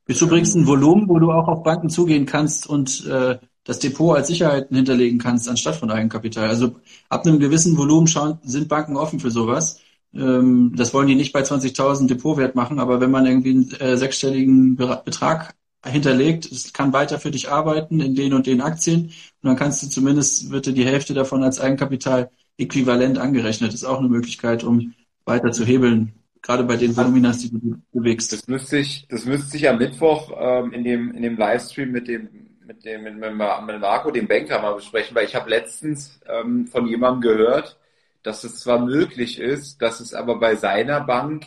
Bist 0.05 0.21
du 0.21 0.27
übrigens 0.27 0.55
ein 0.55 0.67
Volumen, 0.67 1.09
wo 1.09 1.19
du 1.19 1.31
auch 1.31 1.47
auf 1.47 1.63
Banken 1.63 1.89
zugehen 1.89 2.25
kannst 2.25 2.67
und 2.67 3.05
äh, 3.05 3.39
das 3.65 3.79
Depot 3.79 4.15
als 4.15 4.27
Sicherheiten 4.27 4.75
hinterlegen 4.75 5.19
kannst, 5.19 5.49
anstatt 5.49 5.75
von 5.75 5.91
Eigenkapital. 5.91 6.47
Also 6.47 6.75
ab 7.09 7.25
einem 7.25 7.39
gewissen 7.39 7.77
Volumen 7.77 8.07
schauen, 8.07 8.39
sind 8.43 8.69
Banken 8.69 8.95
offen 8.95 9.19
für 9.19 9.31
sowas. 9.31 9.81
Ähm, 10.15 10.73
das 10.75 10.93
wollen 10.93 11.07
die 11.07 11.15
nicht 11.15 11.33
bei 11.33 11.41
20.000 11.41 12.07
Depotwert 12.07 12.55
machen, 12.55 12.79
aber 12.79 13.01
wenn 13.01 13.11
man 13.11 13.25
irgendwie 13.25 13.51
einen 13.51 13.71
äh, 13.79 13.97
sechsstelligen 13.97 14.75
Betrag 14.75 15.55
hinterlegt, 15.85 16.45
es 16.45 16.73
kann 16.73 16.93
weiter 16.93 17.19
für 17.19 17.31
dich 17.31 17.49
arbeiten 17.49 17.99
in 17.99 18.15
den 18.15 18.33
und 18.33 18.47
den 18.47 18.61
Aktien 18.61 19.05
und 19.05 19.13
dann 19.43 19.55
kannst 19.55 19.83
du 19.83 19.87
zumindest, 19.87 20.49
wird 20.51 20.65
dir 20.65 20.73
die 20.73 20.85
Hälfte 20.85 21.13
davon 21.13 21.43
als 21.43 21.59
Eigenkapital 21.59 22.31
äquivalent 22.57 23.17
angerechnet. 23.17 23.73
Ist 23.73 23.83
auch 23.83 23.99
eine 23.99 24.09
Möglichkeit, 24.09 24.63
um 24.63 24.93
weiter 25.25 25.51
zu 25.51 25.65
hebeln, 25.65 26.13
gerade 26.41 26.63
bei 26.63 26.77
den 26.77 26.95
Voluminas, 26.95 27.39
die 27.39 27.51
du 27.51 27.77
bewegst. 27.91 28.33
Das 28.33 28.47
müsste 28.47 28.77
ich, 28.77 29.07
das 29.09 29.25
müsste 29.25 29.57
ich 29.57 29.67
am 29.67 29.77
Mittwoch 29.77 30.31
ähm, 30.39 30.71
in 30.71 30.83
dem 30.83 31.11
in 31.13 31.23
dem 31.23 31.37
Livestream 31.37 31.91
mit 31.91 32.07
dem 32.07 32.29
mit 32.65 32.85
dem 32.85 33.03
mit, 33.03 33.19
mit 33.19 33.35
Marco, 33.35 34.11
dem 34.11 34.27
Banker, 34.27 34.61
mal 34.61 34.75
besprechen, 34.75 35.15
weil 35.15 35.25
ich 35.25 35.35
habe 35.35 35.49
letztens 35.49 36.19
ähm, 36.27 36.67
von 36.67 36.87
jemandem 36.87 37.21
gehört, 37.21 37.77
dass 38.25 38.43
es 38.43 38.59
zwar 38.59 38.79
möglich 38.79 39.39
ist, 39.39 39.83
dass 39.83 39.99
es 39.99 40.15
aber 40.15 40.39
bei 40.39 40.55
seiner 40.55 40.99
Bank 40.99 41.45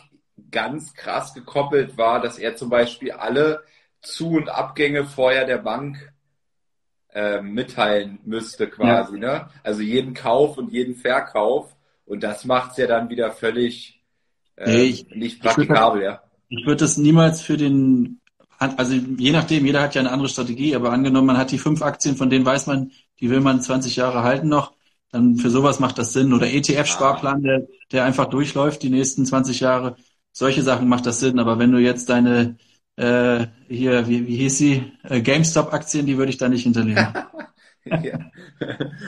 ganz 0.49 0.93
krass 0.93 1.33
gekoppelt 1.33 1.97
war, 1.97 2.21
dass 2.21 2.39
er 2.39 2.55
zum 2.55 2.69
Beispiel 2.69 3.11
alle 3.11 3.63
zu- 4.01 4.29
und 4.29 4.47
Abgänge 4.47 5.03
vorher 5.03 5.45
der 5.45 5.57
Bank 5.57 6.13
äh, 7.13 7.41
mitteilen 7.41 8.19
müsste 8.23 8.69
quasi. 8.69 9.15
Ja. 9.15 9.19
Ne? 9.19 9.49
Also 9.61 9.81
jeden 9.81 10.13
Kauf 10.13 10.57
und 10.57 10.71
jeden 10.71 10.95
Verkauf. 10.95 11.75
Und 12.05 12.23
das 12.23 12.45
macht 12.45 12.71
es 12.71 12.77
ja 12.77 12.87
dann 12.87 13.09
wieder 13.09 13.31
völlig 13.31 14.01
äh, 14.55 14.71
nee, 14.71 14.83
ich, 14.83 15.09
nicht 15.09 15.41
praktikabel. 15.41 15.99
Ich 15.99 16.05
würde, 16.05 16.05
ja. 16.05 16.23
ich 16.47 16.65
würde 16.65 16.79
das 16.79 16.97
niemals 16.97 17.41
für 17.41 17.57
den, 17.57 18.21
also 18.57 18.93
je 18.93 19.31
nachdem, 19.33 19.65
jeder 19.65 19.81
hat 19.81 19.95
ja 19.95 19.99
eine 19.99 20.11
andere 20.11 20.29
Strategie, 20.29 20.77
aber 20.77 20.93
angenommen, 20.93 21.27
man 21.27 21.37
hat 21.37 21.51
die 21.51 21.59
fünf 21.59 21.81
Aktien, 21.81 22.15
von 22.15 22.29
denen 22.29 22.45
weiß 22.45 22.67
man, 22.67 22.91
die 23.19 23.29
will 23.29 23.41
man 23.41 23.61
20 23.61 23.97
Jahre 23.97 24.23
halten 24.23 24.47
noch, 24.47 24.71
dann 25.11 25.35
für 25.35 25.49
sowas 25.49 25.79
macht 25.79 25.97
das 25.97 26.13
Sinn. 26.13 26.33
Oder 26.33 26.47
ETF-Sparplan, 26.47 27.43
der, 27.43 27.67
der 27.91 28.05
einfach 28.05 28.25
durchläuft 28.25 28.83
die 28.83 28.89
nächsten 28.89 29.25
20 29.25 29.59
Jahre. 29.59 29.95
Solche 30.31 30.61
Sachen 30.61 30.87
macht 30.87 31.05
das 31.05 31.19
Sinn. 31.19 31.39
Aber 31.39 31.59
wenn 31.59 31.71
du 31.71 31.79
jetzt 31.79 32.09
deine 32.09 32.57
äh, 32.95 33.47
hier, 33.67 34.07
wie, 34.07 34.27
wie 34.27 34.35
hieß 34.35 34.57
sie? 34.57 34.91
Äh, 35.03 35.21
GameStop-Aktien, 35.21 36.05
die 36.05 36.17
würde 36.17 36.31
ich 36.31 36.37
da 36.37 36.49
nicht 36.49 36.63
hinterlegen. 36.63 37.07
ja. 37.85 38.19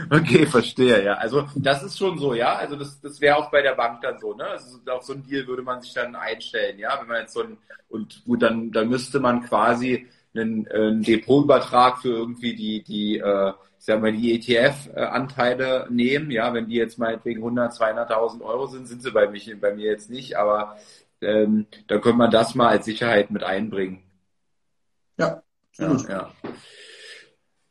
Okay, 0.09 0.45
verstehe, 0.45 1.03
ja. 1.03 1.15
Also 1.15 1.45
das 1.55 1.83
ist 1.83 1.97
schon 1.97 2.17
so, 2.17 2.33
ja. 2.33 2.55
Also 2.55 2.77
das, 2.77 3.01
das 3.01 3.19
wäre 3.19 3.35
auch 3.35 3.51
bei 3.51 3.61
der 3.61 3.75
Bank 3.75 4.01
dann 4.01 4.17
so, 4.19 4.33
ne? 4.33 4.45
Also 4.45 4.79
auf 4.89 5.03
so 5.03 5.13
ein 5.13 5.23
Deal 5.23 5.45
würde 5.45 5.61
man 5.61 5.81
sich 5.81 5.93
dann 5.93 6.15
einstellen, 6.15 6.79
ja. 6.79 6.97
Wenn 6.99 7.07
man 7.07 7.21
jetzt 7.21 7.33
so 7.33 7.43
ein 7.43 7.57
und 7.89 8.23
gut, 8.25 8.41
dann, 8.41 8.71
dann 8.71 8.87
müsste 8.87 9.19
man 9.19 9.43
quasi 9.43 10.07
einen, 10.33 10.67
einen 10.69 11.03
Depotübertrag 11.03 12.01
für 12.01 12.09
irgendwie 12.09 12.55
die, 12.55 12.83
die, 12.83 13.17
äh, 13.17 13.53
sag 13.83 13.99
mal, 13.99 14.11
die 14.11 14.33
ETF-Anteile 14.35 15.87
nehmen, 15.89 16.29
ja. 16.29 16.53
Wenn 16.53 16.67
die 16.67 16.75
jetzt 16.75 16.99
meinetwegen 16.99 17.39
100, 17.39 17.73
200.000 17.73 18.41
Euro 18.41 18.67
sind, 18.67 18.87
sind 18.87 19.01
sie 19.01 19.11
bei, 19.11 19.27
mich, 19.27 19.51
bei 19.59 19.73
mir 19.73 19.91
jetzt 19.91 20.09
nicht, 20.09 20.37
aber 20.37 20.77
ähm, 21.21 21.65
da 21.87 21.97
könnte 21.97 22.19
man 22.19 22.29
das 22.31 22.53
mal 22.53 22.69
als 22.69 22.85
Sicherheit 22.85 23.31
mit 23.31 23.43
einbringen. 23.43 24.03
Ja, 25.17 25.41
ja, 25.77 25.97
ja. 26.07 26.31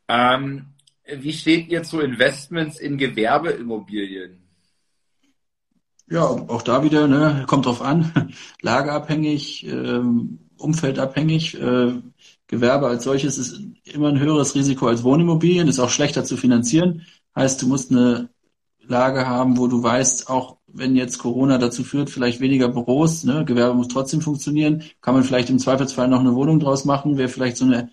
Ähm, 0.09 0.65
wie 1.05 1.33
steht 1.33 1.69
ihr 1.69 1.83
zu 1.83 2.01
Investments 2.01 2.77
in 2.77 2.97
Gewerbeimmobilien? 2.97 4.41
Ja, 6.09 6.23
auch 6.23 6.61
da 6.61 6.83
wieder, 6.83 7.07
ne, 7.07 7.45
kommt 7.47 7.65
drauf 7.65 7.81
an, 7.81 8.33
lageabhängig, 8.61 9.65
ähm, 9.65 10.39
umfeldabhängig. 10.57 11.57
Äh, 11.57 12.01
Gewerbe 12.51 12.87
als 12.87 13.05
solches 13.05 13.37
ist 13.37 13.61
immer 13.85 14.09
ein 14.09 14.19
höheres 14.19 14.55
Risiko 14.55 14.87
als 14.87 15.03
Wohnimmobilien, 15.03 15.69
ist 15.69 15.79
auch 15.79 15.89
schlechter 15.89 16.25
zu 16.25 16.35
finanzieren. 16.35 17.05
Heißt, 17.33 17.61
du 17.61 17.67
musst 17.67 17.91
eine 17.91 18.29
Lage 18.85 19.25
haben, 19.25 19.57
wo 19.57 19.67
du 19.67 19.81
weißt, 19.81 20.29
auch 20.29 20.57
wenn 20.67 20.97
jetzt 20.97 21.17
Corona 21.17 21.57
dazu 21.57 21.83
führt, 21.83 22.09
vielleicht 22.09 22.41
weniger 22.41 22.67
Büros, 22.67 23.23
ne, 23.23 23.45
Gewerbe 23.45 23.75
muss 23.75 23.87
trotzdem 23.87 24.21
funktionieren, 24.21 24.83
kann 25.01 25.13
man 25.13 25.23
vielleicht 25.23 25.49
im 25.49 25.59
Zweifelsfall 25.59 26.09
noch 26.09 26.19
eine 26.19 26.35
Wohnung 26.35 26.59
draus 26.59 26.83
machen, 26.83 27.17
wäre 27.17 27.29
vielleicht 27.29 27.55
so 27.57 27.65
eine 27.65 27.89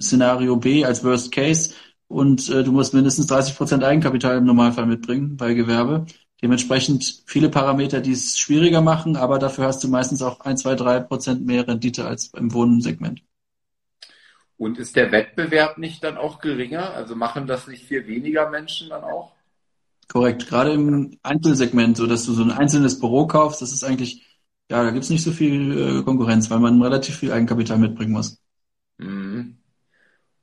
Szenario 0.00 0.56
B 0.56 0.84
als 0.86 1.04
Worst 1.04 1.30
Case 1.30 1.74
und 2.08 2.48
äh, 2.48 2.64
du 2.64 2.72
musst 2.72 2.94
mindestens 2.94 3.26
30 3.26 3.56
Prozent 3.56 3.84
Eigenkapital 3.84 4.38
im 4.38 4.44
Normalfall 4.44 4.86
mitbringen 4.86 5.36
bei 5.36 5.52
Gewerbe. 5.54 6.06
Dementsprechend 6.42 7.22
viele 7.26 7.50
Parameter, 7.50 8.00
die 8.00 8.12
es 8.12 8.38
schwieriger 8.38 8.80
machen, 8.80 9.16
aber 9.16 9.38
dafür 9.38 9.66
hast 9.66 9.84
du 9.84 9.88
meistens 9.88 10.22
auch 10.22 10.40
ein, 10.40 10.56
zwei, 10.56 10.74
drei 10.76 11.00
Prozent 11.00 11.44
mehr 11.44 11.66
Rendite 11.68 12.06
als 12.06 12.28
im 12.34 12.52
Wohnensegment. 12.54 13.22
Und 14.58 14.78
ist 14.78 14.96
der 14.96 15.12
Wettbewerb 15.12 15.78
nicht 15.78 16.02
dann 16.02 16.18
auch 16.18 16.40
geringer? 16.40 16.92
Also 16.92 17.14
machen 17.14 17.46
das 17.46 17.68
nicht 17.68 17.84
viel 17.84 18.06
weniger 18.08 18.50
Menschen 18.50 18.90
dann 18.90 19.04
auch? 19.04 19.32
Korrekt, 20.08 20.48
gerade 20.48 20.72
im 20.72 21.16
Einzelsegment, 21.22 21.96
so 21.96 22.06
dass 22.06 22.24
du 22.24 22.32
so 22.32 22.42
ein 22.42 22.50
einzelnes 22.50 22.98
Büro 22.98 23.26
kaufst, 23.26 23.62
das 23.62 23.72
ist 23.72 23.84
eigentlich, 23.84 24.26
ja, 24.70 24.82
da 24.82 24.90
gibt's 24.90 25.10
nicht 25.10 25.22
so 25.22 25.30
viel 25.30 25.98
äh, 25.98 26.02
Konkurrenz, 26.02 26.50
weil 26.50 26.58
man 26.58 26.82
relativ 26.82 27.16
viel 27.16 27.30
Eigenkapital 27.30 27.78
mitbringen 27.78 28.12
muss. 28.12 28.40
Mhm. 28.96 29.58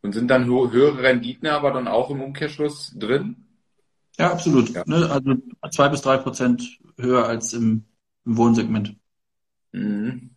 Und 0.02 0.14
sind 0.14 0.30
dann 0.30 0.46
höhere 0.46 1.02
Renditen 1.02 1.48
aber 1.48 1.72
dann 1.72 1.88
auch 1.88 2.10
im 2.10 2.22
Umkehrschluss 2.22 2.94
drin? 2.96 3.36
Ja, 4.18 4.32
absolut. 4.32 4.70
Ja. 4.70 4.84
Ne? 4.86 5.10
Also 5.10 5.34
zwei 5.72 5.90
bis 5.90 6.02
drei 6.02 6.18
Prozent 6.18 6.80
höher 6.98 7.28
als 7.28 7.54
im, 7.54 7.86
im 8.24 8.38
Wohnsegment. 8.38 8.96
Mhm. 9.74 10.35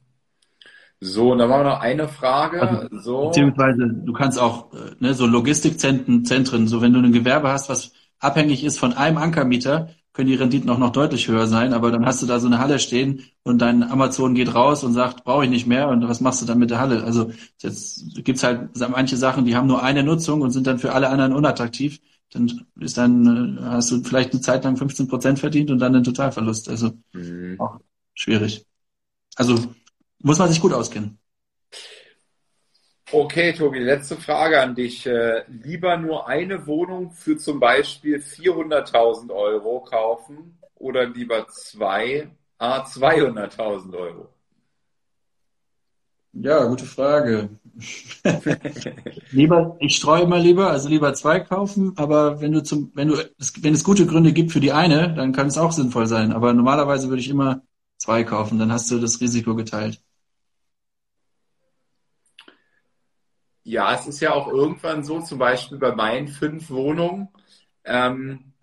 So, 1.01 1.33
und 1.33 1.39
dann 1.39 1.49
wir 1.49 1.63
noch 1.63 1.81
eine 1.81 2.09
Frage. 2.09 2.61
Also, 2.61 2.99
so. 2.99 3.27
Beziehungsweise 3.27 3.89
du 3.89 4.13
kannst 4.13 4.39
auch 4.39 4.73
äh, 4.73 4.95
ne, 4.99 5.15
so 5.15 5.27
Logistikzentren, 5.27 6.25
Zentren, 6.25 6.67
so 6.67 6.81
wenn 6.81 6.93
du 6.93 7.01
ein 7.01 7.13
Gewerbe 7.13 7.51
hast, 7.51 7.69
was 7.69 7.93
abhängig 8.19 8.65
ist 8.65 8.79
von 8.79 8.95
einem 8.95 9.19
Ankermieter, 9.19 9.91
können 10.13 10.29
die 10.29 10.35
Renditen 10.35 10.69
auch 10.69 10.79
noch 10.79 10.91
deutlich 10.91 11.29
höher 11.29 11.47
sein, 11.47 11.73
aber 11.73 11.93
dann 11.93 12.05
hast 12.05 12.23
du 12.23 12.27
da 12.27 12.41
so 12.41 12.49
eine 12.49 12.59
Halle 12.59 12.81
stehen 12.81 13.23
und 13.45 13.63
dein 13.63 13.85
Amazon 13.85 14.35
geht 14.35 14.53
raus 14.53 14.83
und 14.83 14.93
sagt, 14.93 15.23
brauche 15.23 15.45
ich 15.45 15.51
nicht 15.51 15.69
mehr 15.69 15.89
und 15.89 16.09
was 16.09 16.21
machst 16.21 16.43
du 16.43 16.47
dann 16.47 16.59
mit 16.59 16.71
der 16.71 16.81
Halle? 16.81 17.05
Also 17.05 17.31
jetzt 17.63 18.25
gibt's 18.25 18.43
halt 18.43 18.71
manche 18.91 19.17
Sachen, 19.17 19.45
die 19.45 19.55
haben 19.55 19.69
nur 19.69 19.85
eine 19.85 20.03
Nutzung 20.03 20.41
und 20.41 20.51
sind 20.51 20.67
dann 20.67 20.81
für 20.81 20.93
alle 20.93 21.11
anderen 21.11 21.33
unattraktiv. 21.33 22.01
Dann 22.33 22.67
ist 22.81 22.99
dann, 22.99 23.59
hast 23.63 23.93
du 23.93 24.03
vielleicht 24.03 24.33
eine 24.33 24.41
Zeit 24.41 24.65
lang 24.65 24.77
15 24.77 25.07
Prozent 25.07 25.39
verdient 25.39 25.71
und 25.71 25.79
dann 25.79 25.95
einen 25.95 26.05
Totalverlust. 26.05 26.69
Also 26.69 26.91
mhm. 27.13 27.55
auch 27.61 27.79
schwierig. 28.15 28.67
Also 29.37 29.57
muss 30.21 30.39
man 30.39 30.51
sich 30.51 30.61
gut 30.61 30.73
auskennen. 30.73 31.19
Okay, 33.11 33.55
Tobi, 33.55 33.79
letzte 33.79 34.17
Frage 34.17 34.61
an 34.61 34.75
dich. 34.75 35.07
Äh, 35.07 35.45
lieber 35.49 35.97
nur 35.97 36.29
eine 36.29 36.67
Wohnung 36.67 37.11
für 37.13 37.39
zum 37.39 37.59
Beispiel 37.59 38.19
400.000 38.19 39.33
Euro 39.33 39.81
kaufen 39.81 40.59
oder 40.75 41.07
lieber 41.07 41.47
zwei, 41.49 42.31
ah, 42.59 42.85
200.000 42.85 43.97
Euro? 43.97 44.29
Ja, 46.35 46.65
gute 46.67 46.85
Frage. 46.85 47.49
lieber, 49.31 49.77
ich 49.81 49.97
streue 49.97 50.23
immer 50.23 50.39
lieber, 50.39 50.71
also 50.71 50.89
lieber 50.89 51.15
zwei 51.15 51.41
kaufen, 51.41 51.95
aber 51.97 52.43
wenn 52.43 52.53
du 52.53 52.63
zum, 52.63 52.93
wenn 52.95 53.09
du, 53.09 53.17
wenn 53.61 53.75
es 53.75 53.85
gute 53.85 54.07
Gründe 54.07 54.33
gibt 54.33 54.53
für 54.53 54.61
die 54.61 54.73
eine, 54.73 55.15
dann 55.15 55.33
kann 55.33 55.47
es 55.47 55.57
auch 55.57 55.73
sinnvoll 55.73 56.07
sein. 56.07 56.33
Aber 56.33 56.53
normalerweise 56.53 57.09
würde 57.09 57.21
ich 57.23 57.31
immer 57.31 57.63
zwei 57.97 58.23
kaufen, 58.25 58.59
dann 58.59 58.71
hast 58.71 58.91
du 58.91 58.99
das 58.99 59.21
Risiko 59.21 59.55
geteilt. 59.55 60.03
Ja, 63.69 63.95
es 63.95 64.07
ist 64.07 64.21
ja 64.21 64.33
auch 64.33 64.49
irgendwann 64.49 65.05
so, 65.05 65.21
zum 65.21 65.39
Beispiel 65.39 65.77
bei 65.77 65.95
meinen 65.95 66.27
fünf 66.27 66.71
Wohnungen, 66.71 67.29
ähm, 67.85 68.55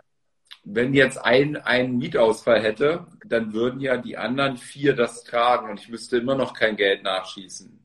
wenn 0.64 0.96
jetzt 0.96 1.24
ein, 1.24 1.58
ein 1.58 1.98
Mietausfall 1.98 2.60
hätte, 2.60 3.06
dann 3.24 3.54
würden 3.54 3.80
ja 3.82 3.98
die 3.98 4.18
anderen 4.18 4.58
vier 4.58 4.96
das 4.96 5.24
tragen 5.24 5.70
und 5.70 5.80
ich 5.80 5.90
müsste 5.90 6.18
immer 6.18 6.34
noch 6.34 6.56
kein 6.56 6.76
Geld 6.76 7.04
nachschießen. 7.04 7.80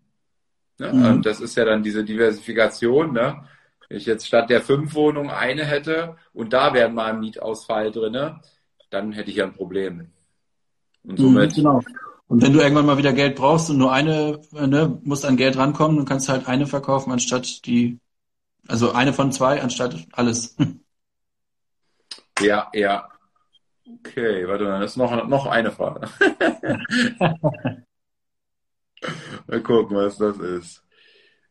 Ne? 0.79 0.93
Mhm. 0.95 1.05
Und 1.05 1.27
das 1.27 1.41
ist 1.41 1.59
ja 1.59 1.67
dann 1.67 1.83
diese 1.83 2.05
Diversifikation. 2.05 3.13
Ne? 3.13 3.45
Wenn 3.87 3.99
ich 3.99 4.07
jetzt 4.07 4.27
statt 4.27 4.49
der 4.49 4.63
fünf 4.63 4.95
Wohnungen 4.95 5.29
eine 5.29 5.67
hätte 5.67 6.17
und 6.33 6.55
da 6.55 6.73
wäre 6.73 6.89
mal 6.89 7.13
ein 7.13 7.21
Mietausfall 7.21 7.91
drin, 7.91 8.41
dann 8.89 9.13
hätte 9.13 9.31
ich 9.31 9.37
ja 9.37 9.45
ein 9.45 9.53
Problem. 9.53 10.11
Und 11.05 11.19
somit. 11.19 11.51
Mhm, 11.51 11.55
genau. 11.55 11.83
Und 12.31 12.43
wenn 12.43 12.52
du 12.52 12.61
irgendwann 12.61 12.86
mal 12.86 12.97
wieder 12.97 13.12
Geld 13.12 13.35
brauchst 13.35 13.70
und 13.70 13.78
nur 13.78 13.93
eine, 13.93 14.40
ne, 14.52 15.01
musst 15.02 15.24
an 15.24 15.36
Geld 15.36 15.57
rankommen, 15.57 15.97
dann 15.97 16.07
kannst 16.07 16.28
du 16.28 16.32
halt 16.32 16.47
eine 16.47 16.69
verkaufen 16.69 17.11
anstatt 17.11 17.66
die, 17.66 17.98
also 18.69 18.93
eine 18.93 19.12
von 19.12 19.32
zwei 19.32 19.61
anstatt 19.61 20.07
alles. 20.12 20.57
Ja, 22.40 22.70
ja. 22.73 23.09
Okay, 23.85 24.47
warte 24.47 24.65
mal, 24.65 24.81
das 24.81 24.93
ist 24.93 24.97
noch, 24.97 25.27
noch 25.27 25.47
eine 25.47 25.73
Frage. 25.73 26.09
mal 29.48 29.62
gucken, 29.62 29.97
was 29.97 30.16
das 30.16 30.39
ist. 30.39 30.85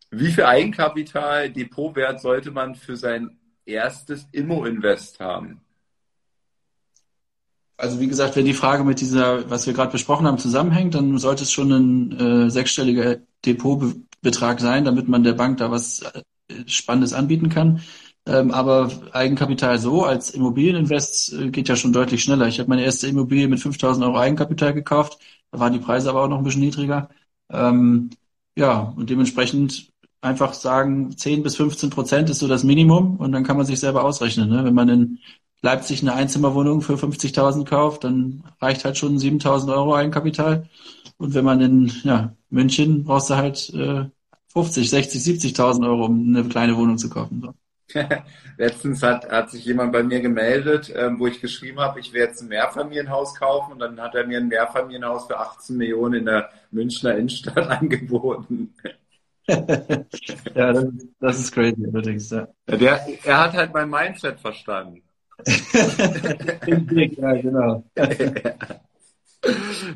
Wie 0.09 0.31
viel 0.31 0.45
Eigenkapital, 0.45 1.51
Depotwert 1.51 2.21
sollte 2.21 2.51
man 2.51 2.75
für 2.75 2.95
sein 2.95 3.37
erstes 3.65 4.27
Immo-Invest 4.31 5.19
haben? 5.19 5.61
Also 7.79 8.01
wie 8.01 8.07
gesagt, 8.07 8.35
wenn 8.35 8.45
die 8.45 8.53
Frage 8.53 8.83
mit 8.83 8.99
dieser, 8.99 9.49
was 9.49 9.65
wir 9.65 9.73
gerade 9.73 9.93
besprochen 9.93 10.27
haben, 10.27 10.37
zusammenhängt, 10.37 10.95
dann 10.95 11.17
sollte 11.17 11.43
es 11.43 11.51
schon 11.53 11.71
ein 11.71 12.11
äh, 12.19 12.49
sechsstelliger 12.49 13.19
Depotbetrag 13.45 14.59
sein, 14.59 14.83
damit 14.83 15.07
man 15.07 15.23
der 15.23 15.31
Bank 15.33 15.59
da 15.59 15.71
was 15.71 16.01
äh, 16.01 16.21
Spannendes 16.67 17.13
anbieten 17.13 17.47
kann. 17.47 17.81
Ähm, 18.25 18.51
aber 18.51 18.91
Eigenkapital 19.13 19.79
so 19.79 20.03
als 20.03 20.31
Immobilieninvest 20.31 21.33
äh, 21.33 21.49
geht 21.51 21.69
ja 21.69 21.77
schon 21.77 21.93
deutlich 21.93 22.21
schneller. 22.21 22.47
Ich 22.47 22.59
habe 22.59 22.69
meine 22.69 22.83
erste 22.83 23.07
Immobilie 23.07 23.47
mit 23.47 23.61
5000 23.61 24.05
Euro 24.05 24.19
Eigenkapital 24.19 24.73
gekauft. 24.73 25.17
Da 25.51 25.59
waren 25.59 25.71
die 25.73 25.79
Preise 25.79 26.09
aber 26.09 26.23
auch 26.23 26.27
noch 26.27 26.39
ein 26.39 26.43
bisschen 26.43 26.61
niedriger. 26.61 27.09
Ähm, 27.49 28.09
ja, 28.57 28.93
und 28.97 29.09
dementsprechend 29.09 29.89
einfach 30.21 30.53
sagen, 30.53 31.15
10 31.17 31.43
bis 31.43 31.55
15 31.55 31.89
Prozent 31.91 32.29
ist 32.29 32.39
so 32.39 32.47
das 32.49 32.65
Minimum 32.65 33.17
und 33.17 33.31
dann 33.31 33.45
kann 33.45 33.55
man 33.55 33.65
sich 33.65 33.79
selber 33.79 34.03
ausrechnen. 34.03 34.49
Ne? 34.49 34.65
Wenn 34.65 34.73
man 34.73 34.89
in 34.89 35.19
Leipzig 35.61 36.01
eine 36.01 36.13
Einzimmerwohnung 36.13 36.81
für 36.81 36.93
50.000 36.93 37.65
kauft, 37.65 38.03
dann 38.03 38.43
reicht 38.61 38.85
halt 38.85 38.97
schon 38.97 39.17
7.000 39.17 39.73
Euro 39.73 39.95
Eigenkapital. 39.95 40.69
Und 41.17 41.33
wenn 41.33 41.43
man 41.45 41.59
in 41.59 41.91
ja, 42.03 42.33
München 42.49 43.03
brauchst 43.03 43.29
du 43.29 43.35
halt 43.35 43.69
äh, 43.73 44.05
50, 44.53 44.89
60, 44.89 45.21
70.000 45.55 45.85
Euro, 45.85 46.05
um 46.05 46.35
eine 46.35 46.47
kleine 46.47 46.77
Wohnung 46.77 46.97
zu 46.97 47.09
kaufen. 47.09 47.41
So. 47.41 47.53
Letztens 48.57 49.01
hat, 49.03 49.29
hat 49.29 49.49
sich 49.49 49.65
jemand 49.65 49.91
bei 49.91 50.03
mir 50.03 50.21
gemeldet, 50.21 50.93
ähm, 50.95 51.19
wo 51.19 51.27
ich 51.27 51.41
geschrieben 51.41 51.79
habe, 51.79 51.99
ich 51.99 52.13
werde 52.13 52.31
jetzt 52.31 52.41
ein 52.41 52.49
Mehrfamilienhaus 52.49 53.35
kaufen 53.35 53.73
und 53.73 53.79
dann 53.79 53.99
hat 53.99 54.15
er 54.15 54.27
mir 54.27 54.37
ein 54.37 54.47
Mehrfamilienhaus 54.47 55.27
für 55.27 55.39
18 55.39 55.77
Millionen 55.77 56.15
in 56.15 56.25
der 56.25 56.49
Münchner 56.71 57.15
Innenstadt 57.15 57.57
angeboten. 57.81 58.73
ja, 59.47 60.73
das, 60.73 60.85
das, 61.19 61.39
ist 61.39 61.51
crazy 61.51 61.83
allerdings. 61.91 62.29
Ja. 62.29 62.47
Der, 62.67 63.07
er 63.23 63.39
hat 63.39 63.53
halt 63.53 63.73
mein 63.73 63.89
Mindset 63.89 64.39
verstanden. 64.39 65.01
Ja, 65.47 67.33
genau. 67.33 67.83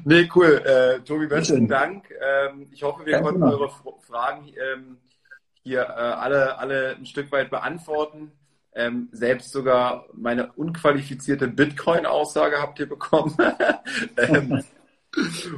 nee, 0.06 0.30
cool. 0.36 0.62
Äh, 0.66 1.00
Tobi, 1.02 1.28
besten 1.28 1.68
Dank. 1.68 2.10
Ähm, 2.22 2.68
ich 2.72 2.84
hoffe, 2.84 3.06
wir 3.06 3.22
konnten 3.22 3.44
eure 3.44 3.70
Fragen 4.02 4.48
ähm, 4.48 4.98
hier 5.64 5.82
äh, 5.82 5.86
alle, 5.86 6.58
alle 6.58 6.96
ein 6.96 7.06
Stück 7.06 7.32
weit 7.32 7.50
beantworten. 7.50 8.32
Ähm, 8.76 9.10
selbst 9.12 9.52
sogar 9.52 10.08
meine 10.14 10.52
unqualifizierte 10.54 11.48
Bitcoin-Aussage 11.48 12.60
habt 12.60 12.80
ihr 12.80 12.90
bekommen. 12.90 13.36
ähm, 14.18 14.64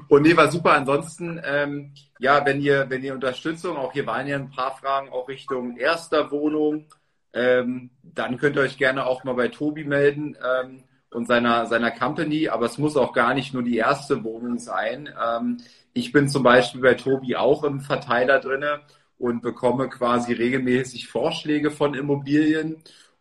und 0.09 0.23
nee, 0.23 0.35
war 0.35 0.51
super. 0.51 0.73
Ansonsten, 0.73 1.41
ähm, 1.45 1.93
ja, 2.19 2.45
wenn 2.45 2.61
ihr, 2.61 2.89
wenn 2.89 3.03
ihr 3.03 3.13
Unterstützung, 3.13 3.77
auch 3.77 3.93
hier 3.93 4.05
waren 4.05 4.27
ja 4.27 4.35
ein 4.35 4.51
paar 4.51 4.75
Fragen 4.75 5.09
auch 5.09 5.29
Richtung 5.29 5.77
erster 5.77 6.29
Wohnung, 6.31 6.87
ähm, 7.35 7.89
dann 8.01 8.37
könnt 8.37 8.55
ihr 8.55 8.61
euch 8.61 8.77
gerne 8.77 9.05
auch 9.05 9.23
mal 9.25 9.33
bei 9.33 9.49
Tobi 9.49 9.83
melden 9.83 10.37
ähm, 10.41 10.83
und 11.11 11.27
seiner, 11.27 11.65
seiner 11.67 11.91
Company. 11.91 12.47
Aber 12.47 12.65
es 12.65 12.77
muss 12.77 12.95
auch 12.95 13.13
gar 13.13 13.33
nicht 13.33 13.53
nur 13.53 13.61
die 13.61 13.77
erste 13.77 14.23
Wohnung 14.23 14.57
sein. 14.57 15.09
Ähm, 15.21 15.57
ich 15.93 16.11
bin 16.13 16.29
zum 16.29 16.43
Beispiel 16.43 16.81
bei 16.81 16.93
Tobi 16.93 17.35
auch 17.35 17.63
im 17.63 17.81
Verteiler 17.81 18.39
drinne 18.39 18.79
und 19.17 19.41
bekomme 19.41 19.89
quasi 19.89 20.33
regelmäßig 20.33 21.09
Vorschläge 21.09 21.71
von 21.71 21.93
Immobilien. 21.93 22.77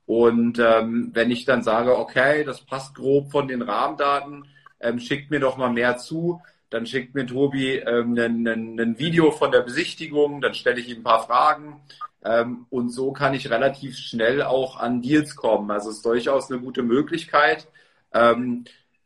Und 0.07 0.59
ähm, 0.61 1.11
wenn 1.13 1.31
ich 1.31 1.45
dann 1.45 1.63
sage, 1.63 1.99
okay, 1.99 2.45
das 2.45 2.61
passt 2.61 2.95
grob 2.95 3.33
von 3.33 3.49
den 3.49 3.63
Rahmendaten, 3.63 4.47
ähm, 4.81 5.01
schickt 5.01 5.31
mir 5.31 5.41
doch 5.41 5.57
mal 5.57 5.73
mehr 5.73 5.97
zu, 5.97 6.41
dann 6.71 6.87
schickt 6.87 7.15
mir 7.15 7.27
Tobi 7.27 7.77
ähm, 7.77 8.17
ein, 8.19 8.47
ein, 8.47 8.81
ein 8.81 8.99
Video 8.99 9.31
von 9.31 9.51
der 9.51 9.63
Besichtigung, 9.63 10.41
dann 10.41 10.55
stelle 10.55 10.81
ich 10.81 10.89
ihm 10.89 10.99
ein 10.99 11.05
paar 11.05 11.25
Fragen 11.25 11.81
ähm, 12.25 12.67
und 12.71 12.89
so 12.91 13.13
kann 13.13 13.35
ich 13.35 13.51
relativ 13.51 13.97
schnell 13.99 14.43
auch 14.43 14.79
an 14.79 15.03
Deals 15.03 15.37
kommen. 15.37 15.71
Also 15.71 15.91
es 15.91 15.97
ist 15.97 16.07
durchaus 16.07 16.51
eine 16.51 16.61
gute 16.61 16.83
Möglichkeit. 16.83 17.69
Ähm, 18.13 18.65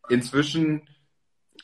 inzwischen 0.09 0.83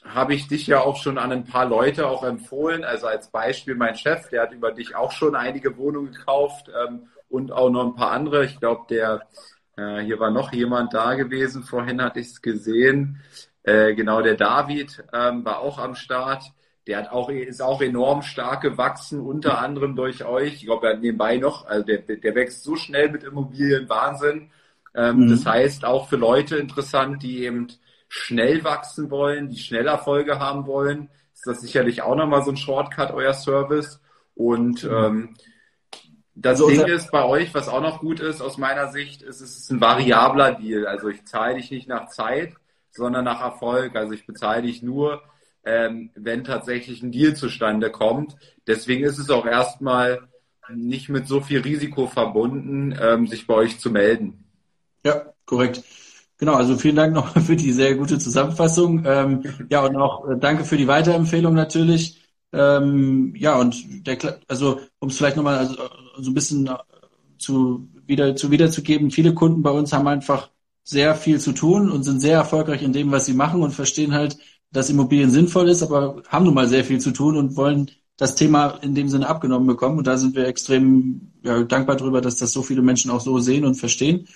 habe 0.05 0.35
ich 0.35 0.49
dich 0.49 0.67
ja 0.67 0.81
auch 0.81 0.97
schon 0.97 1.17
an 1.17 1.33
ein 1.33 1.45
paar 1.45 1.67
Leute 1.67 2.09
auch 2.09 2.25
empfohlen. 2.25 2.85
Also 2.85 3.07
als 3.07 3.31
Beispiel 3.31 3.75
mein 3.75 3.95
Chef, 3.95 4.29
der 4.31 4.43
hat 4.43 4.53
über 4.53 4.73
dich 4.73 4.97
auch 4.97 5.13
schon 5.13 5.35
einige 5.35 5.77
Wohnungen 5.79 6.13
gekauft 6.13 6.69
ähm, 6.69 7.09
und 7.29 7.53
auch 7.53 7.71
noch 7.71 7.87
ein 7.87 7.95
paar 7.95 8.11
andere. 8.11 8.45
Ich 8.45 8.59
glaube, 8.59 8.83
der 8.91 9.27
äh, 9.77 10.01
hier 10.01 10.19
war 10.19 10.31
noch 10.31 10.53
jemand 10.53 10.93
da 10.93 11.15
gewesen. 11.15 11.63
Vorhin 11.63 12.03
hatte 12.03 12.21
ich 12.21 12.29
es 12.29 12.43
gesehen. 12.43 13.21
Äh, 13.63 13.95
genau, 13.95 14.23
der 14.23 14.35
David 14.35 15.05
ähm, 15.13 15.45
war 15.45 15.61
auch 15.61 15.79
am 15.79 15.95
Start. 15.95 16.45
Der 16.87 16.99
hat 16.99 17.13
auch, 17.13 17.31
ist 17.31 17.63
auch 17.63 17.81
enorm 17.81 18.23
stark 18.23 18.61
gewachsen, 18.61 19.21
unter 19.21 19.59
anderem 19.59 19.97
durch 19.97 20.25
euch. 20.25 20.55
Ich 20.55 20.67
glaube, 20.67 20.87
er 20.87 20.95
hat 20.95 21.01
nebenbei 21.01 21.39
noch, 21.39 21.67
also 21.67 21.85
der, 21.85 21.99
der 21.99 22.35
wächst 22.35 22.63
so 22.63 22.77
schnell 22.77 23.11
mit 23.11 23.25
Immobilien, 23.25 23.89
Wahnsinn. 23.89 24.51
Ähm, 24.95 25.21
mhm. 25.21 25.31
Das 25.31 25.47
heißt, 25.47 25.85
auch 25.85 26.09
für 26.09 26.17
Leute 26.17 26.57
interessant, 26.57 27.23
die 27.23 27.45
eben 27.45 27.69
schnell 28.09 28.65
wachsen 28.65 29.11
wollen, 29.11 29.49
die 29.49 29.59
schnell 29.59 29.87
Erfolge 29.87 30.39
haben 30.39 30.67
wollen, 30.67 31.09
ist 31.33 31.47
das 31.47 31.61
sicherlich 31.61 32.03
auch 32.03 32.15
nochmal 32.15 32.45
so 32.45 32.53
ein 32.53 32.57
Shortcut, 32.57 33.13
euer 33.13 33.35
Service. 33.35 34.01
Und 34.35 34.85
ähm, 34.85 35.35
das 36.35 36.59
so, 36.59 36.69
Ding 36.69 36.87
ist 36.87 37.11
bei 37.11 37.25
euch, 37.25 37.55
was 37.55 37.69
auch 37.69 37.81
noch 37.81 38.01
gut 38.01 38.21
ist 38.21 38.41
aus 38.41 38.59
meiner 38.59 38.89
Sicht, 38.89 39.23
ist, 39.23 39.41
es 39.41 39.57
ist 39.57 39.71
ein 39.71 39.81
variabler 39.81 40.53
Deal. 40.55 40.87
Also 40.87 41.09
ich 41.09 41.25
zahle 41.27 41.57
dich 41.57 41.71
nicht 41.71 41.89
nach 41.89 42.09
Zeit, 42.09 42.55
sondern 42.91 43.25
nach 43.25 43.41
Erfolg. 43.41 43.97
Also 43.97 44.13
ich 44.13 44.27
bezahle 44.27 44.63
dich 44.63 44.83
nur, 44.83 45.23
ähm, 45.65 46.11
wenn 46.15 46.45
tatsächlich 46.45 47.03
ein 47.03 47.13
Deal 47.13 47.35
zustande 47.35 47.91
kommt. 47.91 48.37
Deswegen 48.67 49.05
ist 49.05 49.19
es 49.19 49.31
auch 49.31 49.47
erstmal 49.47 50.29
nicht 50.73 51.09
mit 51.09 51.27
so 51.29 51.41
viel 51.41 51.61
Risiko 51.61 52.07
verbunden, 52.07 52.97
ähm, 53.01 53.27
sich 53.27 53.47
bei 53.47 53.55
euch 53.55 53.79
zu 53.79 53.91
melden. 53.91 54.45
Ja, 55.05 55.33
korrekt. 55.45 55.83
Genau, 56.39 56.55
also 56.55 56.77
vielen 56.77 56.97
Dank 56.97 57.15
noch 57.15 57.37
für 57.41 57.57
die 57.57 57.73
sehr 57.73 57.95
gute 57.95 58.19
Zusammenfassung. 58.19 59.05
Ähm, 59.07 59.43
ja, 59.71 59.85
und 59.85 59.97
auch 59.97 60.29
äh, 60.29 60.37
danke 60.39 60.65
für 60.65 60.77
die 60.77 60.89
Weiterempfehlung 60.89 61.55
natürlich. 61.55 62.23
Ähm, 62.53 63.35
ja, 63.37 63.57
und 63.59 64.07
der, 64.07 64.41
also 64.49 64.81
um 64.99 65.09
es 65.09 65.17
vielleicht 65.17 65.37
nochmal 65.37 65.59
also, 65.59 65.77
so 66.19 66.31
ein 66.31 66.35
bisschen 66.35 66.67
äh, 66.67 66.77
zu 67.39 67.89
wieder 68.07 68.37
zu 68.37 68.51
wiederzugeben, 68.51 69.11
viele 69.11 69.35
Kunden 69.35 69.63
bei 69.63 69.71
uns 69.71 69.93
haben 69.93 70.07
einfach 70.07 70.51
sehr 70.85 71.15
viel 71.15 71.41
zu 71.41 71.53
tun 71.53 71.91
und 71.91 72.03
sind 72.03 72.21
sehr 72.21 72.37
erfolgreich 72.37 72.83
in 72.83 72.93
dem, 72.93 73.11
was 73.11 73.27
sie 73.27 73.33
machen 73.33 73.63
und 73.63 73.73
verstehen 73.73 74.13
halt, 74.13 74.37
dass 74.75 74.91
Immobilien 74.91 75.31
sinnvoll 75.31 75.69
ist, 75.71 75.83
aber 75.83 76.23
haben 76.29 76.45
nun 76.45 76.55
mal 76.55 76.69
sehr 76.69 76.85
viel 76.85 77.01
zu 77.01 77.13
tun 77.13 77.37
und 77.37 77.57
wollen 77.57 77.91
das 78.17 78.35
Thema 78.35 78.79
in 78.83 78.95
dem 78.95 79.09
Sinne 79.09 79.29
abgenommen 79.29 79.67
bekommen. 79.67 79.99
Und 79.99 80.07
da 80.07 80.17
sind 80.17 80.37
wir 80.37 80.47
extrem 80.47 81.33
ja, 81.43 81.63
dankbar 81.63 81.97
darüber, 81.97 82.21
dass 82.21 82.37
das 82.37 82.53
so 82.53 82.63
viele 82.63 82.83
Menschen 82.83 83.11
auch 83.11 83.21
so 83.21 83.39
sehen 83.39 83.65
und 83.65 83.77
verstehen. 83.77 84.29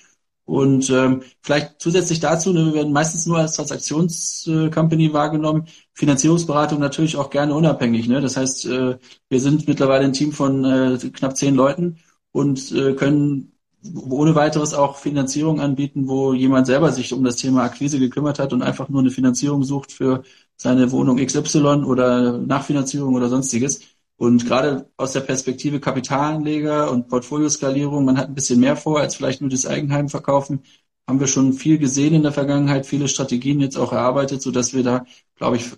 Und 0.45 0.89
ähm, 0.91 1.23
vielleicht 1.43 1.81
zusätzlich 1.81 2.21
dazu, 2.21 2.53
ne, 2.53 2.67
wir 2.67 2.75
werden 2.75 2.93
meistens 2.93 3.27
nur 3.27 3.39
als 3.39 3.55
Transaktionscompany 3.55 5.07
äh, 5.07 5.13
wahrgenommen, 5.13 5.67
Finanzierungsberatung 5.93 6.79
natürlich 6.81 7.17
auch 7.17 7.31
gerne 7.31 7.55
unabhängig. 7.55 8.09
Ne? 8.09 8.21
Das 8.23 8.37
heißt, 8.39 8.65
äh, 8.67 8.99
wir 9.29 9.41
sind 9.41 9.69
mittlerweile 9.69 10.07
ein 10.07 10.15
Team 10.15 10.33
von 10.33 10.65
äh, 10.65 10.99
knapp 11.13 11.37
zehn 11.37 11.55
Leuten 11.55 11.99
und 12.33 12.73
äh, 12.73 12.95
können 12.95 13.58
ohne 13.95 14.35
weiteres 14.35 14.75
auch 14.75 14.97
Finanzierung 14.97 15.61
anbieten, 15.61 16.09
wo 16.09 16.33
jemand 16.33 16.67
selber 16.67 16.93
sich 16.93 17.13
um 17.13 17.25
das 17.25 17.37
Thema 17.37 17.63
Akquise 17.63 17.99
gekümmert 17.99 18.39
hat 18.39 18.53
und 18.53 18.63
einfach 18.63 18.89
nur 18.89 19.01
eine 19.01 19.11
Finanzierung 19.11 19.65
sucht 19.65 19.93
für 19.93 20.23
seine 20.57 20.91
Wohnung 20.93 21.19
XY 21.19 21.85
oder 21.85 22.39
Nachfinanzierung 22.39 23.15
oder 23.15 23.29
sonstiges. 23.29 23.81
Und 24.17 24.47
gerade 24.47 24.91
aus 24.97 25.13
der 25.13 25.21
Perspektive 25.21 25.81
Kapitalanleger 25.81 26.91
und 26.91 27.09
Portfolioskalierung, 27.09 28.05
man 28.05 28.19
hat 28.19 28.29
ein 28.29 28.35
bisschen 28.35 28.61
mehr 28.61 28.77
vor 28.77 28.99
als 29.01 29.15
vielleicht 29.15 29.41
nur 29.41 29.51
das 29.51 29.67
Eigenheim 29.67 30.09
verkaufen, 30.09 30.63
haben 31.07 31.21
wir 31.21 31.27
schon 31.27 31.55
viel 31.55 31.79
gesehen 31.79 32.15
in 32.15 32.23
der 32.23 32.33
Vergangenheit, 32.33 32.87
viele 32.87 33.09
Strategien 33.09 33.61
jetzt 33.61 33.79
auch 33.79 33.93
erarbeitet, 33.93 34.43
so 34.43 34.51
dass 34.51 34.75
wir 34.75 34.83
da, 34.83 35.07
glaube 35.37 35.57
ich, 35.57 35.71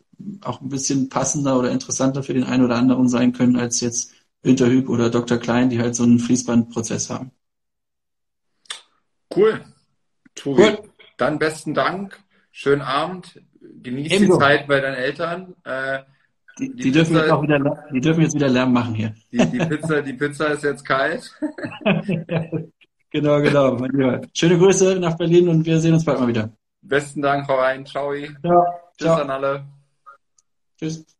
auch 0.42 0.60
ein 0.60 0.68
bisschen 0.68 1.08
passender 1.08 1.58
oder 1.58 1.70
interessanter 1.70 2.22
für 2.22 2.34
den 2.34 2.44
einen 2.44 2.64
oder 2.64 2.76
anderen 2.76 3.08
sein 3.08 3.32
können 3.32 3.56
als 3.56 3.80
jetzt 3.80 4.12
Winterhüb 4.42 4.88
oder 4.88 5.10
Dr. 5.10 5.38
Klein, 5.38 5.70
die 5.70 5.78
halt 5.80 5.94
so 5.94 6.02
einen 6.02 6.18
Fließbandprozess 6.18 7.10
haben. 7.10 7.30
Cool. 9.34 9.60
Tobi, 10.34 10.62
cool. 10.62 10.78
dann 11.16 11.38
besten 11.38 11.74
Dank. 11.74 12.18
Schönen 12.50 12.82
Abend. 12.82 13.40
Genieß 13.82 14.12
Ebenso. 14.12 14.34
die 14.34 14.40
Zeit 14.40 14.66
bei 14.66 14.80
deinen 14.80 14.96
Eltern. 14.96 15.54
Äh, 15.64 16.00
die, 16.58 16.74
die, 16.74 16.82
die, 16.82 16.92
dürfen 16.92 17.12
Pizza, 17.14 17.22
jetzt 17.22 17.32
auch 17.32 17.42
wieder, 17.42 17.84
die 17.92 18.00
dürfen 18.00 18.22
jetzt 18.22 18.34
wieder 18.34 18.48
Lärm 18.48 18.72
machen 18.72 18.94
hier. 18.94 19.14
Die, 19.32 19.38
die, 19.38 19.58
Pizza, 19.58 20.02
die 20.02 20.12
Pizza 20.12 20.46
ist 20.48 20.64
jetzt 20.64 20.84
kalt. 20.84 21.30
genau, 23.10 23.40
genau. 23.40 23.76
Mein 23.76 23.90
Lieber. 23.92 24.20
Schöne 24.34 24.58
Grüße 24.58 24.96
nach 24.96 25.16
Berlin 25.16 25.48
und 25.48 25.64
wir 25.64 25.78
sehen 25.80 25.94
uns 25.94 26.04
bald 26.04 26.20
mal 26.20 26.28
wieder. 26.28 26.50
Besten 26.82 27.22
Dank, 27.22 27.48
hau 27.48 27.56
rein. 27.56 27.86
Ciao. 27.86 28.12
Ja, 28.12 28.28
Tschüss 28.42 29.06
ciao. 29.06 29.20
an 29.22 29.30
alle. 29.30 29.64
Tschüss. 30.78 31.19